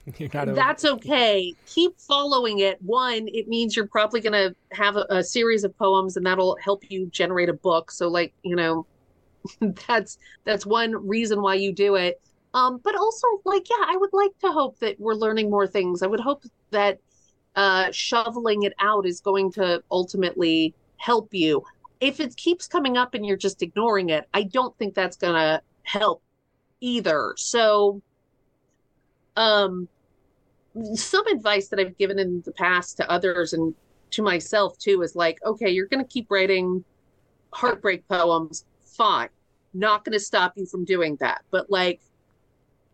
that's 0.55 0.86
okay. 0.86 1.53
Keep 1.67 1.99
following 1.99 2.59
it. 2.59 2.82
One 2.82 3.28
it 3.28 3.47
means 3.47 3.76
you're 3.76 3.88
probably 3.88 4.19
going 4.19 4.34
to 4.34 4.55
have 4.76 4.97
a, 4.97 5.05
a, 5.09 5.24
series 5.24 5.63
of 5.63 5.78
poems 5.78 6.17
and 6.17 6.26
that'll 6.26 6.57
help 6.61 6.89
you 6.89 7.07
generate 7.07 7.49
a 7.49 7.53
book. 7.53 7.91
So 7.91 8.07
like 8.07 8.34
you 8.43 8.55
know 8.55 8.86
that's 9.88 10.17
that's 10.43 10.65
one 10.65 11.07
reason 11.07 11.41
why 11.41 11.55
you 11.55 11.72
do 11.72 11.95
it. 11.95 12.19
Um 12.53 12.82
but 12.84 12.95
also 12.95 13.28
like 13.45 13.69
yeah 13.69 13.86
i 13.88 13.95
would 13.95 14.11
like 14.11 14.38
to 14.39 14.51
hope 14.51 14.78
that 14.80 14.99
we're 14.99 15.13
learning 15.13 15.49
more 15.49 15.67
things. 15.67 16.01
I 16.01 16.07
would 16.07 16.19
hope 16.19 16.43
that 16.72 16.99
uh, 17.55 17.91
shoveling 17.91 18.63
it 18.63 18.73
out 18.79 19.05
is 19.05 19.19
going 19.19 19.51
to 19.53 19.83
ultimately 19.91 20.73
help 20.97 21.33
you. 21.33 21.63
If 21.99 22.19
it 22.19 22.35
keeps 22.35 22.67
coming 22.67 22.97
up 22.97 23.13
and 23.13 23.25
you're 23.25 23.37
just 23.37 23.61
ignoring 23.61 24.09
it, 24.09 24.27
I 24.33 24.43
don't 24.43 24.75
think 24.77 24.95
that's 24.95 25.17
going 25.17 25.35
to 25.35 25.61
help 25.83 26.21
either. 26.79 27.33
So, 27.37 28.01
um, 29.35 29.87
some 30.95 31.27
advice 31.27 31.67
that 31.67 31.79
I've 31.79 31.97
given 31.97 32.17
in 32.17 32.41
the 32.45 32.51
past 32.53 32.97
to 32.97 33.11
others 33.11 33.53
and 33.53 33.75
to 34.11 34.21
myself 34.21 34.77
too 34.77 35.01
is 35.01 35.15
like, 35.15 35.37
okay, 35.45 35.69
you're 35.69 35.87
going 35.87 36.03
to 36.03 36.09
keep 36.09 36.29
writing 36.29 36.83
heartbreak 37.53 38.07
poems. 38.07 38.65
Fine. 38.83 39.29
Not 39.73 40.05
going 40.05 40.13
to 40.13 40.19
stop 40.19 40.53
you 40.55 40.65
from 40.65 40.85
doing 40.85 41.17
that. 41.19 41.43
But 41.51 41.69
like, 41.69 42.01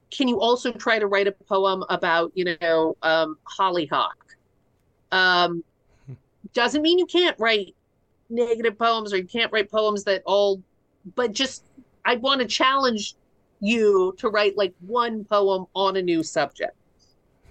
can 0.10 0.28
you 0.28 0.40
also 0.40 0.72
try 0.72 1.00
to 1.00 1.08
write 1.08 1.28
a 1.28 1.32
poem 1.32 1.84
about, 1.90 2.32
you 2.36 2.58
know, 2.62 2.96
um, 3.02 3.38
hollyhock 3.44 4.27
um, 5.12 5.64
doesn't 6.54 6.82
mean 6.82 7.00
you 7.00 7.06
can't 7.06 7.38
write 7.40 7.76
negative 8.30 8.78
poems 8.78 9.14
or 9.14 9.18
you 9.18 9.26
can't 9.26 9.52
write 9.52 9.72
poems 9.72 10.04
that 10.06 10.24
all, 10.26 10.62
but 11.16 11.32
just 11.32 11.64
I 12.06 12.16
want 12.16 12.42
to 12.42 12.48
challenge 12.48 13.16
you 13.60 14.16
to 14.18 14.30
write 14.30 14.58
like 14.58 14.74
one 14.82 15.24
poem 15.24 15.66
on 15.74 15.96
a 15.98 16.02
new 16.02 16.24
subject. 16.24 16.77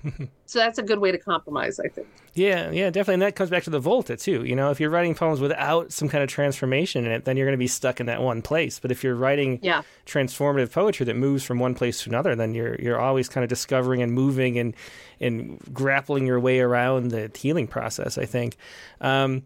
so 0.47 0.59
that's 0.59 0.79
a 0.79 0.83
good 0.83 0.99
way 0.99 1.13
to 1.13 1.19
compromise, 1.19 1.79
I 1.81 1.89
think. 1.89 2.07
Yeah, 2.35 2.71
yeah, 2.71 2.91
definitely. 2.91 3.15
And 3.15 3.23
that 3.23 3.37
comes 3.37 3.51
back 3.51 3.65
to 3.65 3.71
the 3.71 3.81
Volta 3.81 4.17
too. 4.17 4.45
You 4.45 4.55
know, 4.55 4.71
if 4.71 4.81
you're 4.81 4.91
writing 4.91 5.15
poems 5.15 5.41
without 5.41 5.93
some 5.93 6.09
kind 6.09 6.23
of 6.23 6.29
transformation 6.29 7.05
in 7.05 7.13
it, 7.13 7.25
then 7.25 7.37
you're 7.37 7.47
going 7.47 7.57
to 7.57 7.59
be 7.59 7.67
stuck 7.67 8.01
in 8.01 8.07
that 8.07 8.23
one 8.23 8.43
place. 8.43 8.79
But 8.79 8.91
if 8.91 9.03
you're 9.03 9.15
writing 9.15 9.59
yeah. 9.63 9.83
transformative 10.07 10.71
poetry 10.71 11.07
that 11.07 11.17
moves 11.17 11.45
from 11.45 11.59
one 11.59 11.75
place 11.75 12.03
to 12.03 12.11
another, 12.11 12.35
then 12.35 12.55
you're 12.55 12.77
you're 12.77 13.01
always 13.01 13.29
kind 13.29 13.43
of 13.43 13.49
discovering 13.49 14.03
and 14.03 14.13
moving 14.13 14.59
and 14.59 14.75
and 15.21 15.59
grappling 15.73 16.27
your 16.27 16.41
way 16.41 16.61
around 16.61 17.11
the 17.11 17.31
healing 17.35 17.67
process. 17.67 18.19
I 18.19 18.27
think. 18.27 18.57
Um, 19.01 19.43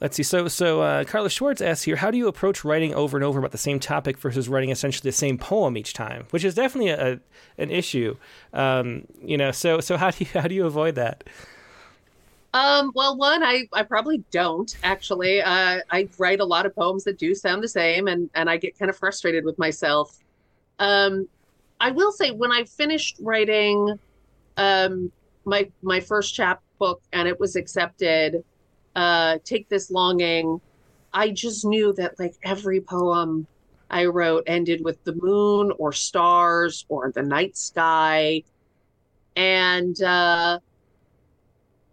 Let's 0.00 0.16
see. 0.16 0.22
So, 0.22 0.46
so 0.48 0.82
uh, 0.82 1.04
Carla 1.04 1.30
Schwartz 1.30 1.62
asks 1.62 1.84
here, 1.84 1.96
how 1.96 2.10
do 2.10 2.18
you 2.18 2.28
approach 2.28 2.64
writing 2.64 2.94
over 2.94 3.16
and 3.16 3.24
over 3.24 3.38
about 3.38 3.52
the 3.52 3.58
same 3.58 3.80
topic 3.80 4.18
versus 4.18 4.48
writing 4.48 4.70
essentially 4.70 5.08
the 5.08 5.16
same 5.16 5.38
poem 5.38 5.76
each 5.76 5.94
time? 5.94 6.26
Which 6.30 6.44
is 6.44 6.54
definitely 6.54 6.90
a, 6.90 7.18
an 7.56 7.70
issue. 7.70 8.16
Um, 8.52 9.06
you 9.22 9.38
know, 9.38 9.52
so 9.52 9.80
so 9.80 9.96
how 9.96 10.10
do 10.10 10.24
you 10.24 10.30
how 10.40 10.48
do 10.48 10.54
you 10.54 10.66
avoid 10.66 10.96
that? 10.96 11.24
Um, 12.52 12.92
well, 12.94 13.16
one, 13.16 13.42
I, 13.42 13.68
I 13.72 13.82
probably 13.82 14.24
don't 14.30 14.74
actually. 14.82 15.42
Uh, 15.42 15.80
I 15.90 16.08
write 16.18 16.40
a 16.40 16.44
lot 16.44 16.66
of 16.66 16.74
poems 16.74 17.04
that 17.04 17.18
do 17.18 17.34
sound 17.34 17.62
the 17.62 17.68
same, 17.68 18.06
and 18.06 18.28
and 18.34 18.50
I 18.50 18.56
get 18.58 18.78
kind 18.78 18.90
of 18.90 18.96
frustrated 18.96 19.44
with 19.44 19.58
myself. 19.58 20.18
Um, 20.78 21.28
I 21.80 21.90
will 21.90 22.12
say 22.12 22.30
when 22.30 22.52
I 22.52 22.64
finished 22.64 23.16
writing 23.20 23.98
um, 24.56 25.10
my 25.44 25.70
my 25.82 26.00
first 26.00 26.34
chapbook 26.34 27.00
and 27.12 27.26
it 27.28 27.38
was 27.40 27.56
accepted 27.56 28.44
uh, 28.96 29.38
take 29.44 29.68
this 29.68 29.90
longing. 29.90 30.60
I 31.12 31.30
just 31.30 31.64
knew 31.64 31.92
that 31.94 32.18
like 32.18 32.34
every 32.42 32.80
poem 32.80 33.46
I 33.90 34.06
wrote 34.06 34.44
ended 34.46 34.82
with 34.84 35.02
the 35.04 35.14
moon 35.14 35.72
or 35.78 35.92
stars 35.92 36.84
or 36.88 37.12
the 37.12 37.22
night 37.22 37.56
sky. 37.56 38.42
And 39.36 40.00
uh, 40.02 40.58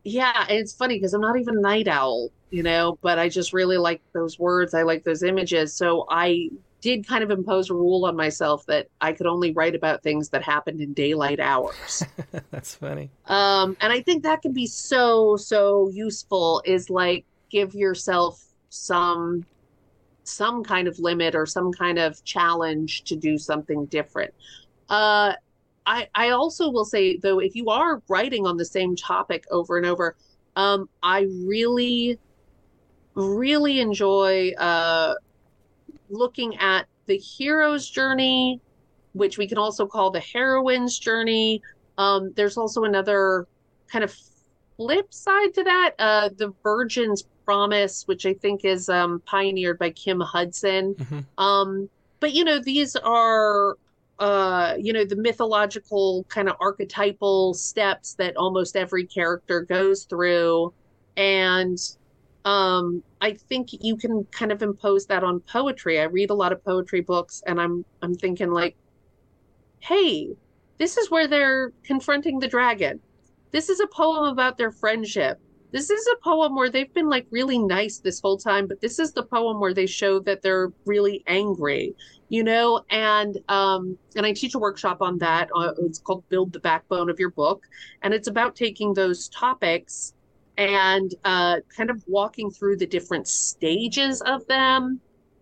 yeah, 0.04 0.46
it's 0.50 0.74
funny 0.74 0.96
because 0.96 1.14
I'm 1.14 1.22
not 1.22 1.38
even 1.40 1.58
a 1.58 1.62
night 1.62 1.88
owl, 1.88 2.30
you 2.50 2.64
know, 2.64 2.98
but 3.02 3.20
I 3.20 3.30
just 3.30 3.54
really 3.54 3.78
like 3.78 4.02
those 4.14 4.40
words. 4.40 4.74
I 4.74 4.84
like 4.84 5.04
those 5.04 5.24
images. 5.24 5.76
So 5.76 6.06
I 6.10 6.50
did 6.84 7.08
kind 7.08 7.24
of 7.24 7.32
impose 7.32 7.70
a 7.70 7.74
rule 7.74 8.04
on 8.06 8.14
myself 8.14 8.66
that 8.66 8.88
I 9.00 9.14
could 9.14 9.26
only 9.26 9.54
write 9.54 9.74
about 9.74 10.04
things 10.04 10.28
that 10.30 10.44
happened 10.44 10.82
in 10.82 10.94
daylight 10.94 11.40
hours. 11.40 12.04
That's 12.52 12.76
funny. 12.76 13.10
Um, 13.28 13.78
and 13.80 13.94
I 13.94 14.02
think 14.02 14.24
that 14.24 14.42
can 14.42 14.52
be 14.52 14.68
so, 14.68 15.38
so 15.38 15.90
useful 15.94 16.62
is 16.66 16.90
like 16.90 17.26
give 17.50 17.74
yourself 17.74 18.44
some 18.70 19.46
some 20.26 20.64
kind 20.64 20.88
of 20.88 20.98
limit 21.00 21.36
or 21.36 21.46
some 21.46 21.72
kind 21.72 22.00
of 22.00 22.22
challenge 22.24 23.04
to 23.04 23.16
do 23.16 23.38
something 23.38 23.86
different. 23.86 24.34
Uh, 24.90 25.34
I 25.86 26.10
I 26.14 26.30
also 26.32 26.70
will 26.70 26.86
say 26.86 27.16
though, 27.16 27.40
if 27.40 27.56
you 27.56 27.70
are 27.70 28.02
writing 28.10 28.46
on 28.46 28.58
the 28.58 28.66
same 28.66 28.98
topic 28.98 29.46
over 29.52 29.78
and 29.78 29.86
over, 29.86 30.18
um, 30.58 30.90
I 31.02 31.28
really, 31.46 32.20
really 33.16 33.80
enjoy 33.80 34.52
uh, 34.58 35.14
looking 36.10 36.58
at 36.58 36.86
the 37.06 37.18
hero's 37.18 37.90
journey, 37.90 38.60
which 39.14 39.38
we 39.38 39.48
can 39.48 39.58
also 39.58 39.86
call 39.86 40.12
the 40.12 40.20
heroine's 40.20 40.98
journey. 40.98 41.62
Um, 41.98 42.34
there's 42.36 42.58
also 42.58 42.84
another 42.84 43.48
kind 43.88 44.04
of 44.04 44.16
flip 44.78 45.14
side 45.14 45.54
to 45.54 45.64
that, 45.64 45.92
uh, 46.00 46.30
the 46.36 46.54
Virgin's 46.64 47.24
Promise, 47.46 48.08
which 48.08 48.26
I 48.26 48.34
think 48.34 48.64
is 48.64 48.88
um, 48.88 49.22
pioneered 49.26 49.78
by 49.78 49.90
Kim 49.90 50.20
Hudson. 50.22 50.96
Mm-hmm. 50.96 51.44
Um, 51.44 51.90
but 52.20 52.34
you 52.34 52.46
know, 52.46 52.60
these 52.60 52.96
are 52.96 53.76
uh, 54.20 54.76
you 54.80 54.94
know 54.94 55.04
the 55.04 55.18
mythological 55.18 56.26
kind 56.30 56.48
of 56.48 56.56
archetypal 56.62 57.54
steps 57.54 58.14
that 58.14 58.38
almost 58.38 58.78
every 58.78 59.06
character 59.06 59.62
goes 59.62 60.06
through, 60.06 60.74
and 61.18 61.78
um, 62.46 63.04
I 63.22 63.34
think 63.34 63.70
you 63.72 63.96
can 63.96 64.26
kind 64.32 64.52
of 64.52 64.62
impose 64.62 65.06
that 65.08 65.24
on 65.24 65.40
poetry. 65.42 66.00
I 66.00 66.04
read 66.04 66.30
a 66.30 66.36
lot 66.36 66.52
of 66.52 66.64
poetry 66.64 67.02
books, 67.02 67.42
and 67.48 67.60
I'm 67.60 67.86
I'm 68.02 68.16
thinking 68.16 68.52
like, 68.52 68.76
hey, 69.80 70.36
this 70.78 70.98
is 70.98 71.10
where 71.10 71.28
they're 71.28 71.72
confronting 71.84 72.40
the 72.40 72.48
dragon. 72.48 73.00
This 73.52 73.70
is 73.70 73.80
a 73.80 73.88
poem 73.88 74.26
about 74.26 74.58
their 74.58 74.72
friendship 74.72 75.40
this 75.74 75.90
is 75.90 76.08
a 76.14 76.24
poem 76.24 76.56
where 76.56 76.70
they've 76.70 76.94
been 76.94 77.10
like 77.10 77.26
really 77.32 77.58
nice 77.58 77.98
this 77.98 78.22
whole 78.22 78.38
time, 78.38 78.68
but 78.68 78.80
this 78.80 79.00
is 79.00 79.12
the 79.12 79.24
poem 79.24 79.60
where 79.60 79.74
they 79.74 79.88
show 79.88 80.20
that 80.20 80.44
they're 80.44 80.72
really 80.86 81.24
angry, 81.26 81.96
you 82.30 82.44
know. 82.44 82.86
And 82.92 83.40
um, 83.50 83.98
and 84.16 84.24
I 84.24 84.34
teach 84.34 84.54
a 84.54 84.60
workshop 84.60 85.02
on 85.02 85.18
that. 85.18 85.50
Uh, 85.56 85.74
it's 85.80 85.98
called 85.98 86.30
"Build 86.30 86.54
the 86.54 86.60
Backbone 86.60 87.10
of 87.10 87.20
Your 87.20 87.32
Book," 87.32 87.66
and 88.04 88.14
it's 88.14 88.28
about 88.28 88.56
taking 88.56 88.94
those 88.94 89.28
topics 89.30 90.14
and 90.58 91.14
uh, 91.24 91.58
kind 91.76 91.90
of 91.90 92.04
walking 92.08 92.52
through 92.52 92.78
the 92.78 92.88
different 92.88 93.28
stages 93.28 94.22
of 94.22 94.46
them. 94.48 95.00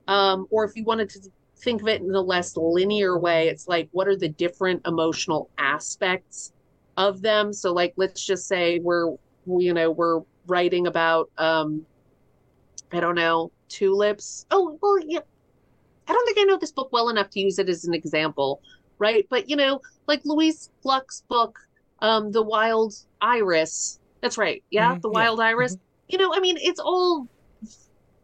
Um, 0.08 0.48
or 0.50 0.66
if 0.66 0.76
you 0.76 0.84
wanted 0.84 1.10
to 1.10 1.20
think 1.58 1.82
of 1.82 1.88
it 1.88 2.02
in 2.02 2.14
a 2.14 2.22
less 2.22 2.58
linear 2.58 3.18
way, 3.20 3.50
it's 3.50 3.68
like 3.68 3.90
what 3.92 4.08
are 4.08 4.16
the 4.16 4.30
different 4.30 4.86
emotional 4.88 5.50
aspects 5.58 6.54
of 6.98 7.22
them? 7.22 7.54
So, 7.54 7.72
like, 7.72 7.94
let's 7.98 8.26
just 8.26 8.48
say 8.48 8.80
we're 8.80 9.16
you 9.46 9.74
know 9.74 9.92
we're 9.92 10.22
writing 10.48 10.88
about 10.88 11.30
um 11.38 11.86
i 12.92 13.00
don't 13.00 13.16
know 13.16 13.52
tulips 13.70 14.46
oh 14.52 14.78
well 14.82 15.00
yeah 15.06 15.20
i 16.08 16.14
don't 16.14 16.26
think 16.26 16.38
i 16.40 16.44
know 16.44 16.58
this 16.58 16.72
book 16.72 16.90
well 16.92 17.10
enough 17.10 17.30
to 17.30 17.40
use 17.40 17.60
it 17.60 17.70
as 17.70 17.86
an 17.86 17.94
example 17.94 18.62
right 19.00 19.26
but 19.30 19.50
you 19.50 19.56
know 19.56 19.80
like 20.08 20.22
louise 20.26 20.70
gluck's 20.84 21.24
book 21.28 21.58
um 22.00 22.32
the 22.32 22.42
wild 22.42 22.94
iris 23.22 24.00
that's 24.22 24.38
right 24.38 24.64
yeah 24.70 24.92
mm-hmm. 24.92 25.02
the 25.02 25.10
wild 25.10 25.40
yeah. 25.40 25.46
iris 25.46 25.76
mm-hmm. 25.76 25.84
you 26.10 26.18
know 26.18 26.34
i 26.34 26.40
mean 26.40 26.58
it's 26.60 26.80
all 26.80 27.28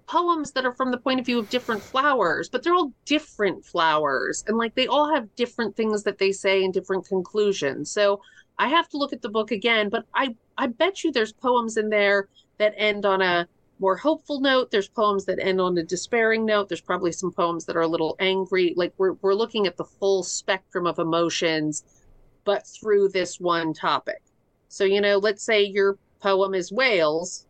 poems 0.08 0.52
that 0.54 0.66
are 0.66 0.74
from 0.74 0.90
the 0.92 0.98
point 0.98 1.20
of 1.20 1.26
view 1.26 1.38
of 1.38 1.50
different 1.50 1.82
flowers, 1.82 2.50
but 2.50 2.64
they're 2.64 2.74
all 2.74 2.94
different 3.06 3.64
flowers. 3.66 4.44
And 4.48 4.58
like 4.58 4.74
they 4.74 4.88
all 4.88 5.14
have 5.14 5.36
different 5.36 5.76
things 5.76 6.04
that 6.04 6.18
they 6.18 6.32
say 6.32 6.64
and 6.64 6.74
different 6.74 7.06
conclusions. 7.06 7.92
So 7.92 8.22
I 8.58 8.70
have 8.70 8.90
to 8.90 8.98
look 8.98 9.14
at 9.14 9.22
the 9.22 9.30
book 9.30 9.52
again, 9.52 9.90
but 9.90 10.06
I 10.16 10.36
I 10.58 10.68
bet 10.68 11.04
you 11.04 11.12
there's 11.12 11.34
poems 11.34 11.78
in 11.78 11.90
there 11.90 12.30
that 12.58 12.74
end 12.78 13.06
on 13.06 13.22
a 13.22 13.48
more 13.80 13.96
hopeful 13.96 14.40
note. 14.40 14.72
There's 14.72 14.88
poems 14.88 15.26
that 15.26 15.40
end 15.40 15.62
on 15.62 15.78
a 15.78 15.84
despairing 15.84 16.46
note. 16.46 16.68
There's 16.68 16.82
probably 16.82 17.12
some 17.12 17.32
poems 17.32 17.66
that 17.66 17.76
are 17.76 17.82
a 17.82 17.88
little 17.88 18.16
angry. 18.20 18.74
Like 18.76 18.94
we're 18.98 19.14
we're 19.22 19.36
looking 19.36 19.68
at 19.68 19.78
the 19.78 19.86
full 19.86 20.24
spectrum 20.24 20.88
of 20.88 21.00
emotions, 21.00 21.84
but 22.46 22.66
through 22.66 23.10
this 23.10 23.40
one 23.40 23.74
topic. 23.74 24.22
So 24.70 24.84
you 24.84 25.02
know, 25.02 25.18
let's 25.18 25.44
say 25.44 25.64
your 25.64 25.98
poem 26.22 26.54
is 26.54 26.72
whales, 26.72 27.46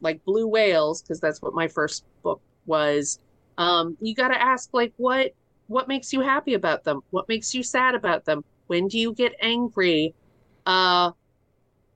like 0.00 0.24
blue 0.24 0.46
whales, 0.46 1.02
because 1.02 1.20
that's 1.20 1.42
what 1.42 1.54
my 1.54 1.68
first 1.68 2.04
book 2.22 2.40
was. 2.66 3.18
Um, 3.58 3.96
you 4.00 4.14
got 4.14 4.28
to 4.28 4.40
ask 4.40 4.70
like 4.72 4.92
what 4.96 5.32
what 5.66 5.88
makes 5.88 6.12
you 6.12 6.20
happy 6.20 6.54
about 6.54 6.84
them? 6.84 7.00
What 7.10 7.28
makes 7.28 7.54
you 7.54 7.62
sad 7.62 7.94
about 7.94 8.24
them? 8.24 8.44
When 8.66 8.88
do 8.88 8.98
you 8.98 9.14
get 9.14 9.34
angry? 9.40 10.14
uh 10.66 11.10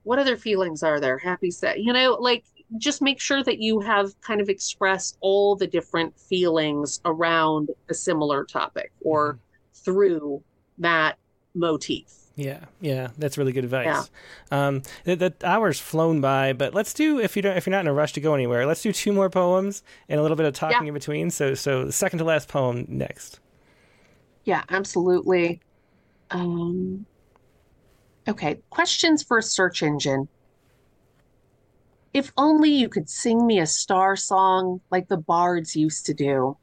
what 0.03 0.19
other 0.19 0.37
feelings 0.37 0.83
are 0.83 0.99
there 0.99 1.17
happy 1.17 1.51
sad 1.51 1.77
you 1.79 1.93
know 1.93 2.17
like 2.19 2.43
just 2.77 3.01
make 3.01 3.19
sure 3.19 3.43
that 3.43 3.59
you 3.59 3.79
have 3.79 4.19
kind 4.21 4.41
of 4.41 4.49
expressed 4.49 5.17
all 5.21 5.55
the 5.55 5.65
different 5.67 6.17
feelings 6.19 7.01
around 7.05 7.69
a 7.89 7.93
similar 7.93 8.45
topic 8.45 8.91
or 9.01 9.33
mm-hmm. 9.33 9.83
through 9.83 10.43
that 10.77 11.17
motif 11.55 12.18
yeah, 12.39 12.65
yeah, 12.81 13.09
that's 13.17 13.37
really 13.37 13.51
good 13.51 13.63
advice. 13.63 14.09
Yeah. 14.51 14.67
Um, 14.67 14.81
the, 15.03 15.15
the, 15.15 15.33
hour's 15.43 15.79
flown 15.79 16.21
by, 16.21 16.53
but 16.53 16.73
let's 16.73 16.93
do 16.93 17.19
if 17.19 17.35
you 17.35 17.41
don't 17.41 17.57
if 17.57 17.65
you're 17.65 17.71
not 17.71 17.81
in 17.81 17.87
a 17.87 17.93
rush 17.93 18.13
to 18.13 18.21
go 18.21 18.33
anywhere, 18.33 18.65
let's 18.65 18.81
do 18.81 18.93
two 18.93 19.13
more 19.13 19.29
poems 19.29 19.83
and 20.07 20.19
a 20.19 20.21
little 20.21 20.37
bit 20.37 20.45
of 20.45 20.53
talking 20.53 20.83
yeah. 20.83 20.87
in 20.89 20.93
between. 20.93 21.31
So, 21.31 21.53
so 21.53 21.85
the 21.85 21.91
second 21.91 22.19
to 22.19 22.25
last 22.25 22.47
poem 22.47 22.85
next. 22.87 23.39
Yeah, 24.45 24.63
absolutely. 24.69 25.59
Um, 26.31 27.05
Okay, 28.29 28.59
questions 28.69 29.23
for 29.23 29.39
a 29.39 29.43
search 29.43 29.81
engine. 29.81 30.27
If 32.13 32.31
only 32.37 32.69
you 32.69 32.87
could 32.87 33.09
sing 33.09 33.47
me 33.47 33.59
a 33.59 33.65
star 33.65 34.15
song 34.15 34.81
like 34.91 35.07
the 35.07 35.17
bards 35.17 35.75
used 35.75 36.05
to 36.05 36.13
do. 36.13 36.55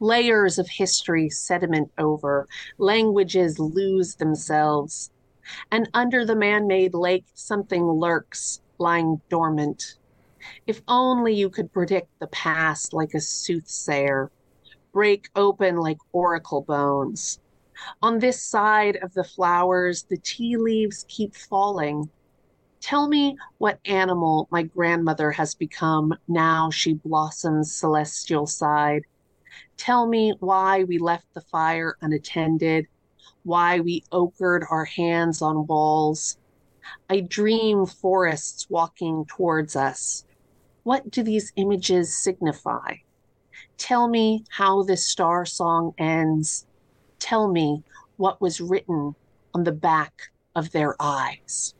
Layers 0.00 0.58
of 0.58 0.68
history 0.68 1.30
sediment 1.30 1.90
over, 1.96 2.46
languages 2.78 3.58
lose 3.58 4.16
themselves. 4.16 5.10
And 5.70 5.88
under 5.94 6.24
the 6.24 6.36
man 6.36 6.66
made 6.66 6.92
lake, 6.92 7.24
something 7.34 7.84
lurks, 7.84 8.60
lying 8.78 9.20
dormant. 9.30 9.96
If 10.66 10.82
only 10.86 11.34
you 11.34 11.48
could 11.48 11.72
predict 11.72 12.08
the 12.18 12.26
past 12.26 12.92
like 12.92 13.14
a 13.14 13.20
soothsayer, 13.20 14.30
break 14.92 15.28
open 15.34 15.76
like 15.76 15.98
oracle 16.12 16.62
bones. 16.62 17.40
On 18.02 18.18
this 18.18 18.42
side 18.42 18.96
of 19.02 19.14
the 19.14 19.24
flowers, 19.24 20.04
the 20.04 20.18
tea 20.18 20.56
leaves 20.56 21.04
keep 21.08 21.34
falling. 21.34 22.10
Tell 22.80 23.08
me 23.08 23.36
what 23.58 23.80
animal 23.84 24.48
my 24.50 24.62
grandmother 24.62 25.30
has 25.32 25.54
become 25.54 26.14
now 26.28 26.70
she 26.70 26.94
blossoms 26.94 27.74
celestial 27.74 28.46
side. 28.46 29.02
Tell 29.76 30.06
me 30.06 30.34
why 30.40 30.84
we 30.84 30.98
left 30.98 31.32
the 31.34 31.40
fire 31.40 31.96
unattended, 32.00 32.86
why 33.44 33.80
we 33.80 34.04
ochred 34.12 34.66
our 34.70 34.84
hands 34.84 35.42
on 35.42 35.66
walls. 35.66 36.38
I 37.10 37.20
dream 37.20 37.86
forests 37.86 38.68
walking 38.70 39.24
towards 39.26 39.76
us. 39.76 40.24
What 40.82 41.10
do 41.10 41.22
these 41.22 41.52
images 41.56 42.16
signify? 42.16 42.96
Tell 43.78 44.08
me 44.08 44.44
how 44.50 44.82
this 44.82 45.06
star 45.06 45.44
song 45.44 45.92
ends 45.98 46.66
tell 47.18 47.48
me 47.48 47.82
what 48.16 48.40
was 48.40 48.60
written 48.60 49.14
on 49.54 49.64
the 49.64 49.72
back 49.72 50.30
of 50.54 50.70
their 50.72 50.94
eyes. 51.00 51.74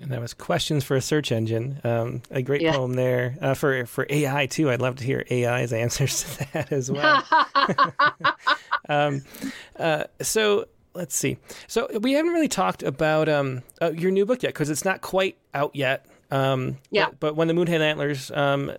And 0.00 0.10
that 0.10 0.20
was 0.20 0.34
questions 0.34 0.84
for 0.84 0.96
a 0.96 1.00
search 1.00 1.32
engine. 1.32 1.80
Um, 1.84 2.22
a 2.30 2.42
great 2.42 2.60
yeah. 2.60 2.72
poem 2.72 2.94
there 2.94 3.36
uh, 3.40 3.54
for 3.54 3.86
for 3.86 4.06
AI 4.10 4.46
too. 4.46 4.70
I'd 4.70 4.82
love 4.82 4.96
to 4.96 5.04
hear 5.04 5.24
AI's 5.30 5.72
answers 5.72 6.22
to 6.38 6.52
that 6.52 6.72
as 6.72 6.90
well. 6.90 7.24
um, 8.88 9.22
uh, 9.76 10.04
so 10.20 10.66
let's 10.94 11.16
see. 11.16 11.38
So 11.66 11.88
we 12.00 12.12
haven't 12.12 12.32
really 12.32 12.48
talked 12.48 12.82
about 12.82 13.28
um, 13.28 13.62
uh, 13.80 13.92
your 13.92 14.10
new 14.10 14.26
book 14.26 14.42
yet 14.42 14.50
because 14.50 14.70
it's 14.70 14.84
not 14.84 15.00
quite 15.00 15.36
out 15.52 15.74
yet. 15.74 16.06
Um, 16.30 16.78
Yeah. 16.90 17.06
But, 17.06 17.20
but 17.20 17.36
when 17.36 17.48
the 17.48 17.54
Moon 17.54 17.66
had 17.66 17.80
antlers, 17.82 18.30
um, 18.30 18.72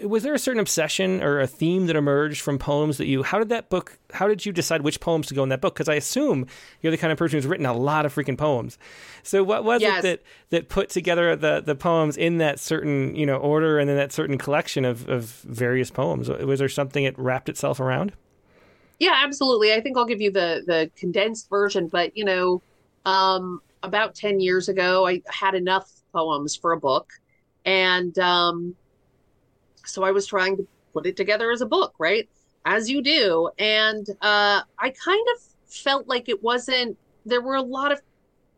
was 0.00 0.22
there 0.22 0.34
a 0.34 0.38
certain 0.38 0.60
obsession 0.60 1.22
or 1.22 1.40
a 1.40 1.46
theme 1.46 1.86
that 1.86 1.96
emerged 1.96 2.40
from 2.42 2.58
poems 2.58 2.98
that 2.98 3.06
you? 3.06 3.22
How 3.22 3.38
did 3.38 3.48
that 3.50 3.70
book? 3.70 3.98
How 4.12 4.28
did 4.28 4.44
you 4.44 4.52
decide 4.52 4.82
which 4.82 5.00
poems 5.00 5.26
to 5.28 5.34
go 5.34 5.42
in 5.42 5.48
that 5.48 5.60
book? 5.60 5.74
Because 5.74 5.88
I 5.88 5.94
assume 5.94 6.46
you're 6.80 6.90
the 6.90 6.98
kind 6.98 7.12
of 7.12 7.18
person 7.18 7.38
who's 7.38 7.46
written 7.46 7.66
a 7.66 7.72
lot 7.72 8.06
of 8.06 8.14
freaking 8.14 8.36
poems. 8.36 8.78
So 9.22 9.42
what 9.42 9.64
was 9.64 9.82
Yes. 9.82 10.02
it 10.02 10.02
that 10.02 10.22
that 10.50 10.68
put 10.68 10.90
together 10.90 11.36
the 11.36 11.60
the 11.60 11.74
poems 11.74 12.16
in 12.16 12.38
that 12.38 12.58
certain 12.58 13.14
you 13.14 13.26
know 13.26 13.36
order 13.36 13.78
and 13.78 13.88
then 13.88 13.96
that 13.96 14.12
certain 14.12 14.38
collection 14.38 14.84
of 14.84 15.08
of 15.08 15.24
various 15.44 15.90
poems? 15.90 16.28
Was 16.28 16.58
there 16.58 16.68
something 16.68 17.04
it 17.04 17.18
wrapped 17.18 17.48
itself 17.48 17.80
around? 17.80 18.12
Yeah, 18.98 19.14
absolutely. 19.24 19.72
I 19.72 19.80
think 19.80 19.96
I'll 19.96 20.04
give 20.04 20.20
you 20.20 20.30
the 20.30 20.62
the 20.66 20.90
condensed 20.96 21.48
version, 21.48 21.88
but 21.88 22.16
you 22.16 22.24
know, 22.24 22.62
um, 23.06 23.60
about 23.82 24.14
10 24.14 24.40
years 24.40 24.68
ago, 24.68 25.06
I 25.06 25.22
had 25.26 25.54
enough 25.54 25.90
poems 26.12 26.54
for 26.54 26.72
a 26.72 26.78
book. 26.78 27.12
And 27.64 28.18
um, 28.18 28.74
so 29.84 30.02
I 30.02 30.10
was 30.10 30.26
trying 30.26 30.56
to 30.56 30.66
put 30.92 31.06
it 31.06 31.16
together 31.16 31.50
as 31.50 31.60
a 31.60 31.66
book, 31.66 31.94
right? 31.98 32.28
As 32.64 32.90
you 32.90 33.02
do. 33.02 33.50
And 33.58 34.06
uh, 34.20 34.62
I 34.78 34.90
kind 34.90 35.26
of 35.34 35.42
felt 35.72 36.08
like 36.08 36.28
it 36.28 36.42
wasn't, 36.42 36.98
there 37.24 37.40
were 37.40 37.54
a 37.54 37.62
lot 37.62 37.92
of 37.92 38.00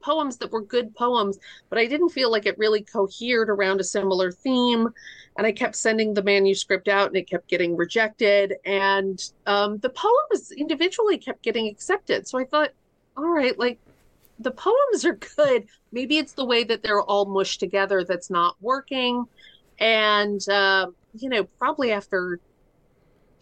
poems 0.01 0.37
that 0.39 0.51
were 0.51 0.63
good 0.63 0.95
poems, 0.95 1.39
but 1.69 1.79
I 1.79 1.87
didn't 1.87 2.09
feel 2.11 2.31
like 2.31 2.47
it 2.47 2.59
really 2.59 2.83
cohered 2.83 3.49
around 3.49 3.81
a 3.81 3.85
similar 3.85 4.33
theme. 4.33 4.89
And 5.37 5.47
I 5.47 5.53
kept 5.53 5.77
sending 5.77 6.13
the 6.13 6.23
manuscript 6.23 6.89
out 6.89 7.09
and 7.09 7.17
it 7.17 7.31
kept 7.31 7.49
getting 7.49 7.77
rejected. 7.77 8.55
And 8.67 9.23
um, 9.47 9.79
the 9.79 9.91
poems 9.91 10.51
individually 10.53 11.19
kept 11.19 11.43
getting 11.43 11.69
accepted. 11.69 12.29
So 12.29 12.39
I 12.39 12.45
thought, 12.45 12.71
all 13.17 13.31
right, 13.31 13.59
like 13.59 13.79
the 14.39 14.51
poems 14.51 15.05
are 15.05 15.19
good. 15.37 15.67
Maybe 15.93 16.19
it's 16.19 16.33
the 16.33 16.45
way 16.45 16.65
that 16.65 16.83
they're 16.83 17.03
all 17.03 17.27
mushed 17.27 17.61
together 17.61 18.05
that's 18.05 18.31
not 18.31 18.57
working. 18.61 19.25
And, 19.79 20.47
uh, 20.49 20.89
you 21.15 21.29
know, 21.29 21.45
probably 21.59 21.93
after, 21.93 22.41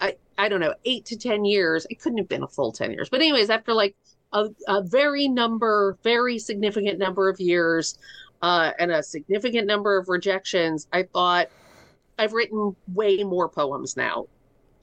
I, 0.01 0.17
I 0.37 0.49
don't 0.49 0.61
know, 0.61 0.75
eight 0.85 1.05
to 1.07 1.17
10 1.17 1.45
years, 1.45 1.87
it 1.91 2.01
couldn't 2.01 2.19
have 2.19 2.29
been 2.29 2.43
a 2.43 2.49
full 2.49 2.73
10 2.73 2.93
years. 2.93 3.09
But, 3.09 3.21
anyways, 3.21 3.51
after 3.51 3.73
like 3.73 3.97
a, 4.33 4.49
a 4.69 4.83
very 4.83 5.29
number, 5.29 5.97
very 6.03 6.39
significant 6.39 6.99
number 6.99 7.29
of 7.29 7.41
years 7.41 7.99
uh, 8.43 8.73
and 8.79 8.91
a 8.91 9.03
significant 9.03 9.67
number 9.67 9.99
of 9.99 10.09
rejections, 10.09 10.87
I 10.93 11.05
thought, 11.05 11.49
I've 12.19 12.35
written 12.35 12.77
way 12.93 13.25
more 13.25 13.49
poems 13.49 13.97
now. 13.97 14.27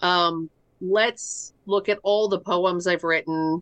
Um, 0.02 0.50
let's 0.82 1.54
look 1.68 1.88
at 1.88 2.00
all 2.02 2.28
the 2.28 2.40
poems 2.40 2.88
I've 2.88 3.04
written 3.04 3.62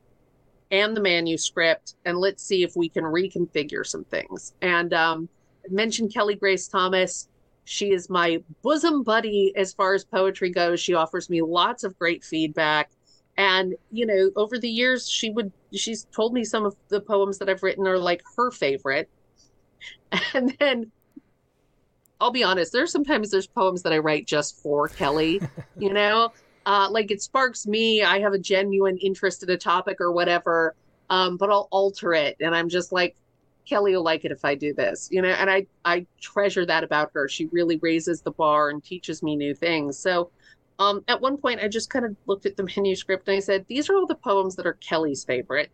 and 0.72 0.96
the 0.96 1.02
manuscript, 1.02 1.96
and 2.06 2.18
let's 2.18 2.44
see 2.44 2.64
if 2.64 2.76
we 2.76 2.90
can 2.90 3.04
reconfigure 3.04 3.86
some 3.86 4.06
things. 4.06 4.54
And 4.62 4.94
um, 4.94 5.30
mentioned 5.70 6.14
Kelly 6.14 6.36
Grace 6.36 6.68
Thomas. 6.68 7.28
She 7.66 7.92
is 7.92 8.10
my 8.10 8.44
bosom 8.62 9.04
buddy 9.04 9.52
as 9.56 9.74
far 9.74 9.94
as 9.94 10.06
poetry 10.06 10.52
goes. 10.52 10.80
She 10.80 10.94
offers 10.94 11.30
me 11.30 11.42
lots 11.42 11.84
of 11.84 11.98
great 11.98 12.24
feedback. 12.24 12.92
And, 13.38 13.76
you 13.92 14.06
know, 14.06 14.32
over 14.36 14.58
the 14.58 14.70
years, 14.70 15.10
she 15.10 15.32
would, 15.32 15.52
she's 15.74 16.06
told 16.16 16.34
me 16.34 16.46
some 16.46 16.66
of 16.66 16.76
the 16.88 17.02
poems 17.02 17.40
that 17.40 17.50
I've 17.50 17.64
written 17.64 17.86
are 17.88 17.98
like 17.98 18.22
her 18.38 18.52
favorite. 18.52 19.10
And 20.34 20.56
then 20.60 20.92
I'll 22.22 22.32
be 22.32 22.44
honest, 22.44 22.72
there's 22.72 22.92
sometimes 22.92 23.32
there's 23.32 23.48
poems 23.48 23.82
that 23.84 23.92
I 23.92 23.98
write 23.98 24.26
just 24.26 24.62
for 24.62 24.88
Kelly, 24.88 25.42
you 25.78 25.92
know? 25.92 26.32
Uh, 26.66 26.88
like 26.90 27.12
it 27.12 27.22
sparks 27.22 27.68
me. 27.68 28.04
I 28.04 28.20
have 28.20 28.34
a 28.34 28.40
genuine 28.40 28.98
interest 28.98 29.44
in 29.44 29.50
a 29.50 29.58
topic 29.58 29.98
or 30.00 30.12
whatever, 30.12 30.76
um, 31.10 31.38
but 31.38 31.50
I'll 31.50 31.68
alter 31.72 32.14
it. 32.14 32.38
And 32.40 32.56
I'm 32.56 32.70
just 32.70 32.92
like, 32.92 33.16
Kelly 33.66 33.96
will 33.96 34.04
like 34.04 34.26
it 34.26 34.32
if 34.32 34.46
I 34.46 34.56
do 34.56 34.74
this, 34.74 35.10
you 35.12 35.22
know? 35.22 35.30
And 35.30 35.50
I, 35.50 35.66
I 35.84 36.06
treasure 36.22 36.66
that 36.66 36.84
about 36.84 37.12
her. 37.14 37.28
She 37.28 37.48
really 37.48 37.78
raises 37.78 38.22
the 38.22 38.32
bar 38.32 38.70
and 38.70 38.84
teaches 38.84 39.24
me 39.24 39.36
new 39.36 39.54
things. 39.54 39.98
So 39.98 40.30
um, 40.80 41.04
at 41.08 41.22
one 41.22 41.38
point, 41.38 41.62
I 41.62 41.68
just 41.68 41.90
kind 41.90 42.06
of 42.06 42.16
looked 42.26 42.46
at 42.46 42.58
the 42.58 42.64
manuscript 42.76 43.28
and 43.28 43.38
I 43.38 43.40
said, 43.40 43.66
these 43.68 43.90
are 43.90 43.96
all 43.96 44.08
the 44.08 44.16
poems 44.16 44.56
that 44.56 44.66
are 44.66 44.74
Kelly's 44.74 45.24
favorite, 45.24 45.72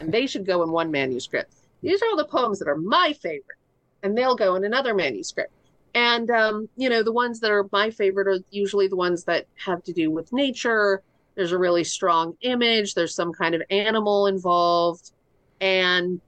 and 0.00 0.12
they 0.12 0.26
should 0.26 0.46
go 0.46 0.62
in 0.62 0.70
one 0.70 0.90
manuscript. 0.90 1.54
These 1.82 2.02
are 2.02 2.06
all 2.06 2.16
the 2.16 2.24
poems 2.24 2.58
that 2.58 2.68
are 2.68 2.76
my 2.76 3.12
favorite, 3.12 3.58
and 4.02 4.16
they'll 4.16 4.36
go 4.36 4.54
in 4.54 4.64
another 4.64 4.94
manuscript. 4.94 5.52
And 5.94 6.30
um, 6.30 6.68
you 6.76 6.88
know, 6.88 7.02
the 7.02 7.12
ones 7.12 7.40
that 7.40 7.50
are 7.50 7.68
my 7.72 7.90
favorite 7.90 8.28
are 8.28 8.38
usually 8.50 8.88
the 8.88 8.96
ones 8.96 9.24
that 9.24 9.46
have 9.56 9.82
to 9.84 9.92
do 9.92 10.10
with 10.10 10.32
nature. 10.32 11.02
There's 11.34 11.52
a 11.52 11.58
really 11.58 11.84
strong 11.84 12.36
image, 12.40 12.94
there's 12.94 13.14
some 13.14 13.32
kind 13.32 13.54
of 13.54 13.62
animal 13.70 14.26
involved. 14.26 15.12
And 15.60 16.20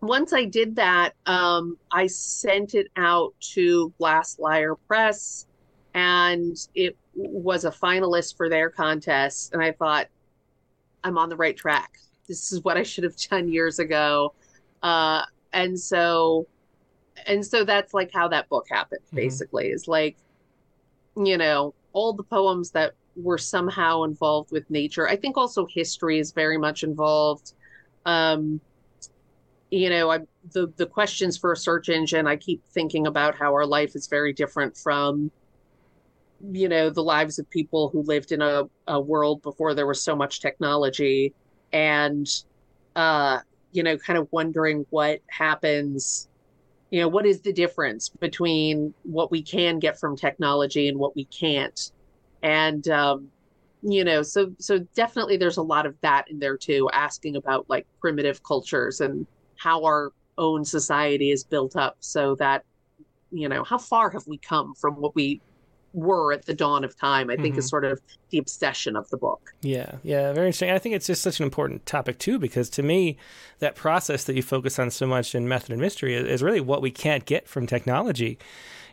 once 0.00 0.32
I 0.32 0.44
did 0.44 0.76
that, 0.76 1.12
um, 1.26 1.76
I 1.90 2.06
sent 2.06 2.74
it 2.74 2.88
out 2.96 3.34
to 3.54 3.92
Glass 3.98 4.38
Lyre 4.38 4.76
Press, 4.86 5.46
and 5.94 6.56
it 6.74 6.96
was 7.14 7.64
a 7.64 7.70
finalist 7.70 8.36
for 8.36 8.48
their 8.48 8.70
contest. 8.70 9.52
And 9.52 9.62
I 9.62 9.72
thought, 9.72 10.06
I'm 11.02 11.18
on 11.18 11.28
the 11.28 11.36
right 11.36 11.56
track. 11.56 11.90
This 12.28 12.52
is 12.52 12.62
what 12.62 12.76
I 12.76 12.82
should 12.82 13.04
have 13.04 13.16
done 13.16 13.48
years 13.52 13.78
ago. 13.78 14.34
Uh, 14.82 15.22
and 15.52 15.78
so 15.78 16.46
and 17.26 17.44
so 17.44 17.64
that's 17.64 17.94
like 17.94 18.10
how 18.12 18.28
that 18.28 18.48
book 18.48 18.66
happened 18.70 19.00
Mhm. 19.12 19.16
basically 19.16 19.68
is 19.68 19.88
like 19.88 20.16
you 21.16 21.36
know 21.36 21.74
all 21.92 22.12
the 22.12 22.22
poems 22.22 22.70
that 22.72 22.92
were 23.16 23.38
somehow 23.38 24.04
involved 24.04 24.52
with 24.52 24.68
nature 24.70 25.08
i 25.08 25.16
think 25.16 25.36
also 25.36 25.66
history 25.66 26.18
is 26.18 26.32
very 26.32 26.56
much 26.58 26.84
involved 26.84 27.54
um 28.06 28.60
you 29.70 29.90
know 29.90 30.10
i 30.10 30.18
the 30.52 30.72
the 30.76 30.86
questions 30.86 31.36
for 31.36 31.52
a 31.52 31.56
search 31.56 31.88
engine 31.88 32.26
i 32.26 32.36
keep 32.36 32.62
thinking 32.72 33.06
about 33.06 33.34
how 33.34 33.52
our 33.52 33.66
life 33.66 33.94
is 33.94 34.06
very 34.06 34.32
different 34.32 34.76
from 34.76 35.30
you 36.52 36.68
know 36.68 36.88
the 36.88 37.02
lives 37.02 37.38
of 37.38 37.48
people 37.50 37.88
who 37.88 38.02
lived 38.02 38.32
in 38.32 38.40
a, 38.40 38.62
a 38.86 39.00
world 39.00 39.42
before 39.42 39.74
there 39.74 39.86
was 39.86 40.02
so 40.02 40.14
much 40.14 40.40
technology 40.40 41.34
and 41.72 42.44
uh 42.96 43.38
you 43.72 43.82
know 43.82 43.96
kind 43.98 44.18
of 44.18 44.28
wondering 44.30 44.86
what 44.90 45.20
happens 45.28 46.28
you 46.90 47.00
know 47.00 47.08
what 47.08 47.26
is 47.26 47.40
the 47.40 47.52
difference 47.52 48.08
between 48.08 48.94
what 49.02 49.30
we 49.30 49.42
can 49.42 49.78
get 49.78 49.98
from 49.98 50.16
technology 50.16 50.88
and 50.88 50.98
what 50.98 51.14
we 51.14 51.24
can't? 51.26 51.92
And 52.42 52.88
um 52.88 53.28
you 53.82 54.04
know 54.04 54.22
so 54.22 54.52
so 54.58 54.78
definitely 54.94 55.36
there's 55.36 55.58
a 55.58 55.62
lot 55.62 55.86
of 55.86 55.94
that 56.00 56.28
in 56.30 56.38
there 56.38 56.56
too 56.56 56.88
asking 56.92 57.36
about 57.36 57.68
like 57.68 57.86
primitive 58.00 58.42
cultures 58.42 59.00
and 59.00 59.26
how 59.58 59.84
our 59.84 60.12
own 60.38 60.64
society 60.64 61.30
is 61.30 61.44
built 61.44 61.76
up 61.76 61.96
so 62.00 62.34
that 62.36 62.64
you 63.30 63.48
know 63.48 63.62
how 63.64 63.76
far 63.76 64.08
have 64.10 64.26
we 64.26 64.38
come 64.38 64.74
from 64.74 64.94
what 64.94 65.14
we 65.14 65.40
were 65.92 66.32
at 66.32 66.46
the 66.46 66.54
dawn 66.54 66.84
of 66.84 66.96
time 66.96 67.28
i 67.28 67.36
think 67.36 67.56
is 67.56 67.64
mm-hmm. 67.64 67.68
sort 67.68 67.84
of 67.84 68.00
the 68.30 68.38
obsession 68.38 68.94
of 68.96 69.08
the 69.10 69.16
book 69.16 69.48
Yeah, 69.60 69.96
yeah, 70.04 70.32
very 70.32 70.46
interesting. 70.48 70.70
I 70.70 70.78
think 70.78 70.94
it's 70.94 71.06
just 71.06 71.22
such 71.22 71.40
an 71.40 71.44
important 71.44 71.84
topic 71.84 72.18
too, 72.18 72.38
because 72.38 72.70
to 72.70 72.82
me, 72.82 73.16
that 73.58 73.74
process 73.74 74.24
that 74.24 74.36
you 74.36 74.42
focus 74.42 74.78
on 74.78 74.90
so 74.90 75.06
much 75.06 75.34
in 75.34 75.48
method 75.48 75.72
and 75.72 75.80
mystery 75.80 76.14
is, 76.14 76.26
is 76.26 76.42
really 76.42 76.60
what 76.60 76.80
we 76.80 76.92
can't 76.92 77.24
get 77.24 77.48
from 77.48 77.66
technology. 77.66 78.38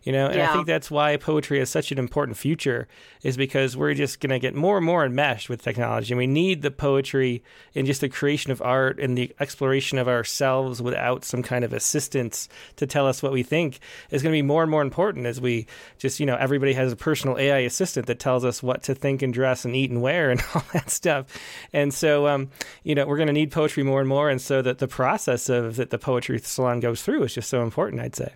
You 0.06 0.12
know, 0.12 0.28
and 0.28 0.40
I 0.40 0.54
think 0.54 0.68
that's 0.68 0.92
why 0.92 1.18
poetry 1.18 1.60
is 1.60 1.72
such 1.72 1.92
an 1.92 1.98
important 1.98 2.38
future, 2.38 2.88
is 3.24 3.38
because 3.38 3.76
we're 3.76 3.96
just 3.96 4.20
going 4.20 4.30
to 4.30 4.38
get 4.38 4.54
more 4.54 4.78
and 4.78 4.86
more 4.86 5.04
enmeshed 5.04 5.50
with 5.50 5.64
technology. 5.64 6.14
And 6.14 6.20
we 6.20 6.28
need 6.28 6.62
the 6.62 6.70
poetry 6.70 7.44
and 7.74 7.88
just 7.88 8.02
the 8.02 8.10
creation 8.10 8.52
of 8.52 8.62
art 8.62 9.00
and 9.00 9.18
the 9.18 9.36
exploration 9.40 9.98
of 9.98 10.08
ourselves 10.08 10.80
without 10.80 11.26
some 11.26 11.42
kind 11.42 11.66
of 11.66 11.74
assistance 11.74 12.48
to 12.76 12.86
tell 12.86 13.08
us 13.08 13.24
what 13.24 13.32
we 13.32 13.42
think 13.42 13.80
is 14.12 14.22
going 14.22 14.32
to 14.32 14.38
be 14.38 14.44
more 14.44 14.62
and 14.62 14.70
more 14.70 14.84
important 14.84 15.26
as 15.26 15.42
we 15.42 15.66
just, 15.98 16.20
you 16.20 16.28
know, 16.28 16.36
everybody 16.36 16.74
has 16.74 16.92
a 16.92 16.96
personal 16.96 17.40
AI 17.40 17.60
assistant 17.60 18.06
that 18.06 18.20
tells 18.20 18.46
us 18.46 18.62
what 18.62 18.84
to 18.84 18.94
think 18.94 19.24
and 19.24 19.34
dress 19.34 19.66
and 19.66 19.76
eat 19.76 19.90
and 19.90 20.04
wear 20.04 20.30
and 20.30 20.40
all 20.54 20.64
that 20.72 20.92
stuff. 20.92 21.26
And 21.74 21.92
so, 21.92 22.28
um, 22.28 22.52
you 22.84 22.94
know, 22.94 23.08
we're 23.08 23.18
going 23.18 23.26
to 23.26 23.34
need 23.34 23.52
poetry 23.52 23.82
more 23.82 24.02
and 24.02 24.08
more. 24.08 24.30
And 24.30 24.40
so 24.40 24.62
that 24.62 24.78
the 24.78 24.88
process 24.88 25.50
of 25.50 25.78
that 25.78 25.90
the 25.90 25.98
poetry 25.98 26.38
salon 26.38 26.80
goes 26.80 27.02
through 27.02 27.24
is 27.24 27.34
just 27.34 27.50
so 27.50 27.64
important, 27.64 28.04
I'd 28.04 28.16
say. 28.16 28.34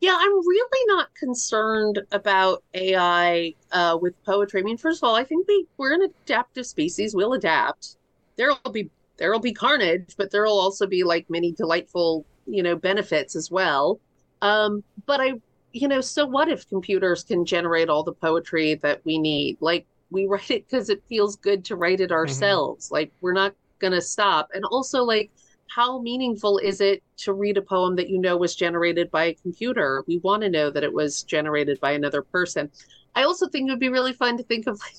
Yeah, 0.00 0.16
I'm 0.18 0.32
really 0.32 0.86
not 0.86 1.14
concerned 1.14 2.00
about 2.12 2.62
AI 2.74 3.54
uh, 3.72 3.98
with 4.00 4.14
poetry. 4.24 4.60
I 4.60 4.64
mean, 4.64 4.78
first 4.78 5.02
of 5.02 5.08
all, 5.08 5.14
I 5.14 5.24
think 5.24 5.46
we 5.46 5.66
we're 5.76 5.94
an 5.94 6.02
adaptive 6.02 6.66
species. 6.66 7.14
We'll 7.14 7.34
adapt. 7.34 7.96
There'll 8.36 8.58
be 8.72 8.90
there'll 9.18 9.40
be 9.40 9.52
carnage, 9.52 10.14
but 10.16 10.30
there'll 10.30 10.58
also 10.58 10.86
be 10.86 11.04
like 11.04 11.28
many 11.28 11.52
delightful, 11.52 12.24
you 12.46 12.62
know, 12.62 12.74
benefits 12.74 13.36
as 13.36 13.50
well. 13.50 14.00
Um, 14.42 14.82
but 15.06 15.20
I, 15.20 15.34
you 15.72 15.86
know, 15.88 16.00
so 16.00 16.24
what 16.24 16.48
if 16.48 16.66
computers 16.68 17.22
can 17.22 17.44
generate 17.44 17.90
all 17.90 18.02
the 18.02 18.14
poetry 18.14 18.76
that 18.76 19.04
we 19.04 19.18
need? 19.18 19.58
Like 19.60 19.86
we 20.10 20.26
write 20.26 20.50
it 20.50 20.68
because 20.68 20.88
it 20.88 21.02
feels 21.08 21.36
good 21.36 21.64
to 21.66 21.76
write 21.76 22.00
it 22.00 22.10
ourselves. 22.10 22.90
Like 22.90 23.12
we're 23.20 23.34
not 23.34 23.54
gonna 23.78 24.00
stop. 24.00 24.48
And 24.54 24.64
also, 24.64 25.02
like 25.04 25.30
how 25.74 26.00
meaningful 26.02 26.58
is 26.58 26.80
it 26.80 27.02
to 27.18 27.32
read 27.32 27.56
a 27.58 27.62
poem 27.62 27.96
that 27.96 28.08
you 28.10 28.20
know 28.20 28.36
was 28.36 28.54
generated 28.56 29.10
by 29.10 29.24
a 29.24 29.34
computer? 29.34 30.04
We 30.08 30.18
want 30.18 30.42
to 30.42 30.50
know 30.50 30.70
that 30.70 30.84
it 30.84 30.92
was 30.94 31.22
generated 31.22 31.78
by 31.80 31.92
another 31.92 32.22
person. 32.32 32.70
I 33.14 33.24
also 33.24 33.48
think 33.48 33.68
it 33.68 33.72
would 33.72 33.80
be 33.80 33.88
really 33.88 34.12
fun 34.14 34.36
to 34.38 34.44
think 34.44 34.66
of 34.66 34.74
like 34.74 34.94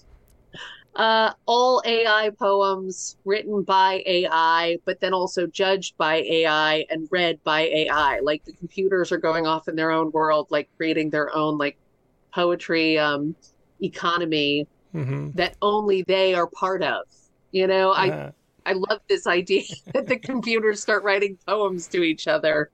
Uh, 0.93 1.31
all 1.45 1.81
AI 1.85 2.31
poems 2.37 3.15
written 3.23 3.63
by 3.63 4.03
AI, 4.05 4.77
but 4.85 4.99
then 4.99 5.13
also 5.13 5.47
judged 5.47 5.95
by 5.97 6.17
AI 6.17 6.85
and 6.89 7.07
read 7.11 7.39
by 7.45 7.61
AI. 7.61 8.19
Like 8.21 8.43
the 8.45 8.53
computers 8.53 9.11
are 9.13 9.17
going 9.17 9.47
off 9.47 9.69
in 9.69 9.75
their 9.75 9.91
own 9.91 10.11
world, 10.11 10.47
like 10.49 10.69
creating 10.77 11.09
their 11.09 11.33
own 11.33 11.57
like 11.57 11.77
poetry 12.35 12.99
um, 12.99 13.35
economy 13.81 14.67
Mm-hmm. 14.93 15.31
that 15.33 15.55
only 15.61 16.03
they 16.03 16.35
are 16.35 16.49
part 16.59 16.83
of. 16.83 17.03
You 17.51 17.67
know, 17.67 17.91
I 17.93 18.13
Uh, 18.13 18.31
I 18.65 18.73
love 18.73 19.01
this 19.07 19.27
idea 19.27 19.63
that 19.93 20.07
the 20.07 20.17
computers 20.17 20.81
start 20.81 21.03
writing 21.03 21.37
poems 21.47 21.87
to 21.89 22.03
each 22.03 22.27
other. 22.27 22.71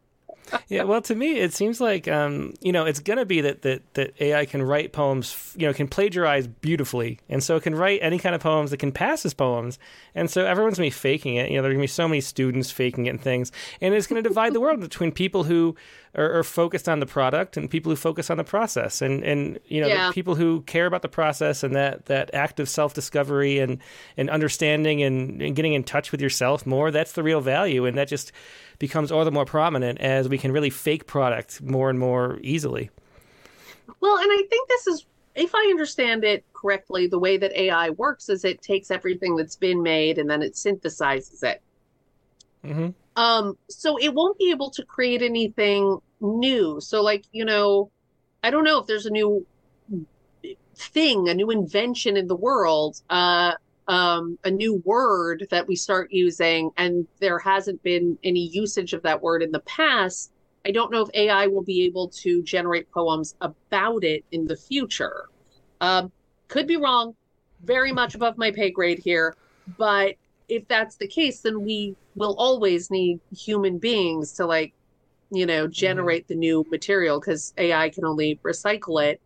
yeah, 0.67 0.83
well, 0.83 1.01
to 1.01 1.15
me, 1.15 1.39
it 1.39 1.53
seems 1.53 1.79
like 1.81 2.07
um, 2.07 2.53
you 2.61 2.71
know 2.71 2.85
it's 2.85 2.99
going 2.99 3.17
to 3.19 3.25
be 3.25 3.41
that, 3.41 3.61
that 3.63 3.93
that 3.95 4.21
AI 4.21 4.45
can 4.45 4.61
write 4.63 4.93
poems, 4.93 5.53
you 5.57 5.67
know, 5.67 5.73
can 5.73 5.87
plagiarize 5.87 6.47
beautifully, 6.47 7.19
and 7.29 7.43
so 7.43 7.55
it 7.55 7.63
can 7.63 7.75
write 7.75 7.99
any 8.01 8.19
kind 8.19 8.35
of 8.35 8.41
poems 8.41 8.71
that 8.71 8.77
can 8.77 8.91
pass 8.91 9.25
as 9.25 9.33
poems, 9.33 9.79
and 10.15 10.29
so 10.29 10.45
everyone's 10.45 10.77
going 10.77 10.89
to 10.89 10.95
be 10.95 10.99
faking 10.99 11.35
it. 11.35 11.49
You 11.49 11.57
know, 11.57 11.61
there's 11.63 11.73
going 11.73 11.79
to 11.79 11.83
be 11.83 11.87
so 11.87 12.07
many 12.07 12.21
students 12.21 12.71
faking 12.71 13.05
it 13.05 13.09
and 13.09 13.21
things, 13.21 13.51
and 13.81 13.93
it's 13.93 14.07
going 14.07 14.21
to 14.21 14.27
divide 14.27 14.53
the 14.53 14.59
world 14.61 14.79
between 14.79 15.11
people 15.11 15.43
who 15.43 15.75
are, 16.15 16.39
are 16.39 16.43
focused 16.43 16.87
on 16.89 16.99
the 16.99 17.05
product 17.05 17.57
and 17.57 17.69
people 17.69 17.91
who 17.91 17.95
focus 17.95 18.29
on 18.29 18.37
the 18.37 18.43
process, 18.43 19.01
and 19.01 19.23
and 19.23 19.59
you 19.65 19.81
know, 19.81 19.87
Yeah. 19.87 20.07
the 20.07 20.13
people 20.13 20.35
who 20.35 20.61
care 20.61 20.85
about 20.85 21.01
the 21.01 21.09
process 21.09 21.63
and 21.63 21.75
that 21.75 22.05
that 22.05 22.33
act 22.33 22.59
of 22.59 22.69
self 22.69 22.93
discovery 22.93 23.59
and 23.59 23.79
and 24.15 24.29
understanding 24.29 25.01
and, 25.03 25.41
and 25.41 25.55
getting 25.55 25.73
in 25.73 25.83
touch 25.83 26.11
with 26.11 26.21
yourself 26.21 26.65
more. 26.65 26.91
That's 26.91 27.11
the 27.13 27.23
real 27.23 27.41
value, 27.41 27.85
and 27.85 27.97
that 27.97 28.07
just 28.07 28.31
becomes 28.79 29.11
all 29.11 29.25
the 29.25 29.31
more 29.31 29.45
prominent 29.45 29.99
as 29.99 30.29
we 30.29 30.37
can 30.37 30.51
really 30.51 30.69
fake 30.69 31.07
product 31.07 31.61
more 31.61 31.89
and 31.89 31.99
more 31.99 32.39
easily. 32.43 32.89
Well, 34.01 34.17
and 34.17 34.29
I 34.31 34.43
think 34.49 34.69
this 34.69 34.87
is, 34.87 35.05
if 35.35 35.53
I 35.55 35.67
understand 35.69 36.23
it 36.23 36.45
correctly, 36.53 37.07
the 37.07 37.19
way 37.19 37.37
that 37.37 37.51
AI 37.59 37.91
works 37.91 38.29
is 38.29 38.43
it 38.43 38.61
takes 38.61 38.91
everything 38.91 39.35
that's 39.35 39.55
been 39.55 39.81
made 39.83 40.17
and 40.17 40.29
then 40.29 40.41
it 40.41 40.53
synthesizes 40.53 41.43
it. 41.43 41.61
hmm 42.63 42.89
Um, 43.15 43.57
so 43.69 43.97
it 43.97 44.13
won't 44.13 44.37
be 44.37 44.51
able 44.51 44.69
to 44.71 44.85
create 44.85 45.21
anything 45.21 45.99
new. 46.21 46.79
So, 46.81 47.01
like, 47.01 47.25
you 47.31 47.45
know, 47.45 47.91
I 48.43 48.51
don't 48.51 48.63
know 48.63 48.79
if 48.79 48.87
there's 48.87 49.05
a 49.07 49.11
new 49.11 49.45
thing, 50.77 51.29
a 51.29 51.33
new 51.33 51.49
invention 51.51 52.17
in 52.17 52.27
the 52.27 52.35
world, 52.35 53.01
uh, 53.09 53.53
um, 53.87 54.37
a 54.43 54.51
new 54.51 54.81
word 54.85 55.47
that 55.49 55.67
we 55.67 55.75
start 55.75 56.11
using, 56.11 56.71
and 56.77 57.07
there 57.19 57.39
hasn't 57.39 57.81
been 57.83 58.17
any 58.23 58.47
usage 58.47 58.93
of 58.93 59.01
that 59.03 59.21
word 59.21 59.41
in 59.41 59.51
the 59.51 59.61
past. 59.61 60.31
I 60.65 60.71
don't 60.71 60.91
know 60.91 61.01
if 61.01 61.09
AI 61.13 61.47
will 61.47 61.63
be 61.63 61.85
able 61.85 62.09
to 62.09 62.43
generate 62.43 62.91
poems 62.91 63.35
about 63.41 64.03
it 64.03 64.25
in 64.31 64.45
the 64.45 64.57
future. 64.57 65.25
Um, 65.79 66.11
could 66.49 66.67
be 66.67 66.75
wrong, 66.75 67.15
very 67.63 67.91
much 67.91 68.15
above 68.15 68.37
my 68.37 68.51
pay 68.51 68.71
grade 68.71 68.99
here, 68.99 69.35
but 69.77 70.15
if 70.49 70.67
that's 70.67 70.95
the 70.95 71.07
case, 71.07 71.41
then 71.41 71.61
we 71.61 71.95
will 72.15 72.35
always 72.37 72.89
need 72.89 73.19
human 73.35 73.77
beings 73.77 74.33
to 74.33 74.45
like, 74.45 74.73
you 75.31 75.45
know, 75.45 75.67
generate 75.67 76.27
the 76.27 76.35
new 76.35 76.65
material 76.69 77.19
because 77.19 77.53
AI 77.57 77.89
can 77.89 78.05
only 78.05 78.39
recycle 78.43 79.03
it. 79.03 79.21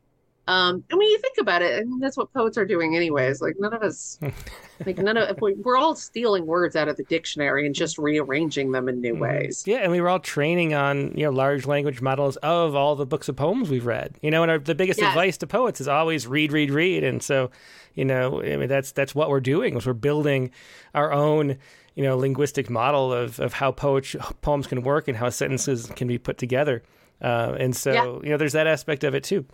Um, 0.48 0.84
and 0.90 0.98
when 0.98 1.08
you 1.08 1.20
think 1.20 1.38
about 1.40 1.62
it, 1.62 1.80
I 1.80 1.84
mean, 1.84 2.00
that's 2.00 2.18
what 2.18 2.34
poets 2.34 2.58
are 2.58 2.66
doing 2.66 2.96
anyways. 2.96 3.42
Like 3.42 3.56
none 3.60 3.74
of 3.74 3.84
us, 3.84 4.20
like 4.86 4.98
none 4.98 5.16
of 5.16 5.40
we- 5.40 5.54
we're 5.54 5.78
all 5.78 5.96
stealing 5.96 6.46
words 6.48 6.76
out 6.76 6.88
of 6.88 6.98
the 6.98 7.04
dictionary 7.04 7.66
and 7.66 7.76
just 7.76 7.98
rearranging 7.98 8.72
them 8.72 8.90
in 8.90 9.00
new 9.02 9.16
ways. 9.16 9.64
Yeah, 9.68 9.78
and 9.78 9.92
we 9.92 10.02
were 10.02 10.10
all 10.10 10.20
training 10.20 10.74
on 10.74 11.14
you 11.16 11.24
know 11.26 11.32
large 11.32 11.68
language 11.68 12.02
models 12.02 12.38
of 12.38 12.76
all 12.76 12.96
the 12.96 13.06
books 13.06 13.30
of 13.30 13.36
poems 13.36 13.70
we've 13.70 13.86
read. 13.86 14.16
You 14.22 14.32
know, 14.32 14.42
and 14.42 14.52
our, 14.52 14.58
the 14.60 14.76
biggest 14.76 15.00
Yes. 15.00 15.10
advice 15.10 15.38
to 15.38 15.48
poets 15.48 15.80
is 15.80 15.88
always 15.88 16.26
read, 16.28 16.52
read, 16.52 16.72
read. 16.72 17.04
And 17.04 17.22
so, 17.22 17.52
you 17.94 18.04
know, 18.04 18.42
I 18.42 18.58
mean 18.58 18.68
that's 18.68 18.92
that's 18.92 19.14
what 19.14 19.30
we're 19.30 19.40
doing. 19.42 19.78
Is 19.78 19.86
we're 19.86 19.94
building 19.94 20.50
our 20.96 21.14
own 21.14 21.58
you 21.96 22.04
know 22.04 22.18
linguistic 22.18 22.70
model 22.70 23.14
of 23.14 23.40
of 23.40 23.54
how 23.54 23.72
poet, 23.72 24.16
poems 24.42 24.66
can 24.66 24.82
work 24.82 25.08
and 25.08 25.16
how 25.18 25.30
sentences 25.30 25.86
can 25.96 26.08
be 26.08 26.18
put 26.18 26.38
together. 26.40 26.82
Uh, 27.22 27.56
and 27.60 27.76
so, 27.76 27.92
Yeah. 27.94 28.06
you 28.24 28.30
know, 28.32 28.38
there's 28.38 28.54
that 28.54 28.68
aspect 28.68 29.04
of 29.04 29.14
it 29.16 29.24
too. 29.24 29.46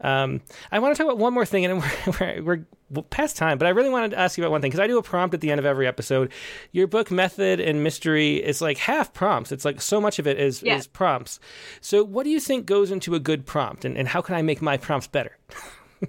Um, 0.00 0.42
I 0.70 0.78
want 0.80 0.94
to 0.94 1.02
talk 1.02 1.10
about 1.10 1.18
one 1.18 1.32
more 1.32 1.46
thing, 1.46 1.64
and 1.64 1.82
we're, 2.20 2.42
we're, 2.42 2.66
we're 2.90 3.02
past 3.02 3.36
time, 3.36 3.56
but 3.58 3.66
I 3.66 3.70
really 3.70 3.88
wanted 3.88 4.10
to 4.10 4.18
ask 4.18 4.36
you 4.36 4.44
about 4.44 4.50
one 4.50 4.60
thing 4.60 4.70
because 4.70 4.80
I 4.80 4.86
do 4.86 4.98
a 4.98 5.02
prompt 5.02 5.32
at 5.34 5.40
the 5.40 5.50
end 5.50 5.58
of 5.58 5.64
every 5.64 5.86
episode. 5.86 6.30
Your 6.72 6.86
book, 6.86 7.10
Method 7.10 7.60
and 7.60 7.82
Mystery, 7.82 8.36
is 8.36 8.60
like 8.60 8.76
half 8.76 9.12
prompts. 9.14 9.52
It's 9.52 9.64
like 9.64 9.80
so 9.80 10.00
much 10.00 10.18
of 10.18 10.26
it 10.26 10.38
is, 10.38 10.62
Yeah. 10.62 10.76
is 10.76 10.86
prompts. 10.86 11.40
So, 11.80 12.04
what 12.04 12.24
do 12.24 12.30
you 12.30 12.40
think 12.40 12.66
goes 12.66 12.90
into 12.90 13.14
a 13.14 13.20
good 13.20 13.46
prompt, 13.46 13.84
and, 13.84 13.96
and 13.96 14.08
how 14.08 14.20
can 14.20 14.34
I 14.34 14.42
make 14.42 14.60
my 14.60 14.76
prompts 14.76 15.06
better? 15.06 15.36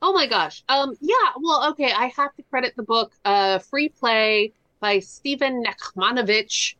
Oh 0.00 0.12
my 0.12 0.28
gosh. 0.28 0.62
Um, 0.68 0.94
yeah, 1.00 1.14
well, 1.40 1.70
okay, 1.70 1.90
I 1.92 2.12
have 2.16 2.32
to 2.36 2.42
credit 2.50 2.74
the 2.76 2.84
book 2.84 3.12
uh 3.24 3.58
Free 3.58 3.88
Play 3.88 4.52
by 4.80 5.00
Stephen 5.00 5.64
Nachmanovitch. 5.64 6.76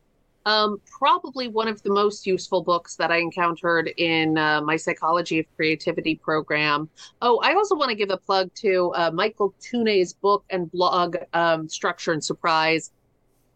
Um, 0.49 0.81
probably 0.99 1.47
one 1.47 1.67
of 1.67 1.83
the 1.83 1.91
most 1.91 2.25
useful 2.25 2.63
books 2.63 2.95
that 2.95 3.11
I 3.11 3.17
encountered 3.17 3.91
in 3.97 4.35
uh, 4.35 4.61
my 4.61 4.77
Psychology 4.77 5.37
of 5.37 5.45
Creativity 5.55 6.15
program. 6.15 6.89
Oh, 7.21 7.37
I 7.43 7.53
also 7.53 7.75
want 7.75 7.89
to 7.89 7.95
give 7.95 8.09
a 8.09 8.17
plug 8.17 8.49
to 8.55 8.91
uh, 8.95 9.11
Michael 9.13 9.53
Theune's 9.61 10.11
book 10.11 10.43
and 10.49 10.71
blog, 10.71 11.17
um, 11.33 11.69
Structure 11.69 12.13
and 12.13 12.23
Surprise. 12.23 12.91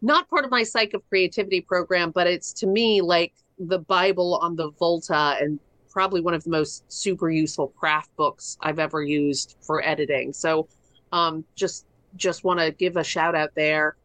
Not 0.02 0.30
part 0.30 0.44
of 0.44 0.52
my 0.52 0.62
Psych 0.62 0.94
of 0.94 1.02
Creativity 1.08 1.60
program, 1.60 2.12
but 2.12 2.28
it's 2.28 2.52
to 2.60 2.66
me 2.68 3.00
like 3.00 3.32
the 3.58 3.80
Bible 3.80 4.38
on 4.40 4.54
the 4.54 4.70
Volta 4.70 5.36
and 5.40 5.58
probably 5.90 6.20
one 6.20 6.34
of 6.34 6.44
the 6.44 6.50
most 6.50 6.84
super 6.86 7.28
useful 7.28 7.68
craft 7.68 8.14
books 8.14 8.56
I've 8.60 8.78
ever 8.78 9.02
used 9.02 9.56
for 9.60 9.84
editing. 9.84 10.32
So 10.32 10.68
um 11.10 11.44
just 11.56 11.86
just 12.14 12.44
want 12.44 12.60
to 12.60 12.70
give 12.70 12.96
a 12.96 13.04
shout 13.04 13.34
out 13.34 13.50
there. 13.56 13.96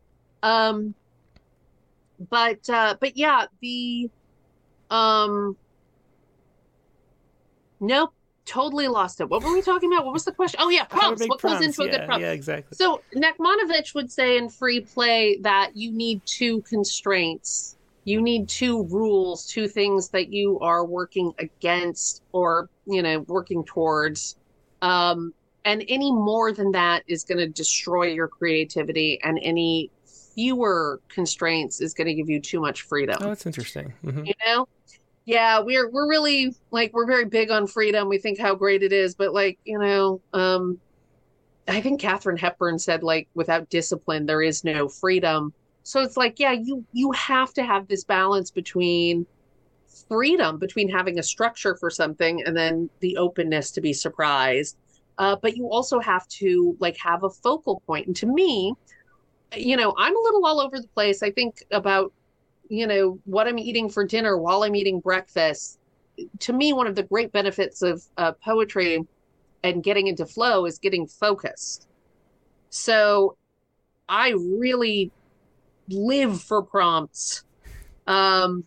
Um 0.42 0.96
but 2.30 2.70
uh 2.70 2.96
but 3.00 3.16
yeah, 3.18 3.46
the 3.62 4.10
um 4.90 5.56
nope, 7.80 8.14
totally 8.46 8.88
lost 8.88 9.22
it. 9.22 9.30
What 9.30 9.44
were 9.44 9.54
we 9.54 9.62
talking 9.62 9.92
about? 9.94 10.06
What 10.06 10.14
was 10.14 10.26
the 10.26 10.32
question? 10.32 10.60
Oh 10.62 10.70
yeah, 10.70 10.84
prompts. 10.84 11.22
What 11.22 11.42
goes 11.42 11.52
prompts. 11.52 11.66
into 11.66 11.84
a 11.84 11.90
good 11.90 12.06
prompt? 12.06 12.22
Yeah, 12.22 12.32
exactly. 12.32 12.76
So 12.76 13.02
Nachmanovitch 13.16 13.94
would 13.94 14.12
say 14.12 14.38
in 14.38 14.50
free 14.50 14.82
play 14.82 15.38
that 15.42 15.76
you 15.76 15.92
need 15.92 16.22
two 16.26 16.62
constraints. 16.62 17.76
You 18.06 18.22
need 18.22 18.50
two 18.50 18.86
rules, 18.86 19.46
two 19.46 19.68
things 19.68 20.10
that 20.10 20.34
you 20.34 20.60
are 20.62 20.84
working 20.84 21.32
against 21.38 22.24
or, 22.32 22.70
you 22.88 23.04
know, 23.04 23.20
working 23.20 23.64
towards. 23.64 24.36
Um, 24.82 25.34
and 25.66 25.84
any 25.88 26.12
more 26.12 26.52
than 26.52 26.72
that 26.72 27.04
is 27.08 27.24
going 27.24 27.38
to 27.38 27.48
destroy 27.48 28.08
your 28.08 28.28
creativity, 28.28 29.20
and 29.22 29.38
any 29.44 29.92
fewer 30.40 31.02
constraints 31.10 31.82
is 31.82 31.94
going 31.94 32.08
to 32.08 32.14
give 32.14 32.30
you 32.30 32.40
too 32.40 32.62
much 32.62 32.84
freedom. 32.84 33.18
Oh, 33.20 33.28
that's 33.28 33.46
interesting. 33.46 33.94
hmm 34.02 34.24
you 34.24 34.34
know? 34.46 34.66
Yeah 35.26 35.60
we're 35.60 35.92
we're 35.92 36.10
really 36.10 36.54
like 36.72 36.92
we're 36.94 37.06
very 37.06 37.26
big 37.26 37.52
on 37.52 37.68
freedom. 37.68 38.08
We 38.08 38.20
think 38.20 38.40
how 38.40 38.56
great 38.56 38.82
it 38.82 38.94
is 38.94 39.16
but 39.16 39.34
like 39.34 39.60
you 39.66 39.78
know 39.78 40.22
um 40.32 40.80
i 41.68 41.82
think 41.82 42.00
Katharine 42.00 42.38
hepburn 42.38 42.80
said 42.80 43.04
like 43.04 43.28
without 43.36 43.70
discipline 43.70 44.26
there 44.26 44.42
is 44.42 44.64
no 44.64 44.88
freedom. 44.88 45.54
So 45.84 46.02
it's 46.02 46.16
like 46.16 46.40
yeah 46.40 46.54
you 46.54 46.86
you 46.94 47.12
have 47.12 47.54
to 47.56 47.64
have 47.64 47.88
this 47.90 48.06
balance 48.06 48.50
between 48.50 49.28
freedom 50.08 50.58
between 50.58 50.88
having 50.88 51.20
a 51.20 51.24
structure 51.24 51.76
for 51.76 51.90
something 51.90 52.42
and 52.46 52.56
then 52.56 52.90
the 53.02 53.18
openness 53.18 53.72
to 53.72 53.82
be 53.82 53.92
surprised. 53.92 54.78
Uh, 55.18 55.36
but 55.42 55.58
you 55.58 55.68
also 55.70 56.00
have 56.00 56.26
to 56.30 56.78
like 56.80 56.96
have 56.98 57.24
a 57.26 57.30
focal 57.30 57.84
point. 57.86 58.08
And 58.08 58.16
to 58.16 58.26
me 58.26 58.74
you 59.56 59.76
know 59.76 59.94
i'm 59.98 60.16
a 60.16 60.20
little 60.20 60.46
all 60.46 60.60
over 60.60 60.80
the 60.80 60.88
place. 60.90 61.24
I 61.24 61.32
think 61.32 61.64
about 61.72 62.14
you 62.70 62.88
know 62.88 63.20
what 63.26 63.48
i'm 63.48 63.60
eating 63.60 63.90
for 63.90 64.06
dinner 64.06 64.38
while 64.38 64.64
i'm 64.64 64.76
eating 64.76 65.00
breakfast. 65.00 65.80
To 66.40 66.54
me 66.54 66.74
one 66.74 66.88
of 66.88 66.96
the 66.96 67.04
great 67.04 67.32
benefits 67.32 67.82
of 67.82 68.04
uh, 68.18 68.34
poetry 68.44 69.06
and 69.64 69.84
getting 69.84 70.08
into 70.08 70.26
flow 70.26 70.66
is 70.66 70.80
getting 70.80 71.08
focused. 71.08 71.88
So 72.70 73.38
i 74.08 74.30
really 74.30 75.12
live 75.90 76.42
for 76.42 76.62
prompts. 76.62 77.44
Um 78.08 78.66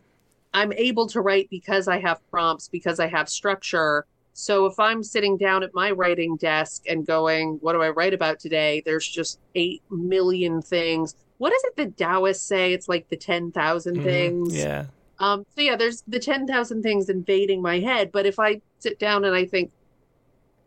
i'm 0.55 0.73
able 0.73 1.07
to 1.09 1.21
write 1.21 1.49
because 1.51 1.89
i 1.89 1.99
have 1.99 2.21
prompts 2.31 2.69
because 2.69 3.01
i 3.01 3.07
have 3.07 3.29
structure 3.29 4.07
so 4.33 4.67
if 4.67 4.79
i'm 4.79 5.03
sitting 5.03 5.37
down 5.37 5.63
at 5.63 5.75
my 5.75 5.91
writing 5.91 6.37
desk 6.37 6.83
and 6.89 7.07
going 7.07 7.59
what 7.61 7.73
do 7.75 7.83
i 7.83 7.91
write 7.91 8.15
about 8.15 8.39
today 8.39 8.83
there's 8.85 9.07
just 9.07 9.39
8 9.55 9.83
million 9.91 10.63
things 10.63 11.15
what 11.39 11.53
is 11.53 11.63
it 11.65 11.77
the 11.77 11.91
taoists 11.91 12.47
say 12.47 12.73
it's 12.73 12.89
like 12.89 13.09
the 13.09 13.17
10,000 13.17 13.99
Mhm. 13.99 14.03
things 14.03 14.55
Yeah. 14.55 14.87
um, 15.19 15.45
so 15.55 15.61
yeah, 15.63 15.77
there's 15.77 16.03
the 16.09 16.19
10,000 16.19 16.83
things 16.83 17.09
invading 17.09 17.63
my 17.63 17.79
head. 17.79 18.11
But 18.11 18.27
if 18.27 18.41
I 18.41 18.61
sit 18.81 18.99
down 18.99 19.25
and 19.25 19.37
I 19.37 19.45
think, 19.45 19.71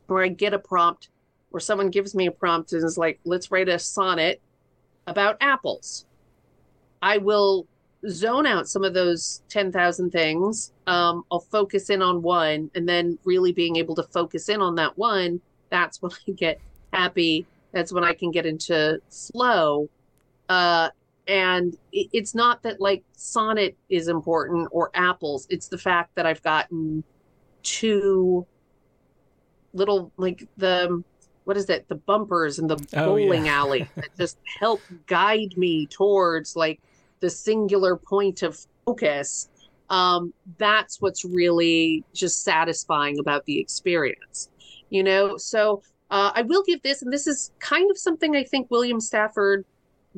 or 0.07 0.23
I 0.23 0.29
get 0.29 0.53
a 0.53 0.59
prompt, 0.59 1.09
or 1.51 1.59
someone 1.59 1.89
gives 1.89 2.15
me 2.15 2.25
a 2.27 2.31
prompt 2.31 2.71
and 2.71 2.81
is 2.83 2.97
like, 2.97 3.19
let's 3.25 3.51
write 3.51 3.67
a 3.67 3.79
sonnet 3.79 4.39
about 5.07 5.35
apples, 5.41 6.05
I 7.01 7.17
will 7.17 7.67
zone 8.09 8.45
out 8.45 8.67
some 8.67 8.83
of 8.83 8.93
those 8.93 9.41
10,000 9.49 10.11
things. 10.11 10.71
Um, 10.87 11.23
I'll 11.31 11.39
focus 11.39 11.89
in 11.89 12.01
on 12.01 12.21
one, 12.21 12.69
and 12.75 12.87
then 12.87 13.17
really 13.23 13.51
being 13.51 13.75
able 13.77 13.95
to 13.95 14.03
focus 14.03 14.49
in 14.49 14.61
on 14.61 14.75
that 14.75 14.97
one, 14.97 15.41
that's 15.69 16.01
when 16.01 16.11
I 16.27 16.31
get 16.31 16.59
happy. 16.93 17.45
That's 17.71 17.91
when 17.91 18.03
I 18.03 18.13
can 18.13 18.31
get 18.31 18.45
into 18.45 19.01
flow. 19.09 19.89
Uh, 20.47 20.89
and 21.27 21.75
it, 21.91 22.07
it's 22.13 22.33
not 22.35 22.63
that 22.63 22.79
like 22.79 23.03
sonnet 23.13 23.75
is 23.89 24.07
important 24.07 24.69
or 24.71 24.91
apples. 24.93 25.47
It's 25.49 25.67
the 25.67 25.77
fact 25.77 26.15
that 26.15 26.25
I've 26.25 26.41
gotten 26.43 27.03
two 27.63 28.45
little 29.73 30.11
like 30.17 30.47
the 30.57 31.03
what 31.43 31.57
is 31.57 31.65
that 31.65 31.87
the 31.89 31.95
bumpers 31.95 32.59
and 32.59 32.69
the 32.69 32.77
Oh, 32.95 33.07
bowling 33.07 33.47
yeah. 33.47 33.57
alley 33.59 33.89
that 33.95 34.15
just 34.17 34.37
help 34.59 34.81
guide 35.05 35.57
me 35.57 35.85
towards 35.87 36.55
like 36.55 36.79
the 37.19 37.29
singular 37.29 37.95
point 37.95 38.43
of 38.43 38.57
focus 38.85 39.49
um 39.89 40.33
that's 40.57 40.99
what's 41.01 41.23
really 41.23 42.03
just 42.13 42.43
satisfying 42.43 43.19
about 43.19 43.45
the 43.45 43.59
experience 43.59 44.49
you 44.89 45.03
know? 45.03 45.35
So 45.37 45.81
uh, 46.11 46.31
i 46.35 46.41
will 46.43 46.63
give 46.65 46.81
this 46.83 47.01
and 47.01 47.11
this 47.11 47.27
is 47.27 47.51
kind 47.59 47.89
of 47.89 47.97
something 47.97 48.35
i 48.35 48.43
think 48.43 48.69
william 48.69 48.99
stafford 48.99 49.65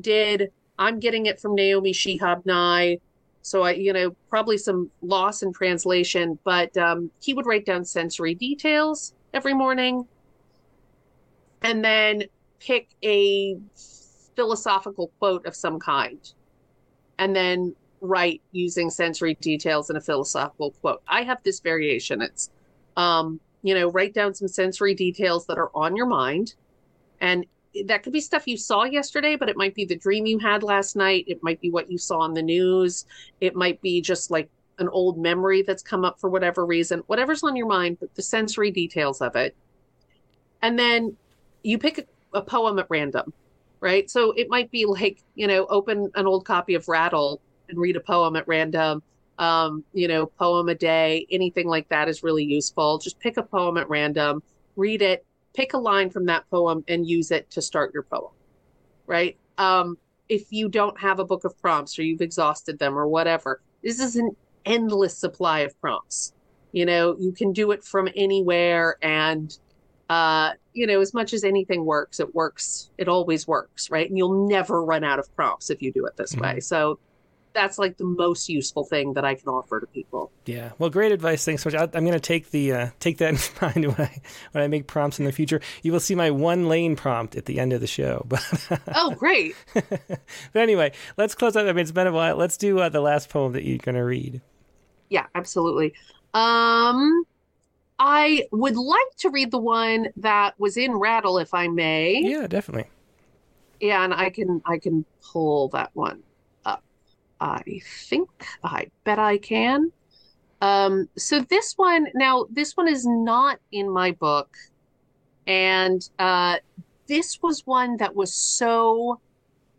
did. 0.00 0.52
I'm 0.78 1.00
getting 1.00 1.26
it 1.26 1.40
from 1.40 1.54
naomi 1.54 1.92
shihab 1.92 2.44
nye 2.46 2.98
so 3.42 3.62
i 3.62 3.72
you 3.72 3.92
know 3.92 4.14
probably 4.28 4.58
some 4.58 4.90
loss 5.00 5.42
in 5.42 5.52
translation 5.52 6.38
but 6.44 6.76
um, 6.76 7.10
he 7.20 7.34
would 7.34 7.46
write 7.46 7.64
down 7.64 7.84
sensory 7.84 8.34
details 8.34 9.14
every 9.32 9.54
morning 9.54 10.06
and 11.62 11.84
then 11.84 12.22
pick 12.60 12.88
a 13.02 13.56
philosophical 14.36 15.10
quote 15.18 15.44
of 15.46 15.56
some 15.56 15.78
kind 15.80 16.32
and 17.18 17.34
then 17.34 17.74
write 18.00 18.40
using 18.52 18.90
sensory 18.90 19.34
details 19.40 19.90
and 19.90 19.98
a 19.98 20.00
philosophical 20.00 20.70
quote. 20.80 21.02
I 21.08 21.22
have 21.22 21.42
this 21.42 21.60
variation. 21.60 22.22
It's 22.22 22.50
um, 22.96 23.40
you 23.62 23.74
know 23.74 23.90
write 23.90 24.14
down 24.14 24.34
some 24.34 24.48
sensory 24.48 24.94
details 24.94 25.46
that 25.46 25.58
are 25.58 25.70
on 25.74 25.96
your 25.96 26.06
mind 26.06 26.54
and 27.20 27.44
that 27.84 28.02
could 28.02 28.12
be 28.12 28.20
stuff 28.20 28.46
you 28.46 28.56
saw 28.56 28.84
yesterday 28.84 29.36
but 29.36 29.48
it 29.48 29.56
might 29.56 29.74
be 29.74 29.84
the 29.84 29.96
dream 29.96 30.26
you 30.26 30.38
had 30.38 30.62
last 30.62 30.96
night. 30.96 31.24
It 31.26 31.42
might 31.42 31.60
be 31.60 31.70
what 31.70 31.90
you 31.90 31.98
saw 31.98 32.20
on 32.20 32.34
the 32.34 32.42
news. 32.42 33.04
It 33.40 33.54
might 33.54 33.80
be 33.80 34.00
just 34.00 34.30
like 34.30 34.48
an 34.78 34.88
old 34.88 35.18
memory 35.18 35.62
that's 35.62 35.82
come 35.82 36.04
up 36.04 36.20
for 36.20 36.30
whatever 36.30 36.64
reason. 36.64 37.02
Whatever's 37.06 37.42
on 37.42 37.56
your 37.56 37.66
mind 37.66 37.98
but 38.00 38.14
the 38.14 38.22
sensory 38.22 38.70
details 38.70 39.20
of 39.20 39.36
it. 39.36 39.56
And 40.62 40.78
then 40.78 41.16
you 41.62 41.78
pick 41.78 41.98
a, 41.98 42.38
a 42.38 42.42
poem 42.42 42.78
at 42.78 42.86
random 42.88 43.32
right? 43.80 44.10
So 44.10 44.32
it 44.32 44.48
might 44.48 44.70
be 44.70 44.84
like 44.86 45.22
you 45.34 45.46
know 45.46 45.66
open 45.66 46.10
an 46.14 46.26
old 46.26 46.44
copy 46.44 46.74
of 46.74 46.88
rattle 46.88 47.40
and 47.68 47.78
read 47.78 47.96
a 47.96 48.00
poem 48.00 48.36
at 48.36 48.48
random 48.48 49.02
um, 49.38 49.84
you 49.92 50.08
know 50.08 50.26
poem 50.26 50.68
a 50.68 50.74
day 50.74 51.26
anything 51.30 51.68
like 51.68 51.88
that 51.88 52.08
is 52.08 52.22
really 52.22 52.44
useful. 52.44 52.98
Just 52.98 53.18
pick 53.20 53.36
a 53.36 53.42
poem 53.42 53.76
at 53.76 53.88
random 53.88 54.42
read 54.76 55.02
it 55.02 55.24
pick 55.54 55.74
a 55.74 55.78
line 55.78 56.10
from 56.10 56.26
that 56.26 56.48
poem 56.50 56.84
and 56.88 57.08
use 57.08 57.30
it 57.30 57.50
to 57.50 57.60
start 57.60 57.92
your 57.92 58.04
poem 58.04 58.30
right? 59.06 59.36
Um, 59.56 59.96
if 60.28 60.52
you 60.52 60.68
don't 60.68 61.00
have 61.00 61.18
a 61.18 61.24
book 61.24 61.44
of 61.44 61.58
prompts 61.60 61.98
or 61.98 62.02
you've 62.02 62.20
exhausted 62.20 62.78
them 62.78 62.96
or 62.96 63.08
whatever 63.08 63.62
this 63.82 64.00
is 64.00 64.16
an 64.16 64.30
endless 64.64 65.16
supply 65.16 65.60
of 65.60 65.78
prompts. 65.80 66.32
You 66.72 66.84
know 66.84 67.16
you 67.18 67.32
can 67.32 67.52
do 67.52 67.70
it 67.70 67.82
from 67.82 68.08
anywhere 68.14 68.96
and 69.02 69.56
uh, 70.08 70.52
you 70.72 70.86
know, 70.86 71.00
as 71.00 71.12
much 71.12 71.32
as 71.32 71.44
anything 71.44 71.84
works, 71.84 72.20
it 72.20 72.34
works. 72.34 72.90
It 72.98 73.08
always 73.08 73.46
works, 73.46 73.90
right? 73.90 74.08
And 74.08 74.16
you'll 74.16 74.48
never 74.48 74.84
run 74.84 75.04
out 75.04 75.18
of 75.18 75.34
prompts 75.36 75.70
if 75.70 75.82
you 75.82 75.92
do 75.92 76.06
it 76.06 76.16
this 76.16 76.34
Mhm. 76.34 76.40
way. 76.42 76.60
So 76.60 76.98
that's 77.54 77.78
like 77.78 77.96
the 77.96 78.04
most 78.04 78.48
useful 78.48 78.84
thing 78.84 79.14
that 79.14 79.24
I 79.24 79.34
can 79.34 79.48
offer 79.48 79.80
to 79.80 79.86
people. 79.88 80.30
Yeah. 80.46 80.72
Well, 80.78 80.90
great 80.90 81.10
advice. 81.10 81.44
Thanks 81.44 81.62
so 81.64 81.70
much. 81.70 81.74
I, 81.80 81.82
I'm 81.96 82.04
going 82.04 82.12
to 82.12 82.20
take 82.20 82.50
the 82.50 82.72
uh, 82.72 82.88
take 83.00 83.18
that 83.18 83.30
in 83.34 83.38
mind 83.60 83.86
when 83.96 84.06
I 84.06 84.20
when 84.52 84.62
I 84.64 84.68
make 84.68 84.86
prompts 84.86 85.18
in 85.18 85.24
the 85.24 85.32
future. 85.32 85.60
You 85.82 85.90
will 85.92 85.98
see 86.00 86.14
my 86.14 86.30
one 86.30 86.68
lane 86.68 86.94
prompt 86.94 87.34
at 87.36 87.46
the 87.46 87.58
end 87.58 87.72
of 87.72 87.80
the 87.80 87.86
show. 87.86 88.24
But 88.28 88.44
Oh, 88.94 89.10
great. 89.10 89.56
but 89.74 90.20
anyway, 90.54 90.92
let's 91.16 91.34
close 91.34 91.56
up. 91.56 91.64
I 91.66 91.72
mean, 91.72 91.78
it's 91.78 91.90
been 91.90 92.06
a 92.06 92.12
while. 92.12 92.36
Let's 92.36 92.56
do 92.56 92.78
uh, 92.78 92.88
the 92.90 93.00
last 93.00 93.28
poem 93.28 93.52
that 93.54 93.64
you're 93.64 93.78
going 93.78 93.96
to 93.96 94.04
read. 94.04 94.40
Yeah, 95.08 95.26
absolutely. 95.34 95.94
Um, 96.34 97.24
I 97.98 98.46
would 98.52 98.76
like 98.76 99.16
to 99.18 99.30
read 99.30 99.50
the 99.50 99.58
one 99.58 100.08
that 100.16 100.58
was 100.58 100.76
in 100.76 100.92
Rattle, 100.92 101.38
if 101.38 101.52
I 101.52 101.68
may. 101.68 102.20
Yeah, 102.22 102.46
definitely. 102.46 102.90
Yeah, 103.80 104.04
and 104.04 104.14
I 104.14 104.30
can 104.30 104.62
I 104.64 104.78
can 104.78 105.04
pull 105.32 105.68
that 105.68 105.90
one 105.94 106.22
up. 106.64 106.82
I 107.40 107.80
think 108.08 108.28
I 108.62 108.88
bet 109.04 109.18
I 109.18 109.38
can. 109.38 109.92
Um, 110.60 111.08
so 111.16 111.40
this 111.40 111.74
one 111.76 112.08
now 112.14 112.46
this 112.50 112.76
one 112.76 112.88
is 112.88 113.06
not 113.06 113.58
in 113.70 113.88
my 113.90 114.12
book, 114.12 114.56
and 115.46 116.08
uh, 116.18 116.58
this 117.06 117.40
was 117.42 117.62
one 117.66 117.96
that 117.98 118.14
was 118.14 118.34
so 118.34 119.20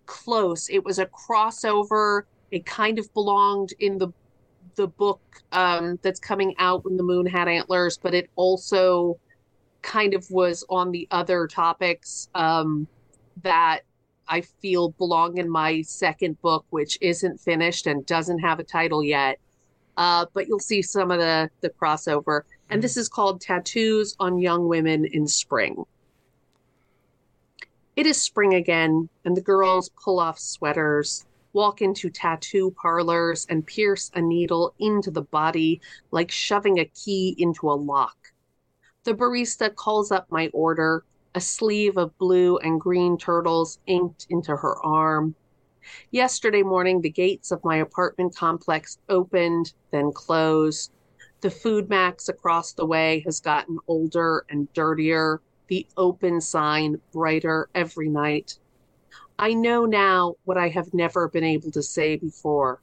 close. 0.05 0.69
It 0.69 0.83
was 0.83 0.99
a 0.99 1.05
crossover. 1.05 2.23
It 2.51 2.65
kind 2.65 2.99
of 2.99 3.13
belonged 3.13 3.73
in 3.79 3.97
the 3.97 4.09
the 4.79 4.87
book 4.87 5.21
um, 5.51 5.99
that's 6.01 6.21
coming 6.21 6.55
out 6.57 6.85
when 6.85 6.95
the 6.95 7.03
moon 7.03 7.25
had 7.25 7.49
antlers, 7.49 7.97
but 7.97 8.13
it 8.13 8.29
also 8.37 9.19
kind 9.81 10.13
of 10.13 10.25
was 10.31 10.65
on 10.69 10.91
the 10.91 11.05
other 11.11 11.47
topics 11.47 12.29
um, 12.33 12.87
that 13.43 13.81
I 14.29 14.39
feel 14.39 14.91
belong 14.91 15.37
in 15.37 15.49
my 15.49 15.81
second 15.81 16.41
book, 16.41 16.65
which 16.69 16.97
isn't 17.01 17.41
finished 17.41 17.87
and 17.87 18.05
doesn't 18.05 18.39
have 18.39 18.59
a 18.59 18.63
title 18.63 19.03
yet. 19.03 19.37
Uh, 19.97 20.25
but 20.33 20.47
you'll 20.47 20.59
see 20.59 20.81
some 20.81 21.11
of 21.11 21.19
the 21.19 21.49
the 21.59 21.69
crossover, 21.69 22.43
and 22.69 22.81
this 22.81 22.95
is 22.95 23.09
called 23.09 23.41
"Tattoos 23.41 24.15
on 24.17 24.37
Young 24.37 24.69
Women 24.69 25.03
in 25.03 25.27
Spring." 25.27 25.83
It 27.97 28.05
is 28.05 28.21
spring 28.21 28.53
again, 28.53 29.09
and 29.25 29.35
the 29.35 29.41
girls 29.41 29.89
pull 30.01 30.21
off 30.21 30.39
sweaters, 30.39 31.25
walk 31.53 31.81
into 31.81 32.09
tattoo 32.09 32.71
parlors, 32.81 33.45
and 33.49 33.65
pierce 33.65 34.11
a 34.15 34.21
needle 34.21 34.73
into 34.79 35.11
the 35.11 35.23
body 35.23 35.81
like 36.11 36.31
shoving 36.31 36.79
a 36.79 36.85
key 36.85 37.35
into 37.37 37.69
a 37.69 37.73
lock. 37.73 38.17
The 39.03 39.13
barista 39.13 39.73
calls 39.73 40.11
up 40.11 40.27
my 40.29 40.49
order, 40.53 41.03
a 41.35 41.41
sleeve 41.41 41.97
of 41.97 42.17
blue 42.17 42.57
and 42.57 42.79
green 42.79 43.17
turtles 43.17 43.79
inked 43.87 44.27
into 44.29 44.55
her 44.55 44.77
arm. 44.85 45.35
Yesterday 46.11 46.63
morning, 46.63 47.01
the 47.01 47.09
gates 47.09 47.51
of 47.51 47.63
my 47.63 47.77
apartment 47.77 48.35
complex 48.35 48.97
opened, 49.07 49.73
then 49.91 50.11
closed. 50.11 50.91
The 51.41 51.49
food 51.49 51.89
max 51.89 52.27
across 52.27 52.73
the 52.73 52.85
way 52.85 53.23
has 53.25 53.39
gotten 53.39 53.79
older 53.87 54.45
and 54.49 54.71
dirtier, 54.73 55.41
the 55.67 55.87
open 55.95 56.41
sign 56.41 56.99
brighter 57.13 57.69
every 57.73 58.09
night. 58.09 58.59
I 59.41 59.53
know 59.53 59.85
now 59.85 60.35
what 60.43 60.57
I 60.57 60.67
have 60.67 60.93
never 60.93 61.29
been 61.29 61.45
able 61.45 61.71
to 61.71 61.81
say 61.81 62.17
before. 62.17 62.81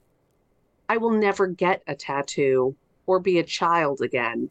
I 0.88 0.96
will 0.96 1.10
never 1.10 1.46
get 1.46 1.82
a 1.86 1.94
tattoo 1.94 2.74
or 3.04 3.20
be 3.20 3.38
a 3.38 3.44
child 3.44 4.00
again. 4.00 4.48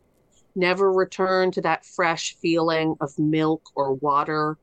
Never 0.56 0.94
return 0.94 1.49
to 1.53 1.61
that 1.61 1.84
fresh 1.84 2.36
feeling 2.36 2.95
of 3.02 3.18
milk 3.18 3.64
or 3.73 3.95
water, 3.95 4.56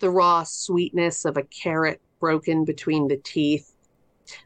the 0.00 0.10
raw 0.10 0.42
sweetness 0.42 1.24
of 1.24 1.38
a 1.38 1.44
carrot 1.44 2.02
broken 2.20 2.66
between 2.66 3.08
the 3.08 3.16
teeth. 3.16 3.74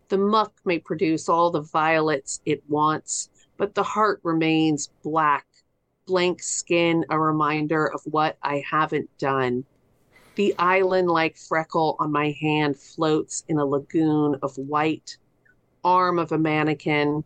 The 0.08 0.18
muck 0.18 0.52
may 0.64 0.78
produce 0.78 1.28
all 1.28 1.50
the 1.50 1.62
violets 1.62 2.40
it 2.46 2.62
wants, 2.68 3.30
but 3.56 3.74
the 3.74 3.82
heart 3.82 4.20
remains 4.22 4.90
black, 5.02 5.44
blank 6.06 6.40
skin, 6.40 7.04
a 7.10 7.18
reminder 7.18 7.92
of 7.92 8.00
what 8.04 8.38
I 8.44 8.62
haven't 8.70 9.10
done. 9.18 9.64
The 10.36 10.54
island 10.58 11.08
like 11.08 11.36
freckle 11.36 11.96
on 11.98 12.10
my 12.10 12.34
hand 12.40 12.78
floats 12.78 13.44
in 13.48 13.58
a 13.58 13.64
lagoon 13.64 14.36
of 14.42 14.56
white, 14.56 15.16
arm 15.84 16.18
of 16.18 16.32
a 16.32 16.38
mannequin, 16.38 17.24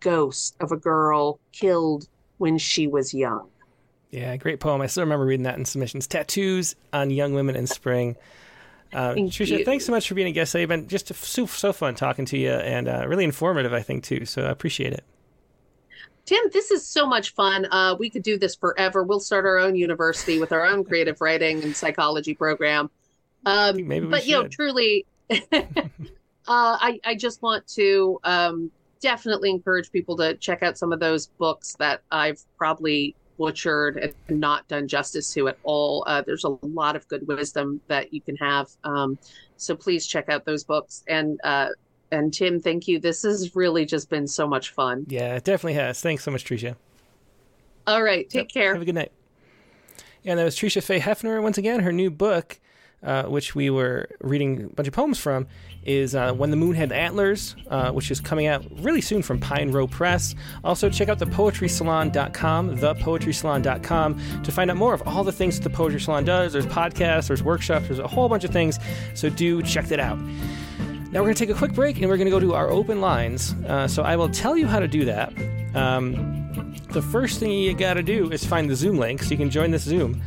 ghost 0.00 0.56
of 0.60 0.72
a 0.72 0.76
girl 0.76 1.40
killed 1.52 2.06
when 2.38 2.58
she 2.58 2.86
was 2.86 3.14
young. 3.14 3.48
Yeah, 4.10 4.36
great 4.36 4.58
poem. 4.58 4.80
I 4.80 4.86
still 4.86 5.04
remember 5.04 5.26
reading 5.26 5.44
that 5.44 5.58
in 5.58 5.64
submissions. 5.64 6.06
Tattoos 6.06 6.74
on 6.92 7.10
young 7.10 7.34
women 7.34 7.54
in 7.54 7.66
spring. 7.66 8.16
Uh, 8.92 9.14
Thank 9.14 9.32
Tresha, 9.32 9.58
you. 9.58 9.64
thanks 9.64 9.84
so 9.84 9.92
much 9.92 10.08
for 10.08 10.14
being 10.14 10.26
a 10.26 10.32
guest. 10.32 10.54
It's 10.54 10.68
been 10.68 10.88
just 10.88 11.14
so, 11.14 11.46
so 11.46 11.72
fun 11.72 11.94
talking 11.94 12.24
to 12.26 12.36
you 12.36 12.50
and 12.50 12.88
uh, 12.88 13.04
really 13.06 13.24
informative, 13.24 13.72
I 13.72 13.82
think, 13.82 14.02
too. 14.02 14.24
So 14.24 14.44
I 14.44 14.50
appreciate 14.50 14.92
it. 14.92 15.04
Tim, 16.26 16.44
this 16.52 16.70
is 16.70 16.86
so 16.86 17.06
much 17.06 17.34
fun. 17.34 17.66
Uh, 17.70 17.96
we 17.98 18.10
could 18.10 18.22
do 18.22 18.38
this 18.38 18.54
forever. 18.54 19.02
We'll 19.02 19.20
start 19.20 19.44
our 19.44 19.58
own 19.58 19.74
university 19.74 20.38
with 20.38 20.52
our 20.52 20.66
own 20.66 20.84
creative 20.84 21.20
writing 21.20 21.62
and 21.62 21.74
psychology 21.74 22.34
program. 22.34 22.90
Um, 23.46 23.88
maybe 23.88 24.06
we 24.06 24.10
but 24.10 24.26
you 24.26 24.34
know, 24.34 24.48
truly, 24.48 25.06
uh, 25.30 25.36
I 26.46 27.00
I 27.04 27.14
just 27.14 27.42
want 27.42 27.66
to 27.68 28.20
um, 28.24 28.70
definitely 29.00 29.50
encourage 29.50 29.90
people 29.90 30.16
to 30.18 30.34
check 30.34 30.62
out 30.62 30.76
some 30.76 30.92
of 30.92 31.00
those 31.00 31.28
books 31.38 31.74
that 31.78 32.02
I've 32.10 32.40
probably 32.58 33.14
butchered 33.38 33.96
and 33.96 34.40
not 34.40 34.68
done 34.68 34.86
justice 34.86 35.32
to 35.32 35.48
at 35.48 35.56
all. 35.62 36.04
Uh, 36.06 36.20
there's 36.20 36.44
a 36.44 36.58
lot 36.62 36.94
of 36.94 37.08
good 37.08 37.26
wisdom 37.26 37.80
that 37.88 38.12
you 38.12 38.20
can 38.20 38.36
have. 38.36 38.68
Um, 38.84 39.18
so 39.56 39.74
please 39.74 40.06
check 40.06 40.28
out 40.28 40.44
those 40.44 40.62
books. 40.62 41.02
And 41.08 41.40
uh, 41.42 41.68
and 42.12 42.32
Tim, 42.32 42.60
thank 42.60 42.88
you. 42.88 42.98
This 42.98 43.22
has 43.22 43.54
really 43.54 43.84
just 43.84 44.10
been 44.10 44.26
so 44.26 44.46
much 44.46 44.70
fun. 44.70 45.06
Yeah, 45.08 45.36
it 45.36 45.44
definitely 45.44 45.74
has. 45.74 46.00
Thanks 46.00 46.24
so 46.24 46.30
much, 46.30 46.44
Tresha. 46.44 46.76
All 47.86 48.02
right, 48.02 48.28
take 48.28 48.48
care. 48.48 48.72
Have 48.72 48.82
a 48.82 48.84
good 48.84 48.94
night. 48.94 49.12
Yeah, 50.22 50.32
and 50.32 50.40
that 50.40 50.44
was 50.44 50.56
Tresha 50.56 50.82
Faye 50.82 51.00
Haefner 51.00 51.42
once 51.42 51.56
again. 51.56 51.80
Her 51.80 51.92
new 51.92 52.10
book, 52.10 52.60
uh, 53.02 53.24
which 53.24 53.54
we 53.54 53.70
were 53.70 54.08
reading 54.20 54.64
a 54.64 54.68
bunch 54.68 54.86
of 54.86 54.92
poems 54.92 55.18
from, 55.18 55.46
is 55.84 56.14
uh, 56.14 56.32
When 56.34 56.50
the 56.50 56.56
Moon 56.56 56.74
Had 56.74 56.92
Antlers, 56.92 57.56
uh, 57.68 57.90
which 57.90 58.10
is 58.10 58.20
coming 58.20 58.46
out 58.46 58.64
really 58.82 59.00
soon 59.00 59.22
from 59.22 59.40
Pine 59.40 59.72
Row 59.72 59.86
Press. 59.86 60.34
Also, 60.62 60.90
check 60.90 61.08
out 61.08 61.18
thepoetrysalon.com, 61.18 62.76
thepoetrysalon.com, 62.76 64.42
to 64.42 64.52
find 64.52 64.70
out 64.70 64.76
more 64.76 64.92
of 64.92 65.02
all 65.08 65.24
the 65.24 65.32
things 65.32 65.58
that 65.58 65.68
the 65.68 65.74
Poetry 65.74 66.00
Salon 66.00 66.24
does. 66.24 66.52
There's 66.52 66.66
podcasts, 66.66 67.28
there's 67.28 67.42
workshops, 67.42 67.86
there's 67.86 67.98
a 67.98 68.06
whole 68.06 68.28
bunch 68.28 68.44
of 68.44 68.50
things, 68.50 68.78
so 69.14 69.30
do 69.30 69.62
check 69.62 69.86
that 69.86 70.00
out. 70.00 70.18
Now, 71.12 71.20
we're 71.20 71.26
going 71.26 71.34
to 71.34 71.46
take 71.46 71.54
a 71.54 71.58
quick 71.58 71.72
break 71.72 71.96
and 71.96 72.08
we're 72.08 72.16
going 72.16 72.26
to 72.26 72.30
go 72.30 72.40
to 72.40 72.54
our 72.54 72.70
open 72.70 73.00
lines. 73.00 73.54
Uh, 73.66 73.88
so, 73.88 74.02
I 74.02 74.16
will 74.16 74.28
tell 74.28 74.56
you 74.56 74.66
how 74.66 74.78
to 74.78 74.88
do 74.88 75.04
that. 75.06 75.32
Um, 75.74 76.74
the 76.90 77.02
first 77.02 77.40
thing 77.40 77.50
you 77.52 77.74
got 77.74 77.94
to 77.94 78.02
do 78.02 78.30
is 78.30 78.44
find 78.44 78.70
the 78.70 78.76
Zoom 78.76 78.96
link 78.96 79.22
so 79.22 79.30
you 79.30 79.36
can 79.36 79.50
join 79.50 79.70
this 79.70 79.82
Zoom 79.82 80.22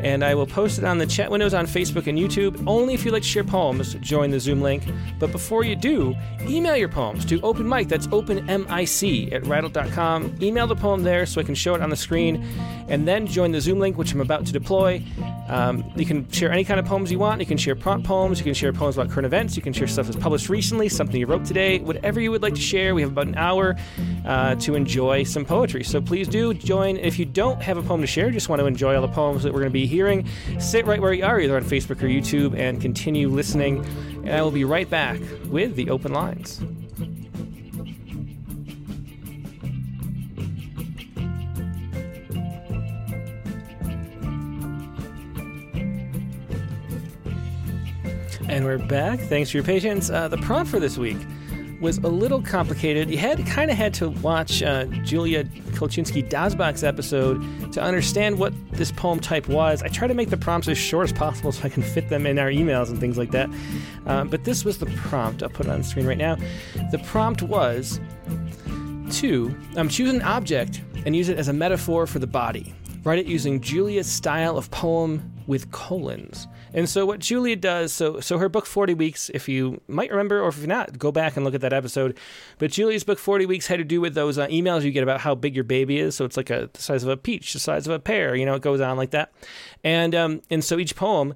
and 0.00 0.24
I 0.24 0.34
will 0.34 0.46
post 0.46 0.78
it 0.78 0.84
on 0.84 0.98
the 0.98 1.06
chat 1.06 1.30
windows 1.30 1.54
on 1.54 1.66
Facebook 1.66 2.06
and 2.06 2.18
YouTube. 2.18 2.62
Only 2.66 2.94
if 2.94 3.04
you 3.04 3.10
like 3.10 3.22
to 3.22 3.28
share 3.28 3.44
poems, 3.44 3.94
join 3.94 4.30
the 4.30 4.40
Zoom 4.40 4.60
link. 4.60 4.82
But 5.18 5.32
before 5.32 5.64
you 5.64 5.76
do, 5.76 6.14
email 6.42 6.76
your 6.76 6.88
poems 6.88 7.24
to 7.26 7.40
Open 7.42 7.68
Mic. 7.68 7.88
That's 7.88 8.08
open 8.12 8.48
M-I-C 8.48 9.32
at 9.32 9.46
rattle.com. 9.46 10.36
Email 10.40 10.66
the 10.66 10.76
poem 10.76 11.02
there 11.02 11.26
so 11.26 11.40
I 11.40 11.44
can 11.44 11.54
show 11.54 11.74
it 11.74 11.82
on 11.82 11.90
the 11.90 11.96
screen, 11.96 12.44
and 12.88 13.06
then 13.06 13.26
join 13.26 13.52
the 13.52 13.60
Zoom 13.60 13.78
link, 13.78 13.98
which 13.98 14.12
I'm 14.12 14.20
about 14.20 14.46
to 14.46 14.52
deploy. 14.52 15.02
Um, 15.48 15.84
you 15.96 16.04
can 16.04 16.28
share 16.30 16.50
any 16.50 16.64
kind 16.64 16.80
of 16.80 16.86
poems 16.86 17.10
you 17.12 17.18
want. 17.18 17.40
You 17.40 17.46
can 17.46 17.58
share 17.58 17.76
prompt 17.76 18.06
poems. 18.06 18.38
You 18.38 18.44
can 18.44 18.54
share 18.54 18.72
poems 18.72 18.96
about 18.96 19.10
current 19.10 19.26
events. 19.26 19.56
You 19.56 19.62
can 19.62 19.72
share 19.72 19.86
stuff 19.86 20.06
that's 20.06 20.18
published 20.18 20.48
recently, 20.48 20.88
something 20.88 21.18
you 21.18 21.26
wrote 21.26 21.44
today, 21.44 21.78
whatever 21.78 22.20
you 22.20 22.30
would 22.30 22.42
like 22.42 22.54
to 22.54 22.60
share. 22.60 22.94
We 22.94 23.02
have 23.02 23.12
about 23.12 23.28
an 23.28 23.36
hour 23.36 23.76
uh, 24.24 24.56
to 24.56 24.74
enjoy 24.74 25.22
some 25.24 25.44
poetry. 25.44 25.84
So 25.84 26.00
please 26.00 26.28
do 26.28 26.52
join. 26.54 26.96
If 26.96 27.18
you 27.18 27.24
don't 27.24 27.62
have 27.62 27.76
a 27.76 27.82
poem 27.82 28.00
to 28.00 28.06
share, 28.06 28.30
just 28.30 28.48
want 28.48 28.60
to 28.60 28.66
enjoy 28.66 28.96
all 28.96 29.02
the 29.02 29.08
poems 29.08 29.42
that 29.42 29.52
we're 29.52 29.60
going 29.60 29.70
to 29.70 29.78
be 29.78 29.85
hearing, 29.86 30.26
sit 30.58 30.86
right 30.86 31.00
where 31.00 31.12
you 31.12 31.24
are, 31.24 31.40
either 31.40 31.56
on 31.56 31.64
Facebook 31.64 32.02
or 32.02 32.08
YouTube, 32.08 32.58
and 32.58 32.80
continue 32.80 33.28
listening. 33.28 33.84
And 34.24 34.30
I 34.30 34.42
will 34.42 34.50
be 34.50 34.64
right 34.64 34.88
back 34.88 35.20
with 35.46 35.76
the 35.76 35.90
open 35.90 36.12
lines. 36.12 36.60
And 48.48 48.64
we're 48.64 48.78
back. 48.78 49.20
Thanks 49.20 49.50
for 49.50 49.58
your 49.58 49.64
patience. 49.64 50.08
Uh, 50.08 50.28
the 50.28 50.38
prompt 50.38 50.70
for 50.70 50.80
this 50.80 50.96
week 50.96 51.18
was 51.80 51.98
a 51.98 52.08
little 52.08 52.42
complicated. 52.42 53.10
You 53.10 53.18
had 53.18 53.44
kind 53.46 53.70
of 53.70 53.76
had 53.76 53.92
to 53.94 54.10
watch 54.10 54.62
uh, 54.62 54.84
Julia 55.04 55.44
Kolchinsky 55.44 56.28
Dasbach's 56.28 56.82
episode 56.84 57.72
to 57.72 57.82
understand 57.82 58.38
what 58.38 58.52
this 58.72 58.92
poem 58.92 59.20
type 59.20 59.48
was. 59.48 59.82
I 59.82 59.88
try 59.88 60.08
to 60.08 60.14
make 60.14 60.30
the 60.30 60.36
prompts 60.36 60.68
as 60.68 60.78
short 60.78 61.04
as 61.04 61.12
possible 61.12 61.52
so 61.52 61.64
I 61.64 61.68
can 61.68 61.82
fit 61.82 62.08
them 62.08 62.26
in 62.26 62.38
our 62.38 62.48
emails 62.48 62.88
and 62.88 62.98
things 62.98 63.18
like 63.18 63.30
that. 63.32 63.50
Um, 64.06 64.28
but 64.28 64.44
this 64.44 64.64
was 64.64 64.78
the 64.78 64.86
prompt. 64.86 65.42
I'll 65.42 65.48
put 65.48 65.66
it 65.66 65.72
on 65.72 65.78
the 65.78 65.84
screen 65.84 66.06
right 66.06 66.18
now. 66.18 66.36
The 66.90 66.98
prompt 67.04 67.42
was 67.42 68.00
to 69.12 69.54
um, 69.76 69.88
choose 69.88 70.12
an 70.12 70.22
object 70.22 70.80
and 71.04 71.14
use 71.14 71.28
it 71.28 71.38
as 71.38 71.48
a 71.48 71.52
metaphor 71.52 72.06
for 72.06 72.18
the 72.18 72.26
body. 72.26 72.74
Write 73.04 73.20
it 73.20 73.26
using 73.26 73.60
Julia's 73.60 74.10
style 74.10 74.58
of 74.58 74.70
poem 74.70 75.32
with 75.46 75.70
colons. 75.70 76.48
And 76.76 76.88
so 76.88 77.06
what 77.06 77.20
Julia 77.20 77.56
does, 77.56 77.90
so 77.92 78.20
so 78.20 78.36
her 78.36 78.50
book 78.50 78.66
Forty 78.66 78.92
Weeks, 78.92 79.30
if 79.32 79.48
you 79.48 79.80
might 79.88 80.10
remember, 80.10 80.42
or 80.42 80.48
if 80.48 80.58
you're 80.58 80.66
not, 80.66 80.98
go 80.98 81.10
back 81.10 81.34
and 81.34 81.44
look 81.44 81.54
at 81.54 81.62
that 81.62 81.72
episode. 81.72 82.18
But 82.58 82.70
Julia's 82.70 83.02
book 83.02 83.18
Forty 83.18 83.46
Weeks 83.46 83.66
had 83.66 83.78
to 83.78 83.84
do 83.84 84.00
with 84.00 84.14
those 84.14 84.36
uh, 84.36 84.46
emails 84.48 84.82
you 84.82 84.92
get 84.92 85.02
about 85.02 85.22
how 85.22 85.34
big 85.34 85.54
your 85.54 85.64
baby 85.64 85.98
is. 85.98 86.14
So 86.14 86.26
it's 86.26 86.36
like 86.36 86.50
a 86.50 86.68
the 86.72 86.82
size 86.82 87.02
of 87.02 87.08
a 87.08 87.16
peach, 87.16 87.54
the 87.54 87.58
size 87.58 87.86
of 87.86 87.94
a 87.94 87.98
pear. 87.98 88.36
You 88.36 88.44
know, 88.44 88.54
it 88.54 88.62
goes 88.62 88.82
on 88.82 88.98
like 88.98 89.10
that. 89.10 89.32
And 89.82 90.14
um, 90.14 90.42
and 90.50 90.62
so 90.62 90.78
each 90.78 90.94
poem 90.94 91.34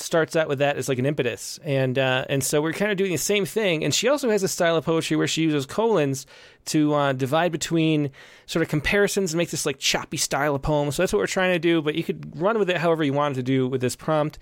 starts 0.00 0.34
out 0.36 0.48
with 0.48 0.58
that 0.58 0.76
as 0.76 0.88
like 0.88 0.98
an 0.98 1.06
impetus, 1.06 1.58
and 1.62 1.98
uh, 1.98 2.24
and 2.28 2.42
so 2.42 2.60
we're 2.60 2.72
kind 2.72 2.90
of 2.90 2.96
doing 2.96 3.12
the 3.12 3.18
same 3.18 3.44
thing. 3.44 3.84
And 3.84 3.94
she 3.94 4.08
also 4.08 4.30
has 4.30 4.42
a 4.42 4.48
style 4.48 4.76
of 4.76 4.84
poetry 4.84 5.16
where 5.16 5.26
she 5.26 5.42
uses 5.42 5.66
colons 5.66 6.26
to 6.66 6.94
uh, 6.94 7.12
divide 7.12 7.52
between 7.52 8.10
sort 8.46 8.62
of 8.62 8.68
comparisons 8.68 9.32
and 9.32 9.38
make 9.38 9.50
this 9.50 9.66
like 9.66 9.78
choppy 9.78 10.16
style 10.16 10.54
of 10.54 10.62
poem. 10.62 10.90
So 10.90 11.02
that's 11.02 11.12
what 11.12 11.18
we're 11.18 11.26
trying 11.26 11.54
to 11.54 11.58
do. 11.58 11.82
But 11.82 11.94
you 11.94 12.04
could 12.04 12.40
run 12.40 12.58
with 12.58 12.70
it 12.70 12.78
however 12.78 13.04
you 13.04 13.12
wanted 13.12 13.34
to 13.36 13.42
do 13.42 13.68
with 13.68 13.80
this 13.80 13.96
prompt. 13.96 14.38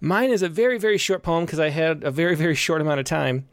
Mine 0.00 0.30
is 0.30 0.42
a 0.42 0.48
very, 0.48 0.78
very 0.78 0.98
short 0.98 1.22
poem 1.22 1.44
because 1.44 1.58
I 1.58 1.70
had 1.70 2.04
a 2.04 2.10
very, 2.10 2.36
very 2.36 2.54
short 2.54 2.80
amount 2.80 3.00
of 3.00 3.06
time 3.06 3.48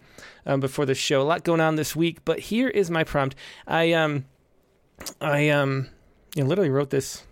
um, 0.45 0.59
before 0.59 0.85
the 0.85 0.95
show. 0.95 1.21
A 1.21 1.23
lot 1.23 1.43
going 1.43 1.61
on 1.61 1.75
this 1.75 1.95
week, 1.95 2.23
but 2.25 2.39
here 2.39 2.67
is 2.67 2.91
my 2.91 3.03
prompt. 3.03 3.35
I 3.67 3.93
um, 3.93 4.25
I 5.19 5.49
um, 5.49 5.89
you 6.35 6.43
know, 6.43 6.49
literally 6.49 6.69
wrote 6.69 6.91
this 6.91 7.23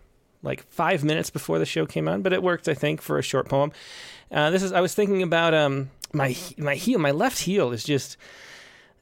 like 0.44 0.64
five 0.70 1.04
minutes 1.04 1.30
before 1.30 1.58
the 1.58 1.66
show 1.66 1.86
came 1.86 2.08
on, 2.08 2.22
but 2.22 2.34
it 2.34 2.44
worked, 2.44 2.68
I 2.68 2.74
think, 2.74 3.02
for 3.02 3.18
a 3.18 3.24
short 3.24 3.50
poem. 3.50 3.72
Uh, 4.32 4.50
this 4.50 4.62
is 4.62 4.72
I 4.72 4.82
was 4.82 4.94
thinking 4.94 5.24
about 5.24 5.54
um, 5.54 5.90
my 6.14 6.36
my 6.58 6.76
heel, 6.76 7.00
my 7.00 7.12
left 7.12 7.40
heel 7.40 7.72
is 7.72 7.84
just 7.84 8.18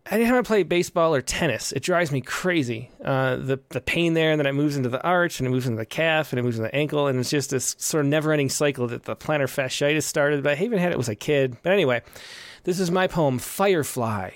anytime 0.09 0.35
I 0.35 0.41
play 0.41 0.63
baseball 0.63 1.13
or 1.13 1.21
tennis, 1.21 1.71
it 1.71 1.83
drives 1.83 2.11
me 2.11 2.21
crazy. 2.21 2.89
Uh, 3.03 3.35
the 3.35 3.59
the 3.69 3.81
pain 3.81 4.13
there, 4.13 4.31
and 4.31 4.39
then 4.39 4.47
it 4.47 4.53
moves 4.53 4.77
into 4.77 4.89
the 4.89 5.01
arch, 5.03 5.39
and 5.39 5.47
it 5.47 5.51
moves 5.51 5.67
into 5.67 5.77
the 5.77 5.85
calf, 5.85 6.31
and 6.31 6.39
it 6.39 6.43
moves 6.43 6.57
into 6.57 6.69
the 6.69 6.75
ankle, 6.75 7.07
and 7.07 7.19
it's 7.19 7.29
just 7.29 7.49
this 7.49 7.75
sort 7.77 8.05
of 8.05 8.09
never 8.09 8.31
ending 8.31 8.49
cycle 8.49 8.87
that 8.87 9.03
the 9.03 9.15
plantar 9.15 9.43
fasciitis 9.43 10.03
started. 10.03 10.43
But 10.43 10.57
I 10.57 10.63
even 10.63 10.79
had 10.79 10.91
it 10.91 10.99
as 10.99 11.09
a 11.09 11.15
kid. 11.15 11.57
But 11.63 11.73
anyway, 11.73 12.01
this 12.63 12.79
is 12.79 12.91
my 12.91 13.07
poem, 13.07 13.39
Firefly. 13.39 14.31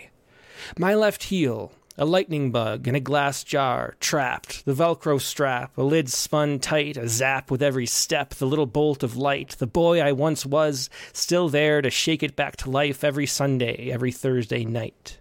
My 0.77 0.95
left 0.95 1.23
heel, 1.23 1.71
a 1.97 2.05
lightning 2.05 2.51
bug 2.51 2.87
in 2.87 2.95
a 2.95 2.99
glass 2.99 3.43
jar, 3.43 3.95
trapped, 3.99 4.65
the 4.65 4.73
Velcro 4.73 5.19
strap, 5.19 5.77
a 5.77 5.83
lid 5.83 6.09
spun 6.09 6.59
tight, 6.59 6.97
a 6.97 7.07
zap 7.07 7.49
with 7.49 7.63
every 7.63 7.85
step, 7.85 8.31
the 8.31 8.45
little 8.45 8.65
bolt 8.65 9.03
of 9.03 9.15
light, 9.15 9.55
the 9.59 9.67
boy 9.67 10.01
I 10.01 10.11
once 10.11 10.45
was, 10.45 10.89
still 11.13 11.49
there 11.49 11.81
to 11.81 11.89
shake 11.89 12.23
it 12.23 12.35
back 12.35 12.57
to 12.57 12.69
life 12.69 13.03
every 13.03 13.25
Sunday, 13.25 13.89
every 13.91 14.11
Thursday 14.11 14.65
night. 14.65 15.19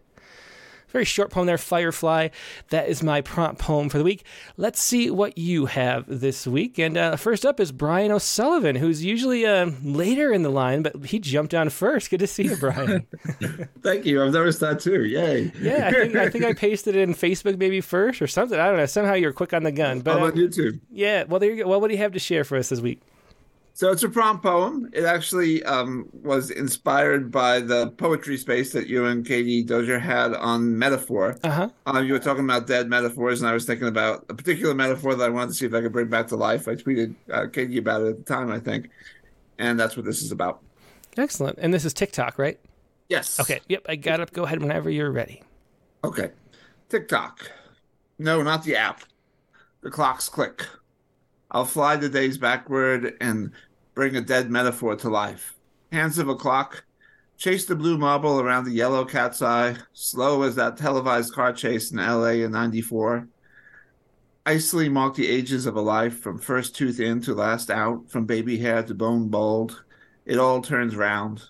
Very 0.94 1.04
short 1.04 1.32
poem 1.32 1.46
there, 1.46 1.58
Firefly. 1.58 2.28
That 2.68 2.88
is 2.88 3.02
my 3.02 3.20
prompt 3.20 3.60
poem 3.60 3.88
for 3.88 3.98
the 3.98 4.04
week. 4.04 4.24
Let's 4.56 4.80
see 4.80 5.10
what 5.10 5.36
you 5.36 5.66
have 5.66 6.04
this 6.06 6.46
week. 6.46 6.78
And 6.78 6.96
uh, 6.96 7.16
first 7.16 7.44
up 7.44 7.58
is 7.58 7.72
Brian 7.72 8.12
O'Sullivan, 8.12 8.76
who's 8.76 9.04
usually 9.04 9.44
uh, 9.44 9.72
later 9.82 10.32
in 10.32 10.44
the 10.44 10.50
line, 10.50 10.82
but 10.82 11.06
he 11.06 11.18
jumped 11.18 11.52
on 11.52 11.68
first. 11.70 12.10
Good 12.10 12.20
to 12.20 12.28
see 12.28 12.44
you, 12.44 12.56
Brian. 12.56 13.08
Thank 13.82 14.06
you. 14.06 14.22
I've 14.22 14.32
noticed 14.32 14.60
that 14.60 14.78
too. 14.78 15.04
Yay. 15.04 15.50
yeah, 15.60 15.88
I 15.88 15.90
think, 15.90 16.14
I 16.14 16.30
think 16.30 16.44
I 16.44 16.52
pasted 16.52 16.94
it 16.94 17.00
in 17.00 17.12
Facebook 17.12 17.58
maybe 17.58 17.80
first 17.80 18.22
or 18.22 18.28
something. 18.28 18.60
I 18.60 18.68
don't 18.68 18.76
know. 18.76 18.86
Somehow 18.86 19.14
you're 19.14 19.32
quick 19.32 19.52
on 19.52 19.64
the 19.64 19.72
gun. 19.72 20.00
But 20.00 20.18
I'm 20.18 20.22
on 20.22 20.32
YouTube. 20.34 20.78
yeah, 20.92 21.24
well, 21.24 21.40
there 21.40 21.50
you 21.50 21.64
go. 21.64 21.68
Well, 21.70 21.80
what 21.80 21.88
do 21.88 21.94
you 21.94 22.02
have 22.04 22.12
to 22.12 22.20
share 22.20 22.44
for 22.44 22.56
us 22.56 22.68
this 22.68 22.80
week? 22.80 23.00
So 23.76 23.90
it's 23.90 24.04
a 24.04 24.08
prompt 24.08 24.44
poem. 24.44 24.88
It 24.92 25.04
actually 25.04 25.64
um, 25.64 26.08
was 26.12 26.50
inspired 26.50 27.32
by 27.32 27.58
the 27.58 27.90
poetry 27.90 28.36
space 28.36 28.72
that 28.72 28.86
you 28.86 29.04
and 29.06 29.26
Katie 29.26 29.64
Dozier 29.64 29.98
had 29.98 30.32
on 30.32 30.78
metaphor. 30.78 31.36
Uh-huh. 31.42 31.68
Uh, 31.84 31.98
you 31.98 32.12
were 32.12 32.20
talking 32.20 32.44
about 32.44 32.68
dead 32.68 32.88
metaphors, 32.88 33.42
and 33.42 33.50
I 33.50 33.52
was 33.52 33.64
thinking 33.64 33.88
about 33.88 34.26
a 34.28 34.34
particular 34.34 34.74
metaphor 34.74 35.16
that 35.16 35.24
I 35.24 35.28
wanted 35.28 35.48
to 35.48 35.54
see 35.54 35.66
if 35.66 35.74
I 35.74 35.80
could 35.80 35.92
bring 35.92 36.06
back 36.06 36.28
to 36.28 36.36
life. 36.36 36.68
I 36.68 36.76
tweeted 36.76 37.16
uh, 37.32 37.46
Katie 37.52 37.78
about 37.78 38.02
it 38.02 38.10
at 38.10 38.18
the 38.18 38.32
time, 38.32 38.52
I 38.52 38.60
think, 38.60 38.90
and 39.58 39.78
that's 39.78 39.96
what 39.96 40.06
this 40.06 40.22
is 40.22 40.30
about. 40.30 40.62
Excellent. 41.16 41.58
And 41.60 41.74
this 41.74 41.84
is 41.84 41.92
TikTok, 41.92 42.38
right? 42.38 42.60
Yes. 43.08 43.40
Okay. 43.40 43.60
Yep. 43.68 43.86
I 43.88 43.96
got 43.96 44.20
it. 44.20 44.32
Go 44.32 44.44
ahead 44.44 44.62
whenever 44.62 44.88
you're 44.88 45.10
ready. 45.10 45.42
Okay. 46.04 46.30
TikTok. 46.90 47.50
No, 48.20 48.40
not 48.40 48.62
the 48.62 48.76
app. 48.76 49.02
The 49.80 49.90
clocks 49.90 50.28
click. 50.28 50.64
I'll 51.54 51.64
fly 51.64 51.94
the 51.94 52.08
days 52.08 52.36
backward 52.36 53.16
and 53.20 53.52
bring 53.94 54.16
a 54.16 54.20
dead 54.20 54.50
metaphor 54.50 54.96
to 54.96 55.08
life. 55.08 55.54
Hands 55.92 56.18
of 56.18 56.28
a 56.28 56.34
clock. 56.34 56.84
Chase 57.36 57.64
the 57.64 57.76
blue 57.76 57.96
marble 57.96 58.40
around 58.40 58.64
the 58.64 58.72
yellow 58.72 59.04
cat's 59.04 59.40
eye, 59.40 59.76
slow 59.92 60.42
as 60.42 60.56
that 60.56 60.76
televised 60.76 61.32
car 61.32 61.52
chase 61.52 61.92
in 61.92 61.98
LA 61.98 62.42
in 62.42 62.50
94. 62.50 63.28
Icily 64.44 64.88
mark 64.88 65.14
the 65.14 65.28
ages 65.28 65.64
of 65.66 65.76
a 65.76 65.80
life 65.80 66.18
from 66.18 66.40
first 66.40 66.74
tooth 66.74 66.98
in 66.98 67.20
to 67.22 67.34
last 67.34 67.70
out, 67.70 68.10
from 68.10 68.26
baby 68.26 68.58
hair 68.58 68.82
to 68.82 68.94
bone 68.94 69.28
bald. 69.28 69.84
It 70.26 70.38
all 70.38 70.60
turns 70.60 70.96
round. 70.96 71.42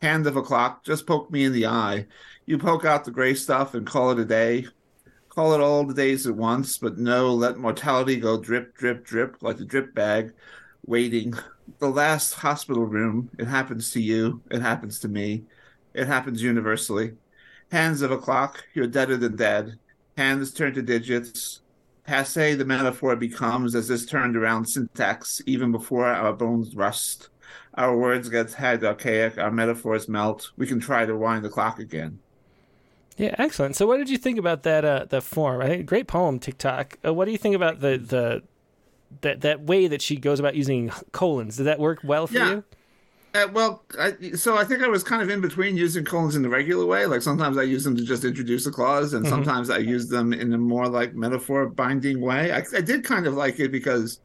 Hand 0.00 0.26
of 0.26 0.36
a 0.36 0.42
clock, 0.42 0.84
just 0.84 1.06
poke 1.06 1.30
me 1.30 1.44
in 1.44 1.52
the 1.52 1.66
eye. 1.66 2.06
You 2.46 2.56
poke 2.56 2.86
out 2.86 3.04
the 3.04 3.10
gray 3.10 3.34
stuff 3.34 3.74
and 3.74 3.86
call 3.86 4.10
it 4.12 4.18
a 4.18 4.24
day. 4.24 4.66
Call 5.40 5.54
it 5.54 5.60
all 5.62 5.84
the 5.84 5.94
days 5.94 6.26
at 6.26 6.36
once, 6.36 6.76
but 6.76 6.98
no, 6.98 7.32
let 7.32 7.56
mortality 7.56 8.16
go 8.16 8.38
drip, 8.38 8.76
drip, 8.76 9.06
drip 9.06 9.38
like 9.40 9.58
a 9.58 9.64
drip 9.64 9.94
bag, 9.94 10.34
waiting. 10.84 11.32
The 11.78 11.88
last 11.88 12.34
hospital 12.34 12.84
room, 12.84 13.30
it 13.38 13.46
happens 13.46 13.90
to 13.92 14.02
you, 14.02 14.42
it 14.50 14.60
happens 14.60 14.98
to 15.00 15.08
me, 15.08 15.44
it 15.94 16.06
happens 16.06 16.42
universally. 16.42 17.12
Hands 17.72 18.02
of 18.02 18.10
a 18.10 18.18
clock, 18.18 18.66
you're 18.74 18.86
deader 18.86 19.16
than 19.16 19.36
dead. 19.36 19.78
Hands 20.18 20.52
turn 20.52 20.74
to 20.74 20.82
digits. 20.82 21.62
Passe 22.04 22.54
the 22.56 22.66
metaphor 22.66 23.16
becomes 23.16 23.74
as 23.74 23.88
this 23.88 24.04
turned 24.04 24.36
around 24.36 24.66
syntax, 24.66 25.40
even 25.46 25.72
before 25.72 26.04
our 26.06 26.34
bones 26.34 26.76
rust. 26.76 27.30
Our 27.78 27.96
words 27.96 28.28
get 28.28 28.50
tagged 28.50 28.84
archaic, 28.84 29.38
our 29.38 29.50
metaphors 29.50 30.06
melt. 30.06 30.50
We 30.58 30.66
can 30.66 30.80
try 30.80 31.06
to 31.06 31.16
wind 31.16 31.46
the 31.46 31.48
clock 31.48 31.78
again. 31.78 32.18
Yeah, 33.20 33.34
excellent. 33.36 33.76
So, 33.76 33.86
what 33.86 33.98
did 33.98 34.08
you 34.08 34.16
think 34.16 34.38
about 34.38 34.62
that? 34.62 34.82
Uh, 34.82 35.04
the 35.06 35.20
form, 35.20 35.60
I 35.60 35.66
think, 35.68 35.84
great 35.84 36.08
poem, 36.08 36.38
TikTok. 36.38 36.96
Uh, 37.04 37.12
what 37.12 37.26
do 37.26 37.32
you 37.32 37.38
think 37.38 37.54
about 37.54 37.80
the 37.80 37.98
the 37.98 38.42
that 39.20 39.42
that 39.42 39.60
way 39.60 39.88
that 39.88 40.00
she 40.00 40.16
goes 40.16 40.40
about 40.40 40.54
using 40.54 40.88
colons? 41.12 41.58
Did 41.58 41.64
that 41.64 41.78
work 41.78 41.98
well 42.02 42.26
for 42.26 42.32
Yeah. 42.32 42.48
you? 42.48 42.64
Uh, 43.34 43.46
well, 43.52 43.84
I, 43.98 44.32
so 44.32 44.56
I 44.56 44.64
think 44.64 44.82
I 44.82 44.88
was 44.88 45.04
kind 45.04 45.20
of 45.22 45.28
in 45.28 45.42
between 45.42 45.76
using 45.76 46.02
colons 46.02 46.34
in 46.34 46.40
the 46.40 46.48
regular 46.48 46.86
way. 46.86 47.04
Like 47.04 47.20
sometimes 47.20 47.58
I 47.58 47.62
use 47.62 47.84
them 47.84 47.94
to 47.96 48.02
just 48.04 48.24
introduce 48.24 48.64
a 48.66 48.70
clause, 48.72 49.12
and 49.12 49.26
Mhm. 49.26 49.28
sometimes 49.28 49.68
I 49.68 49.78
use 49.78 50.08
them 50.08 50.32
in 50.32 50.54
a 50.54 50.58
more 50.58 50.88
like 50.88 51.14
metaphor 51.14 51.66
binding 51.68 52.22
way. 52.22 52.52
I, 52.52 52.64
I 52.74 52.80
did 52.80 53.04
kind 53.04 53.26
of 53.26 53.34
like 53.34 53.60
it 53.60 53.70
because 53.70 54.18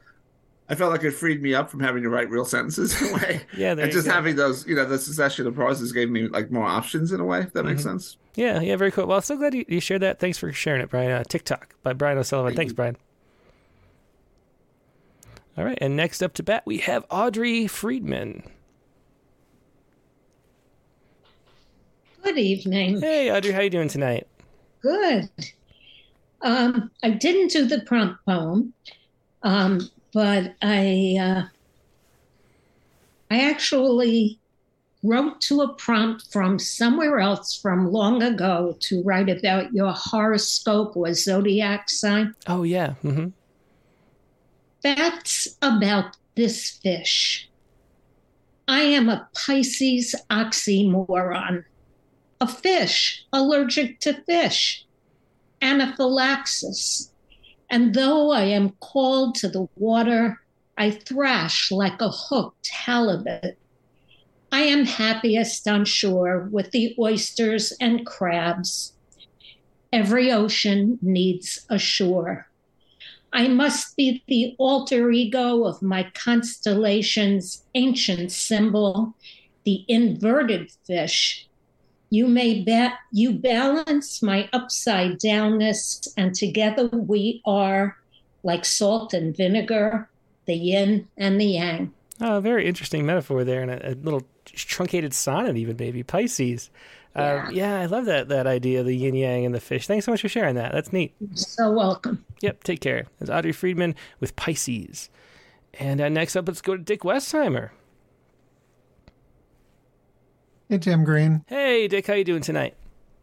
I 0.67 0.73
felt 0.75 0.91
like 0.91 1.03
it 1.03 1.11
freed 1.11 1.43
me 1.43 1.53
up 1.53 1.69
from 1.69 1.79
having 1.81 2.01
to 2.03 2.09
write 2.09 2.29
real 2.31 2.43
sentences 2.45 2.99
in 2.99 3.09
a 3.09 3.13
way. 3.13 3.41
Yeah, 3.55 3.75
there 3.75 3.85
and 3.85 3.93
you 3.93 3.97
just 3.99 4.07
go. 4.07 4.13
having 4.13 4.35
those, 4.35 4.65
you 4.65 4.75
know, 4.75 4.85
the 4.85 4.97
succession 4.97 5.45
of 5.45 5.55
pauses 5.55 5.91
gave 5.91 6.09
me 6.09 6.27
like 6.27 6.49
more 6.49 6.65
options 6.65 7.11
in 7.11 7.19
a 7.19 7.25
way. 7.25 7.41
If 7.41 7.53
that 7.53 7.63
makes 7.65 7.81
Mhm. 7.81 7.83
sense. 7.83 8.17
Yeah, 8.35 8.59
yeah, 8.61 8.75
very 8.75 8.91
cool. 8.91 9.05
Well, 9.05 9.21
so 9.21 9.37
glad 9.37 9.53
you, 9.53 9.63
you 9.67 9.79
shared 9.79 10.01
that. 10.01 10.19
Thanks 10.19 10.37
for 10.39 10.51
sharing 10.51 10.81
it, 10.81 10.89
Brian. 10.89 11.11
Uh, 11.11 11.23
TikTok 11.23 11.75
by 11.83 11.93
Brian 11.93 12.17
O'Sullivan. 12.17 12.55
Thanks, 12.55 12.73
Brian. 12.73 12.97
All 15.57 15.63
right, 15.63 15.77
and 15.79 15.95
next 15.95 16.21
up 16.23 16.33
to 16.33 16.43
bat, 16.43 16.63
we 16.65 16.79
have 16.79 17.05
Audrey 17.09 17.67
Friedman. 17.67 18.43
Good 22.23 22.37
evening. 22.37 22.99
Hey, 23.01 23.31
Audrey, 23.31 23.51
how 23.51 23.61
you 23.61 23.69
doing 23.69 23.87
tonight? 23.87 24.27
Good. 24.81 25.29
Um, 26.41 26.91
I 27.03 27.11
didn't 27.11 27.51
do 27.51 27.65
the 27.67 27.81
prompt 27.81 28.25
poem, 28.25 28.73
um, 29.43 29.89
but 30.15 30.55
I 30.61 31.17
uh, 31.19 31.43
I 33.29 33.41
actually 33.41 34.39
wrote 35.03 35.41
to 35.41 35.61
a 35.61 35.73
prompt 35.73 36.31
from 36.31 36.57
somewhere 36.57 37.19
else 37.19 37.59
from 37.61 37.91
long 37.91 38.23
ago 38.23 38.77
to 38.79 39.03
write 39.03 39.29
about 39.29 39.73
your 39.73 39.91
horoscope 39.91 40.95
or 40.95 41.13
zodiac 41.13 41.89
sign. 41.89 42.33
Oh 42.47 42.63
yeah. 42.63 42.93
Mm-hmm. 43.03 43.27
That's 44.81 45.57
about 45.61 46.15
this 46.35 46.69
fish. 46.69 47.49
I 48.69 48.81
am 48.83 49.09
a 49.09 49.27
Pisces 49.35 50.15
oxymoron. 50.29 51.65
A 52.39 52.47
fish 52.47 53.25
allergic 53.33 53.99
to 53.99 54.13
fish. 54.13 54.85
Anaphylaxis. 55.61 57.11
And 57.69 57.93
though 57.93 58.31
I 58.31 58.43
am 58.43 58.71
called 58.79 59.35
to 59.35 59.49
the 59.49 59.67
water, 59.75 60.41
I 60.77 60.91
thrash 60.91 61.71
like 61.71 62.01
a 62.01 62.09
hooked 62.09 62.67
halibut. 62.67 63.57
I 64.51 64.61
am 64.61 64.85
happiest 64.85 65.67
on 65.67 65.85
shore 65.85 66.47
with 66.51 66.71
the 66.71 66.95
oysters 66.99 67.73
and 67.81 68.05
crabs. 68.05 68.93
Every 69.91 70.31
ocean 70.31 70.99
needs 71.01 71.65
a 71.69 71.77
shore. 71.77 72.47
I 73.33 73.49
must 73.49 73.97
be 73.97 74.23
the 74.27 74.55
alter 74.57 75.11
ego 75.11 75.65
of 75.65 75.81
my 75.81 76.09
constellation's 76.13 77.65
ancient 77.75 78.31
symbol, 78.31 79.13
the 79.65 79.83
inverted 79.89 80.71
fish. 80.85 81.47
You 82.09 82.27
may 82.27 82.61
bet 82.61 82.93
you 83.11 83.33
balance 83.33 84.21
my 84.21 84.47
upside 84.53 85.19
downness, 85.19 86.07
and 86.17 86.33
together 86.35 86.87
we 86.87 87.41
are 87.45 87.97
like 88.43 88.63
salt 88.65 89.13
and 89.13 89.35
vinegar, 89.35 90.07
the 90.45 90.53
yin 90.55 91.07
and 91.17 91.39
the 91.41 91.45
yang. 91.45 91.93
Oh, 92.21 92.39
very 92.39 92.65
interesting 92.67 93.05
metaphor 93.05 93.43
there, 93.43 93.61
and 93.61 93.71
a, 93.71 93.91
a 93.91 93.93
little 93.95 94.21
truncated 94.45 95.13
sonnet, 95.13 95.57
even 95.57 95.75
maybe 95.77 96.03
Pisces. 96.03 96.69
Uh, 97.15 97.21
Yeah. 97.21 97.49
yeah, 97.49 97.79
I 97.79 97.85
love 97.87 98.05
that 98.05 98.27
that 98.29 98.45
idea, 98.47 98.83
the 98.83 98.95
yin 98.95 99.15
yang 99.15 99.45
and 99.45 99.55
the 99.55 99.59
fish. 99.59 99.87
Thanks 99.87 100.05
so 100.05 100.11
much 100.11 100.21
for 100.21 100.29
sharing 100.29 100.55
that. 100.55 100.71
That's 100.73 100.93
neat. 100.93 101.13
So 101.33 101.71
welcome. 101.71 102.23
Yep, 102.41 102.63
take 102.63 102.81
care. 102.81 103.07
It's 103.19 103.29
Audrey 103.29 103.51
Friedman 103.51 103.95
with 104.19 104.35
Pisces. 104.35 105.09
And 105.79 105.99
uh, 105.99 106.07
next 106.09 106.35
up, 106.35 106.47
let's 106.47 106.61
go 106.61 106.77
to 106.77 106.81
Dick 106.83 107.01
Westheimer. 107.01 107.71
Hey, 110.69 110.79
Tim 110.79 111.03
Green. 111.03 111.43
Hey, 111.47 111.87
Dick, 111.87 112.07
how 112.07 112.13
you 112.13 112.23
doing 112.23 112.41
tonight? 112.41 112.75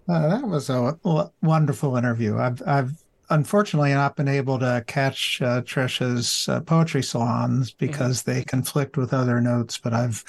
Uh, 0.08 0.28
that 0.28 0.46
was 0.46 0.70
a 0.70 0.96
w- 1.04 1.30
wonderful 1.42 1.96
interview. 1.96 2.38
I've, 2.38 2.62
I've 2.66 2.92
unfortunately 3.30 3.92
not 3.94 4.14
been 4.14 4.28
able 4.28 4.58
to 4.60 4.84
catch 4.86 5.42
uh, 5.42 5.62
Tresha's 5.62 6.48
uh, 6.48 6.60
poetry 6.60 7.02
salons 7.02 7.72
because 7.72 8.22
they 8.22 8.44
conflict 8.44 8.96
with 8.96 9.12
other 9.12 9.40
notes, 9.40 9.78
but 9.78 9.92
I've 9.92 10.24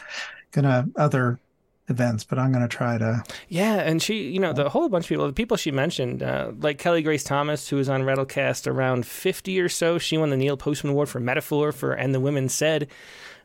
gonna 0.52 0.88
other 0.96 1.40
events, 1.88 2.24
but 2.24 2.40
I'm 2.40 2.52
gonna 2.52 2.68
try 2.68 2.98
to. 2.98 3.24
Yeah, 3.50 3.76
and 3.76 4.02
she, 4.02 4.30
you 4.32 4.40
know, 4.40 4.54
the 4.54 4.70
whole 4.70 4.90
bunch 4.90 5.06
of 5.06 5.10
people, 5.10 5.28
the 5.28 5.34
people 5.34 5.58
she 5.58 5.72
mentioned, 5.72 6.24
uh, 6.24 6.52
like 6.62 6.78
Kelly 6.80 7.04
Grace 7.04 7.24
Thomas, 7.24 7.70
who 7.70 7.76
was 7.76 7.90
on 7.90 8.04
Rattlecast 8.04 8.66
around 8.66 9.06
50 9.06 9.60
or 9.60 9.70
so. 9.70 9.98
She 9.98 10.18
won 10.18 10.30
the 10.30 10.38
Neil 10.38 10.58
Postman 10.58 10.94
Award 10.94 11.10
for 11.10 11.20
Metaphor 11.20 11.72
for 11.72 11.94
And 11.94 12.14
the 12.14 12.20
Women 12.20 12.50
Said. 12.50 12.88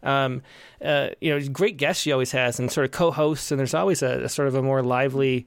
Um, 0.02 0.42
uh, 0.84 1.08
you 1.20 1.30
know, 1.38 1.48
great 1.48 1.76
guests 1.76 2.02
she 2.02 2.12
always 2.12 2.30
has 2.32 2.58
and 2.58 2.70
sort 2.70 2.84
of 2.84 2.90
co 2.92 3.10
hosts, 3.10 3.50
and 3.50 3.58
there's 3.58 3.74
always 3.74 4.02
a, 4.02 4.24
a 4.24 4.28
sort 4.28 4.48
of 4.48 4.54
a 4.54 4.62
more 4.62 4.82
lively. 4.82 5.46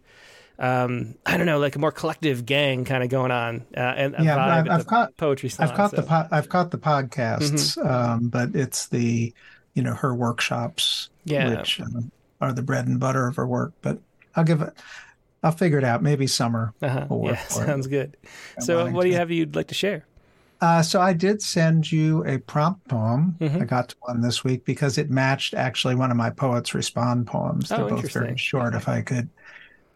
Um, 0.59 1.15
I 1.25 1.37
don't 1.37 1.47
know, 1.47 1.57
like 1.57 1.75
a 1.75 1.79
more 1.79 1.91
collective 1.91 2.45
gang 2.45 2.85
kind 2.85 3.03
of 3.03 3.09
going 3.09 3.31
on, 3.31 3.65
uh, 3.75 3.79
and 3.79 4.15
Yeah, 4.19 4.37
I've- 4.37 4.69
I've 4.69 4.85
caught- 4.85 5.17
poetry 5.17 5.49
salon. 5.49 5.71
I've 5.71 5.75
caught 5.77 5.89
so. 5.91 5.95
the 5.97 6.03
po- 6.03 6.27
I've 6.31 6.49
caught 6.49 6.69
the 6.69 6.77
podcasts, 6.77 7.77
Mm-hmm. 7.77 7.87
um, 7.87 8.27
but 8.27 8.55
it's 8.55 8.87
the 8.89 9.33
you 9.73 9.81
know 9.81 9.95
her 9.95 10.13
workshops, 10.13 11.09
Yeah. 11.23 11.49
which 11.57 11.79
um, 11.81 12.11
are 12.41 12.53
the 12.53 12.61
bread 12.61 12.85
and 12.87 12.99
butter 12.99 13.25
of 13.27 13.37
her 13.37 13.47
work. 13.47 13.73
But 13.81 13.97
I'll 14.35 14.43
give 14.43 14.61
it. 14.61 14.73
I'll 15.41 15.51
figure 15.51 15.79
it 15.79 15.83
out. 15.83 16.03
Maybe 16.03 16.27
summer. 16.27 16.73
Uh-huh. 16.83 17.07
will 17.09 17.21
work 17.21 17.33
Yeah, 17.37 17.43
sounds 17.47 17.87
good. 17.87 18.15
I'm 18.57 18.61
So, 18.63 18.87
what 18.91 19.01
do 19.03 19.09
you 19.09 19.15
have 19.15 19.31
you'd 19.31 19.55
like 19.55 19.69
to 19.69 19.73
share? 19.75 20.05
Uh, 20.61 20.81
so 20.81 21.01
I 21.01 21.13
did 21.13 21.41
send 21.41 21.91
you 21.91 22.23
a 22.25 22.37
prompt 22.37 22.87
poem. 22.87 23.35
Mhm. 23.41 23.61
I 23.61 23.65
got 23.65 23.89
to 23.89 23.95
one 24.01 24.21
this 24.21 24.43
week 24.43 24.63
because 24.63 24.97
it 24.99 25.09
matched 25.09 25.53
actually 25.55 25.95
one 25.95 26.11
of 26.11 26.17
my 26.17 26.29
poets 26.29 26.73
respond 26.75 27.25
poems. 27.27 27.69
They're 27.69 27.81
Oh, 27.81 27.89
both 27.89 28.11
very 28.13 28.37
short. 28.37 28.75
If 28.75 28.87
I 28.87 29.01
could 29.01 29.29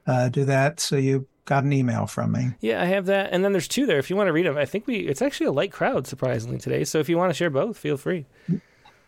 uh, 0.08 0.30
do 0.30 0.44
that, 0.46 0.80
so 0.80 0.96
you 0.98 1.28
got 1.46 1.64
an 1.64 1.72
email 1.74 2.08
from 2.08 2.32
me. 2.32 2.50
Yeah, 2.62 2.82
I 2.82 2.86
have 2.86 3.06
that, 3.06 3.30
and 3.32 3.44
then 3.44 3.52
there's 3.52 3.68
two 3.68 3.86
there. 3.86 4.00
If 4.00 4.10
you 4.10 4.16
want 4.16 4.28
to 4.28 4.34
read 4.34 4.48
them, 4.48 4.58
I 4.58 4.66
think 4.66 4.88
we 4.88 4.96
it's 4.98 5.22
actually 5.22 5.48
a 5.48 5.52
light 5.52 5.72
crowd 5.72 6.08
surprisingly 6.08 6.58
today. 6.58 6.84
So 6.84 6.98
if 7.00 7.10
you 7.10 7.18
want 7.18 7.30
to 7.30 7.36
share 7.36 7.52
both, 7.52 7.78
feel 7.78 7.98
free. 7.98 8.26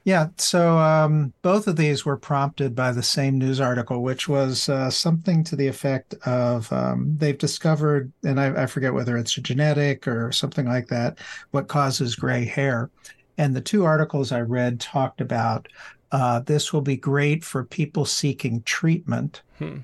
Yeah. 0.08 0.30
So 0.38 0.78
um, 0.78 1.34
both 1.42 1.68
of 1.68 1.76
these 1.76 2.06
were 2.06 2.16
prompted 2.16 2.74
by 2.74 2.94
the 2.94 3.04
same 3.04 3.38
news 3.38 3.60
article, 3.60 4.02
which 4.04 4.30
was 4.30 4.70
uh, 4.70 4.90
something 4.90 5.44
to 5.44 5.58
the 5.58 5.68
effect 5.68 6.14
of 6.26 6.72
um, 6.72 7.14
they've 7.18 7.38
discovered, 7.38 8.10
and 8.24 8.40
I, 8.40 8.64
I 8.64 8.66
forget 8.68 8.94
whether 8.94 9.18
it's 9.18 9.34
genetic 9.34 10.08
or 10.08 10.32
something 10.32 10.66
like 10.66 10.88
that, 10.88 11.20
what 11.52 11.68
causes 11.68 12.16
gray 12.16 12.46
hair. 12.46 12.90
And 13.38 13.54
the 13.54 13.60
two 13.60 13.84
articles 13.84 14.32
I 14.32 14.40
read 14.40 14.80
talked 14.80 15.20
about 15.20 15.68
uh, 16.14 16.40
this 16.40 16.72
will 16.72 16.80
be 16.80 16.96
great 16.96 17.44
for 17.44 17.66
people 17.66 18.06
seeking 18.06 18.62
treatment 18.62 19.42
Hmm. 19.58 19.80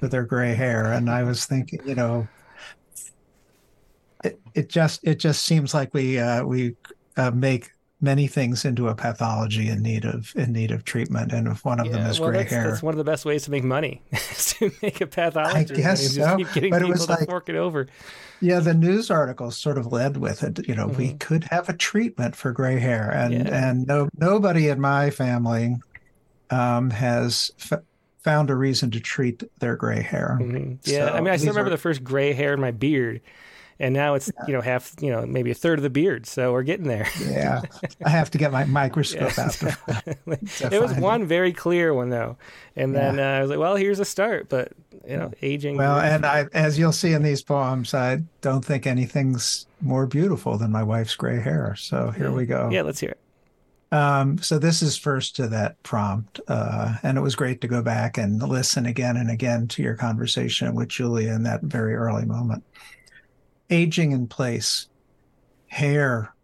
for 0.00 0.08
their 0.08 0.24
gray 0.24 0.52
hair. 0.52 0.90
And 0.90 1.08
I 1.08 1.22
was 1.22 1.46
thinking, 1.46 1.78
you 1.86 1.94
know, 1.94 2.26
it, 4.24 4.40
it 4.54 4.68
just 4.68 4.98
it 5.04 5.20
just 5.20 5.44
seems 5.44 5.74
like 5.74 5.94
we 5.94 6.18
uh, 6.18 6.44
we 6.44 6.74
uh, 7.16 7.30
make 7.30 7.70
many 8.02 8.26
things 8.26 8.64
into 8.64 8.88
a 8.88 8.94
pathology 8.94 9.68
in 9.68 9.80
need 9.80 10.04
of 10.04 10.32
in 10.36 10.52
need 10.52 10.70
of 10.72 10.84
treatment, 10.84 11.32
and 11.32 11.46
if 11.48 11.64
one 11.64 11.80
of 11.80 11.90
them 11.90 12.04
is 12.04 12.18
well, 12.20 12.30
gray 12.30 12.40
that's, 12.40 12.50
hair. 12.50 12.68
that's 12.70 12.82
one 12.82 12.92
of 12.92 12.98
the 12.98 13.04
best 13.04 13.24
ways 13.24 13.44
to 13.44 13.50
make 13.50 13.64
money 13.64 14.02
is 14.12 14.54
to 14.58 14.70
make 14.82 15.00
a 15.00 15.06
pathology. 15.06 15.72
I 15.74 15.76
guess 15.76 16.14
so, 16.14 16.36
keep 16.36 16.52
getting 16.52 16.70
but 16.70 16.82
it 16.82 16.88
was 16.88 17.08
like- 17.08 17.26
fork 17.26 17.48
it 17.48 17.54
over. 17.56 17.86
Yeah, 18.40 18.58
the 18.58 18.74
news 18.74 19.08
article 19.08 19.52
sort 19.52 19.78
of 19.78 19.86
led 19.92 20.16
with 20.16 20.42
it. 20.42 20.66
You 20.68 20.74
know, 20.74 20.88
we 20.88 21.10
Mhm. 21.10 21.20
could 21.20 21.44
have 21.44 21.68
a 21.68 21.72
treatment 21.74 22.34
for 22.34 22.50
gray 22.52 22.80
hair, 22.80 23.08
and 23.08 23.32
Yeah. 23.32 23.68
and 23.68 23.86
no 23.86 24.08
nobody 24.18 24.68
in 24.68 24.80
my 24.80 25.10
family 25.10 25.76
um, 26.50 26.90
has 26.90 27.52
f- 27.72 27.80
found 28.18 28.50
a 28.50 28.54
reason 28.54 28.90
to 28.90 29.00
treat 29.00 29.42
their 29.60 29.74
gray 29.76 30.02
hair. 30.02 30.38
Mhm. 30.40 30.78
Yeah, 30.84 31.12
I 31.12 31.20
mean, 31.20 31.28
I 31.32 31.36
still 31.36 31.50
remember 31.50 31.68
are- 31.68 31.70
the 31.70 31.78
first 31.78 32.04
gray 32.04 32.32
hair 32.34 32.52
in 32.52 32.60
my 32.60 32.70
beard, 32.72 33.20
and 33.78 33.94
now 33.94 34.14
it's 34.14 34.30
you 34.46 34.52
know 34.52 34.60
half, 34.60 34.94
you 35.00 35.10
know, 35.10 35.24
maybe 35.26 35.50
a 35.50 35.54
third 35.54 35.78
of 35.78 35.82
the 35.82 35.90
beard. 35.90 36.26
So 36.26 36.52
we're 36.52 36.62
getting 36.62 36.86
there. 36.88 37.06
Yeah, 37.20 37.62
I 38.04 38.08
have 38.10 38.30
to 38.32 38.38
get 38.38 38.52
my 38.52 38.64
microscope 38.64 39.32
Yeah. 39.36 39.44
out. 39.44 39.56
To, 40.58 40.74
it 40.74 40.80
was 40.80 40.90
find 40.92 40.98
it. 40.98 41.00
one 41.02 41.24
very 41.26 41.52
clear 41.52 41.92
one 41.94 42.10
though, 42.10 42.36
and 42.76 42.94
then 42.94 43.18
uh, 43.18 43.22
I 43.22 43.40
was 43.40 43.50
like, 43.50 43.58
well, 43.58 43.76
here's 43.76 43.98
a 44.00 44.04
start, 44.04 44.48
but 44.48 44.72
you 45.06 45.16
know, 45.16 45.32
aging. 45.42 45.76
well, 45.76 45.98
and 45.98 46.24
I, 46.24 46.46
as 46.52 46.78
you'll 46.78 46.92
see 46.92 47.12
in 47.12 47.22
these 47.22 47.42
poems, 47.42 47.92
I 47.94 48.22
don't 48.40 48.64
think 48.64 48.86
anything's 48.86 49.66
more 49.80 50.06
beautiful 50.06 50.58
than 50.58 50.70
my 50.70 50.82
wife's 50.82 51.14
gray 51.16 51.40
hair. 51.40 51.74
So 51.76 52.10
here 52.10 52.30
we 52.30 52.46
go. 52.46 52.68
Yeah, 52.70 52.82
let's 52.82 53.00
hear 53.00 53.10
it. 53.10 53.18
Um, 53.94 54.38
so 54.38 54.58
this 54.58 54.80
is 54.80 54.96
first 54.96 55.36
to 55.36 55.48
that 55.48 55.82
prompt, 55.82 56.40
uh, 56.48 56.94
and 57.02 57.18
it 57.18 57.20
was 57.20 57.34
great 57.34 57.60
to 57.60 57.68
go 57.68 57.82
back 57.82 58.16
and 58.16 58.42
listen 58.42 58.86
again 58.86 59.16
and 59.18 59.30
again 59.30 59.68
to 59.68 59.82
your 59.82 59.94
conversation 59.96 60.74
with 60.74 60.88
Julia 60.88 61.32
in 61.32 61.42
that 61.42 61.60
very 61.62 61.94
early 61.94 62.24
moment. 62.24 62.64
Aging 63.72 64.12
in 64.12 64.26
place, 64.26 64.88
hair, 65.66 66.34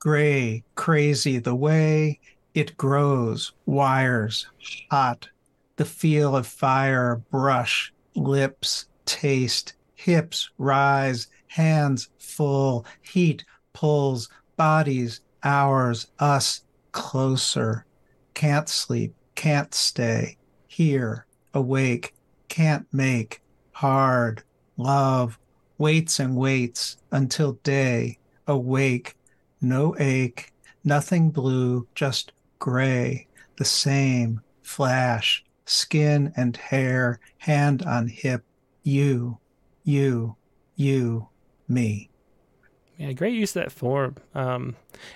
gray, 0.00 0.64
crazy, 0.74 1.38
the 1.38 1.54
way 1.54 2.18
it 2.52 2.76
grows, 2.76 3.52
wires, 3.64 4.48
hot, 4.90 5.28
the 5.76 5.84
feel 5.84 6.34
of 6.34 6.48
fire, 6.48 7.22
brush, 7.30 7.92
lips, 8.16 8.86
taste, 9.04 9.74
hips 9.94 10.50
rise, 10.58 11.28
hands 11.46 12.10
full, 12.18 12.84
heat 13.02 13.44
pulls, 13.72 14.28
bodies, 14.56 15.20
ours, 15.44 16.08
us, 16.18 16.64
closer. 16.90 17.86
Can't 18.34 18.68
sleep, 18.68 19.14
can't 19.36 19.72
stay, 19.72 20.36
here, 20.66 21.24
awake, 21.54 22.16
can't 22.48 22.88
make, 22.92 23.42
hard, 23.70 24.42
love, 24.76 25.38
waits 25.78 26.20
and 26.20 26.36
waits 26.36 26.96
until 27.12 27.52
day, 27.62 28.18
awake, 28.46 29.16
no 29.60 29.94
ache, 29.98 30.52
nothing 30.84 31.30
blue, 31.30 31.86
just 31.94 32.32
gray, 32.58 33.26
the 33.56 33.64
same, 33.64 34.40
flash, 34.62 35.44
skin 35.64 36.32
and 36.36 36.56
hair, 36.56 37.20
hand 37.38 37.82
on 37.82 38.08
hip, 38.08 38.44
you, 38.82 39.38
you, 39.84 40.36
you, 40.76 41.28
me. 41.68 42.10
Yeah, 42.96 43.12
great 43.12 43.34
use 43.34 43.54
of 43.54 43.62
that 43.62 43.72
form. 43.72 44.16
Um, 44.34 44.74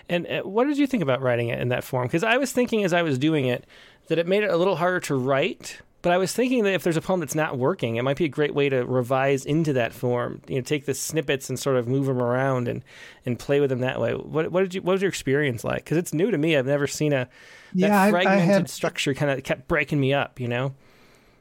and 0.09 0.27
uh, 0.29 0.43
what 0.43 0.67
did 0.69 0.79
you 0.79 0.87
think 0.87 1.03
about 1.03 1.21
writing 1.21 1.49
it 1.49 1.61
in 1.61 1.69
that 1.69 1.83
form? 1.83 2.07
Because 2.07 2.23
I 2.23 2.37
was 2.37 2.53
thinking 2.53 2.85
as 2.85 2.93
I 2.93 3.03
was 3.03 3.19
doing 3.19 3.47
it 3.47 3.67
that 4.07 4.19
it 4.19 4.27
made 4.27 4.45
it 4.45 4.51
a 4.51 4.57
little 4.57 4.77
harder 4.77 5.01
to 5.01 5.17
write. 5.17 5.81
But 6.03 6.13
I 6.13 6.19
was 6.19 6.33
thinking 6.33 6.65
that 6.65 6.75
if 6.75 6.83
there's 6.83 6.97
a 6.97 7.01
poem 7.01 7.21
that's 7.21 7.37
not 7.37 7.57
working, 7.59 7.95
it 7.97 8.03
might 8.03 8.17
be 8.17 8.25
a 8.25 8.29
great 8.29 8.55
way 8.55 8.69
to 8.69 8.85
revise 8.85 9.45
into 9.45 9.73
that 9.75 9.93
form. 9.93 10.43
You 10.49 10.57
know, 10.57 10.61
take 10.63 10.85
the 10.85 10.95
snippets 10.95 11.49
and 11.49 11.57
sort 11.59 11.77
of 11.77 11.87
move 11.87 12.07
them 12.07 12.21
around 12.21 12.67
and, 12.67 12.83
and 13.25 13.39
play 13.39 13.61
with 13.61 13.71
them 13.71 13.79
that 13.81 14.01
way. 14.01 14.13
What, 14.13 14.51
what 14.51 14.63
did 14.63 14.75
you? 14.75 14.83
What 14.83 14.93
was 14.95 15.03
your 15.03 15.09
experience 15.09 15.63
like? 15.63 15.85
Because 15.85 15.99
it's 15.99 16.13
new 16.13 16.31
to 16.33 16.39
me. 16.39 16.57
I've 16.57 16.67
never 16.67 16.87
seen 16.89 17.13
a 17.13 17.17
that 17.27 17.29
Yeah, 17.75 18.03
I- 18.03 18.07
I 18.09 18.11
fragmented 18.11 18.49
had- 18.49 18.71
structure 18.71 19.15
kind 19.15 19.31
of 19.31 19.43
kept 19.45 19.69
breaking 19.69 20.01
me 20.01 20.13
up. 20.13 20.41
You 20.41 20.49
know. 20.49 20.75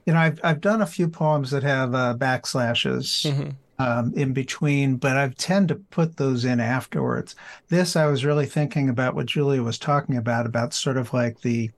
You 0.06 0.14
know, 0.14 0.20
I've 0.20 0.40
I've 0.44 0.62
done 0.62 0.82
a 0.82 0.88
few 0.88 1.08
poems 1.08 1.50
that 1.52 1.64
have 1.64 1.94
uh, 1.96 2.16
backslashes 2.18 3.32
Mhm. 3.32 3.56
um, 3.80 4.14
in 4.16 4.34
between, 4.34 4.98
but 4.98 5.18
I 5.18 5.30
tend 5.38 5.70
to 5.70 5.76
put 5.76 6.18
those 6.18 6.46
in 6.46 6.60
afterwards. 6.60 7.36
This, 7.70 7.96
I 7.96 8.06
was 8.06 8.24
really 8.26 8.46
thinking 8.46 8.90
about 8.90 9.16
what 9.16 9.26
Julia 9.28 9.64
was 9.64 9.78
talking 9.80 10.18
about, 10.18 10.46
about 10.46 10.74
sort 10.74 10.98
of 10.98 11.14
like 11.14 11.42
the 11.42 11.72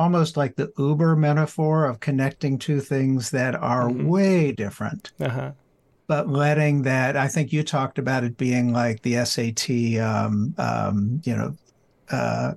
almost 0.00 0.36
like 0.36 0.56
the 0.56 0.72
Uber 0.78 1.14
metaphor 1.16 1.84
of 1.84 2.00
connecting 2.00 2.58
two 2.58 2.80
things 2.80 3.30
that 3.30 3.54
are 3.54 3.88
Mhm. 3.90 4.06
way 4.06 4.52
different, 4.52 5.12
Uh 5.20 5.28
huh. 5.28 5.52
but 6.08 6.28
letting 6.28 6.82
that. 6.82 7.16
I 7.16 7.28
think 7.28 7.52
you 7.52 7.62
talked 7.62 7.98
about 7.98 8.24
it 8.24 8.36
being 8.36 8.72
like 8.72 9.02
the 9.02 9.16
SAT, 9.16 9.98
um, 9.98 10.54
um, 10.58 11.20
you 11.24 11.36
know, 11.36 11.56
uh, 12.10 12.54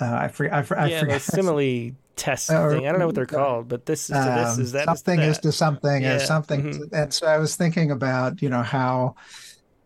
uh, 0.00 0.18
I, 0.24 0.28
for, 0.28 0.52
I, 0.52 0.62
for, 0.62 0.78
I 0.78 0.88
yeah, 0.88 1.00
forget. 1.00 1.14
the 1.20 1.20
simile 1.32 1.96
test 2.16 2.50
Or- 2.50 2.70
thing. 2.70 2.86
I 2.86 2.90
don't 2.92 3.00
know 3.00 3.06
what 3.06 3.14
they're 3.14 3.26
called, 3.26 3.68
but 3.68 3.86
this 3.86 4.08
is 4.08 4.16
to 4.16 4.30
this 4.30 4.56
Um, 4.56 4.60
is 4.62 4.72
that 4.72 4.80
is 4.82 4.84
something 4.84 5.20
is 5.20 5.36
that. 5.36 5.42
to 5.42 5.52
something 5.52 6.02
Yeah, 6.02 6.14
is 6.14 6.24
something 6.26 6.62
mhm. 6.62 6.88
and 6.92 7.12
so 7.12 7.26
i 7.26 7.38
was 7.38 7.56
thinking 7.56 7.90
about 7.90 8.40
you 8.42 8.48
know 8.48 8.62
how 8.62 9.14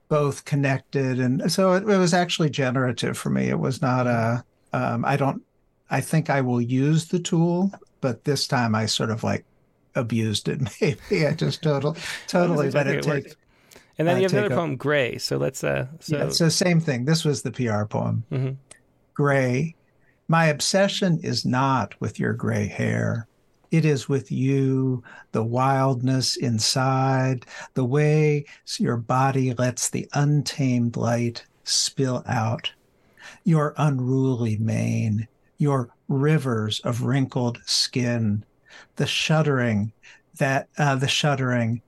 both 0.09 0.45
connected 0.45 1.21
and 1.21 1.51
so 1.51 1.73
it, 1.75 1.83
it 1.89 1.97
was 1.99 2.13
actually 2.15 2.51
generative 2.51 3.17
for 3.17 3.31
me 3.31 3.49
it 3.49 3.59
was 3.59 3.81
not 3.81 4.07
a 4.07 4.45
um, 4.73 5.05
i 5.05 5.17
don't 5.17 5.43
i 5.91 6.01
think 6.01 6.31
i 6.31 6.41
will 6.41 6.61
use 6.61 7.07
the 7.09 7.19
tool 7.19 7.71
but 8.01 8.25
this 8.25 8.47
time 8.49 8.75
i 8.75 8.87
sort 8.87 9.11
of 9.11 9.23
like 9.25 9.45
abused 9.97 10.49
it 10.49 10.61
maybe. 10.81 11.27
I 11.27 11.33
just 11.35 11.63
total 11.63 11.97
totally 12.29 12.71
let 12.71 12.87
exactly 12.87 13.19
it 13.19 13.25
take 13.25 13.37
And 13.99 14.07
then 14.09 14.17
uh, 14.17 14.19
you 14.21 14.23
have 14.25 14.33
another 14.33 14.55
a- 14.55 14.57
poem, 14.57 14.77
Gray. 14.77 15.19
So 15.19 15.37
let's 15.37 15.63
uh 15.65 15.87
so 15.99 16.17
yeah, 16.17 16.29
so 16.31 16.49
same 16.49 16.81
thing. 16.81 17.05
This 17.05 17.25
was 17.25 17.43
the 17.43 17.51
pr 17.51 17.85
poem. 17.87 18.25
Mhm. 18.31 18.57
gray 19.15 19.75
my 20.29 20.47
obsession 20.47 21.19
is 21.25 21.45
not 21.45 22.01
with 22.01 22.21
your 22.21 22.33
gray 22.35 22.67
hair. 22.69 23.27
It 23.73 23.85
is 23.85 24.09
with 24.09 24.31
you 24.31 25.03
the 25.33 25.43
wildness 25.45 26.37
inside 26.37 27.47
the 27.75 27.85
way 27.85 28.45
your 28.79 28.97
body 28.97 29.53
lets 29.55 29.91
the 29.91 30.09
untamed 30.13 30.97
light 30.97 31.45
spill 31.65 32.23
out. 32.29 32.73
Your 33.45 33.75
unruly 33.77 34.57
mane 34.59 35.27
your 35.61 35.91
rivers 36.09 36.81
of 36.81 37.03
wrinkled 37.03 37.61
skin. 37.67 38.45
The 38.97 39.07
shuddering 39.07 39.93
that 40.39 40.69
uh, 40.79 40.97
the 40.97 41.07
shuddering 41.07 41.83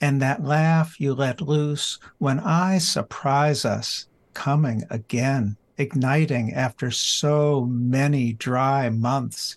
and 0.00 0.22
that 0.22 0.44
laugh 0.44 1.00
you 1.00 1.14
let 1.14 1.40
loose 1.40 1.98
when 2.18 2.38
i 2.40 2.78
surprise 2.78 3.64
us 3.64 4.06
coming 4.34 4.84
again 4.90 5.56
igniting 5.78 6.52
after 6.54 6.90
so 6.90 7.66
many 7.66 8.32
dry 8.32 8.88
months. 8.88 9.56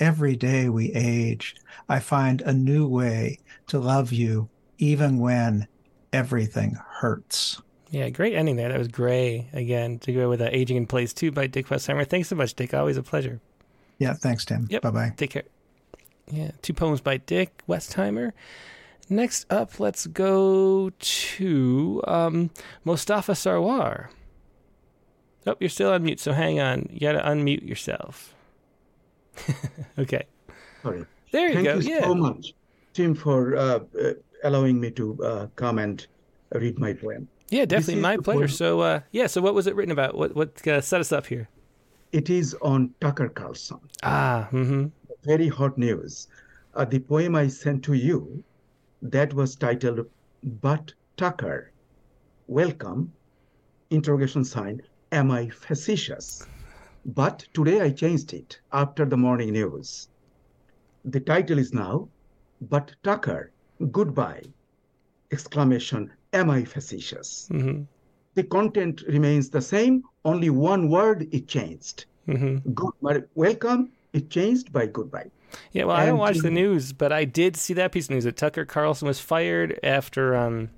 Every 0.00 0.36
day 0.36 0.68
we 0.68 0.92
age 0.92 1.54
i 1.88 2.00
find 2.00 2.40
a 2.40 2.52
new 2.52 2.86
way 2.88 3.38
to 3.68 3.78
love 3.78 4.12
you 4.12 4.48
even 4.78 5.18
when 5.18 5.66
everything 6.12 6.76
hurts 6.88 7.60
yeah, 7.90 8.08
great 8.10 8.34
ending 8.34 8.56
there. 8.56 8.68
That 8.70 8.78
was 8.78 8.88
Gray 8.88 9.48
again 9.52 9.98
to 10.00 10.12
go 10.12 10.28
with 10.28 10.40
uh, 10.40 10.48
Aging 10.50 10.76
in 10.76 10.86
Place 10.86 11.12
2 11.12 11.30
by 11.30 11.46
Dick 11.46 11.66
Westheimer. 11.68 12.06
Thanks 12.06 12.28
so 12.28 12.36
much, 12.36 12.54
Dick. 12.54 12.74
Always 12.74 12.96
a 12.96 13.02
pleasure. 13.02 13.40
yeah 13.98 14.12
thanks 14.14 14.44
tim 14.44 14.66
Yep. 14.70 14.82
bye-bye 14.82 15.12
Take 15.16 15.30
care. 15.30 15.44
Yeah, 16.30 16.50
two 16.60 16.72
poems 16.74 17.00
by 17.00 17.18
Dick 17.18 17.62
Westheimer. 17.68 18.32
Next 19.08 19.46
up, 19.52 19.78
let's 19.78 20.08
go 20.08 20.90
to 20.98 22.02
um, 22.08 22.50
Mostafa 22.84 23.34
Sarwar. 23.36 24.08
Oh, 25.46 25.54
you're 25.60 25.70
still 25.70 25.92
on 25.92 26.02
mute, 26.02 26.18
so 26.18 26.32
hang 26.32 26.58
on. 26.58 26.88
You 26.90 26.98
got 26.98 27.12
to 27.12 27.20
unmute 27.20 27.62
yourself. 27.66 28.34
okay. 29.98 30.24
Sorry. 30.82 31.04
There 31.30 31.48
you 31.48 31.54
Thank 31.54 31.64
go. 31.66 31.72
Thank 31.74 31.84
you 31.88 31.94
yeah. 31.94 32.02
so 32.02 32.14
much, 32.16 32.54
Tim, 32.94 33.14
for 33.14 33.54
uh, 33.56 33.78
uh, 34.02 34.12
allowing 34.42 34.80
me 34.80 34.90
to 34.92 35.16
uh, 35.22 35.46
come 35.54 35.78
and 35.78 36.04
read 36.52 36.78
my 36.80 36.92
poem. 36.92 37.28
Yeah, 37.48 37.64
definitely 37.64 38.02
my 38.02 38.16
pleasure. 38.16 38.48
So, 38.48 38.80
uh, 38.80 39.00
yeah, 39.12 39.28
so 39.28 39.40
what 39.40 39.54
was 39.54 39.66
it 39.66 39.76
written 39.76 39.92
about? 39.92 40.16
What 40.16 40.34
what 40.34 40.66
uh, 40.66 40.80
set 40.80 41.00
us 41.00 41.12
up 41.12 41.26
here? 41.26 41.48
It 42.12 42.28
is 42.30 42.54
on 42.62 42.94
Tucker 43.00 43.28
Carlson. 43.28 43.78
Ah, 44.02 44.48
mm-hmm. 44.50 44.86
Very 45.24 45.48
hot 45.48 45.78
news. 45.78 46.28
Uh, 46.74 46.84
the 46.84 46.98
poem 46.98 47.34
I 47.36 47.48
sent 47.48 47.84
to 47.84 47.94
you, 47.94 48.42
that 49.02 49.32
was 49.34 49.54
titled 49.54 50.06
"But 50.42 50.92
Tucker, 51.16 51.72
Welcome!" 52.48 53.12
Interrogation 53.90 54.44
sign. 54.44 54.82
Am 55.12 55.30
I 55.30 55.48
facetious? 55.48 56.46
But 57.04 57.46
today 57.54 57.80
I 57.80 57.90
changed 57.90 58.32
it 58.34 58.58
after 58.72 59.04
the 59.04 59.16
morning 59.16 59.52
news. 59.52 60.08
The 61.04 61.20
title 61.20 61.58
is 61.58 61.72
now 61.72 62.08
"But 62.60 62.96
Tucker, 63.04 63.52
Goodbye!" 63.92 64.42
Exclamation. 65.30 66.10
Am 66.32 66.50
I 66.50 66.64
facetious? 66.64 67.48
Mm-hmm. 67.52 67.82
the 68.34 68.42
content 68.44 69.02
remains 69.08 69.48
the 69.50 69.62
same 69.62 70.02
only 70.24 70.50
one 70.50 70.88
word 70.90 71.26
it 71.32 71.48
changed 71.48 72.04
Mm-hmm. 72.28 72.70
good 72.72 72.92
but 73.00 73.28
welcome 73.36 73.90
it 74.12 74.30
changed 74.30 74.72
by 74.72 74.86
goodbye 74.86 75.30
Yeah, 75.72 75.84
well, 75.84 75.96
I 75.96 76.06
don't 76.06 76.18
watch 76.18 76.38
the 76.38 76.50
news, 76.50 76.92
but 76.92 77.12
I 77.12 77.24
did 77.24 77.56
see 77.56 77.72
that 77.74 77.92
piece 77.92 78.06
of 78.06 78.10
news 78.10 78.24
that 78.24 78.36
Tucker 78.36 78.64
Carlson 78.64 79.06
was 79.06 79.20
fired 79.20 79.78
after 79.84 80.34
um, 80.36 80.68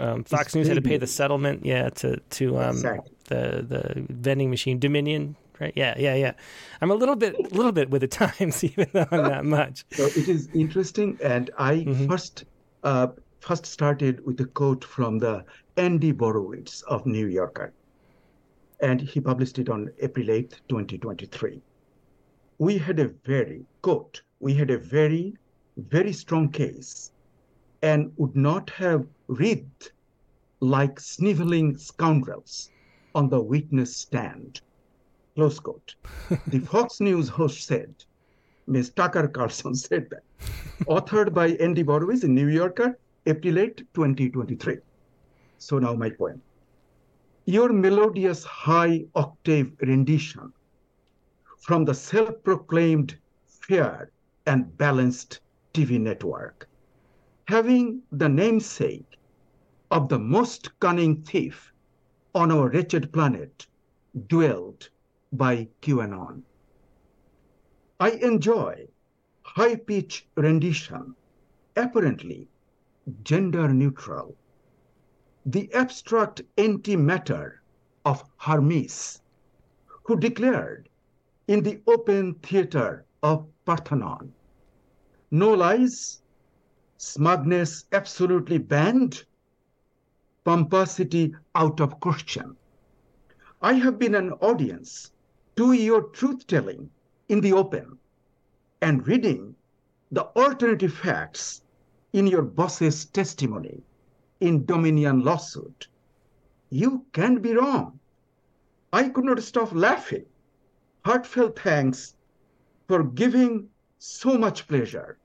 um, 0.00 0.24
Fox 0.24 0.54
News 0.54 0.66
had 0.66 0.74
to 0.74 0.82
pay 0.82 0.96
the 0.98 1.06
settlement. 1.06 1.64
Yeah, 1.64 1.88
to 2.00 2.16
to 2.38 2.58
um, 2.58 2.70
Exactly. 2.76 3.12
the 3.28 3.64
the 3.72 4.06
vending 4.10 4.50
machine 4.50 4.78
Dominion. 4.80 5.36
Right? 5.60 5.72
Yeah, 5.76 5.94
yeah, 5.96 6.14
yeah. 6.16 6.32
I'm 6.82 6.90
a 6.90 6.94
little 6.96 7.16
bit 7.16 7.34
a 7.38 7.54
little 7.54 7.72
bit 7.72 7.88
with 7.88 8.02
the 8.02 8.08
times, 8.26 8.62
even 8.64 8.88
though 8.92 9.06
I'm 9.12 9.22
not 9.22 9.44
much. 9.44 9.84
so 9.92 10.04
it 10.06 10.28
is 10.28 10.48
interesting 10.54 11.16
and 11.22 11.50
i 11.56 11.74
Mhm. 11.86 12.08
first 12.08 12.44
uh, 12.82 13.06
first 13.46 13.64
started 13.64 14.26
with 14.26 14.40
a 14.40 14.44
quote 14.44 14.84
from 14.84 15.18
the 15.20 15.44
andy 15.76 16.12
borowitz 16.12 16.82
of 16.94 17.06
new 17.06 17.26
yorker 17.28 17.72
and 18.80 19.00
he 19.00 19.20
published 19.20 19.60
it 19.60 19.68
on 19.68 19.88
april 20.00 20.26
8th 20.26 20.54
2023 20.68 21.62
we 22.58 22.76
had 22.76 22.98
a 22.98 23.12
very 23.24 23.64
quote 23.82 24.20
we 24.40 24.52
had 24.52 24.70
a 24.70 24.78
very 24.78 25.36
very 25.76 26.12
strong 26.12 26.48
case 26.50 27.12
and 27.82 28.12
would 28.16 28.34
not 28.34 28.68
have 28.70 29.06
writhed 29.28 29.92
like 30.58 30.98
sniveling 30.98 31.76
scoundrels 31.76 32.72
on 33.14 33.28
the 33.28 33.40
witness 33.40 33.96
stand 33.96 34.60
close 35.36 35.60
quote 35.60 35.94
the 36.48 36.58
fox 36.58 37.00
news 37.00 37.28
host 37.28 37.64
said 37.64 37.94
Ms. 38.68 38.90
Tucker 38.90 39.28
Carlson 39.28 39.76
said 39.76 40.10
that. 40.10 40.24
Authored 40.88 41.32
by 41.32 41.50
Andy 41.66 41.84
Borowitz 41.84 42.24
in 42.24 42.34
New 42.34 42.48
Yorker, 42.48 42.98
April 43.28 43.58
8, 43.58 43.78
2023. 43.92 44.76
So 45.58 45.80
now 45.80 45.94
my 45.94 46.10
poem. 46.10 46.40
Your 47.46 47.72
melodious 47.72 48.44
high 48.44 49.04
octave 49.16 49.72
rendition 49.80 50.52
from 51.58 51.84
the 51.84 51.94
self 51.94 52.40
proclaimed 52.44 53.16
fair 53.46 54.12
and 54.46 54.76
balanced 54.78 55.40
TV 55.74 55.98
network, 56.00 56.68
having 57.48 58.00
the 58.12 58.28
namesake 58.28 59.18
of 59.90 60.08
the 60.08 60.20
most 60.20 60.78
cunning 60.78 61.20
thief 61.22 61.72
on 62.32 62.52
our 62.52 62.68
wretched 62.68 63.12
planet, 63.12 63.66
dwelled 64.28 64.88
by 65.32 65.66
QAnon. 65.82 66.42
I 67.98 68.10
enjoy 68.10 68.86
high 69.42 69.74
pitch 69.74 70.28
rendition, 70.36 71.16
apparently 71.74 72.46
gender 73.22 73.68
neutral. 73.68 74.36
The 75.44 75.72
abstract 75.72 76.42
antimatter 76.56 77.58
of 78.04 78.24
Hermes, 78.36 79.20
who 80.02 80.16
declared 80.18 80.88
in 81.46 81.62
the 81.62 81.80
open 81.86 82.34
theater 82.34 83.04
of 83.22 83.46
Parthenon. 83.64 84.32
No 85.30 85.52
lies, 85.52 86.22
smugness 86.96 87.84
absolutely 87.92 88.58
banned, 88.58 89.24
pomposity 90.44 91.34
out 91.54 91.80
of 91.80 92.00
question. 92.00 92.56
I 93.62 93.74
have 93.74 93.98
been 93.98 94.14
an 94.14 94.32
audience 94.32 95.12
to 95.56 95.72
your 95.72 96.02
truth 96.10 96.46
telling 96.46 96.90
in 97.28 97.40
the 97.40 97.52
open 97.52 97.98
and 98.80 99.06
reading 99.06 99.54
the 100.12 100.24
alternative 100.36 100.92
facts 100.92 101.62
in 102.16 102.26
your 102.26 102.40
boss's 102.40 103.04
testimony 103.04 103.82
in 104.40 104.64
Dominion 104.64 105.22
lawsuit. 105.22 105.86
You 106.70 107.04
can't 107.12 107.42
be 107.42 107.52
wrong. 107.52 108.00
I 108.90 109.10
could 109.10 109.26
not 109.26 109.42
stop 109.42 109.70
laughing. 109.74 110.24
Heartfelt 111.04 111.58
thanks 111.58 112.14
for 112.88 113.04
giving 113.04 113.68
so 113.98 114.38
much 114.38 114.66
pleasure 114.66 115.18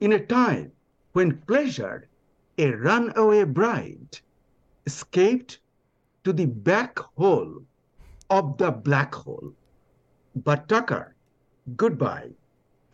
in 0.00 0.12
a 0.12 0.24
time 0.24 0.72
when 1.12 1.36
pleasure, 1.46 2.08
a 2.56 2.70
runaway 2.70 3.44
bride, 3.44 4.18
escaped 4.86 5.60
to 6.24 6.32
the 6.32 6.46
back 6.46 6.98
hole 7.18 7.62
of 8.30 8.56
the 8.56 8.70
black 8.70 9.14
hole. 9.14 9.52
But 10.34 10.66
Tucker, 10.66 11.14
goodbye. 11.76 12.30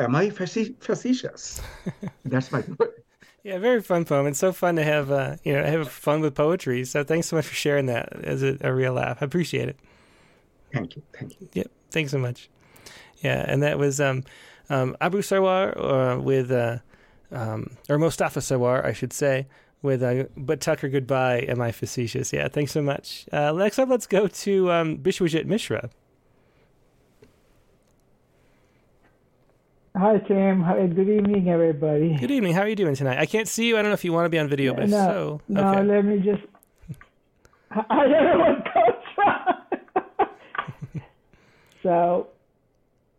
Am 0.01 0.17
I 0.17 0.31
facetious? 0.31 1.63
That's 2.25 2.51
my 2.51 2.65
Yeah, 3.45 3.59
very 3.59 3.83
fun 3.83 4.07
poem. 4.07 4.27
It's 4.27 4.39
so 4.39 4.53
fun 4.53 4.77
to 4.77 4.83
have, 4.83 5.11
uh, 5.11 5.37
you 5.45 5.53
know, 5.53 5.63
have 5.63 5.91
fun 5.91 6.23
with 6.23 6.35
poetry. 6.35 6.87
So 6.87 7.05
thanks 7.05 7.27
so 7.27 7.37
much 7.37 7.47
for 7.47 7.55
sharing 7.55 7.87
that 7.87 8.25
as 8.25 8.43
a, 8.43 8.57
a 8.63 8.73
real 8.73 8.95
laugh. 8.95 9.19
I 9.21 9.27
appreciate 9.27 9.69
it. 9.69 9.79
Thank 10.73 10.97
you. 10.97 11.03
Thank 11.13 11.39
you. 11.39 11.49
Yep. 11.53 11.71
Thanks 11.91 12.11
so 12.11 12.19
much. 12.19 12.49
Yeah, 13.19 13.45
and 13.47 13.63
that 13.63 13.79
was 13.79 14.01
um, 14.01 14.25
um, 14.71 14.97
Abu 15.01 15.19
Sarwar 15.19 15.77
uh, 15.77 16.21
with, 16.21 16.51
uh, 16.51 16.79
um, 17.31 17.77
or 17.91 17.99
Mostafa 17.99 18.41
Sarwar, 18.41 18.83
I 18.83 18.95
should 18.95 19.13
say, 19.13 19.47
with 19.83 20.03
uh, 20.03 20.25
But 20.39 20.63
Tucker 20.63 20.89
Goodbye, 20.89 21.41
Am 21.47 21.61
I 21.61 21.71
Facetious? 21.71 22.33
Yeah, 22.33 22.49
thanks 22.49 22.73
so 22.73 22.81
much. 22.81 23.27
Uh, 23.31 23.53
next 23.53 23.79
up, 23.79 23.91
let's 23.91 24.07
go 24.07 24.27
to 24.27 24.73
um, 24.73 24.99
Bishwajit 24.99 25.45
Mishra. 25.45 25.91
Hi, 29.97 30.19
Tim. 30.19 30.61
Hi, 30.63 30.87
good 30.89 31.09
evening, 31.09 31.49
everybody. 31.49 32.17
Good 32.19 32.33
evening. 32.33 32.53
How 32.53 32.63
are 32.63 32.69
you 32.69 32.75
doing 32.75 32.97
tonight? 32.97 33.19
I 33.19 33.27
can't 33.27 33.47
see 33.47 33.69
you. 33.69 33.79
I 33.79 33.83
don't 33.83 33.91
know 33.91 33.95
if 33.95 34.05
you 34.05 34.13
want 34.13 34.25
to 34.27 34.29
be 34.29 34.41
on 34.41 34.49
video, 34.49 34.75
but 34.75 34.89
no, 34.89 34.97
so. 35.07 35.41
No, 35.49 35.69
okay. 35.69 35.83
let 35.85 36.05
me 36.05 36.19
just. 36.19 36.43
I 37.71 38.09
don't 38.09 38.11
know 38.11 38.39
what 38.39 38.65
goes 38.75 40.27
on. 40.97 41.03
so, 41.85 42.27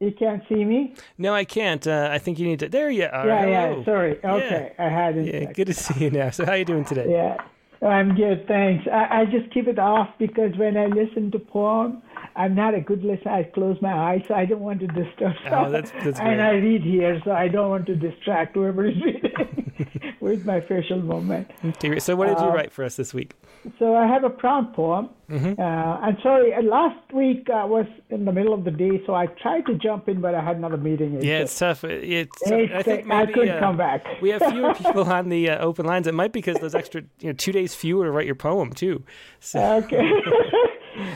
you 0.02 0.12
can't 0.20 0.44
see 0.50 0.66
me? 0.66 0.96
No, 1.18 1.34
I 1.34 1.46
can't. 1.46 1.88
Uh, 1.88 2.10
I 2.12 2.18
think 2.20 2.40
you 2.40 2.48
need 2.48 2.60
to. 2.60 2.68
There 2.68 2.90
you 2.92 3.06
are. 3.06 3.26
Yeah, 3.26 3.40
Hello. 3.40 3.78
yeah. 3.80 3.86
Sorry. 3.86 4.20
Okay, 4.26 4.74
I 4.78 4.90
hadn't. 4.90 5.28
Yeah, 5.28 5.52
good 5.54 5.68
to 5.68 5.74
see 5.74 6.04
you 6.04 6.12
now. 6.12 6.30
So, 6.32 6.46
how 6.46 6.52
are 6.52 6.58
you 6.58 6.66
doing 6.66 6.84
today? 6.84 7.06
Yeah, 7.10 7.88
I'm 7.88 8.16
good. 8.16 8.50
Thanks. 8.50 8.86
I, 8.92 9.22
I 9.22 9.26
just 9.26 9.50
keep 9.54 9.70
it 9.70 9.80
off 9.80 10.10
because 10.20 10.52
when 10.58 10.76
I 10.76 10.88
listen 10.88 11.32
to 11.32 11.40
poem, 11.40 12.02
I'm 12.36 12.56
not 12.56 12.74
a 12.74 12.82
good 12.82 13.04
listener. 13.04 13.32
I 13.32 13.44
close 13.44 13.78
my 13.82 13.94
eyes, 13.94 14.24
so 14.28 14.34
I 14.36 14.46
don't 14.46 14.62
want 14.62 14.80
to 14.82 14.88
disturb. 14.88 15.34
Oh, 15.52 15.70
that's- 15.70 15.92
that's 16.04 16.20
and. 16.20 16.42
I 16.42 16.52
read 16.52 16.84
here, 16.84 17.22
so 17.24 17.32
I 17.32 17.48
don't 17.48 17.70
want 17.70 17.86
to 17.88 17.96
distract 17.96 18.56
whoever 18.56 18.86
is 18.86 18.96
reading 19.04 20.16
with 20.20 20.46
my 20.46 20.62
facial 20.62 21.02
movement. 21.02 21.50
Great. 21.80 22.02
So, 22.02 22.16
what 22.16 22.28
did 22.28 22.40
you 22.40 22.46
Uh, 22.52 22.54
write 22.54 22.72
for 22.72 22.84
us 22.84 22.96
this 22.96 23.14
week? 23.14 23.34
So 23.80 23.96
I 23.96 24.06
have 24.06 24.24
a 24.24 24.30
prompt 24.30 24.76
poem. 24.76 25.10
Mm-hmm. 25.30 25.60
Uh, 25.60 25.64
I'm 25.64 26.18
sorry, 26.22 26.54
uh, 26.54 26.62
last 26.62 27.12
week 27.12 27.50
I 27.50 27.66
was 27.66 27.88
in 28.12 28.26
the 28.26 28.32
middle 28.32 28.54
of 28.54 28.64
the 28.64 28.70
day, 28.70 29.02
so 29.08 29.16
I 29.16 29.26
tried 29.26 29.66
to 29.66 29.74
jump 29.74 30.08
in, 30.08 30.22
but 30.22 30.36
I 30.36 30.42
had 30.44 30.58
another 30.58 30.78
meeting. 30.78 31.14
Yeah, 31.14 31.40
just- 31.40 31.54
it's 31.54 31.60
tough. 31.60 31.84
It's, 31.84 32.42
It's- 32.52 32.70
I 32.80 32.84
think 32.84 33.10
I 33.10 33.20
maybe, 33.22 33.34
couldn't 33.34 33.56
uh, 33.58 33.60
come 33.60 33.76
back. 33.78 34.06
we 34.22 34.30
have 34.30 34.44
fewer 34.52 34.74
people 34.84 35.04
on 35.12 35.30
the 35.30 35.50
uh, 35.50 35.58
open 35.66 35.86
lines. 35.88 36.06
It 36.06 36.14
might 36.14 36.32
be 36.32 36.42
because 36.42 36.58
those 36.60 36.76
extra, 36.76 37.02
you 37.22 37.30
know, 37.30 37.34
two 37.34 37.52
days 37.52 37.74
fewer 37.74 38.06
to 38.06 38.12
write 38.12 38.28
your 38.28 38.36
poem 38.36 38.72
too. 38.72 39.04
So, 39.40 39.60
okay. 39.84 40.12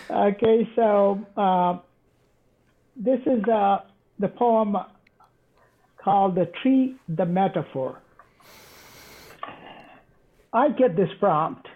Okay, 0.10 0.69
so 0.76 1.19
uh, 1.38 1.77
this 2.95 3.19
is 3.26 3.43
uh, 3.51 3.80
the 4.19 4.27
poem 4.27 4.76
called 6.03 6.35
The 6.35 6.51
Tree, 6.61 6.95
the 7.07 7.26
Metaphor. 7.26 8.01
I 10.51 10.69
get 10.69 10.95
this 10.95 11.10
prompt 11.19 11.68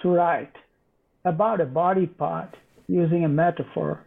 to 0.00 0.08
write 0.08 0.52
about 1.24 1.60
a 1.60 1.66
body 1.66 2.06
part 2.06 2.56
using 2.88 3.24
a 3.24 3.28
metaphor. 3.28 4.04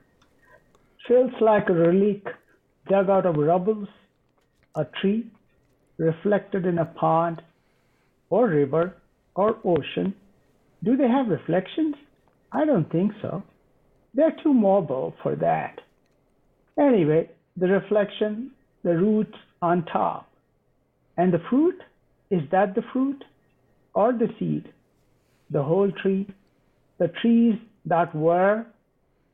Feels 1.08 1.32
like 1.42 1.70
a 1.70 1.74
relic 1.74 2.26
dug 2.90 3.10
out 3.10 3.26
of 3.26 3.36
rubbles, 3.36 3.88
a 4.76 4.86
tree 5.02 5.28
reflected 5.98 6.66
in 6.66 6.78
a 6.78 6.86
pond 6.86 7.42
or 8.30 8.48
river 8.48 8.96
or 9.36 9.58
ocean. 9.64 10.14
Do 10.84 10.96
they 10.96 11.08
have 11.08 11.28
reflections? 11.28 11.96
I 12.52 12.66
don't 12.66 12.92
think 12.92 13.12
so. 13.22 13.44
They're 14.14 14.36
too 14.44 14.54
mobile 14.54 15.14
for 15.22 15.36
that. 15.36 15.80
Anyway, 16.80 17.30
the 17.58 17.68
reflection, 17.68 18.52
the 18.84 18.96
roots 18.96 19.36
on 19.62 19.86
top. 19.86 20.30
And 21.18 21.34
the 21.34 21.42
fruit? 21.50 21.76
Is 22.32 22.42
that 22.52 22.76
the 22.76 22.84
fruit 22.94 23.24
or 23.94 24.14
the 24.14 24.28
seed? 24.40 24.72
The 25.52 25.64
whole 25.64 25.92
tree? 26.02 26.28
The 26.98 27.10
trees 27.22 27.56
that 27.86 28.14
were, 28.16 28.66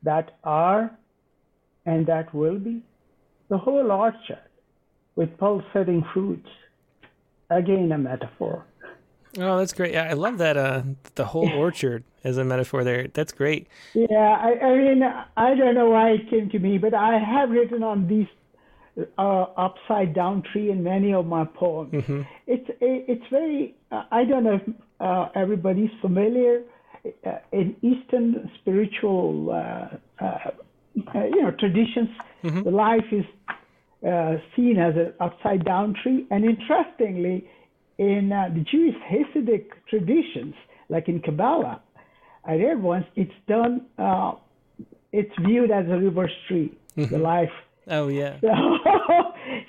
that 0.04 0.38
are, 0.44 0.92
and 1.86 2.08
that 2.08 2.34
will 2.34 2.60
be? 2.60 2.84
The 3.50 3.58
whole 3.58 3.92
orchard 3.92 4.40
with 5.16 5.38
pulsating 5.38 6.04
fruits. 6.14 6.48
Again, 7.50 7.92
a 7.92 7.98
metaphor. 7.98 8.66
Oh, 9.38 9.58
that's 9.58 9.74
great. 9.74 9.94
Yeah, 9.94 10.08
I 10.10 10.14
love 10.14 10.38
that. 10.40 10.58
Uh, 10.58 10.84
the 11.16 11.26
whole 11.26 11.50
orchard 11.50 12.04
as 12.24 12.38
a 12.38 12.44
metaphor 12.44 12.84
there. 12.84 13.08
That's 13.14 13.32
great. 13.32 13.68
Yeah, 13.94 14.06
I, 14.18 14.66
I 14.66 14.78
mean, 14.78 15.04
I 15.38 15.56
don't 15.56 15.76
know 15.76 15.90
why 15.90 16.12
it 16.12 16.30
came 16.30 16.50
to 16.50 16.60
me, 16.60 16.78
but 16.78 16.94
I 16.94 17.18
have 17.20 17.50
written 17.50 17.84
on 17.84 18.08
these 18.08 18.28
uh, 19.18 19.46
upside 19.58 20.14
down 20.14 20.42
tree 20.52 20.72
in 20.72 20.84
many 20.84 21.14
of 21.14 21.26
my 21.26 21.46
poems. 21.46 22.04
It's 22.48 22.70
it's 22.80 23.24
very. 23.30 23.76
Uh, 23.92 24.04
I 24.12 24.24
don't 24.24 24.44
know 24.44 24.56
if 24.56 24.76
uh, 25.00 25.30
everybody's 25.36 25.92
familiar. 26.02 26.64
Uh, 27.24 27.34
in 27.52 27.76
Eastern 27.84 28.50
spiritual, 28.60 29.52
uh, 29.52 30.24
uh, 30.24 30.52
you 30.96 31.42
know, 31.44 31.52
traditions, 31.52 32.10
the 32.42 32.72
life 32.72 33.06
is 33.12 33.26
uh, 34.08 34.38
seen 34.56 34.80
as 34.80 34.96
an 34.96 35.14
upside 35.20 35.64
down 35.66 35.94
tree, 36.02 36.26
and 36.32 36.46
interestingly, 36.46 37.48
in 37.98 38.32
uh, 38.32 38.50
the 38.54 38.62
Jewish 38.62 38.96
Hasidic 39.10 39.66
traditions, 39.90 40.54
like 40.90 41.08
in 41.08 41.20
Kabbalah, 41.22 41.82
I 42.46 42.56
read 42.56 42.82
once 42.82 43.06
it's 43.16 43.32
done. 43.48 43.86
Uh, 43.98 44.34
it's 45.12 45.32
viewed 45.46 45.72
as 45.72 45.86
a 45.88 45.98
reverse 45.98 46.32
tree. 46.48 46.78
The 46.96 47.18
life. 47.18 47.50
Oh 47.88 48.08
yeah. 48.08 48.38
So, 48.42 48.52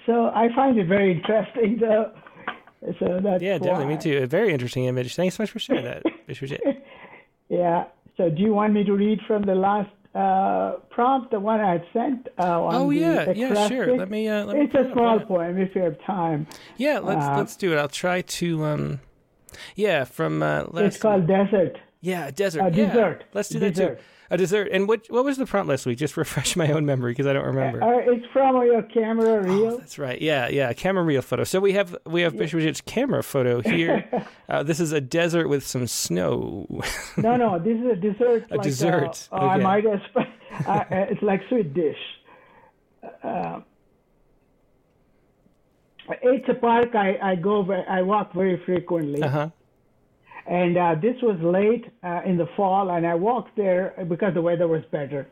so 0.06 0.12
I 0.26 0.48
find 0.54 0.78
it 0.78 0.86
very 0.86 1.12
interesting. 1.12 1.78
So, 1.80 2.12
so 2.98 3.20
that's 3.22 3.42
Yeah, 3.42 3.58
definitely. 3.58 3.94
Me 3.94 4.00
too. 4.00 4.18
A 4.22 4.26
very 4.26 4.52
interesting 4.52 4.84
image. 4.84 5.14
Thanks 5.16 5.36
so 5.36 5.42
much 5.42 5.50
for 5.50 5.58
sharing 5.58 5.84
that, 5.84 6.02
Bishwajit. 6.28 6.60
Yeah. 7.48 7.84
So 8.16 8.28
do 8.30 8.42
you 8.42 8.52
want 8.54 8.72
me 8.72 8.82
to 8.84 8.92
read 8.92 9.20
from 9.26 9.42
the 9.42 9.54
last 9.54 9.90
uh, 10.16 10.76
prompt, 10.90 11.30
the 11.30 11.40
one 11.40 11.60
I 11.60 11.84
sent? 11.92 12.28
Uh, 12.38 12.64
on 12.64 12.74
Oh 12.74 12.90
yeah, 12.90 13.30
yeah, 13.32 13.68
sure. 13.68 13.96
Let 13.96 14.10
me. 14.10 14.28
Uh, 14.28 14.44
let 14.46 14.56
me 14.56 14.64
It's 14.64 14.72
pull 14.72 14.88
a 14.88 14.92
small 14.92 15.20
poem 15.20 15.58
if 15.58 15.74
you 15.74 15.82
have 15.82 16.00
time. 16.04 16.46
Yeah, 16.76 17.00
let's 17.00 17.26
Uh, 17.26 17.36
let's 17.36 17.56
do 17.56 17.72
it. 17.72 17.76
I'll 17.76 17.88
try 17.88 18.22
to. 18.22 18.64
um 18.64 19.00
Yeah, 19.74 20.04
from 20.04 20.42
uh, 20.42 20.64
last. 20.70 20.84
It's 20.94 20.98
called 20.98 21.26
Desert. 21.26 21.78
Yeah, 22.00 22.30
desert. 22.30 22.60
A 22.60 22.70
yeah. 22.70 22.86
dessert. 22.86 23.24
Let's 23.34 23.48
do 23.48 23.58
that 23.58 23.74
too. 23.74 23.96
A 24.30 24.36
dessert. 24.36 24.68
And 24.72 24.88
what 24.88 25.06
what 25.08 25.24
was 25.24 25.36
the 25.36 25.46
prompt 25.46 25.68
last 25.68 25.86
week? 25.86 25.98
Just 25.98 26.16
refresh 26.16 26.56
my 26.56 26.70
own 26.72 26.84
memory 26.84 27.12
because 27.12 27.26
I 27.26 27.32
don't 27.32 27.46
remember. 27.46 27.82
Uh, 27.82 28.12
it's 28.12 28.26
from 28.32 28.56
your 28.64 28.82
camera 28.82 29.42
reel. 29.42 29.78
That's 29.78 29.98
right. 29.98 30.20
Yeah, 30.20 30.48
yeah. 30.48 30.72
Camera 30.72 31.04
reel 31.04 31.22
photo. 31.22 31.44
So 31.44 31.60
we 31.60 31.72
have 31.74 31.96
we 32.04 32.22
have 32.22 32.34
Bishwajit's 32.34 32.80
camera 32.80 33.22
photo 33.22 33.60
here. 33.60 34.08
uh, 34.48 34.62
this 34.62 34.80
is 34.80 34.92
a 34.92 35.00
desert 35.00 35.48
with 35.48 35.66
some 35.66 35.86
snow. 35.86 36.66
No, 37.18 37.36
no, 37.36 37.58
this 37.58 37.78
is 37.78 37.86
a 37.86 37.96
dessert. 37.96 38.44
A 38.50 38.56
like, 38.56 38.62
dessert, 38.62 39.28
Uh, 39.32 39.36
I 39.36 39.56
might 39.56 39.84
sp- 40.10 40.28
uh, 40.66 40.70
uh, 40.70 40.84
it's 40.90 41.22
like 41.22 41.40
sweet 41.48 41.72
dish. 41.72 41.96
Uh, 43.22 43.60
it's 46.22 46.48
a 46.48 46.54
park 46.54 46.94
I, 46.94 47.18
I 47.22 47.34
go. 47.36 47.70
I 47.72 48.02
walk 48.02 48.34
very 48.34 48.62
frequently, 48.64 49.22
uh 49.22 49.28
huh. 49.28 49.50
And 50.48 50.76
uh, 50.76 50.94
this 51.00 51.16
was 51.22 51.38
late 51.42 51.86
uh, 52.02 52.20
in 52.24 52.36
the 52.36 52.46
fall, 52.56 52.90
and 52.90 53.06
I 53.06 53.14
walked 53.14 53.56
there 53.56 53.94
because 54.08 54.34
the 54.34 54.42
weather 54.42 54.68
was 54.68 54.82
better. 54.90 55.26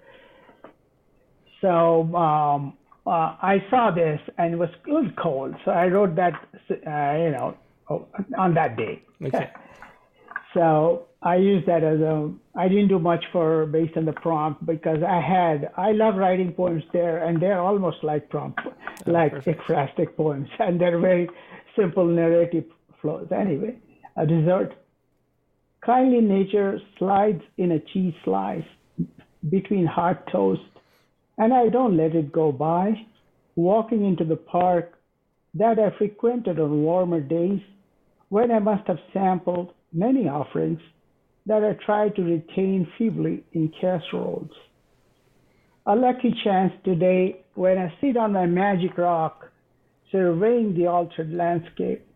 So 1.61 2.15
um, 2.15 2.77
uh, 3.07 3.36
I 3.41 3.65
saw 3.70 3.91
this, 3.91 4.20
and 4.39 4.55
it 4.55 4.57
was 4.57 4.70
it 4.86 4.91
was 4.91 5.11
cold. 5.23 5.55
So 5.65 5.70
I 5.70 5.86
wrote 5.86 6.15
that, 6.16 6.32
uh, 6.70 7.23
you 7.23 7.31
know, 7.31 7.57
on 8.36 8.55
that 8.55 8.77
day. 8.77 9.03
Okay. 9.24 9.51
So 10.55 11.09
I 11.20 11.35
used 11.35 11.66
that 11.66 11.82
as 11.82 11.99
a. 12.01 12.32
I 12.57 12.69
didn't 12.69 12.86
do 12.86 13.01
much 13.01 13.24
for 13.32 13.66
based 13.66 13.97
on 13.97 14.05
the 14.05 14.12
prompt 14.12 14.65
because 14.65 15.03
I 15.03 15.20
had. 15.20 15.73
I 15.77 15.91
love 15.91 16.15
writing 16.15 16.53
poems 16.53 16.85
there, 16.93 17.24
and 17.24 17.43
they're 17.43 17.61
almost 17.61 18.05
like 18.05 18.28
prompt, 18.28 18.61
like 19.07 19.32
ekphrastic 19.32 20.16
poems, 20.16 20.49
and 20.61 20.81
they're 20.81 21.01
very 21.01 21.28
simple 21.74 22.07
narrative 22.07 22.66
flows. 23.03 23.27
Anyway, 23.32 23.77
a 24.16 24.24
dessert. 24.24 24.74
Kindly 25.85 26.23
nature 26.23 26.81
slides 26.98 27.43
in 27.59 27.73
a 27.73 27.78
cheese 27.78 28.15
slice 28.24 28.65
between 29.51 29.85
hot 29.85 30.27
toast, 30.32 30.62
and 31.36 31.52
I 31.52 31.69
don't 31.69 31.97
let 31.97 32.15
it 32.15 32.32
go 32.32 32.52
by. 32.52 32.94
Walking 33.55 34.05
into 34.06 34.24
the 34.24 34.36
park 34.36 34.98
that 35.52 35.78
I 35.78 35.97
frequented 35.98 36.59
on 36.59 36.82
warmer 36.82 37.20
days 37.20 37.61
when 38.31 38.51
I 38.51 38.61
must 38.61 38.86
have 38.89 38.98
sampled 39.12 39.74
many 39.93 40.27
offerings 40.27 40.81
that 41.47 41.62
I 41.62 41.74
tried 41.85 42.16
to 42.16 42.23
retain 42.23 42.89
feebly 42.97 43.44
in 43.52 43.70
casseroles. 43.78 44.51
A 45.86 45.94
lucky 45.94 46.35
chance 46.43 46.73
today 46.82 47.44
when 47.55 47.77
I 47.77 47.93
sit 48.01 48.16
on 48.16 48.32
my 48.32 48.47
magic 48.47 48.97
rock, 48.97 49.51
surveying 50.11 50.74
the 50.74 50.86
altered 50.86 51.31
landscape, 51.31 52.06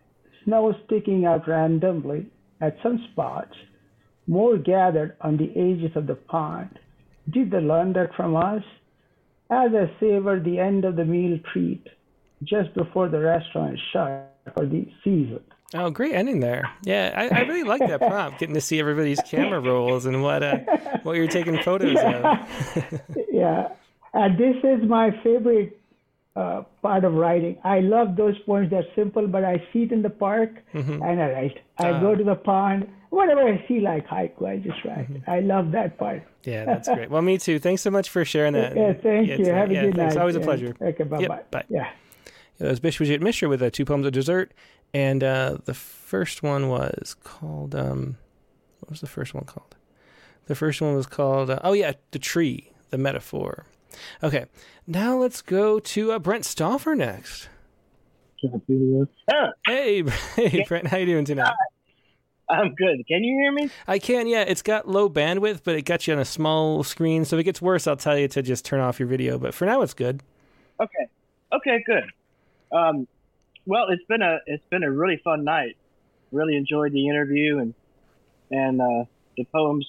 snow 0.44 0.74
sticking 0.86 1.26
out 1.26 1.46
randomly 1.46 2.30
at 2.60 2.76
some 2.82 3.06
spots, 3.12 3.54
more 4.26 4.56
gathered 4.56 5.16
on 5.20 5.36
the 5.36 5.50
edges 5.56 5.96
of 5.96 6.06
the 6.06 6.14
pond. 6.14 6.78
Did 7.30 7.50
they 7.50 7.60
learn 7.60 7.92
that 7.94 8.14
from 8.14 8.36
us? 8.36 8.62
As 9.50 9.70
I 9.74 9.90
savored 9.98 10.44
the 10.44 10.58
end 10.58 10.84
of 10.84 10.96
the 10.96 11.04
meal 11.04 11.38
treat, 11.52 11.86
just 12.44 12.74
before 12.74 13.08
the 13.08 13.20
restaurant 13.20 13.78
shut 13.92 14.34
for 14.54 14.66
the 14.66 14.86
season. 15.02 15.40
Oh, 15.74 15.90
great 15.90 16.14
ending 16.14 16.40
there. 16.40 16.70
Yeah, 16.82 17.12
I, 17.14 17.40
I 17.40 17.40
really 17.42 17.64
like 17.64 17.80
that 17.80 18.00
prompt, 18.00 18.38
getting 18.38 18.54
to 18.54 18.60
see 18.60 18.80
everybody's 18.80 19.20
camera 19.20 19.60
rolls 19.60 20.06
and 20.06 20.22
what 20.22 20.42
uh, 20.42 20.58
what 21.02 21.16
you're 21.16 21.26
taking 21.26 21.62
photos 21.62 21.98
of. 21.98 23.02
yeah, 23.30 23.68
and 24.14 24.38
this 24.38 24.56
is 24.64 24.88
my 24.88 25.10
favorite 25.22 25.77
uh, 26.40 26.62
part 26.82 27.02
of 27.08 27.12
writing. 27.22 27.54
I 27.64 27.78
love 27.94 28.08
those 28.22 28.36
poems. 28.46 28.70
They're 28.70 28.90
simple, 29.00 29.26
but 29.26 29.42
I 29.44 29.56
see 29.72 29.82
it 29.86 29.92
in 29.96 30.02
the 30.08 30.14
park 30.26 30.50
Mhm. 30.74 30.96
and 31.08 31.16
I 31.24 31.28
write. 31.36 31.56
I 31.78 31.90
Ah. 31.90 32.00
go 32.06 32.10
to 32.20 32.24
the 32.32 32.36
pond. 32.50 32.80
Whatever 33.10 33.42
I 33.54 33.56
see 33.66 33.78
like 33.90 34.06
haiku, 34.14 34.42
I 34.54 34.56
just 34.68 34.80
write. 34.84 35.08
Mm-hmm. 35.12 35.30
I 35.36 35.40
love 35.40 35.66
that 35.78 35.90
part. 36.02 36.22
Yeah, 36.44 36.62
that's 36.70 36.88
great. 36.96 37.10
Well, 37.10 37.22
me 37.30 37.38
too. 37.46 37.58
Thanks 37.58 37.82
so 37.82 37.90
much 37.90 38.08
for 38.14 38.22
sharing 38.24 38.52
that. 38.60 38.76
Yeah, 38.76 38.92
thank 38.92 39.28
you. 39.28 39.34
it's, 39.36 39.48
uh, 39.48 39.54
Have 39.54 39.70
a 39.70 39.74
yeah, 39.74 39.82
good 39.86 39.96
thanks. 39.96 40.14
night. 40.14 40.20
Always 40.20 40.36
a 40.36 40.40
Yeah. 40.40 40.44
pleasure. 40.50 40.72
Okay, 40.90 41.04
bye 41.04 41.18
Yep, 41.20 41.28
bye. 41.28 41.42
bye. 41.50 41.64
Yeah. 41.68 41.88
Yeah, 42.58 42.66
that 42.66 42.70
was 42.70 42.80
Bishwajit 42.80 43.20
Mishra 43.20 43.48
with 43.48 43.62
uh, 43.62 43.70
two 43.70 43.84
poems 43.84 44.04
of 44.06 44.12
dessert, 44.12 44.52
and 44.92 45.24
uh, 45.24 45.58
the 45.64 45.74
first 45.74 46.42
one 46.42 46.68
was 46.68 47.16
called. 47.24 47.74
Um, 47.74 48.16
what 48.80 48.90
was 48.90 49.00
the 49.00 49.06
first 49.16 49.32
one 49.34 49.44
called? 49.44 49.74
The 50.46 50.54
first 50.54 50.80
one 50.82 50.94
was 50.94 51.06
called. 51.06 51.50
Uh, 51.50 51.58
oh 51.64 51.72
yeah, 51.72 51.92
the 52.10 52.18
tree, 52.18 52.70
the 52.90 52.98
metaphor. 52.98 53.64
Okay, 54.22 54.46
now 54.86 55.16
let's 55.16 55.42
go 55.42 55.78
to 55.78 56.12
uh, 56.12 56.18
Brent 56.18 56.44
Stauffer 56.44 56.94
next. 56.94 57.48
Hey, 59.66 60.02
hey, 60.36 60.64
Brent, 60.66 60.86
how 60.86 60.96
you 60.96 61.06
doing 61.06 61.24
tonight? 61.24 61.54
I'm 62.48 62.74
good. 62.74 63.06
Can 63.06 63.22
you 63.24 63.38
hear 63.40 63.52
me? 63.52 63.68
I 63.86 63.98
can. 63.98 64.26
Yeah, 64.26 64.42
it's 64.42 64.62
got 64.62 64.88
low 64.88 65.10
bandwidth, 65.10 65.60
but 65.64 65.74
it 65.74 65.82
got 65.82 66.06
you 66.06 66.14
on 66.14 66.20
a 66.20 66.24
small 66.24 66.82
screen. 66.82 67.24
So 67.24 67.36
if 67.36 67.40
it 67.40 67.44
gets 67.44 67.60
worse, 67.60 67.86
I'll 67.86 67.96
tell 67.96 68.16
you 68.16 68.26
to 68.28 68.42
just 68.42 68.64
turn 68.64 68.80
off 68.80 68.98
your 68.98 69.08
video. 69.08 69.38
But 69.38 69.52
for 69.52 69.66
now, 69.66 69.82
it's 69.82 69.92
good. 69.92 70.22
Okay. 70.80 71.08
Okay, 71.52 71.84
good. 71.84 72.04
Um, 72.72 73.06
well, 73.66 73.86
it's 73.90 74.04
been 74.04 74.22
a 74.22 74.38
it's 74.46 74.64
been 74.70 74.82
a 74.82 74.90
really 74.90 75.20
fun 75.22 75.44
night. 75.44 75.76
Really 76.32 76.56
enjoyed 76.56 76.92
the 76.92 77.08
interview 77.08 77.58
and 77.58 77.74
and 78.50 78.80
uh, 78.80 79.04
the 79.36 79.44
poems 79.52 79.86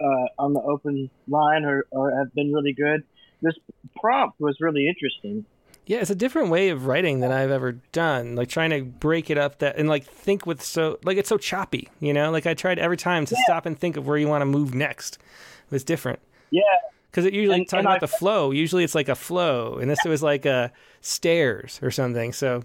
uh, 0.00 0.26
on 0.38 0.52
the 0.54 0.60
open 0.60 1.10
line 1.28 1.64
are, 1.64 1.86
are 1.94 2.16
have 2.16 2.32
been 2.34 2.52
really 2.52 2.72
good. 2.72 3.04
This 3.42 3.54
prompt 4.00 4.40
was 4.40 4.56
really 4.60 4.88
interesting. 4.88 5.44
Yeah, 5.84 5.98
it's 5.98 6.10
a 6.10 6.14
different 6.14 6.48
way 6.50 6.68
of 6.68 6.86
writing 6.86 7.18
than 7.20 7.32
I've 7.32 7.50
ever 7.50 7.72
done. 7.90 8.36
Like 8.36 8.48
trying 8.48 8.70
to 8.70 8.82
break 8.84 9.30
it 9.30 9.36
up 9.36 9.58
that 9.58 9.76
and 9.76 9.88
like 9.88 10.04
think 10.04 10.46
with 10.46 10.62
so 10.62 10.98
like 11.02 11.16
it's 11.18 11.28
so 11.28 11.36
choppy, 11.38 11.88
you 11.98 12.12
know. 12.12 12.30
Like 12.30 12.46
I 12.46 12.54
tried 12.54 12.78
every 12.78 12.96
time 12.96 13.26
to 13.26 13.36
stop 13.44 13.66
and 13.66 13.76
think 13.78 13.96
of 13.96 14.06
where 14.06 14.16
you 14.16 14.28
want 14.28 14.42
to 14.42 14.46
move 14.46 14.74
next. 14.74 15.16
It 15.16 15.72
was 15.72 15.82
different 15.82 16.20
Yeah, 16.50 16.62
because 17.10 17.24
it 17.26 17.34
usually 17.34 17.56
And- 17.58 17.68
talking 17.68 17.80
and 17.80 17.86
about 17.88 17.96
I- 17.96 18.06
the 18.06 18.08
flow. 18.08 18.52
Usually 18.52 18.84
it's 18.84 18.94
like 18.94 19.08
a 19.08 19.16
flow, 19.16 19.78
and 19.78 19.90
this 19.90 19.98
was 20.06 20.22
like 20.22 20.46
a 20.46 20.70
stairs 21.00 21.80
or 21.82 21.90
something. 21.90 22.32
So 22.32 22.62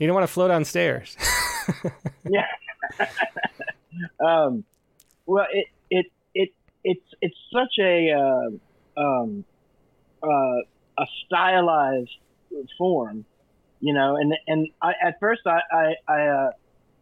you 0.00 0.06
don't 0.08 0.14
want 0.14 0.26
to 0.26 0.32
flow 0.32 0.48
down 0.48 0.64
stairs. 0.64 1.16
yeah. 2.28 2.46
um, 4.20 4.64
well, 5.26 5.46
it 5.52 5.66
it 5.90 6.06
it 6.34 6.48
it's 6.84 7.06
it's 7.20 7.36
such 7.52 7.78
a 7.80 8.10
uh, 8.12 9.00
um, 9.00 9.44
uh, 10.22 10.60
a 10.98 11.06
stylized 11.26 12.10
form, 12.76 13.24
you 13.80 13.92
know. 13.94 14.16
And 14.16 14.34
and 14.46 14.68
I, 14.82 14.92
at 15.02 15.20
first 15.20 15.42
I 15.46 15.60
I, 15.70 15.94
I 16.08 16.26
uh, 16.26 16.50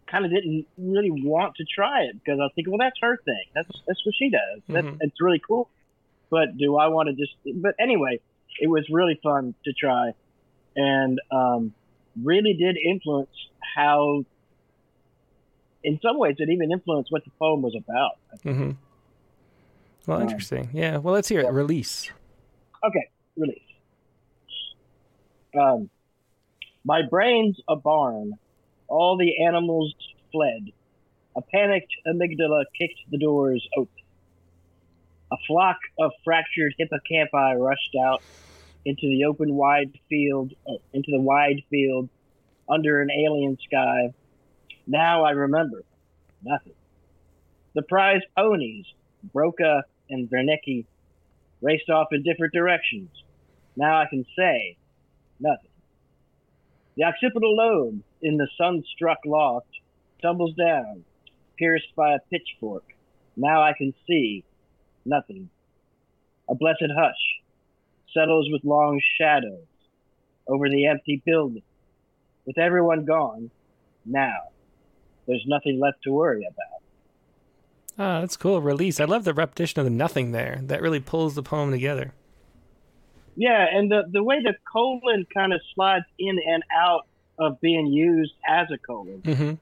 kind 0.07 0.25
of 0.25 0.31
didn't 0.31 0.67
really 0.79 1.11
want 1.11 1.55
to 1.57 1.65
try 1.65 2.03
it 2.03 2.15
because 2.15 2.39
I 2.41 2.43
was 2.45 2.53
thinking, 2.55 2.73
well, 2.73 2.87
that's 2.87 2.99
her 3.01 3.17
thing. 3.25 3.45
That's 3.55 3.69
that's 3.87 4.05
what 4.05 4.15
she 4.19 4.31
does. 4.31 4.63
That's 4.69 4.87
Mhm. 4.87 4.99
it's 5.01 5.21
really 5.21 5.41
cool. 5.47 5.69
But 6.31 6.57
do 6.59 6.77
I 6.77 6.89
want 6.89 7.09
to 7.09 7.15
just? 7.15 7.35
But 7.63 7.75
anyway, 7.79 8.21
it 8.61 8.69
was 8.69 8.85
really 8.91 9.19
fun 9.23 9.55
to 9.65 9.73
try, 9.73 10.13
and 10.75 11.21
um, 11.31 11.73
really 12.23 12.55
did 12.55 12.77
influence 12.77 13.31
how 13.77 14.25
in 15.85 16.01
some 16.03 16.19
ways, 16.19 16.35
it 16.39 16.49
even 16.49 16.73
influenced 16.73 17.13
what 17.13 17.25
the 17.25 17.31
poem 17.39 17.63
was 17.63 17.77
about. 17.77 18.19
Mm-hmm. 18.45 18.73
Well, 20.09 20.17
Um, 20.19 20.23
interesting. 20.25 20.69
Yeah. 20.73 20.97
Well, 20.97 21.15
let's 21.15 21.29
hear 21.29 21.41
it. 21.41 21.53
Release. 21.53 22.11
Okay, 22.85 23.09
release. 23.37 23.59
Um, 25.59 25.91
my 26.85 27.03
brain's 27.03 27.59
a 27.69 27.77
barn. 27.77 28.39
All 28.89 29.17
the 29.17 29.45
animals 29.45 29.95
fled. 30.33 30.71
A 31.37 31.43
panicked 31.43 31.93
amygdala 32.07 32.65
kicked 32.79 33.01
the 33.11 33.19
doors 33.19 33.67
open. 33.77 33.91
A 35.33 35.37
flock 35.47 35.79
of 35.99 36.13
fractured 36.25 36.75
hippocampi 36.79 37.59
rushed 37.59 37.97
out 38.01 38.23
into 38.85 39.09
the 39.09 39.25
open 39.25 39.55
wide 39.55 39.99
field, 40.09 40.53
uh, 40.69 40.75
into 40.93 41.11
the 41.11 41.21
wide 41.21 41.63
field 41.69 42.09
under 42.69 43.03
an 43.03 43.11
alien 43.11 43.59
sky. 43.67 44.15
Now 44.87 45.25
I 45.25 45.31
remember 45.33 45.83
nothing. 46.43 46.75
The 47.75 47.83
prize 47.83 48.23
ponies, 48.37 48.87
Broca 49.33 49.85
and 50.09 50.31
Wernicke, 50.31 50.87
raced 51.63 51.89
off 51.91 52.09
in 52.13 52.23
different 52.23 52.53
directions. 52.53 53.11
Now 53.77 54.01
I 54.01 54.07
can 54.09 54.25
say 54.37 54.77
nothing. 55.41 55.71
The 56.97 57.05
occipital 57.05 57.55
lobe 57.55 58.03
in 58.23 58.37
the 58.37 58.49
sun-struck 58.57 59.19
loft 59.27 59.69
tumbles 60.23 60.55
down, 60.55 61.05
pierced 61.59 61.95
by 61.95 62.15
a 62.15 62.19
pitchfork. 62.31 62.85
Now 63.37 63.63
I 63.63 63.73
can 63.77 63.93
see 64.07 64.45
nothing. 65.05 65.51
A 66.49 66.55
blessed 66.55 66.91
hush 66.97 67.43
settles 68.15 68.49
with 68.51 68.65
long 68.65 69.01
shadows 69.21 69.67
over 70.49 70.69
the 70.69 70.87
empty 70.87 71.23
building. 71.25 71.63
With 72.47 72.59
everyone 72.59 73.05
gone, 73.05 73.51
now 74.05 74.39
there's 75.27 75.45
nothing 75.47 75.81
left 75.81 76.03
to 76.05 76.13
worry 76.13 76.47
about. 76.47 76.76
Ah, 77.99 78.21
that's 78.21 78.37
cool. 78.37 78.61
Release. 78.61 79.01
I 79.01 79.05
love 79.05 79.25
the 79.25 79.33
repetition 79.35 79.81
of 79.81 79.87
the 79.87 79.91
nothing 79.91 80.33
there. 80.33 80.61
That 80.63 80.83
really 80.83 81.01
pulls 81.01 81.35
the 81.35 81.43
poem 81.43 81.71
together. 81.71 82.13
Yeah, 83.37 83.67
and 83.71 83.91
the 83.91 84.05
the 84.11 84.23
way 84.23 84.43
the 84.43 84.55
colon 84.71 85.27
kind 85.33 85.53
of 85.53 85.61
slides 85.75 86.05
in 86.19 86.39
and 86.47 86.63
out 86.75 87.07
of 87.39 87.61
being 87.61 87.87
used 87.87 88.33
as 88.49 88.69
a 88.73 88.79
colon, 88.79 89.21
hmm 89.25 89.55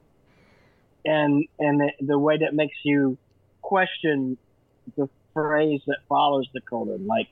and 1.03 1.45
and 1.59 1.79
the, 1.81 1.91
the 1.99 2.17
way 2.17 2.37
that 2.37 2.53
makes 2.53 2.77
you 2.83 3.17
question 3.61 4.37
the 4.95 5.09
phrase 5.33 5.81
that 5.87 5.97
follows 6.07 6.47
the 6.53 6.61
colon, 6.61 7.05
like 7.05 7.27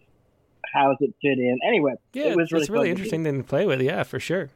how 0.73 0.89
does 0.89 0.97
it 0.99 1.13
fit 1.21 1.39
in? 1.39 1.59
Anyway, 1.65 1.93
Yeah, 2.13 2.25
it 2.25 2.35
was 2.35 2.51
really, 2.51 2.63
it's 2.63 2.69
really 2.69 2.87
to 2.87 2.91
interesting 2.91 3.23
to 3.23 3.43
play 3.43 3.65
with. 3.65 3.81
Yeah, 3.81 4.03
for 4.03 4.19
sure. 4.19 4.49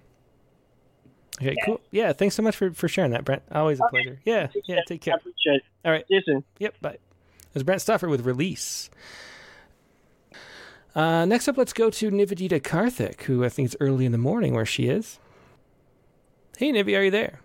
Okay, 1.39 1.55
cool. 1.65 1.80
Yeah, 1.91 2.14
thanks 2.14 2.35
so 2.35 2.41
much 2.41 2.55
for, 2.55 2.72
for 2.72 2.88
sharing 2.88 3.11
that, 3.11 3.23
Brent. 3.23 3.43
Always 3.51 3.80
a 3.80 3.84
Okay. 3.85 3.91
pleasure. 4.03 4.19
Yeah, 4.26 4.47
yeah, 4.65 4.80
take 4.88 5.07
I 5.07 5.11
care. 5.11 5.19
All 5.85 5.91
right. 5.91 6.05
See 6.07 6.15
you 6.15 6.22
soon. 6.26 6.43
Yep, 6.59 6.81
bye. 6.81 6.91
It 6.93 6.99
was 7.53 7.64
Brent 7.64 7.81
Stoffer 7.81 8.09
with 8.09 8.26
Release. 8.26 8.89
Uh, 10.95 11.26
next 11.26 11.47
up, 11.47 11.57
let's 11.57 11.73
go 11.73 11.89
to 11.91 12.09
Nivedita 12.09 12.59
Karthik, 12.61 13.22
who 13.23 13.43
I 13.45 13.49
think 13.49 13.68
is 13.68 13.77
early 13.80 14.05
in 14.05 14.11
the 14.11 14.18
morning 14.18 14.55
where 14.55 14.65
she 14.65 14.88
is. 14.88 15.19
Hey, 16.57 16.72
Nivi, 16.72 16.97
are 16.97 17.03
you 17.03 17.11
there? 17.11 17.41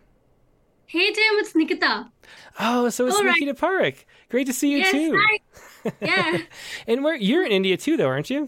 Hey 0.86 1.06
Tim, 1.10 1.35
it's 1.36 1.55
Nikita. 1.55 2.10
Oh, 2.60 2.89
so 2.90 3.06
it's 3.06 3.16
All 3.16 3.24
right. 3.24 3.32
Nikita 3.39 3.55
Parekh. 3.55 4.05
Great 4.31 4.47
to 4.47 4.52
see 4.52 4.70
you 4.73 4.78
yes, 4.78 4.90
too. 4.90 5.19
hi. 5.19 5.93
Yeah. 6.01 6.39
and 6.86 7.02
where 7.02 7.16
you're 7.16 7.44
in 7.44 7.52
India 7.52 7.77
too, 7.77 7.97
though, 7.97 8.06
aren't 8.09 8.31
you? 8.31 8.40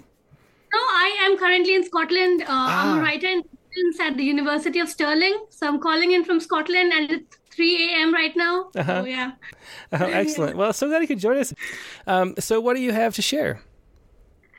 No, 0.73 0.79
I 0.79 1.17
am 1.23 1.39
currently 1.39 1.75
in 1.75 1.85
Scotland. 1.85 2.43
Uh, 2.43 2.47
I'm 2.49 2.89
Ah. 2.89 2.99
a 2.99 3.03
writer 3.03 3.27
in 3.27 3.43
students 3.75 4.01
at 4.01 4.17
the 4.17 4.25
University 4.25 4.81
of 4.81 4.89
Stirling. 4.89 5.47
So 5.51 5.67
I'm 5.67 5.81
calling 5.81 6.13
in 6.13 6.25
from 6.25 6.41
Scotland 6.41 6.93
and 6.93 7.11
it's 7.11 7.39
3 7.51 7.91
a.m. 7.91 8.15
right 8.15 8.37
now. 8.37 8.71
Uh-huh. 8.77 9.03
So 9.03 9.05
yeah. 9.07 9.33
Oh, 9.93 10.07
excellent. 10.07 10.57
Well, 10.57 10.73
so 10.73 10.89
glad 10.89 11.03
you 11.03 11.09
could 11.09 11.19
join 11.19 11.39
us. 11.39 11.55
Um, 12.07 12.35
so, 12.39 12.61
what 12.61 12.75
do 12.75 12.83
you 12.83 12.93
have 12.93 13.15
to 13.15 13.23
share? 13.23 13.61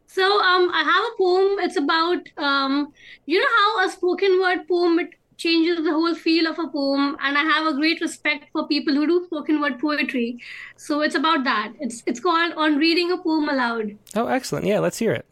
So 0.07 0.23
um, 0.23 0.71
I 0.73 0.81
have 0.83 1.03
a 1.11 1.17
poem. 1.17 1.59
It's 1.59 1.75
about 1.75 2.29
um, 2.37 2.93
you 3.25 3.39
know 3.39 3.47
how 3.57 3.85
a 3.85 3.91
spoken 3.91 4.39
word 4.39 4.67
poem 4.67 4.97
it 4.99 5.09
changes 5.37 5.83
the 5.83 5.91
whole 5.91 6.15
feel 6.15 6.47
of 6.47 6.57
a 6.57 6.67
poem, 6.69 7.17
and 7.19 7.37
I 7.37 7.43
have 7.43 7.67
a 7.67 7.73
great 7.73 7.99
respect 7.99 8.45
for 8.53 8.65
people 8.67 8.95
who 8.95 9.05
do 9.07 9.25
spoken 9.25 9.59
word 9.59 9.77
poetry. 9.79 10.39
So 10.77 11.01
it's 11.01 11.15
about 11.15 11.43
that. 11.43 11.73
It's 11.81 12.01
it's 12.05 12.21
called 12.21 12.53
on 12.55 12.77
reading 12.77 13.11
a 13.11 13.17
poem 13.17 13.49
aloud. 13.49 13.97
Oh, 14.15 14.27
excellent. 14.27 14.65
Yeah, 14.65 14.79
let's 14.79 14.97
hear 14.97 15.11
it. 15.11 15.25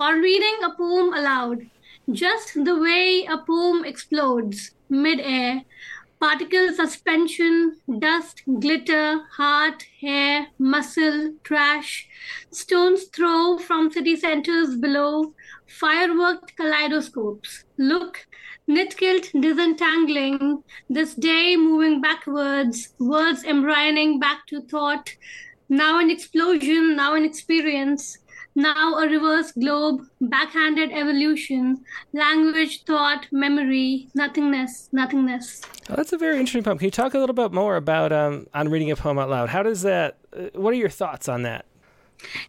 On 0.00 0.20
reading 0.20 0.56
a 0.64 0.70
poem 0.74 1.12
aloud, 1.12 1.66
just 2.12 2.64
the 2.64 2.78
way 2.78 3.26
a 3.28 3.38
poem 3.38 3.84
explodes 3.84 4.72
mid-air, 4.88 5.62
particle 6.20 6.72
suspension, 6.72 7.76
dust, 7.98 8.42
glitter, 8.60 9.20
heart, 9.32 9.84
hair, 10.00 10.46
muscle, 10.58 11.34
trash, 11.42 12.08
stones 12.50 13.04
throw 13.14 13.58
from 13.58 13.90
city 13.90 14.16
centers 14.16 14.76
below, 14.76 15.34
fireworked 15.66 16.56
kaleidoscopes. 16.56 17.64
Look, 17.76 18.26
knit 18.66 18.96
kilt 18.96 19.30
disentangling, 19.38 20.62
this 20.88 21.14
day 21.14 21.56
moving 21.56 22.00
backwards, 22.00 22.94
words 22.98 23.42
embryoning 23.42 24.18
back 24.20 24.46
to 24.46 24.62
thought, 24.62 25.14
now 25.68 25.98
an 25.98 26.10
explosion, 26.10 26.96
now 26.96 27.14
an 27.14 27.24
experience. 27.24 28.18
Now 28.56 28.94
a 28.94 29.06
reverse 29.06 29.52
globe, 29.52 30.00
backhanded 30.18 30.90
evolution, 30.90 31.84
language, 32.14 32.84
thought, 32.84 33.26
memory, 33.30 34.08
nothingness, 34.14 34.88
nothingness. 34.92 35.60
Oh, 35.90 35.94
that's 35.94 36.14
a 36.14 36.18
very 36.18 36.38
interesting 36.38 36.62
poem. 36.62 36.78
Can 36.78 36.86
you 36.86 36.90
talk 36.90 37.12
a 37.12 37.18
little 37.18 37.34
bit 37.34 37.52
more 37.52 37.76
about 37.76 38.12
um, 38.12 38.46
on 38.54 38.70
reading 38.70 38.90
a 38.90 38.96
poem 38.96 39.18
out 39.18 39.28
loud? 39.28 39.50
How 39.50 39.62
does 39.62 39.82
that? 39.82 40.16
Uh, 40.34 40.44
what 40.54 40.72
are 40.72 40.78
your 40.78 40.88
thoughts 40.88 41.28
on 41.28 41.42
that? 41.42 41.66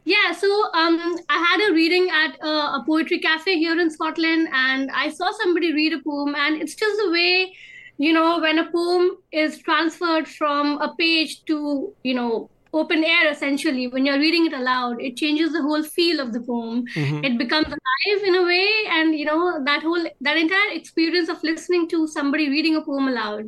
Yeah, 0.06 0.32
so 0.32 0.48
um, 0.74 1.18
I 1.28 1.38
had 1.46 1.70
a 1.70 1.74
reading 1.74 2.10
at 2.10 2.38
uh, 2.42 2.80
a 2.80 2.84
poetry 2.86 3.20
cafe 3.20 3.58
here 3.58 3.78
in 3.78 3.92
Scotland, 3.92 4.48
and 4.54 4.90
I 4.92 5.10
saw 5.10 5.30
somebody 5.44 5.74
read 5.74 5.92
a 5.92 6.00
poem, 6.00 6.36
and 6.36 6.62
it's 6.62 6.74
just 6.74 6.98
the 7.04 7.12
way, 7.12 7.54
you 7.98 8.14
know, 8.14 8.40
when 8.40 8.60
a 8.60 8.72
poem 8.72 9.18
is 9.34 9.58
transferred 9.58 10.26
from 10.26 10.78
a 10.82 10.96
page 10.96 11.44
to, 11.48 11.94
you 12.04 12.14
know, 12.14 12.50
open 12.74 13.04
air 13.04 13.32
essentially 13.32 13.88
when 13.88 14.06
you're 14.06 14.20
reading 14.20 14.46
it 14.46 14.54
aloud 14.54 15.02
it 15.02 15.16
changes 15.18 15.52
the 15.54 15.62
whole 15.62 15.84
feel 15.84 16.20
of 16.20 16.34
the 16.34 16.42
poem 16.42 16.86
Mhm. 16.96 17.26
it 17.26 17.38
becomes 17.38 17.68
alive 17.68 18.24
in 18.26 18.36
a 18.36 18.44
way 18.44 18.70
and 18.90 19.16
you 19.18 19.26
know 19.26 19.64
that 19.66 19.82
whole 19.84 20.06
that 20.22 20.38
entire 20.38 20.72
experience 20.74 21.30
of 21.30 21.42
listening 21.44 21.88
to 21.90 22.08
somebody 22.08 22.50
reading 22.50 22.76
a 22.76 22.82
poem 22.82 23.08
aloud 23.08 23.46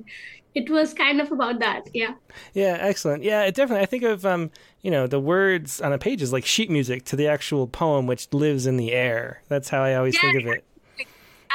it 0.56 0.70
was 0.70 0.94
kind 0.94 1.22
of 1.22 1.32
about 1.32 1.60
that 1.60 1.84
yeah 1.94 2.14
Yeah, 2.54 2.78
excellent. 2.80 3.24
Yeah, 3.24 3.44
it 3.44 3.56
definitely. 3.56 3.84
I 3.84 3.86
think 3.86 4.04
of 4.04 4.26
um, 4.26 4.52
you 4.82 4.92
know, 4.92 5.08
the 5.08 5.20
words 5.20 5.82
on 5.82 5.94
a 5.94 5.98
page 5.98 6.22
is 6.22 6.32
like 6.34 6.46
sheet 6.46 6.70
music 6.70 7.04
to 7.06 7.16
the 7.16 7.28
actual 7.28 7.68
poem, 7.68 8.08
which 8.08 8.28
lives 8.34 8.66
in 8.66 8.78
the 8.78 8.92
air. 8.92 9.42
That's 9.48 9.70
how 9.70 9.82
I 9.84 9.96
always 9.96 10.18
think 10.20 10.36
of 10.38 10.46
it. 10.48 10.64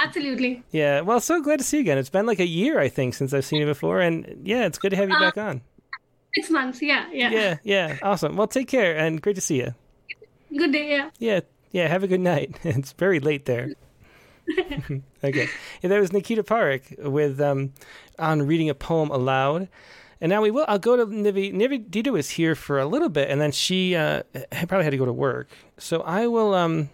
absolutely 0.02 0.62
Yeah. 0.70 1.00
Well, 1.00 1.20
so 1.20 1.40
glad 1.40 1.58
to 1.58 1.64
see 1.64 1.78
you 1.78 1.82
again. 1.82 1.98
It's 1.98 2.10
been 2.10 2.26
like 2.26 2.40
a 2.40 2.46
year, 2.46 2.78
I 2.78 2.88
think, 2.88 3.14
since 3.14 3.32
I've 3.32 3.44
seen 3.44 3.60
you 3.60 3.66
before, 3.66 4.00
and 4.00 4.40
yeah, 4.44 4.66
it's 4.66 4.78
good 4.78 4.90
to 4.90 4.96
have 4.96 5.08
you 5.08 5.16
Uh, 5.16 5.20
back 5.20 5.38
on. 5.38 5.62
Six 6.34 6.50
months 6.50 6.82
yeah 6.82 7.06
yeah, 7.12 7.30
Yeah, 7.30 7.56
yeah, 7.62 7.98
awesome. 8.02 8.36
Well, 8.36 8.46
take 8.48 8.68
care 8.68 8.96
and 8.96 9.20
great 9.22 9.36
to 9.36 9.40
see 9.40 9.58
you. 9.58 9.74
good 10.56 10.72
day 10.72 10.90
yeah 10.90 11.10
Yeah, 11.18 11.40
yeah. 11.72 11.88
Have 11.88 12.02
a 12.02 12.08
good 12.08 12.20
night. 12.20 12.58
It's 12.64 12.92
very 12.92 13.20
late 13.20 13.44
there. 13.46 13.72
okay. 15.24 15.48
Yeah, 15.82 15.88
that 15.88 16.00
was 16.00 16.12
Nikita 16.12 16.42
Parik 16.42 16.98
with 17.02 17.40
um, 17.40 17.72
on 18.18 18.42
reading 18.46 18.68
a 18.68 18.74
poem 18.74 19.10
aloud. 19.10 19.68
And 20.20 20.30
now 20.30 20.42
we 20.42 20.50
will. 20.50 20.64
I'll 20.68 20.78
go 20.78 20.96
to 20.96 21.06
Nivi. 21.06 21.52
Nivedita 21.52 22.10
was 22.10 22.30
here 22.30 22.54
for 22.54 22.78
a 22.78 22.86
little 22.86 23.08
bit, 23.08 23.30
and 23.30 23.40
then 23.40 23.52
she 23.52 23.94
uh, 23.96 24.22
probably 24.68 24.84
had 24.84 24.90
to 24.90 24.96
go 24.96 25.04
to 25.04 25.12
work. 25.12 25.48
So 25.76 26.00
I 26.02 26.26
will 26.28 26.54
um, 26.54 26.88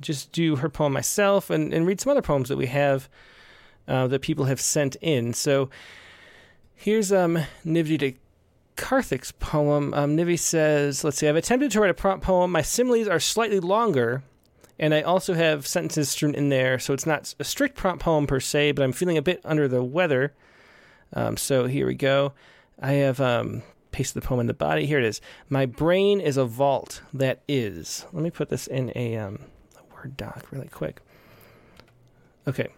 just 0.00 0.32
do 0.32 0.56
her 0.56 0.68
poem 0.68 0.92
myself 0.92 1.50
and, 1.50 1.74
and 1.74 1.86
read 1.86 2.00
some 2.00 2.10
other 2.10 2.22
poems 2.22 2.48
that 2.48 2.56
we 2.56 2.66
have 2.66 3.08
uh, 3.88 4.06
that 4.06 4.20
people 4.22 4.46
have 4.46 4.60
sent 4.60 4.96
in. 5.02 5.34
So 5.34 5.70
here's 6.74 7.12
um, 7.12 7.38
Nivedita 7.66 8.16
Karthik's 8.76 9.32
poem. 9.32 9.92
Um, 9.94 10.16
Nivi 10.16 10.38
says, 10.38 11.04
let's 11.04 11.18
see, 11.18 11.28
I've 11.28 11.36
attempted 11.36 11.70
to 11.72 11.80
write 11.80 11.90
a 11.90 11.94
prompt 11.94 12.24
poem. 12.24 12.50
My 12.50 12.62
similes 12.62 13.08
are 13.08 13.20
slightly 13.20 13.60
longer, 13.60 14.22
and 14.78 14.94
I 14.94 15.02
also 15.02 15.34
have 15.34 15.66
sentences 15.66 16.10
strewn 16.10 16.34
in 16.34 16.48
there, 16.48 16.78
so 16.78 16.92
it's 16.94 17.06
not 17.06 17.34
a 17.38 17.44
strict 17.44 17.76
prompt 17.76 18.02
poem 18.02 18.26
per 18.26 18.40
se, 18.40 18.72
but 18.72 18.82
I'm 18.82 18.92
feeling 18.92 19.18
a 19.18 19.22
bit 19.22 19.40
under 19.44 19.68
the 19.68 19.84
weather. 19.84 20.34
Um, 21.12 21.36
so 21.36 21.66
here 21.66 21.86
we 21.86 21.94
go. 21.94 22.32
I 22.80 22.92
have 22.92 23.20
um, 23.20 23.62
pasted 23.92 24.22
the 24.22 24.26
poem 24.26 24.40
in 24.40 24.46
the 24.46 24.54
body. 24.54 24.86
Here 24.86 24.98
it 24.98 25.04
is. 25.04 25.20
My 25.48 25.66
brain 25.66 26.20
is 26.20 26.36
a 26.36 26.44
vault 26.44 27.02
that 27.12 27.42
is. 27.46 28.06
Let 28.12 28.22
me 28.22 28.30
put 28.30 28.48
this 28.48 28.66
in 28.66 28.90
a, 28.96 29.16
um, 29.16 29.38
a 29.76 29.94
Word 29.94 30.16
doc 30.16 30.46
really 30.50 30.68
quick. 30.68 31.00
Okay. 32.48 32.68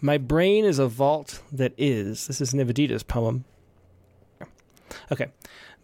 My 0.00 0.18
brain 0.18 0.64
is 0.64 0.80
a 0.80 0.88
vault 0.88 1.40
that 1.52 1.72
is. 1.78 2.26
This 2.26 2.40
is 2.40 2.52
Nivedita's 2.52 3.04
poem. 3.04 3.44
Okay. 5.10 5.28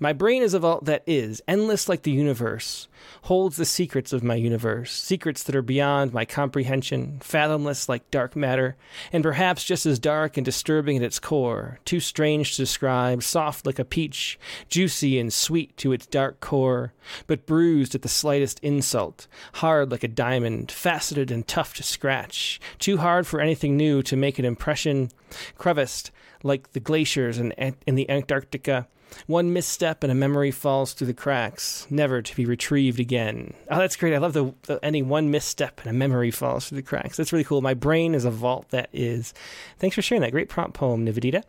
My 0.01 0.13
brain 0.13 0.45
is 0.45 0.55
a 0.55 0.61
vault 0.61 0.85
that 0.85 1.03
is, 1.09 1.43
endless 1.49 1.89
like 1.89 2.03
the 2.03 2.13
universe, 2.13 2.87
holds 3.23 3.57
the 3.57 3.65
secrets 3.65 4.13
of 4.13 4.23
my 4.23 4.37
universe, 4.37 4.93
secrets 4.93 5.43
that 5.43 5.57
are 5.57 5.63
beyond 5.63 6.13
my 6.13 6.25
comprehension, 6.25 7.19
fathomless 7.21 7.89
like 7.89 8.09
dark 8.13 8.37
matter, 8.37 8.77
and 9.13 9.25
perhaps 9.25 9.65
just 9.65 9.87
as 9.87 9.99
dark 9.99 10.37
and 10.37 10.45
disturbing 10.45 10.99
at 10.99 11.03
its 11.03 11.19
core, 11.19 11.81
too 11.85 11.99
strange 11.99 12.53
to 12.55 12.63
describe, 12.63 13.25
soft 13.25 13.67
like 13.67 13.81
a 13.81 13.85
peach, 13.85 14.39
juicy 14.69 15.19
and 15.19 15.33
sweet 15.33 15.77
to 15.79 15.91
its 15.91 16.07
dark 16.07 16.39
core, 16.39 16.93
but 17.27 17.45
bruised 17.45 17.97
at 17.97 18.03
the 18.03 18.09
slightest 18.09 18.61
insult, 18.61 19.27
hard 19.55 19.91
like 19.91 20.05
a 20.05 20.09
diamond, 20.09 20.71
faceted 20.71 21.33
and 21.33 21.49
tough 21.49 21.75
to 21.75 21.83
scratch, 21.83 22.61
too 22.79 22.99
hard 22.99 23.27
for 23.27 23.41
anything 23.41 23.77
new 23.77 24.01
to 24.05 24.17
make 24.17 24.39
an 24.39 24.45
impression, 24.45 25.11
creviced 25.57 26.13
like 26.45 26.71
the 26.71 26.79
glaciers 26.79 27.39
in, 27.39 27.53
in 27.85 27.97
the 27.97 28.09
Antarctica, 28.09 28.87
one 29.27 29.53
misstep 29.53 30.03
and 30.03 30.13
a 30.13 30.15
memory 30.15 30.51
falls 30.51 30.93
through 30.93 31.07
the 31.07 31.15
cracks, 31.15 31.87
never 31.91 32.23
to 32.23 32.37
be 32.37 32.47
retrieved 32.47 33.01
again. 33.01 33.55
Oh, 33.71 33.79
that's 33.79 33.97
great. 33.97 34.15
I 34.15 34.19
love 34.19 34.33
the, 34.33 34.55
the 34.63 34.83
ending. 34.85 35.09
One 35.09 35.31
misstep 35.31 35.81
and 35.81 35.91
a 35.91 35.93
memory 35.93 36.31
falls 36.31 36.69
through 36.69 36.77
the 36.77 36.83
cracks. 36.83 37.17
That's 37.17 37.33
really 37.33 37.45
cool. 37.45 37.61
My 37.61 37.75
brain 37.75 38.15
is 38.15 38.25
a 38.25 38.31
vault 38.31 38.69
that 38.71 38.89
is. 38.93 39.35
Thanks 39.79 39.95
for 39.95 40.03
sharing 40.03 40.23
that. 40.23 40.33
Great 40.33 40.49
prompt 40.49 40.75
poem, 40.75 41.05
Nivedita. 41.05 41.43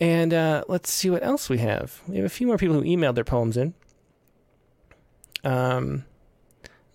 And 0.00 0.32
uh, 0.32 0.64
let's 0.68 0.90
see 0.90 1.10
what 1.10 1.24
else 1.24 1.48
we 1.48 1.58
have. 1.58 2.00
We 2.06 2.16
have 2.16 2.26
a 2.26 2.30
few 2.30 2.46
more 2.46 2.58
people 2.58 2.76
who 2.76 2.82
emailed 2.82 3.16
their 3.16 3.24
poems 3.24 3.56
in. 3.56 3.74
Um, 5.44 6.04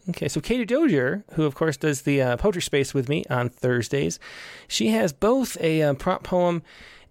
okay, 0.09 0.27
so 0.27 0.39
Katie 0.39 0.65
Dozier, 0.65 1.23
who 1.33 1.43
of 1.43 1.55
course 1.55 1.77
does 1.77 2.03
the 2.03 2.21
uh, 2.21 2.37
poetry 2.37 2.61
space 2.61 2.93
with 2.93 3.09
me 3.09 3.23
on 3.29 3.49
Thursdays, 3.49 4.19
she 4.67 4.89
has 4.89 5.11
both 5.11 5.57
a 5.59 5.81
uh, 5.81 5.93
prompt 5.95 6.23
poem 6.23 6.63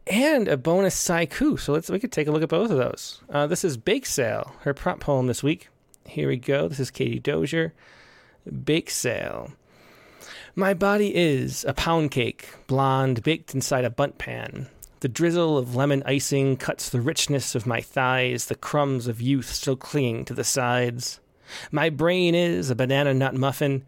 and 0.06 0.48
a 0.48 0.56
bonus 0.56 1.08
haiku. 1.08 1.58
So 1.58 1.72
let's 1.72 1.90
we 1.90 1.98
could 1.98 2.12
take 2.12 2.28
a 2.28 2.32
look 2.32 2.42
at 2.42 2.48
both 2.48 2.70
of 2.70 2.78
those. 2.78 3.20
Uh, 3.30 3.46
this 3.46 3.64
is 3.64 3.76
Bake 3.76 4.06
Sale, 4.06 4.54
her 4.60 4.74
prop 4.74 5.00
poem 5.00 5.26
this 5.26 5.42
week. 5.42 5.68
Here 6.06 6.28
we 6.28 6.36
go. 6.36 6.68
This 6.68 6.80
is 6.80 6.90
Katie 6.90 7.20
Dozier. 7.20 7.72
Bake 8.64 8.90
Sale. 8.90 9.52
My 10.54 10.74
body 10.74 11.14
is 11.14 11.64
a 11.64 11.72
pound 11.72 12.10
cake, 12.10 12.50
blonde, 12.66 13.22
baked 13.22 13.54
inside 13.54 13.84
a 13.84 13.90
Bundt 13.90 14.18
pan. 14.18 14.68
The 15.00 15.08
drizzle 15.08 15.56
of 15.56 15.74
lemon 15.74 16.02
icing 16.04 16.56
cuts 16.56 16.90
the 16.90 17.00
richness 17.00 17.54
of 17.54 17.66
my 17.66 17.80
thighs, 17.80 18.46
the 18.46 18.54
crumbs 18.54 19.06
of 19.06 19.20
youth 19.20 19.50
still 19.50 19.76
clinging 19.76 20.24
to 20.26 20.34
the 20.34 20.44
sides. 20.44 21.20
My 21.70 21.88
brain 21.90 22.34
is 22.34 22.70
a 22.70 22.74
banana 22.74 23.14
nut 23.14 23.34
muffin, 23.34 23.84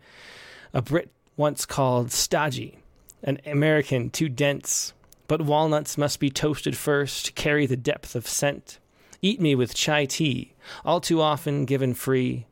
a 0.73 0.83
Brit 0.83 1.11
once 1.37 1.67
called 1.67 2.11
stodgy, 2.11 2.79
an 3.23 3.41
American 3.47 4.11
too 4.11 4.29
dense, 4.29 4.93
but 5.27 5.43
walnuts 5.43 5.99
must 5.99 6.21
be 6.21 6.31
toasted 6.31 6.77
first 6.77 7.27
to 7.27 7.33
carry 7.33 7.67
the 7.67 7.77
depth 7.77 8.15
of 8.15 8.29
scent. 8.29 8.79
Eat 9.23 9.41
me 9.41 9.55
with 9.55 9.75
chai 9.75 10.05
tea, 10.05 10.55
all 10.85 11.01
too 11.01 11.21
often 11.21 11.65
given 11.65 11.95
free. 11.95 12.47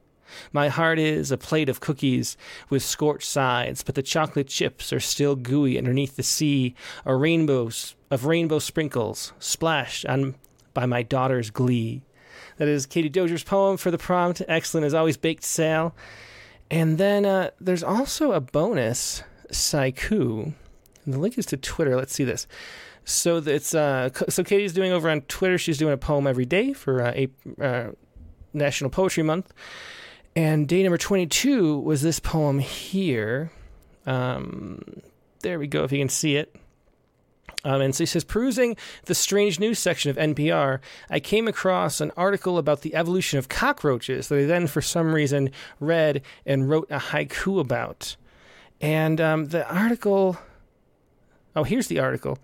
My 0.52 0.68
heart 0.68 0.98
is 0.98 1.30
a 1.30 1.36
plate 1.36 1.68
of 1.68 1.80
cookies 1.80 2.36
with 2.70 2.82
scorched 2.82 3.28
sides, 3.28 3.82
but 3.82 3.94
the 3.94 4.02
chocolate 4.02 4.48
chips 4.48 4.92
are 4.92 5.00
still 5.00 5.36
gooey 5.36 5.76
underneath 5.76 6.16
the 6.16 6.22
sea, 6.22 6.74
a 7.04 7.14
rainbow 7.14 7.70
of 8.10 8.24
rainbow 8.24 8.58
sprinkles 8.58 9.32
splashed 9.38 10.06
on 10.06 10.34
by 10.74 10.86
my 10.86 11.02
daughter's 11.02 11.50
glee. 11.50 12.02
That 12.56 12.68
is 12.68 12.86
Katie 12.86 13.10
Dozier's 13.10 13.44
poem 13.44 13.76
for 13.76 13.90
the 13.90 13.98
prompt. 13.98 14.42
Excellent 14.48 14.86
as 14.86 14.94
always, 14.94 15.16
baked 15.16 15.44
sale. 15.44 15.94
And 16.70 16.96
then 16.96 17.26
uh, 17.26 17.50
there's 17.60 17.82
also 17.82 18.32
a 18.32 18.40
bonus 18.40 19.22
haiku. 19.50 20.54
The 21.06 21.18
link 21.18 21.38
is 21.38 21.46
to 21.46 21.56
Twitter. 21.56 21.96
Let's 21.96 22.14
see 22.14 22.24
this. 22.24 22.46
So 23.04 23.38
it's 23.38 23.74
uh, 23.74 24.10
so 24.28 24.44
Katie's 24.44 24.72
doing 24.72 24.92
over 24.92 25.10
on 25.10 25.22
Twitter. 25.22 25.58
She's 25.58 25.78
doing 25.78 25.92
a 25.92 25.98
poem 25.98 26.26
every 26.26 26.44
day 26.44 26.72
for 26.72 27.02
uh, 27.02 27.26
uh, 27.60 27.90
National 28.52 28.90
Poetry 28.90 29.22
Month. 29.22 29.52
And 30.34 30.66
day 30.66 30.82
number 30.82 30.98
22 30.98 31.80
was 31.80 32.02
this 32.02 32.20
poem 32.20 32.58
here. 32.58 33.50
Um, 34.06 34.82
there 35.40 35.58
we 35.58 35.66
go. 35.66 35.84
If 35.84 35.92
you 35.92 35.98
can 35.98 36.08
see 36.08 36.36
it. 36.36 36.54
Um, 37.64 37.80
and 37.80 37.94
so 37.94 38.02
he 38.02 38.06
says, 38.06 38.24
perusing 38.24 38.76
the 39.04 39.14
strange 39.14 39.60
news 39.60 39.78
section 39.78 40.10
of 40.10 40.16
NPR, 40.16 40.80
I 41.10 41.20
came 41.20 41.46
across 41.46 42.00
an 42.00 42.10
article 42.16 42.58
about 42.58 42.80
the 42.80 42.94
evolution 42.94 43.38
of 43.38 43.48
cockroaches 43.48 44.28
that 44.28 44.38
I 44.38 44.44
then, 44.46 44.66
for 44.66 44.82
some 44.82 45.14
reason, 45.14 45.50
read 45.78 46.22
and 46.44 46.68
wrote 46.68 46.90
a 46.90 46.98
haiku 46.98 47.60
about. 47.60 48.16
And 48.80 49.20
um, 49.20 49.46
the 49.46 49.68
article. 49.72 50.38
Oh, 51.54 51.64
here's 51.64 51.88
the 51.88 51.98
article. 51.98 52.38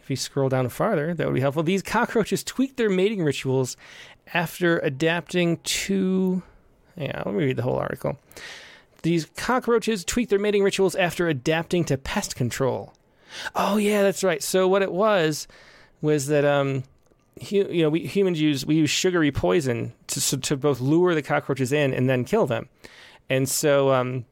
If 0.00 0.10
you 0.10 0.16
scroll 0.16 0.48
down 0.48 0.68
farther, 0.68 1.14
that 1.14 1.26
would 1.26 1.34
be 1.34 1.40
helpful. 1.40 1.62
These 1.62 1.82
cockroaches 1.82 2.42
tweak 2.42 2.76
their 2.76 2.90
mating 2.90 3.22
rituals 3.22 3.76
after 4.34 4.78
adapting 4.80 5.58
to. 5.58 6.42
Yeah, 6.96 7.22
let 7.24 7.34
me 7.34 7.44
read 7.44 7.56
the 7.56 7.62
whole 7.62 7.78
article. 7.78 8.18
These 9.02 9.26
cockroaches 9.36 10.04
tweak 10.04 10.28
their 10.28 10.38
mating 10.38 10.62
rituals 10.62 10.94
after 10.94 11.28
adapting 11.28 11.84
to 11.86 11.96
pest 11.96 12.36
control. 12.36 12.94
Oh 13.54 13.76
yeah, 13.76 14.02
that's 14.02 14.22
right. 14.22 14.42
So 14.42 14.68
what 14.68 14.82
it 14.82 14.92
was 14.92 15.48
was 16.00 16.26
that 16.26 16.44
um, 16.44 16.84
hu- 17.40 17.68
you 17.70 17.82
know, 17.82 17.90
we 17.90 18.06
humans 18.06 18.40
use 18.40 18.66
we 18.66 18.74
use 18.74 18.90
sugary 18.90 19.32
poison 19.32 19.92
to 20.08 20.36
to 20.38 20.56
both 20.56 20.80
lure 20.80 21.14
the 21.14 21.22
cockroaches 21.22 21.72
in 21.72 21.94
and 21.94 22.08
then 22.08 22.24
kill 22.24 22.46
them, 22.46 22.68
and 23.30 23.48
so 23.48 23.92
um, 23.92 24.24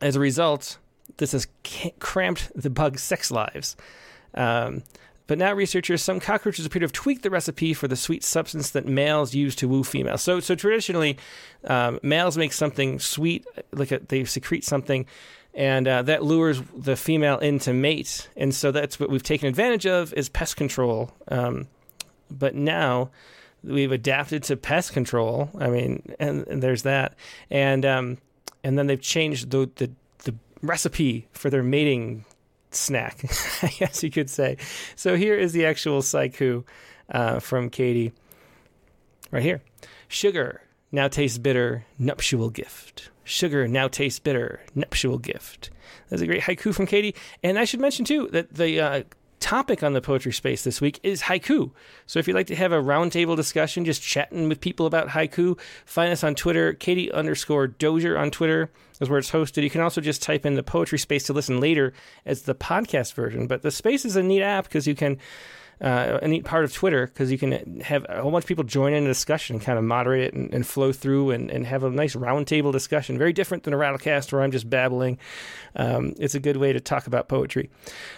as 0.00 0.16
a 0.16 0.20
result, 0.20 0.78
this 1.16 1.32
has 1.32 1.48
cramped 1.98 2.52
the 2.54 2.70
bug's 2.70 3.02
sex 3.02 3.30
lives. 3.30 3.76
Um, 4.34 4.82
but 5.26 5.36
now 5.36 5.52
researchers, 5.52 6.02
some 6.02 6.20
cockroaches 6.20 6.64
appear 6.64 6.80
to 6.80 6.84
have 6.84 6.92
tweaked 6.92 7.22
the 7.22 7.30
recipe 7.30 7.74
for 7.74 7.86
the 7.86 7.96
sweet 7.96 8.24
substance 8.24 8.70
that 8.70 8.86
males 8.86 9.34
use 9.34 9.54
to 9.56 9.68
woo 9.68 9.84
females. 9.84 10.22
So, 10.22 10.40
so 10.40 10.54
traditionally, 10.54 11.18
um, 11.64 12.00
males 12.02 12.38
make 12.38 12.54
something 12.54 12.98
sweet, 12.98 13.46
like 13.72 13.92
a, 13.92 13.98
they 13.98 14.24
secrete 14.24 14.64
something, 14.64 15.04
and 15.52 15.86
uh, 15.86 16.02
that 16.02 16.24
lures 16.24 16.62
the 16.74 16.96
female 16.96 17.38
into 17.38 17.74
mate. 17.74 18.28
And 18.36 18.54
so 18.54 18.70
that's 18.72 18.98
what 18.98 19.10
we've 19.10 19.22
taken 19.22 19.48
advantage 19.48 19.86
of 19.86 20.14
is 20.14 20.30
pest 20.30 20.56
control. 20.56 21.12
Um, 21.28 21.68
but 22.30 22.54
now 22.54 23.10
we've 23.62 23.92
adapted 23.92 24.44
to 24.44 24.56
pest 24.56 24.94
control. 24.94 25.50
I 25.58 25.68
mean, 25.68 26.14
and, 26.18 26.46
and 26.48 26.62
there's 26.62 26.84
that, 26.84 27.14
and 27.50 27.84
um, 27.84 28.18
and 28.64 28.78
then 28.78 28.86
they've 28.86 29.00
changed 29.00 29.50
the 29.50 29.70
the, 29.76 29.86
the 29.86 29.90
recipe 30.62 31.28
for 31.32 31.50
their 31.50 31.62
mating 31.62 32.24
snack, 32.70 33.24
I 33.62 33.68
guess 33.68 34.02
you 34.02 34.10
could 34.10 34.30
say. 34.30 34.56
So 34.96 35.16
here 35.16 35.36
is 35.36 35.52
the 35.52 35.66
actual 35.66 36.00
haiku 36.00 36.64
uh, 37.10 37.40
from 37.40 37.70
Katie. 37.70 38.12
Right 39.30 39.42
here. 39.42 39.60
Sugar 40.08 40.62
now 40.90 41.08
tastes 41.08 41.38
bitter, 41.38 41.84
nuptial 41.98 42.50
gift. 42.50 43.10
Sugar 43.24 43.68
now 43.68 43.88
tastes 43.88 44.18
bitter, 44.18 44.60
nuptial 44.74 45.18
gift. 45.18 45.70
That's 46.08 46.22
a 46.22 46.26
great 46.26 46.42
haiku 46.42 46.74
from 46.74 46.86
Katie. 46.86 47.14
And 47.42 47.58
I 47.58 47.64
should 47.64 47.80
mention, 47.80 48.04
too, 48.04 48.28
that 48.32 48.54
the 48.54 48.80
uh, 48.80 49.02
topic 49.40 49.82
on 49.82 49.92
the 49.92 50.00
poetry 50.00 50.32
space 50.32 50.64
this 50.64 50.80
week 50.80 51.00
is 51.02 51.22
haiku. 51.22 51.70
So 52.06 52.18
if 52.18 52.26
you'd 52.26 52.34
like 52.34 52.46
to 52.48 52.56
have 52.56 52.72
a 52.72 52.82
roundtable 52.82 53.36
discussion, 53.36 53.84
just 53.84 54.02
chatting 54.02 54.48
with 54.48 54.60
people 54.60 54.86
about 54.86 55.08
haiku, 55.08 55.58
find 55.84 56.12
us 56.12 56.24
on 56.24 56.34
Twitter, 56.34 56.72
Katie 56.72 57.10
underscore 57.12 57.66
Dozier 57.66 58.16
on 58.18 58.30
Twitter 58.30 58.70
is 59.00 59.08
where 59.08 59.18
it's 59.18 59.30
hosted. 59.30 59.62
You 59.62 59.70
can 59.70 59.80
also 59.80 60.00
just 60.00 60.22
type 60.22 60.44
in 60.44 60.54
the 60.54 60.62
poetry 60.62 60.98
space 60.98 61.24
to 61.24 61.32
listen 61.32 61.60
later 61.60 61.92
as 62.26 62.42
the 62.42 62.54
podcast 62.54 63.14
version. 63.14 63.46
But 63.46 63.62
the 63.62 63.70
space 63.70 64.04
is 64.04 64.16
a 64.16 64.22
neat 64.22 64.42
app 64.42 64.64
because 64.64 64.86
you 64.86 64.94
can. 64.94 65.18
Uh, 65.80 66.18
a 66.20 66.26
neat 66.26 66.44
part 66.44 66.64
of 66.64 66.72
Twitter 66.72 67.06
because 67.06 67.30
you 67.30 67.38
can 67.38 67.80
have 67.80 68.04
a 68.08 68.20
whole 68.20 68.32
bunch 68.32 68.44
of 68.44 68.48
people 68.48 68.64
join 68.64 68.92
in 68.92 69.04
a 69.04 69.06
discussion 69.06 69.56
and 69.56 69.64
kind 69.64 69.78
of 69.78 69.84
moderate 69.84 70.22
it 70.22 70.34
and, 70.34 70.52
and 70.52 70.66
flow 70.66 70.92
through 70.92 71.30
and, 71.30 71.50
and 71.50 71.66
have 71.66 71.84
a 71.84 71.90
nice 71.90 72.16
roundtable 72.16 72.72
discussion. 72.72 73.16
Very 73.16 73.32
different 73.32 73.62
than 73.62 73.72
a 73.72 73.76
Rattlecast 73.76 74.32
where 74.32 74.42
I'm 74.42 74.50
just 74.50 74.68
babbling. 74.68 75.18
Um, 75.76 76.14
it's 76.18 76.34
a 76.34 76.40
good 76.40 76.56
way 76.56 76.72
to 76.72 76.80
talk 76.80 77.06
about 77.06 77.28
poetry. 77.28 77.70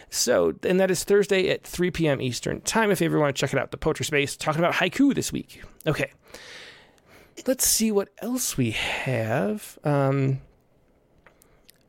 So, 0.08 0.54
and 0.62 0.80
that 0.80 0.90
is 0.90 1.04
Thursday 1.04 1.50
at 1.50 1.64
3 1.64 1.90
p.m. 1.90 2.22
Eastern 2.22 2.62
Time 2.62 2.90
if 2.90 3.00
you 3.00 3.06
ever 3.06 3.18
want 3.18 3.36
to 3.36 3.38
check 3.38 3.52
it 3.52 3.58
out. 3.58 3.70
The 3.70 3.76
Poetry 3.76 4.06
Space 4.06 4.36
talking 4.36 4.60
about 4.60 4.74
haiku 4.74 5.14
this 5.14 5.30
week. 5.30 5.62
Okay. 5.86 6.12
Let's 7.46 7.66
see 7.66 7.92
what 7.92 8.08
else 8.20 8.56
we 8.56 8.70
have. 8.72 9.78
Um, 9.84 10.40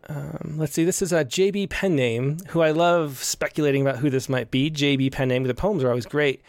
um, 0.10 0.56
let's 0.58 0.74
see. 0.74 0.84
This 0.84 1.02
is 1.02 1.14
a 1.14 1.24
JB 1.24 1.70
pen 1.70 1.96
name, 1.96 2.38
who 2.50 2.62
I 2.62 2.72
love 2.72 3.24
speculating 3.24 3.82
about 3.82 3.98
who 3.98 4.10
this 4.10 4.30
might 4.30 4.52
be. 4.52 4.72
JB 4.72 5.12
pen 5.12 5.28
name. 5.30 5.44
The 5.44 5.54
poems 5.54 5.84
are 5.84 5.90
always 5.90 6.06
great. 6.06 6.42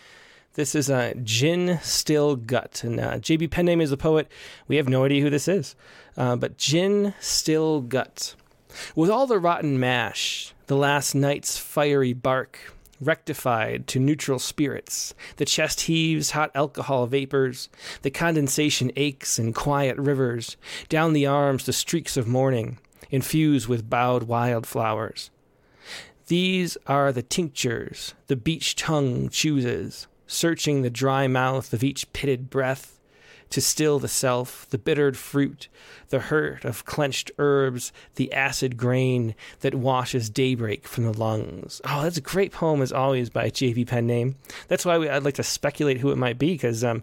This 0.54 0.74
is 0.74 0.90
a 0.90 1.12
uh, 1.12 1.14
Gin 1.22 1.78
Still 1.82 2.36
Gut, 2.36 2.84
and 2.84 3.00
uh, 3.00 3.12
JB 3.14 3.50
pen 3.50 3.64
name 3.64 3.80
is 3.80 3.88
the 3.88 3.96
poet. 3.96 4.30
We 4.68 4.76
have 4.76 4.88
no 4.88 5.04
idea 5.04 5.22
who 5.22 5.30
this 5.30 5.48
is, 5.48 5.74
uh, 6.16 6.36
but 6.36 6.58
Gin 6.58 7.14
Still 7.20 7.80
Gut. 7.80 8.34
With 8.94 9.08
all 9.08 9.26
the 9.26 9.38
rotten 9.38 9.80
mash, 9.80 10.52
the 10.66 10.76
last 10.76 11.14
night's 11.14 11.56
fiery 11.56 12.12
bark, 12.12 12.74
rectified 13.00 13.86
to 13.88 13.98
neutral 13.98 14.38
spirits, 14.38 15.14
the 15.36 15.46
chest 15.46 15.82
heaves 15.82 16.32
hot 16.32 16.50
alcohol 16.54 17.06
vapors, 17.06 17.70
the 18.02 18.10
condensation 18.10 18.92
aches 18.94 19.38
in 19.38 19.54
quiet 19.54 19.96
rivers, 19.96 20.58
down 20.90 21.14
the 21.14 21.26
arms 21.26 21.64
the 21.64 21.72
streaks 21.72 22.18
of 22.18 22.28
morning, 22.28 22.78
infused 23.10 23.68
with 23.68 23.90
bowed 23.90 24.24
wildflowers. 24.24 25.30
These 26.28 26.78
are 26.86 27.12
the 27.12 27.22
tinctures 27.22 28.14
the 28.26 28.36
beach 28.36 28.76
tongue 28.76 29.28
chooses, 29.28 30.06
searching 30.26 30.82
the 30.82 30.90
dry 30.90 31.26
mouth 31.26 31.72
of 31.72 31.84
each 31.84 32.10
pitted 32.12 32.48
breath, 32.48 32.98
to 33.52 33.60
still 33.60 33.98
the 33.98 34.08
self, 34.08 34.66
the 34.70 34.78
bittered 34.78 35.16
fruit, 35.16 35.68
the 36.08 36.20
hurt 36.20 36.64
of 36.64 36.86
clenched 36.86 37.30
herbs, 37.38 37.92
the 38.14 38.32
acid 38.32 38.78
grain 38.78 39.34
that 39.60 39.74
washes 39.74 40.30
daybreak 40.30 40.88
from 40.88 41.04
the 41.04 41.12
lungs. 41.12 41.80
Oh, 41.84 42.02
that's 42.02 42.16
a 42.16 42.22
great 42.22 42.50
poem, 42.50 42.80
as 42.80 42.92
always, 42.92 43.28
by 43.28 43.50
J.V. 43.50 43.84
Pen 43.84 44.06
name. 44.06 44.36
That's 44.68 44.86
why 44.86 44.96
we, 44.96 45.08
I'd 45.08 45.22
like 45.22 45.34
to 45.34 45.42
speculate 45.42 45.98
who 45.98 46.10
it 46.10 46.16
might 46.16 46.38
be, 46.38 46.52
because 46.52 46.82
um, 46.82 47.02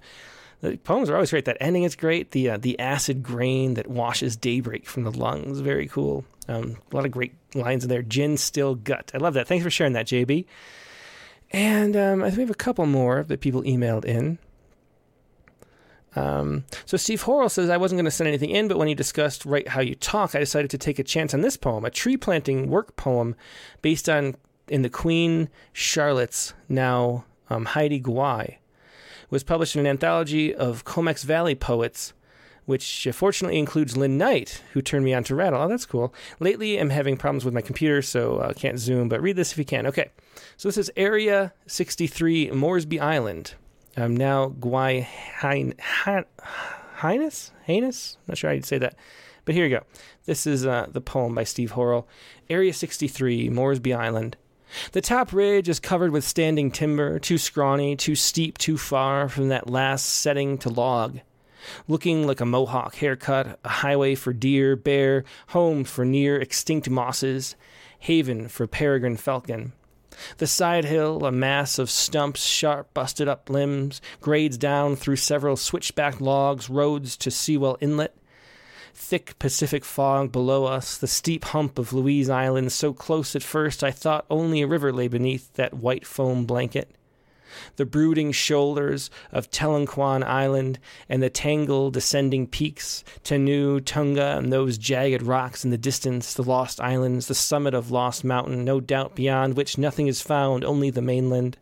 the 0.62 0.78
poems 0.78 1.10
are 1.10 1.16
always 1.16 1.30
great. 1.30 1.46
That 1.46 1.58
ending 1.62 1.84
is 1.84 1.96
great. 1.96 2.32
The 2.32 2.52
uh, 2.52 2.58
the 2.58 2.80
acid 2.80 3.24
grain 3.24 3.76
that 3.76 3.88
washes 3.88 4.36
daybreak 4.36 4.86
from 4.88 5.04
the 5.04 5.12
lungs, 5.12 5.60
very 5.60 5.88
cool. 5.88 6.26
Um, 6.48 6.78
a 6.92 6.96
lot 6.96 7.06
of 7.06 7.12
great 7.12 7.34
lines 7.54 7.84
in 7.84 7.90
there. 7.90 8.02
Gin 8.02 8.38
still 8.38 8.76
gut. 8.76 9.12
I 9.14 9.18
love 9.18 9.36
that. 9.36 9.48
Thanks 9.48 9.64
for 9.64 9.70
sharing 9.70 9.94
that, 9.94 10.08
JB. 10.08 10.46
And 11.52 11.96
um, 11.96 12.24
I 12.24 12.28
think 12.28 12.38
we 12.38 12.44
have 12.44 12.50
a 12.50 12.56
couple 12.56 12.86
more 12.86 13.24
that 13.24 13.42
people 13.42 13.64
emailed 13.64 14.06
in. 14.06 14.40
Um, 16.16 16.66
so 16.86 16.98
Steve 16.98 17.24
Horrell 17.24 17.52
says 17.52 17.70
I 17.70 17.78
wasn't 17.78 17.98
going 17.98 18.06
to 18.06 18.12
send 18.12 18.28
anything 18.28 18.50
in, 18.50 18.68
but 18.68 18.78
when 18.78 18.88
he 18.88 18.96
discussed 18.96 19.46
write 19.46 19.70
how 19.70 19.82
you 19.82 19.96
talk, 19.96 20.36
I 20.36 20.40
decided 20.40 20.72
to 20.72 20.78
take 20.78 21.00
a 21.00 21.04
chance 21.04 21.34
on 21.34 21.42
this 21.42 21.56
poem, 21.56 21.86
a 21.86 21.92
tree 21.92 22.18
planting 22.18 22.70
work 22.70 22.96
poem 22.96 23.36
based 23.82 24.10
on 24.10 24.36
in 24.68 24.82
the 24.82 24.90
Queen 24.90 25.50
Charlotte's 25.74 26.54
now 26.68 27.26
um, 27.50 27.66
Haida 27.66 28.00
Gwaii. 28.00 28.58
Was 29.30 29.44
published 29.44 29.76
in 29.76 29.82
an 29.82 29.88
anthology 29.88 30.54
of 30.56 30.86
Comox 30.86 31.24
Valley 31.24 31.54
poets, 31.54 32.14
which 32.66 33.06
uh, 33.08 33.12
fortunately 33.12 33.60
includes 33.60 33.96
Lynn 33.96 34.18
Knight, 34.18 34.64
who 34.74 34.82
turned 34.82 35.06
me 35.06 35.14
on 35.14 35.24
to 35.26 35.36
Rattle. 35.36 35.62
Oh, 35.62 35.68
that's 35.68 35.86
cool. 35.86 36.14
Lately, 36.40 36.78
I'm 36.78 36.90
having 36.90 37.16
problems 37.16 37.46
with 37.46 37.54
my 37.54 37.62
computer, 37.62 38.02
so 38.02 38.40
I 38.40 38.46
uh, 38.46 38.54
can't 38.54 38.80
zoom, 38.80 39.08
but 39.08 39.22
read 39.22 39.36
this 39.36 39.52
if 39.52 39.58
you 39.58 39.66
can. 39.66 39.86
Okay, 39.86 40.10
so 40.58 40.68
this 40.68 40.78
is 40.78 40.92
Area 40.98 41.54
63, 41.68 42.52
Moresby 42.52 43.00
Island. 43.00 43.54
I'm 43.96 44.16
now 44.16 44.50
Gwaii 44.60 45.04
Hein, 45.04 45.74
Hein, 45.80 46.26
Highness? 46.96 47.52
Heinous? 47.66 48.18
Not 48.28 48.38
sure 48.38 48.50
how 48.50 48.56
you'd 48.56 48.66
say 48.66 48.78
that. 48.78 48.96
But 49.46 49.56
here 49.56 49.66
you 49.66 49.78
go. 49.78 49.84
This 50.26 50.46
is 50.46 50.66
uh, 50.66 50.88
the 50.92 51.02
poem 51.02 51.34
by 51.34 51.44
Steve 51.44 51.74
Horrell. 51.74 52.06
Area 52.50 52.74
63, 52.74 53.50
Moresby 53.50 53.94
Island. 53.94 54.38
The 54.92 55.02
top 55.02 55.34
ridge 55.34 55.70
is 55.70 55.80
covered 55.80 56.12
with 56.12 56.24
standing 56.24 56.72
timber, 56.72 57.20
too 57.20 57.38
scrawny, 57.38 57.96
too 57.96 58.16
steep, 58.16 58.58
too 58.58 58.78
far 58.78 59.30
from 59.30 59.50
that 59.50 59.70
last 59.70 60.06
setting 60.06 60.58
to 60.60 60.70
log. 60.70 61.20
Looking 61.88 62.26
like 62.26 62.40
a 62.40 62.46
mohawk 62.46 62.96
haircut, 62.96 63.60
a 63.64 63.70
highway 63.70 64.16
for 64.16 64.34
deer, 64.34 64.76
bear, 64.76 65.24
home 65.48 65.84
for 65.84 66.06
near 66.06 66.40
extinct 66.40 66.90
mosses, 66.90 67.56
haven 68.00 68.48
for 68.48 68.68
peregrine 68.68 69.18
falcon. 69.18 69.74
The 70.38 70.48
side 70.48 70.86
hill, 70.86 71.26
a 71.26 71.32
mass 71.32 71.80
of 71.80 71.90
stumps, 71.90 72.44
sharp, 72.44 72.94
busted 72.94 73.28
up 73.28 73.50
limbs, 73.50 74.02
grades 74.22 74.58
down 74.58 74.96
through 74.96 75.18
several 75.18 75.56
switchback 75.56 76.20
logs, 76.20 76.70
roads 76.70 77.16
to 77.18 77.32
Sewell 77.32 77.78
Inlet. 77.80 78.16
Thick 79.02 79.40
Pacific 79.40 79.86
fog 79.86 80.32
below 80.32 80.66
us, 80.66 80.98
the 80.98 81.08
steep 81.08 81.46
hump 81.46 81.80
of 81.80 81.94
Louise 81.94 82.30
Island, 82.30 82.72
so 82.72 82.94
close 82.94 83.36
at 83.36 83.42
first 83.42 83.84
I 83.84 83.92
thought 83.92 84.26
only 84.30 84.62
a 84.62 84.68
river 84.68 84.92
lay 84.92 85.08
beneath 85.08 85.52
that 85.54 85.74
white 85.74 86.06
foam 86.06 86.46
blanket 86.46 86.94
the 87.78 87.86
brooding 87.86 88.32
shoulders 88.32 89.10
of 89.32 89.50
Talunkwan 89.50 90.24
Island, 90.24 90.80
and 91.08 91.24
the 91.24 91.30
tangled 91.30 91.94
descending 91.94 92.46
peaks, 92.46 93.04
Tenu, 93.24 93.80
Tunga, 93.80 94.38
and 94.38 94.52
those 94.52 94.78
jagged 94.78 95.24
rocks 95.24 95.64
in 95.64 95.72
the 95.72 95.78
distance, 95.78 96.34
the 96.34 96.44
lost 96.44 96.80
islands, 96.80 97.28
the 97.28 97.36
summit 97.36 97.74
of 97.74 97.90
Lost 97.90 98.24
Mountain, 98.24 98.64
no 98.64 98.80
doubt 98.80 99.16
beyond 99.16 99.56
which 99.56 99.78
nothing 99.78 100.08
is 100.08 100.22
found, 100.22 100.64
only 100.64 100.90
the 100.90 101.02
mainland. 101.02 101.58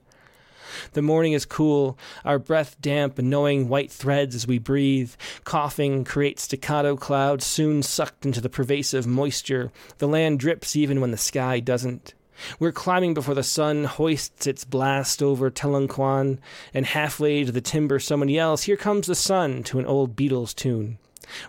The 0.93 1.01
morning 1.01 1.33
is 1.33 1.45
cool, 1.45 1.97
our 2.25 2.39
breath 2.39 2.75
damp, 2.81 3.17
knowing 3.19 3.69
white 3.69 3.91
threads 3.91 4.35
as 4.35 4.47
we 4.47 4.59
breathe. 4.59 5.13
Coughing 5.43 6.03
creates 6.03 6.43
staccato 6.43 6.95
clouds, 6.95 7.45
soon 7.45 7.83
sucked 7.83 8.25
into 8.25 8.41
the 8.41 8.49
pervasive 8.49 9.07
moisture. 9.07 9.71
The 9.97 10.07
land 10.07 10.39
drips 10.39 10.75
even 10.75 11.01
when 11.01 11.11
the 11.11 11.17
sky 11.17 11.59
doesn't. 11.59 12.13
We're 12.59 12.71
climbing 12.71 13.13
before 13.13 13.35
the 13.35 13.43
sun 13.43 13.85
hoists 13.85 14.45
its 14.45 14.63
blast 14.63 15.23
over 15.23 15.49
Talunkwan, 15.49 16.37
and 16.73 16.85
halfway 16.85 17.43
to 17.43 17.51
the 17.51 17.61
timber 17.61 17.99
someone 17.99 18.29
yells, 18.29 18.63
Here 18.63 18.77
comes 18.77 19.07
the 19.07 19.15
sun, 19.15 19.63
to 19.63 19.79
an 19.79 19.85
old 19.85 20.15
Beatles 20.15 20.53
tune. 20.53 20.99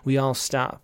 We 0.03 0.17
all 0.17 0.33
stop. 0.33 0.81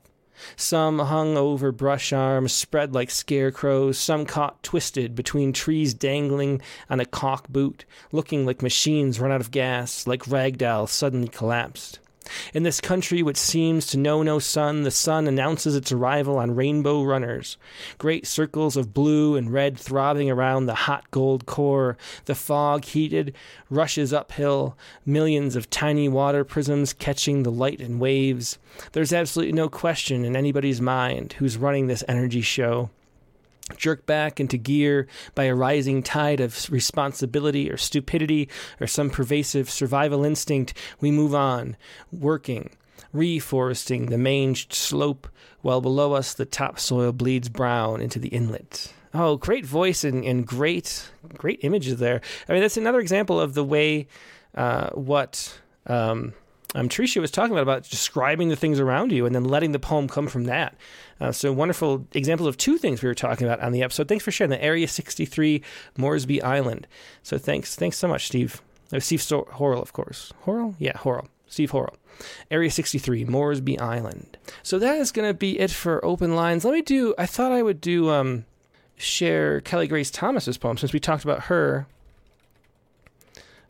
Some 0.55 0.99
hung 0.99 1.37
over 1.37 1.71
brush 1.71 2.13
arms, 2.13 2.51
spread 2.53 2.93
like 2.93 3.09
scarecrows, 3.09 3.97
some 3.97 4.25
caught 4.25 4.61
twisted 4.63 5.15
between 5.15 5.53
trees 5.53 5.93
dangling 5.93 6.61
on 6.89 6.99
a 6.99 7.05
caulk 7.05 7.47
boot, 7.47 7.85
looking 8.11 8.45
like 8.45 8.61
machines 8.61 9.19
run 9.19 9.31
out 9.31 9.41
of 9.41 9.51
gas, 9.51 10.07
like 10.07 10.23
ragdolls 10.23 10.89
suddenly 10.89 11.27
collapsed. 11.27 11.99
In 12.53 12.63
this 12.63 12.81
country 12.81 13.21
which 13.21 13.37
seems 13.37 13.85
to 13.87 13.97
know 13.97 14.23
no 14.23 14.39
sun, 14.39 14.83
the 14.83 14.91
sun 14.91 15.27
announces 15.27 15.75
its 15.75 15.91
arrival 15.91 16.37
on 16.37 16.55
rainbow 16.55 17.03
runners. 17.03 17.57
Great 17.97 18.25
circles 18.25 18.77
of 18.77 18.93
blue 18.93 19.35
and 19.35 19.51
red 19.51 19.77
throbbing 19.77 20.29
around 20.29 20.65
the 20.65 20.75
hot 20.75 21.09
gold 21.11 21.45
core. 21.45 21.97
The 22.25 22.35
fog, 22.35 22.85
heated, 22.85 23.35
rushes 23.69 24.13
uphill, 24.13 24.77
millions 25.05 25.55
of 25.55 25.69
tiny 25.69 26.09
water 26.09 26.43
prisms 26.43 26.93
catching 26.93 27.43
the 27.43 27.51
light 27.51 27.81
in 27.81 27.99
waves. 27.99 28.57
There's 28.93 29.13
absolutely 29.13 29.53
no 29.53 29.69
question 29.69 30.25
in 30.25 30.35
anybody's 30.35 30.81
mind 30.81 31.33
who's 31.33 31.57
running 31.57 31.87
this 31.87 32.03
energy 32.07 32.41
show 32.41 32.89
jerked 33.77 34.05
back 34.05 34.39
into 34.39 34.57
gear 34.57 35.07
by 35.33 35.45
a 35.45 35.55
rising 35.55 36.03
tide 36.03 36.39
of 36.39 36.69
responsibility 36.71 37.69
or 37.69 37.77
stupidity 37.77 38.47
or 38.79 38.87
some 38.87 39.09
pervasive 39.09 39.69
survival 39.69 40.23
instinct, 40.23 40.73
we 41.01 41.11
move 41.11 41.33
on, 41.33 41.75
working, 42.11 42.69
reforesting 43.13 44.09
the 44.09 44.17
manged 44.17 44.73
slope, 44.73 45.27
while 45.61 45.81
below 45.81 46.13
us 46.13 46.33
the 46.33 46.45
topsoil 46.45 47.11
bleeds 47.11 47.49
brown 47.49 48.01
into 48.01 48.19
the 48.19 48.29
inlet. 48.29 48.93
Oh, 49.13 49.37
great 49.37 49.65
voice 49.65 50.03
and, 50.03 50.23
and 50.25 50.45
great, 50.45 51.09
great 51.37 51.59
images 51.63 51.97
there. 51.97 52.21
I 52.47 52.53
mean, 52.53 52.61
that's 52.61 52.77
another 52.77 52.99
example 52.99 53.39
of 53.39 53.53
the 53.53 53.63
way 53.63 54.07
uh, 54.53 54.89
what 54.89 55.59
um, 55.87 56.33
um, 56.75 56.89
Tresha 56.89 57.21
was 57.21 57.31
talking 57.31 57.53
about, 57.53 57.63
about 57.63 57.89
describing 57.89 58.49
the 58.49 58.55
things 58.57 58.81
around 58.81 59.13
you 59.13 59.25
and 59.25 59.33
then 59.33 59.45
letting 59.45 59.71
the 59.71 59.79
poem 59.79 60.09
come 60.09 60.27
from 60.27 60.43
that. 60.43 60.75
Uh, 61.21 61.31
so 61.31 61.53
wonderful 61.53 62.05
examples 62.13 62.47
of 62.49 62.57
two 62.57 62.77
things 62.77 63.01
we 63.01 63.07
were 63.07 63.15
talking 63.15 63.47
about 63.47 63.61
on 63.61 63.71
the 63.71 63.81
episode. 63.81 64.09
Thanks 64.09 64.25
for 64.25 64.31
sharing 64.31 64.51
the 64.51 64.61
Area 64.61 64.85
63 64.85 65.63
Moresby 65.97 66.43
Island. 66.43 66.85
So 67.23 67.37
thanks, 67.37 67.75
thanks 67.75 67.97
so 67.97 68.09
much, 68.09 68.27
Steve. 68.27 68.61
Uh, 68.93 68.99
Steve 68.99 69.21
Sto- 69.21 69.47
Horrell, 69.53 69.81
of 69.81 69.93
course. 69.93 70.33
Horrell, 70.45 70.75
yeah, 70.77 70.93
Horrell. 70.93 71.27
Steve 71.47 71.71
Horrell. 71.71 71.95
Area 72.51 72.69
63, 72.69 73.23
Moresby 73.23 73.79
Island. 73.79 74.37
So 74.61 74.77
that 74.79 74.97
is 74.97 75.13
going 75.13 75.29
to 75.29 75.33
be 75.33 75.57
it 75.57 75.71
for 75.71 76.03
open 76.03 76.35
lines. 76.35 76.65
Let 76.65 76.73
me 76.73 76.81
do. 76.81 77.15
I 77.17 77.25
thought 77.25 77.53
I 77.53 77.63
would 77.63 77.79
do 77.79 78.09
um, 78.09 78.43
share 78.97 79.61
Kelly 79.61 79.87
Grace 79.87 80.11
Thomas's 80.11 80.57
poem 80.57 80.77
since 80.77 80.91
we 80.91 80.99
talked 80.99 81.23
about 81.23 81.43
her. 81.43 81.87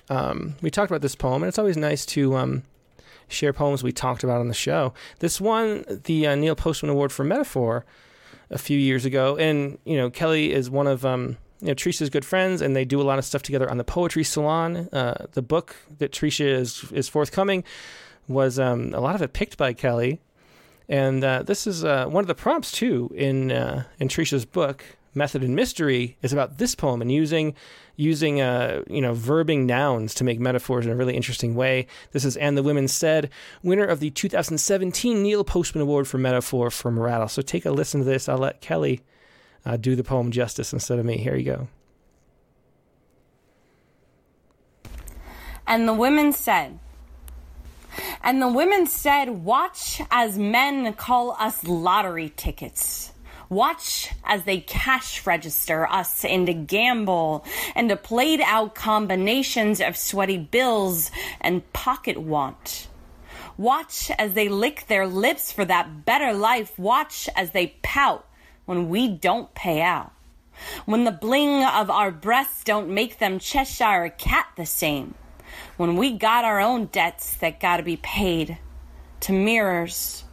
Um, 0.09 0.55
we 0.63 0.71
talked 0.71 0.89
about 0.89 1.01
this 1.01 1.15
poem, 1.15 1.43
and 1.43 1.47
it's 1.47 1.59
always 1.59 1.77
nice 1.77 2.05
to 2.07 2.35
um, 2.35 2.63
share 3.27 3.53
poems 3.53 3.83
we 3.83 3.91
talked 3.91 4.23
about 4.23 4.39
on 4.39 4.47
the 4.47 4.53
show. 4.53 4.93
This 5.19 5.41
won 5.41 5.83
the 6.03 6.27
uh, 6.27 6.35
Neil 6.35 6.55
Postman 6.55 6.89
Award 6.89 7.11
for 7.11 7.23
Metaphor 7.23 7.85
a 8.49 8.57
few 8.57 8.77
years 8.77 9.05
ago, 9.05 9.37
and 9.37 9.77
you 9.85 9.97
know 9.97 10.09
Kelly 10.09 10.53
is 10.53 10.69
one 10.69 10.87
of 10.87 11.05
um, 11.05 11.37
you 11.61 11.67
know 11.67 11.73
Tresha's 11.73 12.09
good 12.09 12.25
friends, 12.25 12.61
and 12.61 12.75
they 12.75 12.85
do 12.85 13.01
a 13.01 13.03
lot 13.03 13.19
of 13.19 13.25
stuff 13.25 13.43
together 13.43 13.69
on 13.69 13.77
the 13.77 13.83
Poetry 13.83 14.23
Salon. 14.23 14.89
Uh, 14.91 15.25
the 15.33 15.41
book 15.41 15.75
that 15.97 16.11
Tresha 16.11 16.45
is 16.45 16.91
is 16.91 17.09
forthcoming 17.09 17.63
was 18.27 18.59
um, 18.59 18.93
a 18.93 18.99
lot 18.99 19.15
of 19.15 19.21
it 19.21 19.33
picked 19.33 19.57
by 19.57 19.73
Kelly, 19.73 20.19
and 20.87 21.23
uh, 21.23 21.43
this 21.43 21.67
is 21.67 21.83
uh, 21.83 22.05
one 22.05 22.23
of 22.23 22.27
the 22.27 22.35
prompts 22.35 22.71
too 22.71 23.11
in 23.15 23.51
uh, 23.51 23.85
in 23.99 24.07
Tresha's 24.07 24.45
book. 24.45 24.83
Method 25.15 25.43
and 25.43 25.55
Mystery 25.55 26.17
is 26.21 26.33
about 26.33 26.57
this 26.57 26.75
poem 26.75 27.01
and 27.01 27.11
using 27.11 27.55
using 27.95 28.41
uh, 28.41 28.83
you 28.87 29.01
know 29.01 29.13
verbing 29.13 29.65
nouns 29.65 30.13
to 30.15 30.23
make 30.23 30.39
metaphors 30.39 30.85
in 30.85 30.91
a 30.91 30.95
really 30.95 31.15
interesting 31.15 31.55
way. 31.55 31.87
This 32.11 32.25
is 32.25 32.35
and 32.37 32.57
the 32.57 32.63
women 32.63 32.87
said, 32.87 33.29
winner 33.63 33.85
of 33.85 33.99
the 33.99 34.09
2017 34.11 35.23
Neil 35.23 35.43
Postman 35.43 35.81
Award 35.81 36.07
for 36.07 36.17
Metaphor 36.17 36.69
from 36.69 36.99
Rattle. 36.99 37.29
So 37.29 37.41
take 37.41 37.65
a 37.65 37.71
listen 37.71 38.01
to 38.01 38.05
this. 38.05 38.27
I'll 38.27 38.37
let 38.37 38.61
Kelly 38.61 39.01
uh, 39.65 39.77
do 39.77 39.95
the 39.95 40.03
poem 40.03 40.31
justice 40.31 40.73
instead 40.73 40.99
of 40.99 41.05
me. 41.05 41.17
Here 41.17 41.35
you 41.35 41.45
go. 41.45 41.67
And 45.67 45.87
the 45.87 45.93
women 45.93 46.31
said, 46.31 46.77
and 48.21 48.41
the 48.41 48.47
women 48.47 48.87
said, 48.87 49.29
Watch 49.29 50.01
as 50.11 50.37
men 50.37 50.93
call 50.93 51.31
us 51.39 51.63
lottery 51.63 52.33
tickets. 52.35 53.11
Watch 53.49 54.11
as 54.23 54.43
they 54.43 54.59
cash 54.59 55.25
register 55.25 55.87
us 55.87 56.23
into 56.23 56.53
gamble 56.53 57.45
and 57.75 57.89
to 57.89 57.95
played 57.95 58.41
out 58.41 58.75
combinations 58.75 59.79
of 59.79 59.95
sweaty 59.95 60.37
bills 60.37 61.11
and 61.41 61.71
pocket 61.71 62.17
want. 62.17 62.87
Watch 63.57 64.11
as 64.17 64.33
they 64.33 64.49
lick 64.49 64.85
their 64.87 65.07
lips 65.07 65.51
for 65.51 65.63
that 65.63 66.05
better 66.05 66.33
life. 66.33 66.77
Watch 66.77 67.29
as 67.35 67.51
they 67.51 67.77
pout 67.83 68.27
when 68.65 68.89
we 68.89 69.07
don't 69.07 69.53
pay 69.53 69.81
out. 69.81 70.11
When 70.85 71.03
the 71.03 71.11
bling 71.11 71.63
of 71.63 71.89
our 71.89 72.11
breasts 72.11 72.63
don't 72.63 72.89
make 72.89 73.19
them 73.19 73.39
Cheshire 73.39 74.09
cat 74.17 74.47
the 74.57 74.65
same. 74.65 75.13
When 75.77 75.95
we 75.95 76.17
got 76.17 76.43
our 76.43 76.59
own 76.59 76.87
debts 76.87 77.35
that 77.37 77.59
gotta 77.59 77.83
be 77.83 77.97
paid 77.97 78.57
to 79.21 79.31
mirrors 79.31 80.24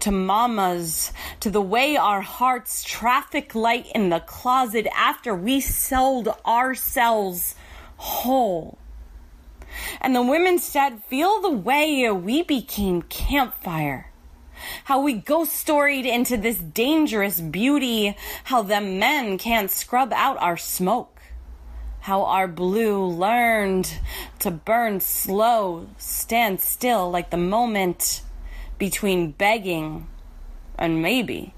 to 0.00 0.10
mamas, 0.10 1.12
to 1.40 1.50
the 1.50 1.62
way 1.62 1.96
our 1.96 2.20
hearts 2.20 2.82
traffic 2.82 3.54
light 3.54 3.86
in 3.94 4.08
the 4.08 4.20
closet 4.20 4.86
after 4.94 5.34
we 5.34 5.60
sold 5.60 6.28
ourselves 6.46 7.54
whole. 7.96 8.78
And 10.00 10.14
the 10.14 10.22
women 10.22 10.58
said, 10.58 11.02
Feel 11.04 11.40
the 11.40 11.50
way 11.50 12.10
we 12.10 12.42
became 12.42 13.02
campfire. 13.02 14.10
How 14.84 15.00
we 15.00 15.14
ghost 15.14 15.52
storied 15.52 16.06
into 16.06 16.36
this 16.36 16.58
dangerous 16.58 17.40
beauty. 17.40 18.16
How 18.44 18.62
the 18.62 18.80
men 18.80 19.38
can't 19.38 19.70
scrub 19.70 20.12
out 20.12 20.36
our 20.40 20.56
smoke. 20.56 21.20
How 22.00 22.24
our 22.24 22.46
blue 22.46 23.04
learned 23.06 23.98
to 24.40 24.50
burn 24.50 25.00
slow, 25.00 25.88
stand 25.96 26.60
still 26.60 27.10
like 27.10 27.30
the 27.30 27.38
moment 27.38 28.22
between 28.78 29.32
begging 29.32 30.06
and 30.78 31.02
maybe. 31.02 31.54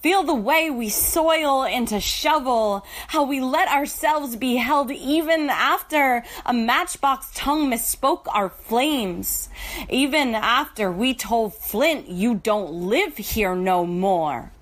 Feel 0.00 0.22
the 0.22 0.34
way 0.34 0.68
we 0.68 0.90
soil 0.90 1.64
into 1.64 1.98
shovel, 1.98 2.84
how 3.08 3.24
we 3.24 3.40
let 3.40 3.68
ourselves 3.68 4.36
be 4.36 4.56
held 4.56 4.90
even 4.90 5.48
after 5.48 6.22
a 6.44 6.52
matchbox 6.52 7.30
tongue 7.34 7.70
misspoke 7.70 8.26
our 8.28 8.50
flames, 8.50 9.48
even 9.88 10.34
after 10.34 10.92
we 10.92 11.14
told 11.14 11.54
Flint 11.54 12.08
you 12.08 12.34
don't 12.34 12.72
live 12.72 13.16
here 13.16 13.54
no 13.54 13.86
more. 13.86 14.52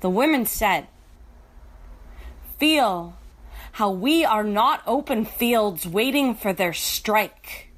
The 0.00 0.10
women 0.10 0.46
said, 0.46 0.86
Feel 2.58 3.16
how 3.72 3.90
we 3.90 4.24
are 4.24 4.44
not 4.44 4.82
open 4.86 5.26
fields 5.26 5.86
waiting 5.86 6.34
for 6.34 6.54
their 6.54 6.72
strike. 6.72 7.68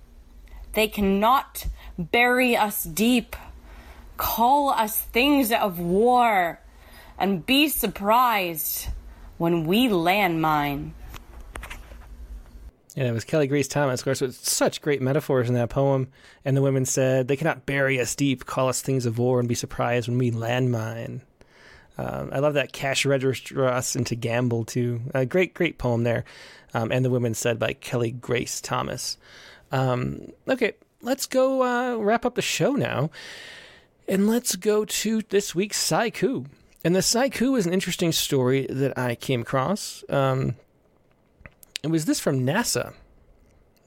They 0.74 0.86
cannot 0.86 1.66
bury 1.98 2.56
us 2.56 2.84
deep, 2.84 3.36
call 4.16 4.70
us 4.70 5.00
things 5.00 5.52
of 5.52 5.78
war, 5.78 6.60
and 7.18 7.44
be 7.44 7.68
surprised 7.68 8.88
when 9.36 9.64
we 9.64 9.88
landmine. 9.88 10.92
Yeah, 12.94 13.04
it 13.04 13.12
was 13.12 13.24
Kelly 13.24 13.46
Grace 13.46 13.68
Thomas, 13.68 14.00
of 14.00 14.04
course, 14.04 14.20
with 14.20 14.34
such 14.34 14.82
great 14.82 15.00
metaphors 15.00 15.48
in 15.48 15.54
that 15.54 15.70
poem. 15.70 16.08
And 16.44 16.56
the 16.56 16.62
women 16.62 16.84
said, 16.84 17.28
They 17.28 17.36
cannot 17.36 17.64
bury 17.64 18.00
us 18.00 18.16
deep, 18.16 18.44
call 18.44 18.68
us 18.68 18.82
things 18.82 19.06
of 19.06 19.18
war, 19.18 19.38
and 19.38 19.48
be 19.48 19.54
surprised 19.54 20.08
when 20.08 20.18
we 20.18 20.32
landmine. 20.32 21.20
Um, 21.96 22.30
I 22.32 22.40
love 22.40 22.54
that 22.54 22.72
cash 22.72 23.06
register 23.06 23.66
us 23.66 23.94
into 23.94 24.16
gamble, 24.16 24.64
too. 24.64 25.00
A 25.14 25.26
great, 25.26 25.54
great 25.54 25.78
poem 25.78 26.02
there. 26.02 26.24
Um, 26.74 26.90
and 26.90 27.04
the 27.04 27.10
women 27.10 27.34
said 27.34 27.58
by 27.60 27.72
Kelly 27.72 28.10
Grace 28.10 28.60
Thomas. 28.60 29.16
Um, 29.70 30.32
okay, 30.48 30.72
let's 31.02 31.26
go 31.26 31.62
uh, 31.62 31.96
wrap 31.96 32.24
up 32.24 32.34
the 32.34 32.42
show 32.42 32.72
now. 32.72 33.10
And 34.06 34.26
let's 34.26 34.56
go 34.56 34.84
to 34.84 35.22
this 35.28 35.54
week's 35.54 35.78
Sciku. 35.78 36.46
And 36.82 36.96
the 36.96 37.00
Sciku 37.00 37.58
is 37.58 37.66
an 37.66 37.74
interesting 37.74 38.12
story 38.12 38.66
that 38.70 38.96
I 38.96 39.14
came 39.14 39.42
across. 39.42 40.02
Um, 40.08 40.56
it 41.82 41.88
was 41.88 42.06
this 42.06 42.20
from 42.20 42.46
NASA. 42.46 42.94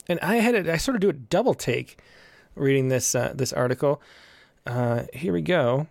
And 0.07 0.19
I 0.19 0.35
had 0.35 0.69
I 0.69 0.77
sort 0.77 0.95
of 0.95 1.01
do 1.01 1.09
a 1.09 1.13
double 1.13 1.53
take 1.53 1.99
reading 2.55 2.89
this 2.89 3.15
uh, 3.15 3.33
this 3.35 3.53
article. 3.53 4.01
Uh, 4.65 5.03
here 5.13 5.33
we 5.33 5.41
go. 5.41 5.87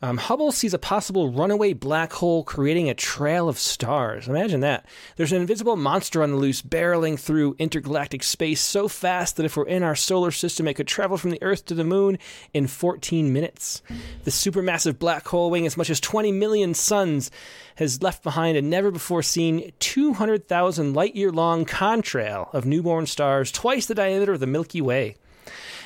Um, 0.00 0.16
Hubble 0.16 0.52
sees 0.52 0.74
a 0.74 0.78
possible 0.78 1.32
runaway 1.32 1.72
black 1.72 2.12
hole 2.12 2.44
creating 2.44 2.88
a 2.88 2.94
trail 2.94 3.48
of 3.48 3.58
stars. 3.58 4.28
Imagine 4.28 4.60
that. 4.60 4.86
There's 5.16 5.32
an 5.32 5.40
invisible 5.40 5.74
monster 5.74 6.22
on 6.22 6.30
the 6.30 6.36
loose, 6.36 6.62
barreling 6.62 7.18
through 7.18 7.56
intergalactic 7.58 8.22
space 8.22 8.60
so 8.60 8.86
fast 8.86 9.36
that 9.36 9.46
if 9.46 9.56
we're 9.56 9.66
in 9.66 9.82
our 9.82 9.96
solar 9.96 10.30
system, 10.30 10.68
it 10.68 10.74
could 10.74 10.86
travel 10.86 11.16
from 11.16 11.30
the 11.30 11.42
Earth 11.42 11.64
to 11.66 11.74
the 11.74 11.82
Moon 11.82 12.16
in 12.54 12.68
14 12.68 13.32
minutes. 13.32 13.82
The 14.22 14.30
supermassive 14.30 15.00
black 15.00 15.26
hole, 15.26 15.50
weighing 15.50 15.66
as 15.66 15.76
much 15.76 15.90
as 15.90 15.98
20 15.98 16.30
million 16.30 16.74
suns, 16.74 17.32
has 17.74 18.00
left 18.00 18.22
behind 18.22 18.56
a 18.56 18.62
never 18.62 18.92
before 18.92 19.24
seen 19.24 19.72
200,000 19.80 20.94
light 20.94 21.16
year 21.16 21.32
long 21.32 21.64
contrail 21.64 22.54
of 22.54 22.64
newborn 22.64 23.06
stars, 23.06 23.50
twice 23.50 23.86
the 23.86 23.96
diameter 23.96 24.34
of 24.34 24.40
the 24.40 24.46
Milky 24.46 24.80
Way. 24.80 25.16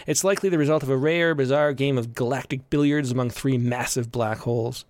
It's 0.07 0.24
likely 0.24 0.49
the 0.49 0.59
result 0.59 0.83
of 0.83 0.91
a 0.91 0.97
rare, 0.97 1.35
bizarre 1.35 1.73
game 1.73 1.99
of 1.99 2.15
galactic 2.15 2.69
billiards 2.70 3.11
among 3.11 3.31
three 3.31 3.59
massive 3.59 4.11
black 4.11 4.39
holes. 4.39 4.85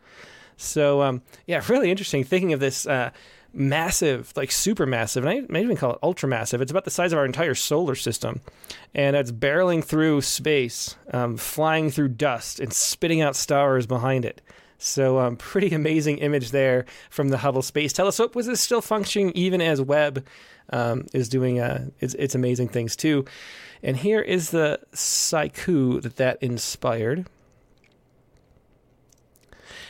So, 0.56 1.02
um, 1.02 1.22
yeah, 1.46 1.62
really 1.68 1.90
interesting 1.90 2.24
thinking 2.24 2.52
of 2.52 2.60
this 2.60 2.86
uh, 2.86 3.10
massive, 3.52 4.32
like 4.36 4.50
super 4.50 4.86
massive, 4.86 5.24
and 5.24 5.30
I 5.30 5.52
may 5.52 5.62
even 5.62 5.76
call 5.76 5.92
it 5.92 5.98
ultra 6.02 6.28
massive. 6.28 6.60
It's 6.60 6.70
about 6.70 6.84
the 6.84 6.90
size 6.90 7.12
of 7.12 7.18
our 7.18 7.26
entire 7.26 7.54
solar 7.54 7.94
system, 7.94 8.40
and 8.94 9.16
it's 9.16 9.32
barreling 9.32 9.84
through 9.84 10.22
space, 10.22 10.96
um, 11.12 11.36
flying 11.36 11.90
through 11.90 12.08
dust, 12.08 12.60
and 12.60 12.72
spitting 12.72 13.20
out 13.20 13.36
stars 13.36 13.86
behind 13.86 14.24
it. 14.24 14.40
So, 14.78 15.18
um, 15.18 15.36
pretty 15.38 15.74
amazing 15.74 16.18
image 16.18 16.50
there 16.50 16.86
from 17.10 17.28
the 17.28 17.38
Hubble 17.38 17.62
Space 17.62 17.92
Telescope. 17.92 18.34
Was 18.34 18.46
this 18.46 18.60
still 18.60 18.80
functioning 18.80 19.32
even 19.34 19.60
as 19.60 19.80
Webb 19.80 20.24
um, 20.70 21.06
is 21.12 21.28
doing 21.28 21.60
uh, 21.60 21.88
its, 22.00 22.14
its 22.14 22.34
amazing 22.34 22.68
things 22.68 22.96
too? 22.96 23.24
And 23.82 23.96
here 23.96 24.20
is 24.20 24.50
the 24.50 24.80
Sciku 24.92 26.00
that 26.02 26.16
that 26.16 26.42
inspired. 26.42 27.26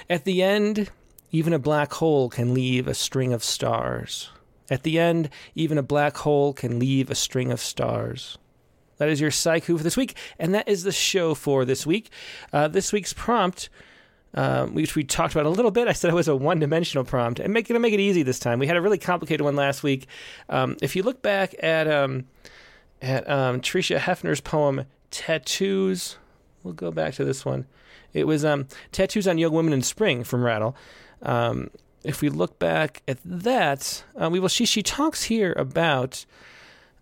At 0.08 0.24
the 0.24 0.42
end, 0.42 0.90
even 1.30 1.52
a 1.52 1.58
black 1.58 1.92
hole 1.94 2.28
can 2.28 2.54
leave 2.54 2.88
a 2.88 2.94
string 2.94 3.32
of 3.32 3.44
stars. 3.44 4.30
At 4.70 4.82
the 4.82 4.98
end, 4.98 5.28
even 5.54 5.76
a 5.76 5.82
black 5.82 6.16
hole 6.18 6.52
can 6.52 6.78
leave 6.78 7.10
a 7.10 7.14
string 7.14 7.52
of 7.52 7.60
stars. 7.60 8.38
That 8.98 9.08
is 9.08 9.20
your 9.20 9.30
Sciku 9.30 9.76
for 9.76 9.82
this 9.82 9.96
week, 9.96 10.16
and 10.38 10.54
that 10.54 10.68
is 10.68 10.84
the 10.84 10.92
show 10.92 11.34
for 11.34 11.64
this 11.64 11.86
week. 11.86 12.10
Uh, 12.52 12.68
this 12.68 12.92
week's 12.92 13.12
prompt, 13.12 13.68
um, 14.34 14.74
which 14.74 14.94
we 14.94 15.04
talked 15.04 15.34
about 15.34 15.46
a 15.46 15.50
little 15.50 15.70
bit, 15.70 15.88
I 15.88 15.92
said 15.92 16.10
it 16.10 16.14
was 16.14 16.28
a 16.28 16.36
one-dimensional 16.36 17.04
prompt, 17.04 17.40
and 17.40 17.52
make 17.52 17.68
it 17.68 17.78
make 17.78 17.92
it 17.92 18.00
easy 18.00 18.22
this 18.22 18.38
time. 18.38 18.58
We 18.58 18.66
had 18.66 18.76
a 18.76 18.80
really 18.80 18.98
complicated 18.98 19.42
one 19.42 19.56
last 19.56 19.82
week. 19.82 20.06
Um, 20.48 20.76
if 20.80 20.94
you 20.94 21.02
look 21.02 21.20
back 21.20 21.54
at 21.62 21.88
um, 21.88 22.26
at 23.02 23.28
um, 23.28 23.60
Tresha 23.60 23.98
Haefner's 23.98 24.40
poem 24.40 24.86
"Tattoos," 25.10 26.16
we'll 26.62 26.72
go 26.72 26.90
back 26.90 27.14
to 27.14 27.24
this 27.24 27.44
one. 27.44 27.66
It 28.14 28.26
was 28.26 28.44
um, 28.44 28.68
"Tattoos 28.92 29.28
on 29.28 29.36
Young 29.36 29.52
Women 29.52 29.72
in 29.72 29.82
Spring" 29.82 30.24
from 30.24 30.44
Rattle. 30.44 30.76
Um, 31.20 31.70
if 32.04 32.22
we 32.22 32.28
look 32.28 32.58
back 32.58 33.02
at 33.06 33.18
that, 33.24 34.04
uh, 34.20 34.30
we 34.30 34.40
will. 34.40 34.48
She 34.48 34.64
she 34.64 34.82
talks 34.82 35.24
here 35.24 35.52
about. 35.52 36.24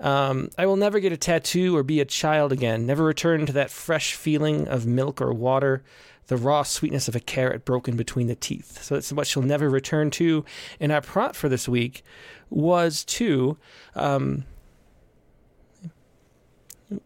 Um, 0.00 0.48
I 0.56 0.64
will 0.64 0.76
never 0.76 0.98
get 0.98 1.12
a 1.12 1.16
tattoo 1.18 1.76
or 1.76 1.82
be 1.82 2.00
a 2.00 2.06
child 2.06 2.52
again. 2.52 2.86
Never 2.86 3.04
return 3.04 3.44
to 3.44 3.52
that 3.52 3.70
fresh 3.70 4.14
feeling 4.14 4.66
of 4.66 4.86
milk 4.86 5.20
or 5.20 5.34
water, 5.34 5.82
the 6.28 6.38
raw 6.38 6.62
sweetness 6.62 7.06
of 7.06 7.14
a 7.14 7.20
carrot 7.20 7.66
broken 7.66 7.96
between 7.96 8.26
the 8.26 8.34
teeth. 8.34 8.82
So 8.82 8.94
that's 8.94 9.12
what 9.12 9.26
she'll 9.26 9.42
never 9.42 9.68
return 9.68 10.10
to. 10.12 10.46
And 10.80 10.90
our 10.90 11.02
prompt 11.02 11.36
for 11.36 11.50
this 11.50 11.68
week 11.68 12.02
was 12.48 13.04
to. 13.04 13.58
Um, 13.94 14.44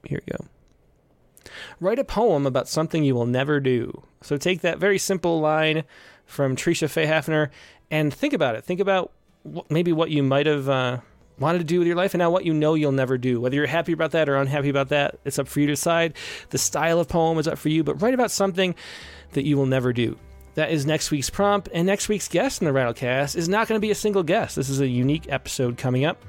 here 0.04 0.20
we 0.26 0.32
go. 0.32 0.46
Write 1.80 1.98
a 1.98 2.04
poem 2.04 2.46
about 2.46 2.68
something 2.68 3.04
you 3.04 3.14
will 3.14 3.26
never 3.26 3.60
do. 3.60 4.02
So 4.22 4.36
take 4.36 4.60
that 4.62 4.78
very 4.78 4.98
simple 4.98 5.40
line 5.40 5.84
from 6.24 6.56
Tresha 6.56 6.88
Faye 6.88 7.06
Haefner 7.06 7.50
and 7.90 8.12
think 8.12 8.32
about 8.32 8.54
it. 8.54 8.64
Think 8.64 8.80
about 8.80 9.12
maybe 9.68 9.92
what 9.92 10.10
you 10.10 10.22
might 10.22 10.46
have 10.46 10.68
uh, 10.68 10.98
wanted 11.38 11.58
to 11.58 11.64
do 11.64 11.78
with 11.78 11.86
your 11.86 11.96
life 11.96 12.14
and 12.14 12.20
now 12.20 12.30
what 12.30 12.44
you 12.44 12.54
know 12.54 12.74
you'll 12.74 12.92
never 12.92 13.18
do. 13.18 13.40
Whether 13.40 13.56
you're 13.56 13.66
happy 13.66 13.92
about 13.92 14.12
that 14.12 14.28
or 14.28 14.36
unhappy 14.36 14.68
about 14.68 14.88
that, 14.88 15.18
it's 15.24 15.38
up 15.38 15.48
for 15.48 15.60
you 15.60 15.66
to 15.66 15.72
decide. 15.72 16.14
The 16.50 16.58
style 16.58 17.00
of 17.00 17.08
poem 17.08 17.38
is 17.38 17.48
up 17.48 17.58
for 17.58 17.68
you, 17.68 17.84
but 17.84 18.00
write 18.00 18.14
about 18.14 18.30
something 18.30 18.74
that 19.32 19.44
you 19.44 19.56
will 19.56 19.66
never 19.66 19.92
do. 19.92 20.18
That 20.54 20.70
is 20.70 20.86
next 20.86 21.10
week's 21.10 21.30
prompt, 21.30 21.68
and 21.72 21.84
next 21.84 22.08
week's 22.08 22.28
guest 22.28 22.62
in 22.62 22.66
the 22.66 22.72
Rattlecast 22.72 23.34
is 23.34 23.48
not 23.48 23.66
going 23.66 23.76
to 23.76 23.84
be 23.84 23.90
a 23.90 23.94
single 23.94 24.22
guest. 24.22 24.54
This 24.54 24.68
is 24.68 24.80
a 24.80 24.86
unique 24.86 25.26
episode 25.28 25.76
coming 25.76 26.04
up. 26.04 26.22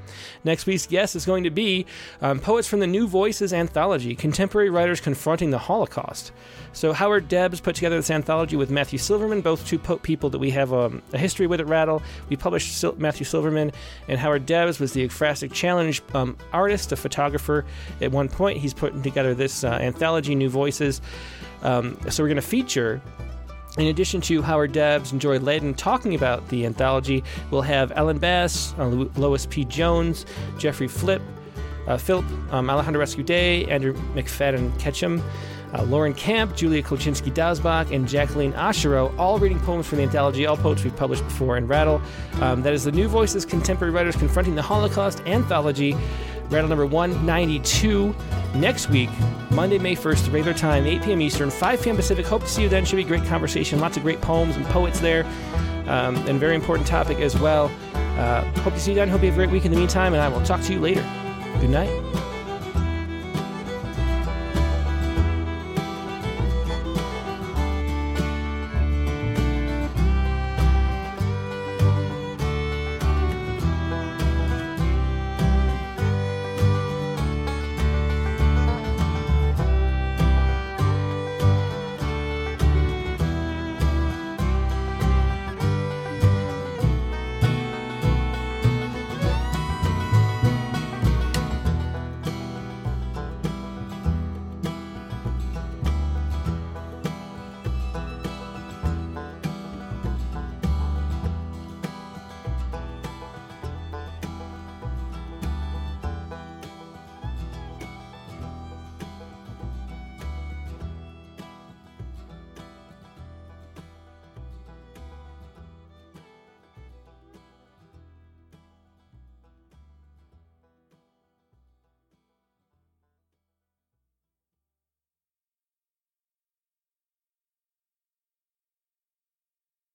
Next 0.43 0.65
week's 0.65 0.87
guest 0.87 1.15
is 1.15 1.25
going 1.25 1.43
to 1.43 1.51
be 1.51 1.85
um, 2.21 2.39
poets 2.39 2.67
from 2.67 2.79
the 2.79 2.87
New 2.87 3.07
Voices 3.07 3.53
anthology, 3.53 4.15
contemporary 4.15 4.71
writers 4.71 4.99
confronting 4.99 5.51
the 5.51 5.59
Holocaust. 5.59 6.31
So 6.73 6.91
Howard 6.91 7.27
Debs 7.27 7.61
put 7.61 7.75
together 7.75 7.97
this 7.97 8.09
anthology 8.09 8.55
with 8.55 8.71
Matthew 8.71 8.97
Silverman, 8.97 9.41
both 9.41 9.65
two 9.67 9.77
po- 9.77 9.97
people 9.97 10.31
that 10.31 10.39
we 10.39 10.49
have 10.49 10.73
um, 10.73 11.03
a 11.13 11.19
history 11.19 11.45
with 11.45 11.59
at 11.59 11.67
Rattle. 11.67 12.01
We 12.27 12.35
published 12.35 12.79
Sil- 12.81 12.97
Matthew 12.97 13.25
Silverman, 13.25 13.71
and 14.07 14.19
Howard 14.19 14.47
Debs 14.47 14.79
was 14.79 14.91
the 14.91 15.07
Ekphrastic 15.07 15.53
Challenge 15.53 16.01
um, 16.15 16.35
artist, 16.51 16.91
a 16.91 16.95
photographer. 16.95 17.63
At 18.01 18.11
one 18.11 18.29
point, 18.29 18.57
he's 18.57 18.73
putting 18.73 19.03
together 19.03 19.35
this 19.35 19.63
uh, 19.63 19.67
anthology, 19.67 20.33
New 20.33 20.49
Voices. 20.49 20.99
Um, 21.61 21.97
so 22.09 22.23
we're 22.23 22.29
going 22.29 22.35
to 22.35 22.41
feature 22.41 23.01
in 23.77 23.87
addition 23.87 24.21
to 24.21 24.41
Howard 24.41 24.71
Debs 24.71 25.11
and 25.11 25.19
Joy 25.19 25.39
Ladin 25.39 25.73
talking 25.73 26.15
about 26.15 26.47
the 26.49 26.65
anthology, 26.65 27.23
we'll 27.51 27.61
have 27.61 27.91
Ellen 27.95 28.17
Bass, 28.17 28.73
uh, 28.77 28.85
Lois 28.87 29.45
P. 29.45 29.65
Jones, 29.65 30.25
Jeffrey 30.57 30.87
Flip, 30.87 31.21
uh, 31.87 31.97
Philip, 31.97 32.25
um, 32.51 32.69
Alejandro 32.69 33.03
Escudé, 33.03 33.69
Andrew 33.69 33.93
McFadyen-Ketchum, 34.13 35.21
uh, 35.73 35.83
Lauren 35.83 36.13
Camp, 36.13 36.55
Julia 36.55 36.81
Kolchinsky 36.81 37.33
Dasbach, 37.33 37.91
and 37.91 38.07
Jacqueline 38.07 38.53
Osherow, 38.53 39.15
all 39.19 39.39
reading 39.39 39.59
poems 39.59 39.85
from 39.85 39.97
the 39.97 40.03
anthology, 40.03 40.45
all 40.45 40.55
poets 40.55 40.83
we've 40.83 40.95
published 40.95 41.23
before 41.25 41.57
in 41.57 41.67
Rattle. 41.67 42.01
Um, 42.39 42.61
that 42.61 42.73
is 42.73 42.85
the 42.85 42.91
New 42.91 43.07
Voices 43.07 43.45
Contemporary 43.45 43.93
Writers 43.93 44.15
Confronting 44.15 44.55
the 44.55 44.61
Holocaust 44.61 45.21
anthology. 45.25 45.95
Rattle 46.49 46.69
number 46.69 46.85
192 46.85 48.15
next 48.55 48.89
week, 48.89 49.09
Monday, 49.51 49.77
May 49.77 49.95
1st, 49.95 50.31
regular 50.31 50.53
time, 50.53 50.85
8 50.85 51.03
p.m. 51.03 51.21
Eastern, 51.21 51.49
5 51.49 51.81
p.m. 51.81 51.95
Pacific. 51.95 52.25
Hope 52.25 52.43
to 52.43 52.47
see 52.47 52.63
you 52.63 52.69
then. 52.69 52.85
Should 52.85 52.97
be 52.97 53.03
a 53.03 53.07
great 53.07 53.25
conversation. 53.25 53.79
Lots 53.79 53.97
of 53.97 54.03
great 54.03 54.21
poems 54.21 54.55
and 54.55 54.65
poets 54.67 54.99
there, 54.99 55.25
um, 55.87 56.15
and 56.27 56.39
very 56.39 56.55
important 56.55 56.87
topic 56.87 57.19
as 57.19 57.37
well. 57.39 57.71
Uh, 57.93 58.43
hope 58.61 58.73
to 58.73 58.79
see 58.79 58.91
you 58.91 58.95
then. 58.95 59.09
Hope 59.09 59.21
you 59.21 59.27
have 59.27 59.37
a 59.37 59.41
great 59.41 59.51
week 59.51 59.65
in 59.65 59.71
the 59.71 59.77
meantime, 59.77 60.13
and 60.13 60.21
I 60.21 60.29
will 60.29 60.43
talk 60.43 60.61
to 60.61 60.73
you 60.73 60.79
later. 60.79 61.03
Good 61.59 61.69
night. 61.69 62.24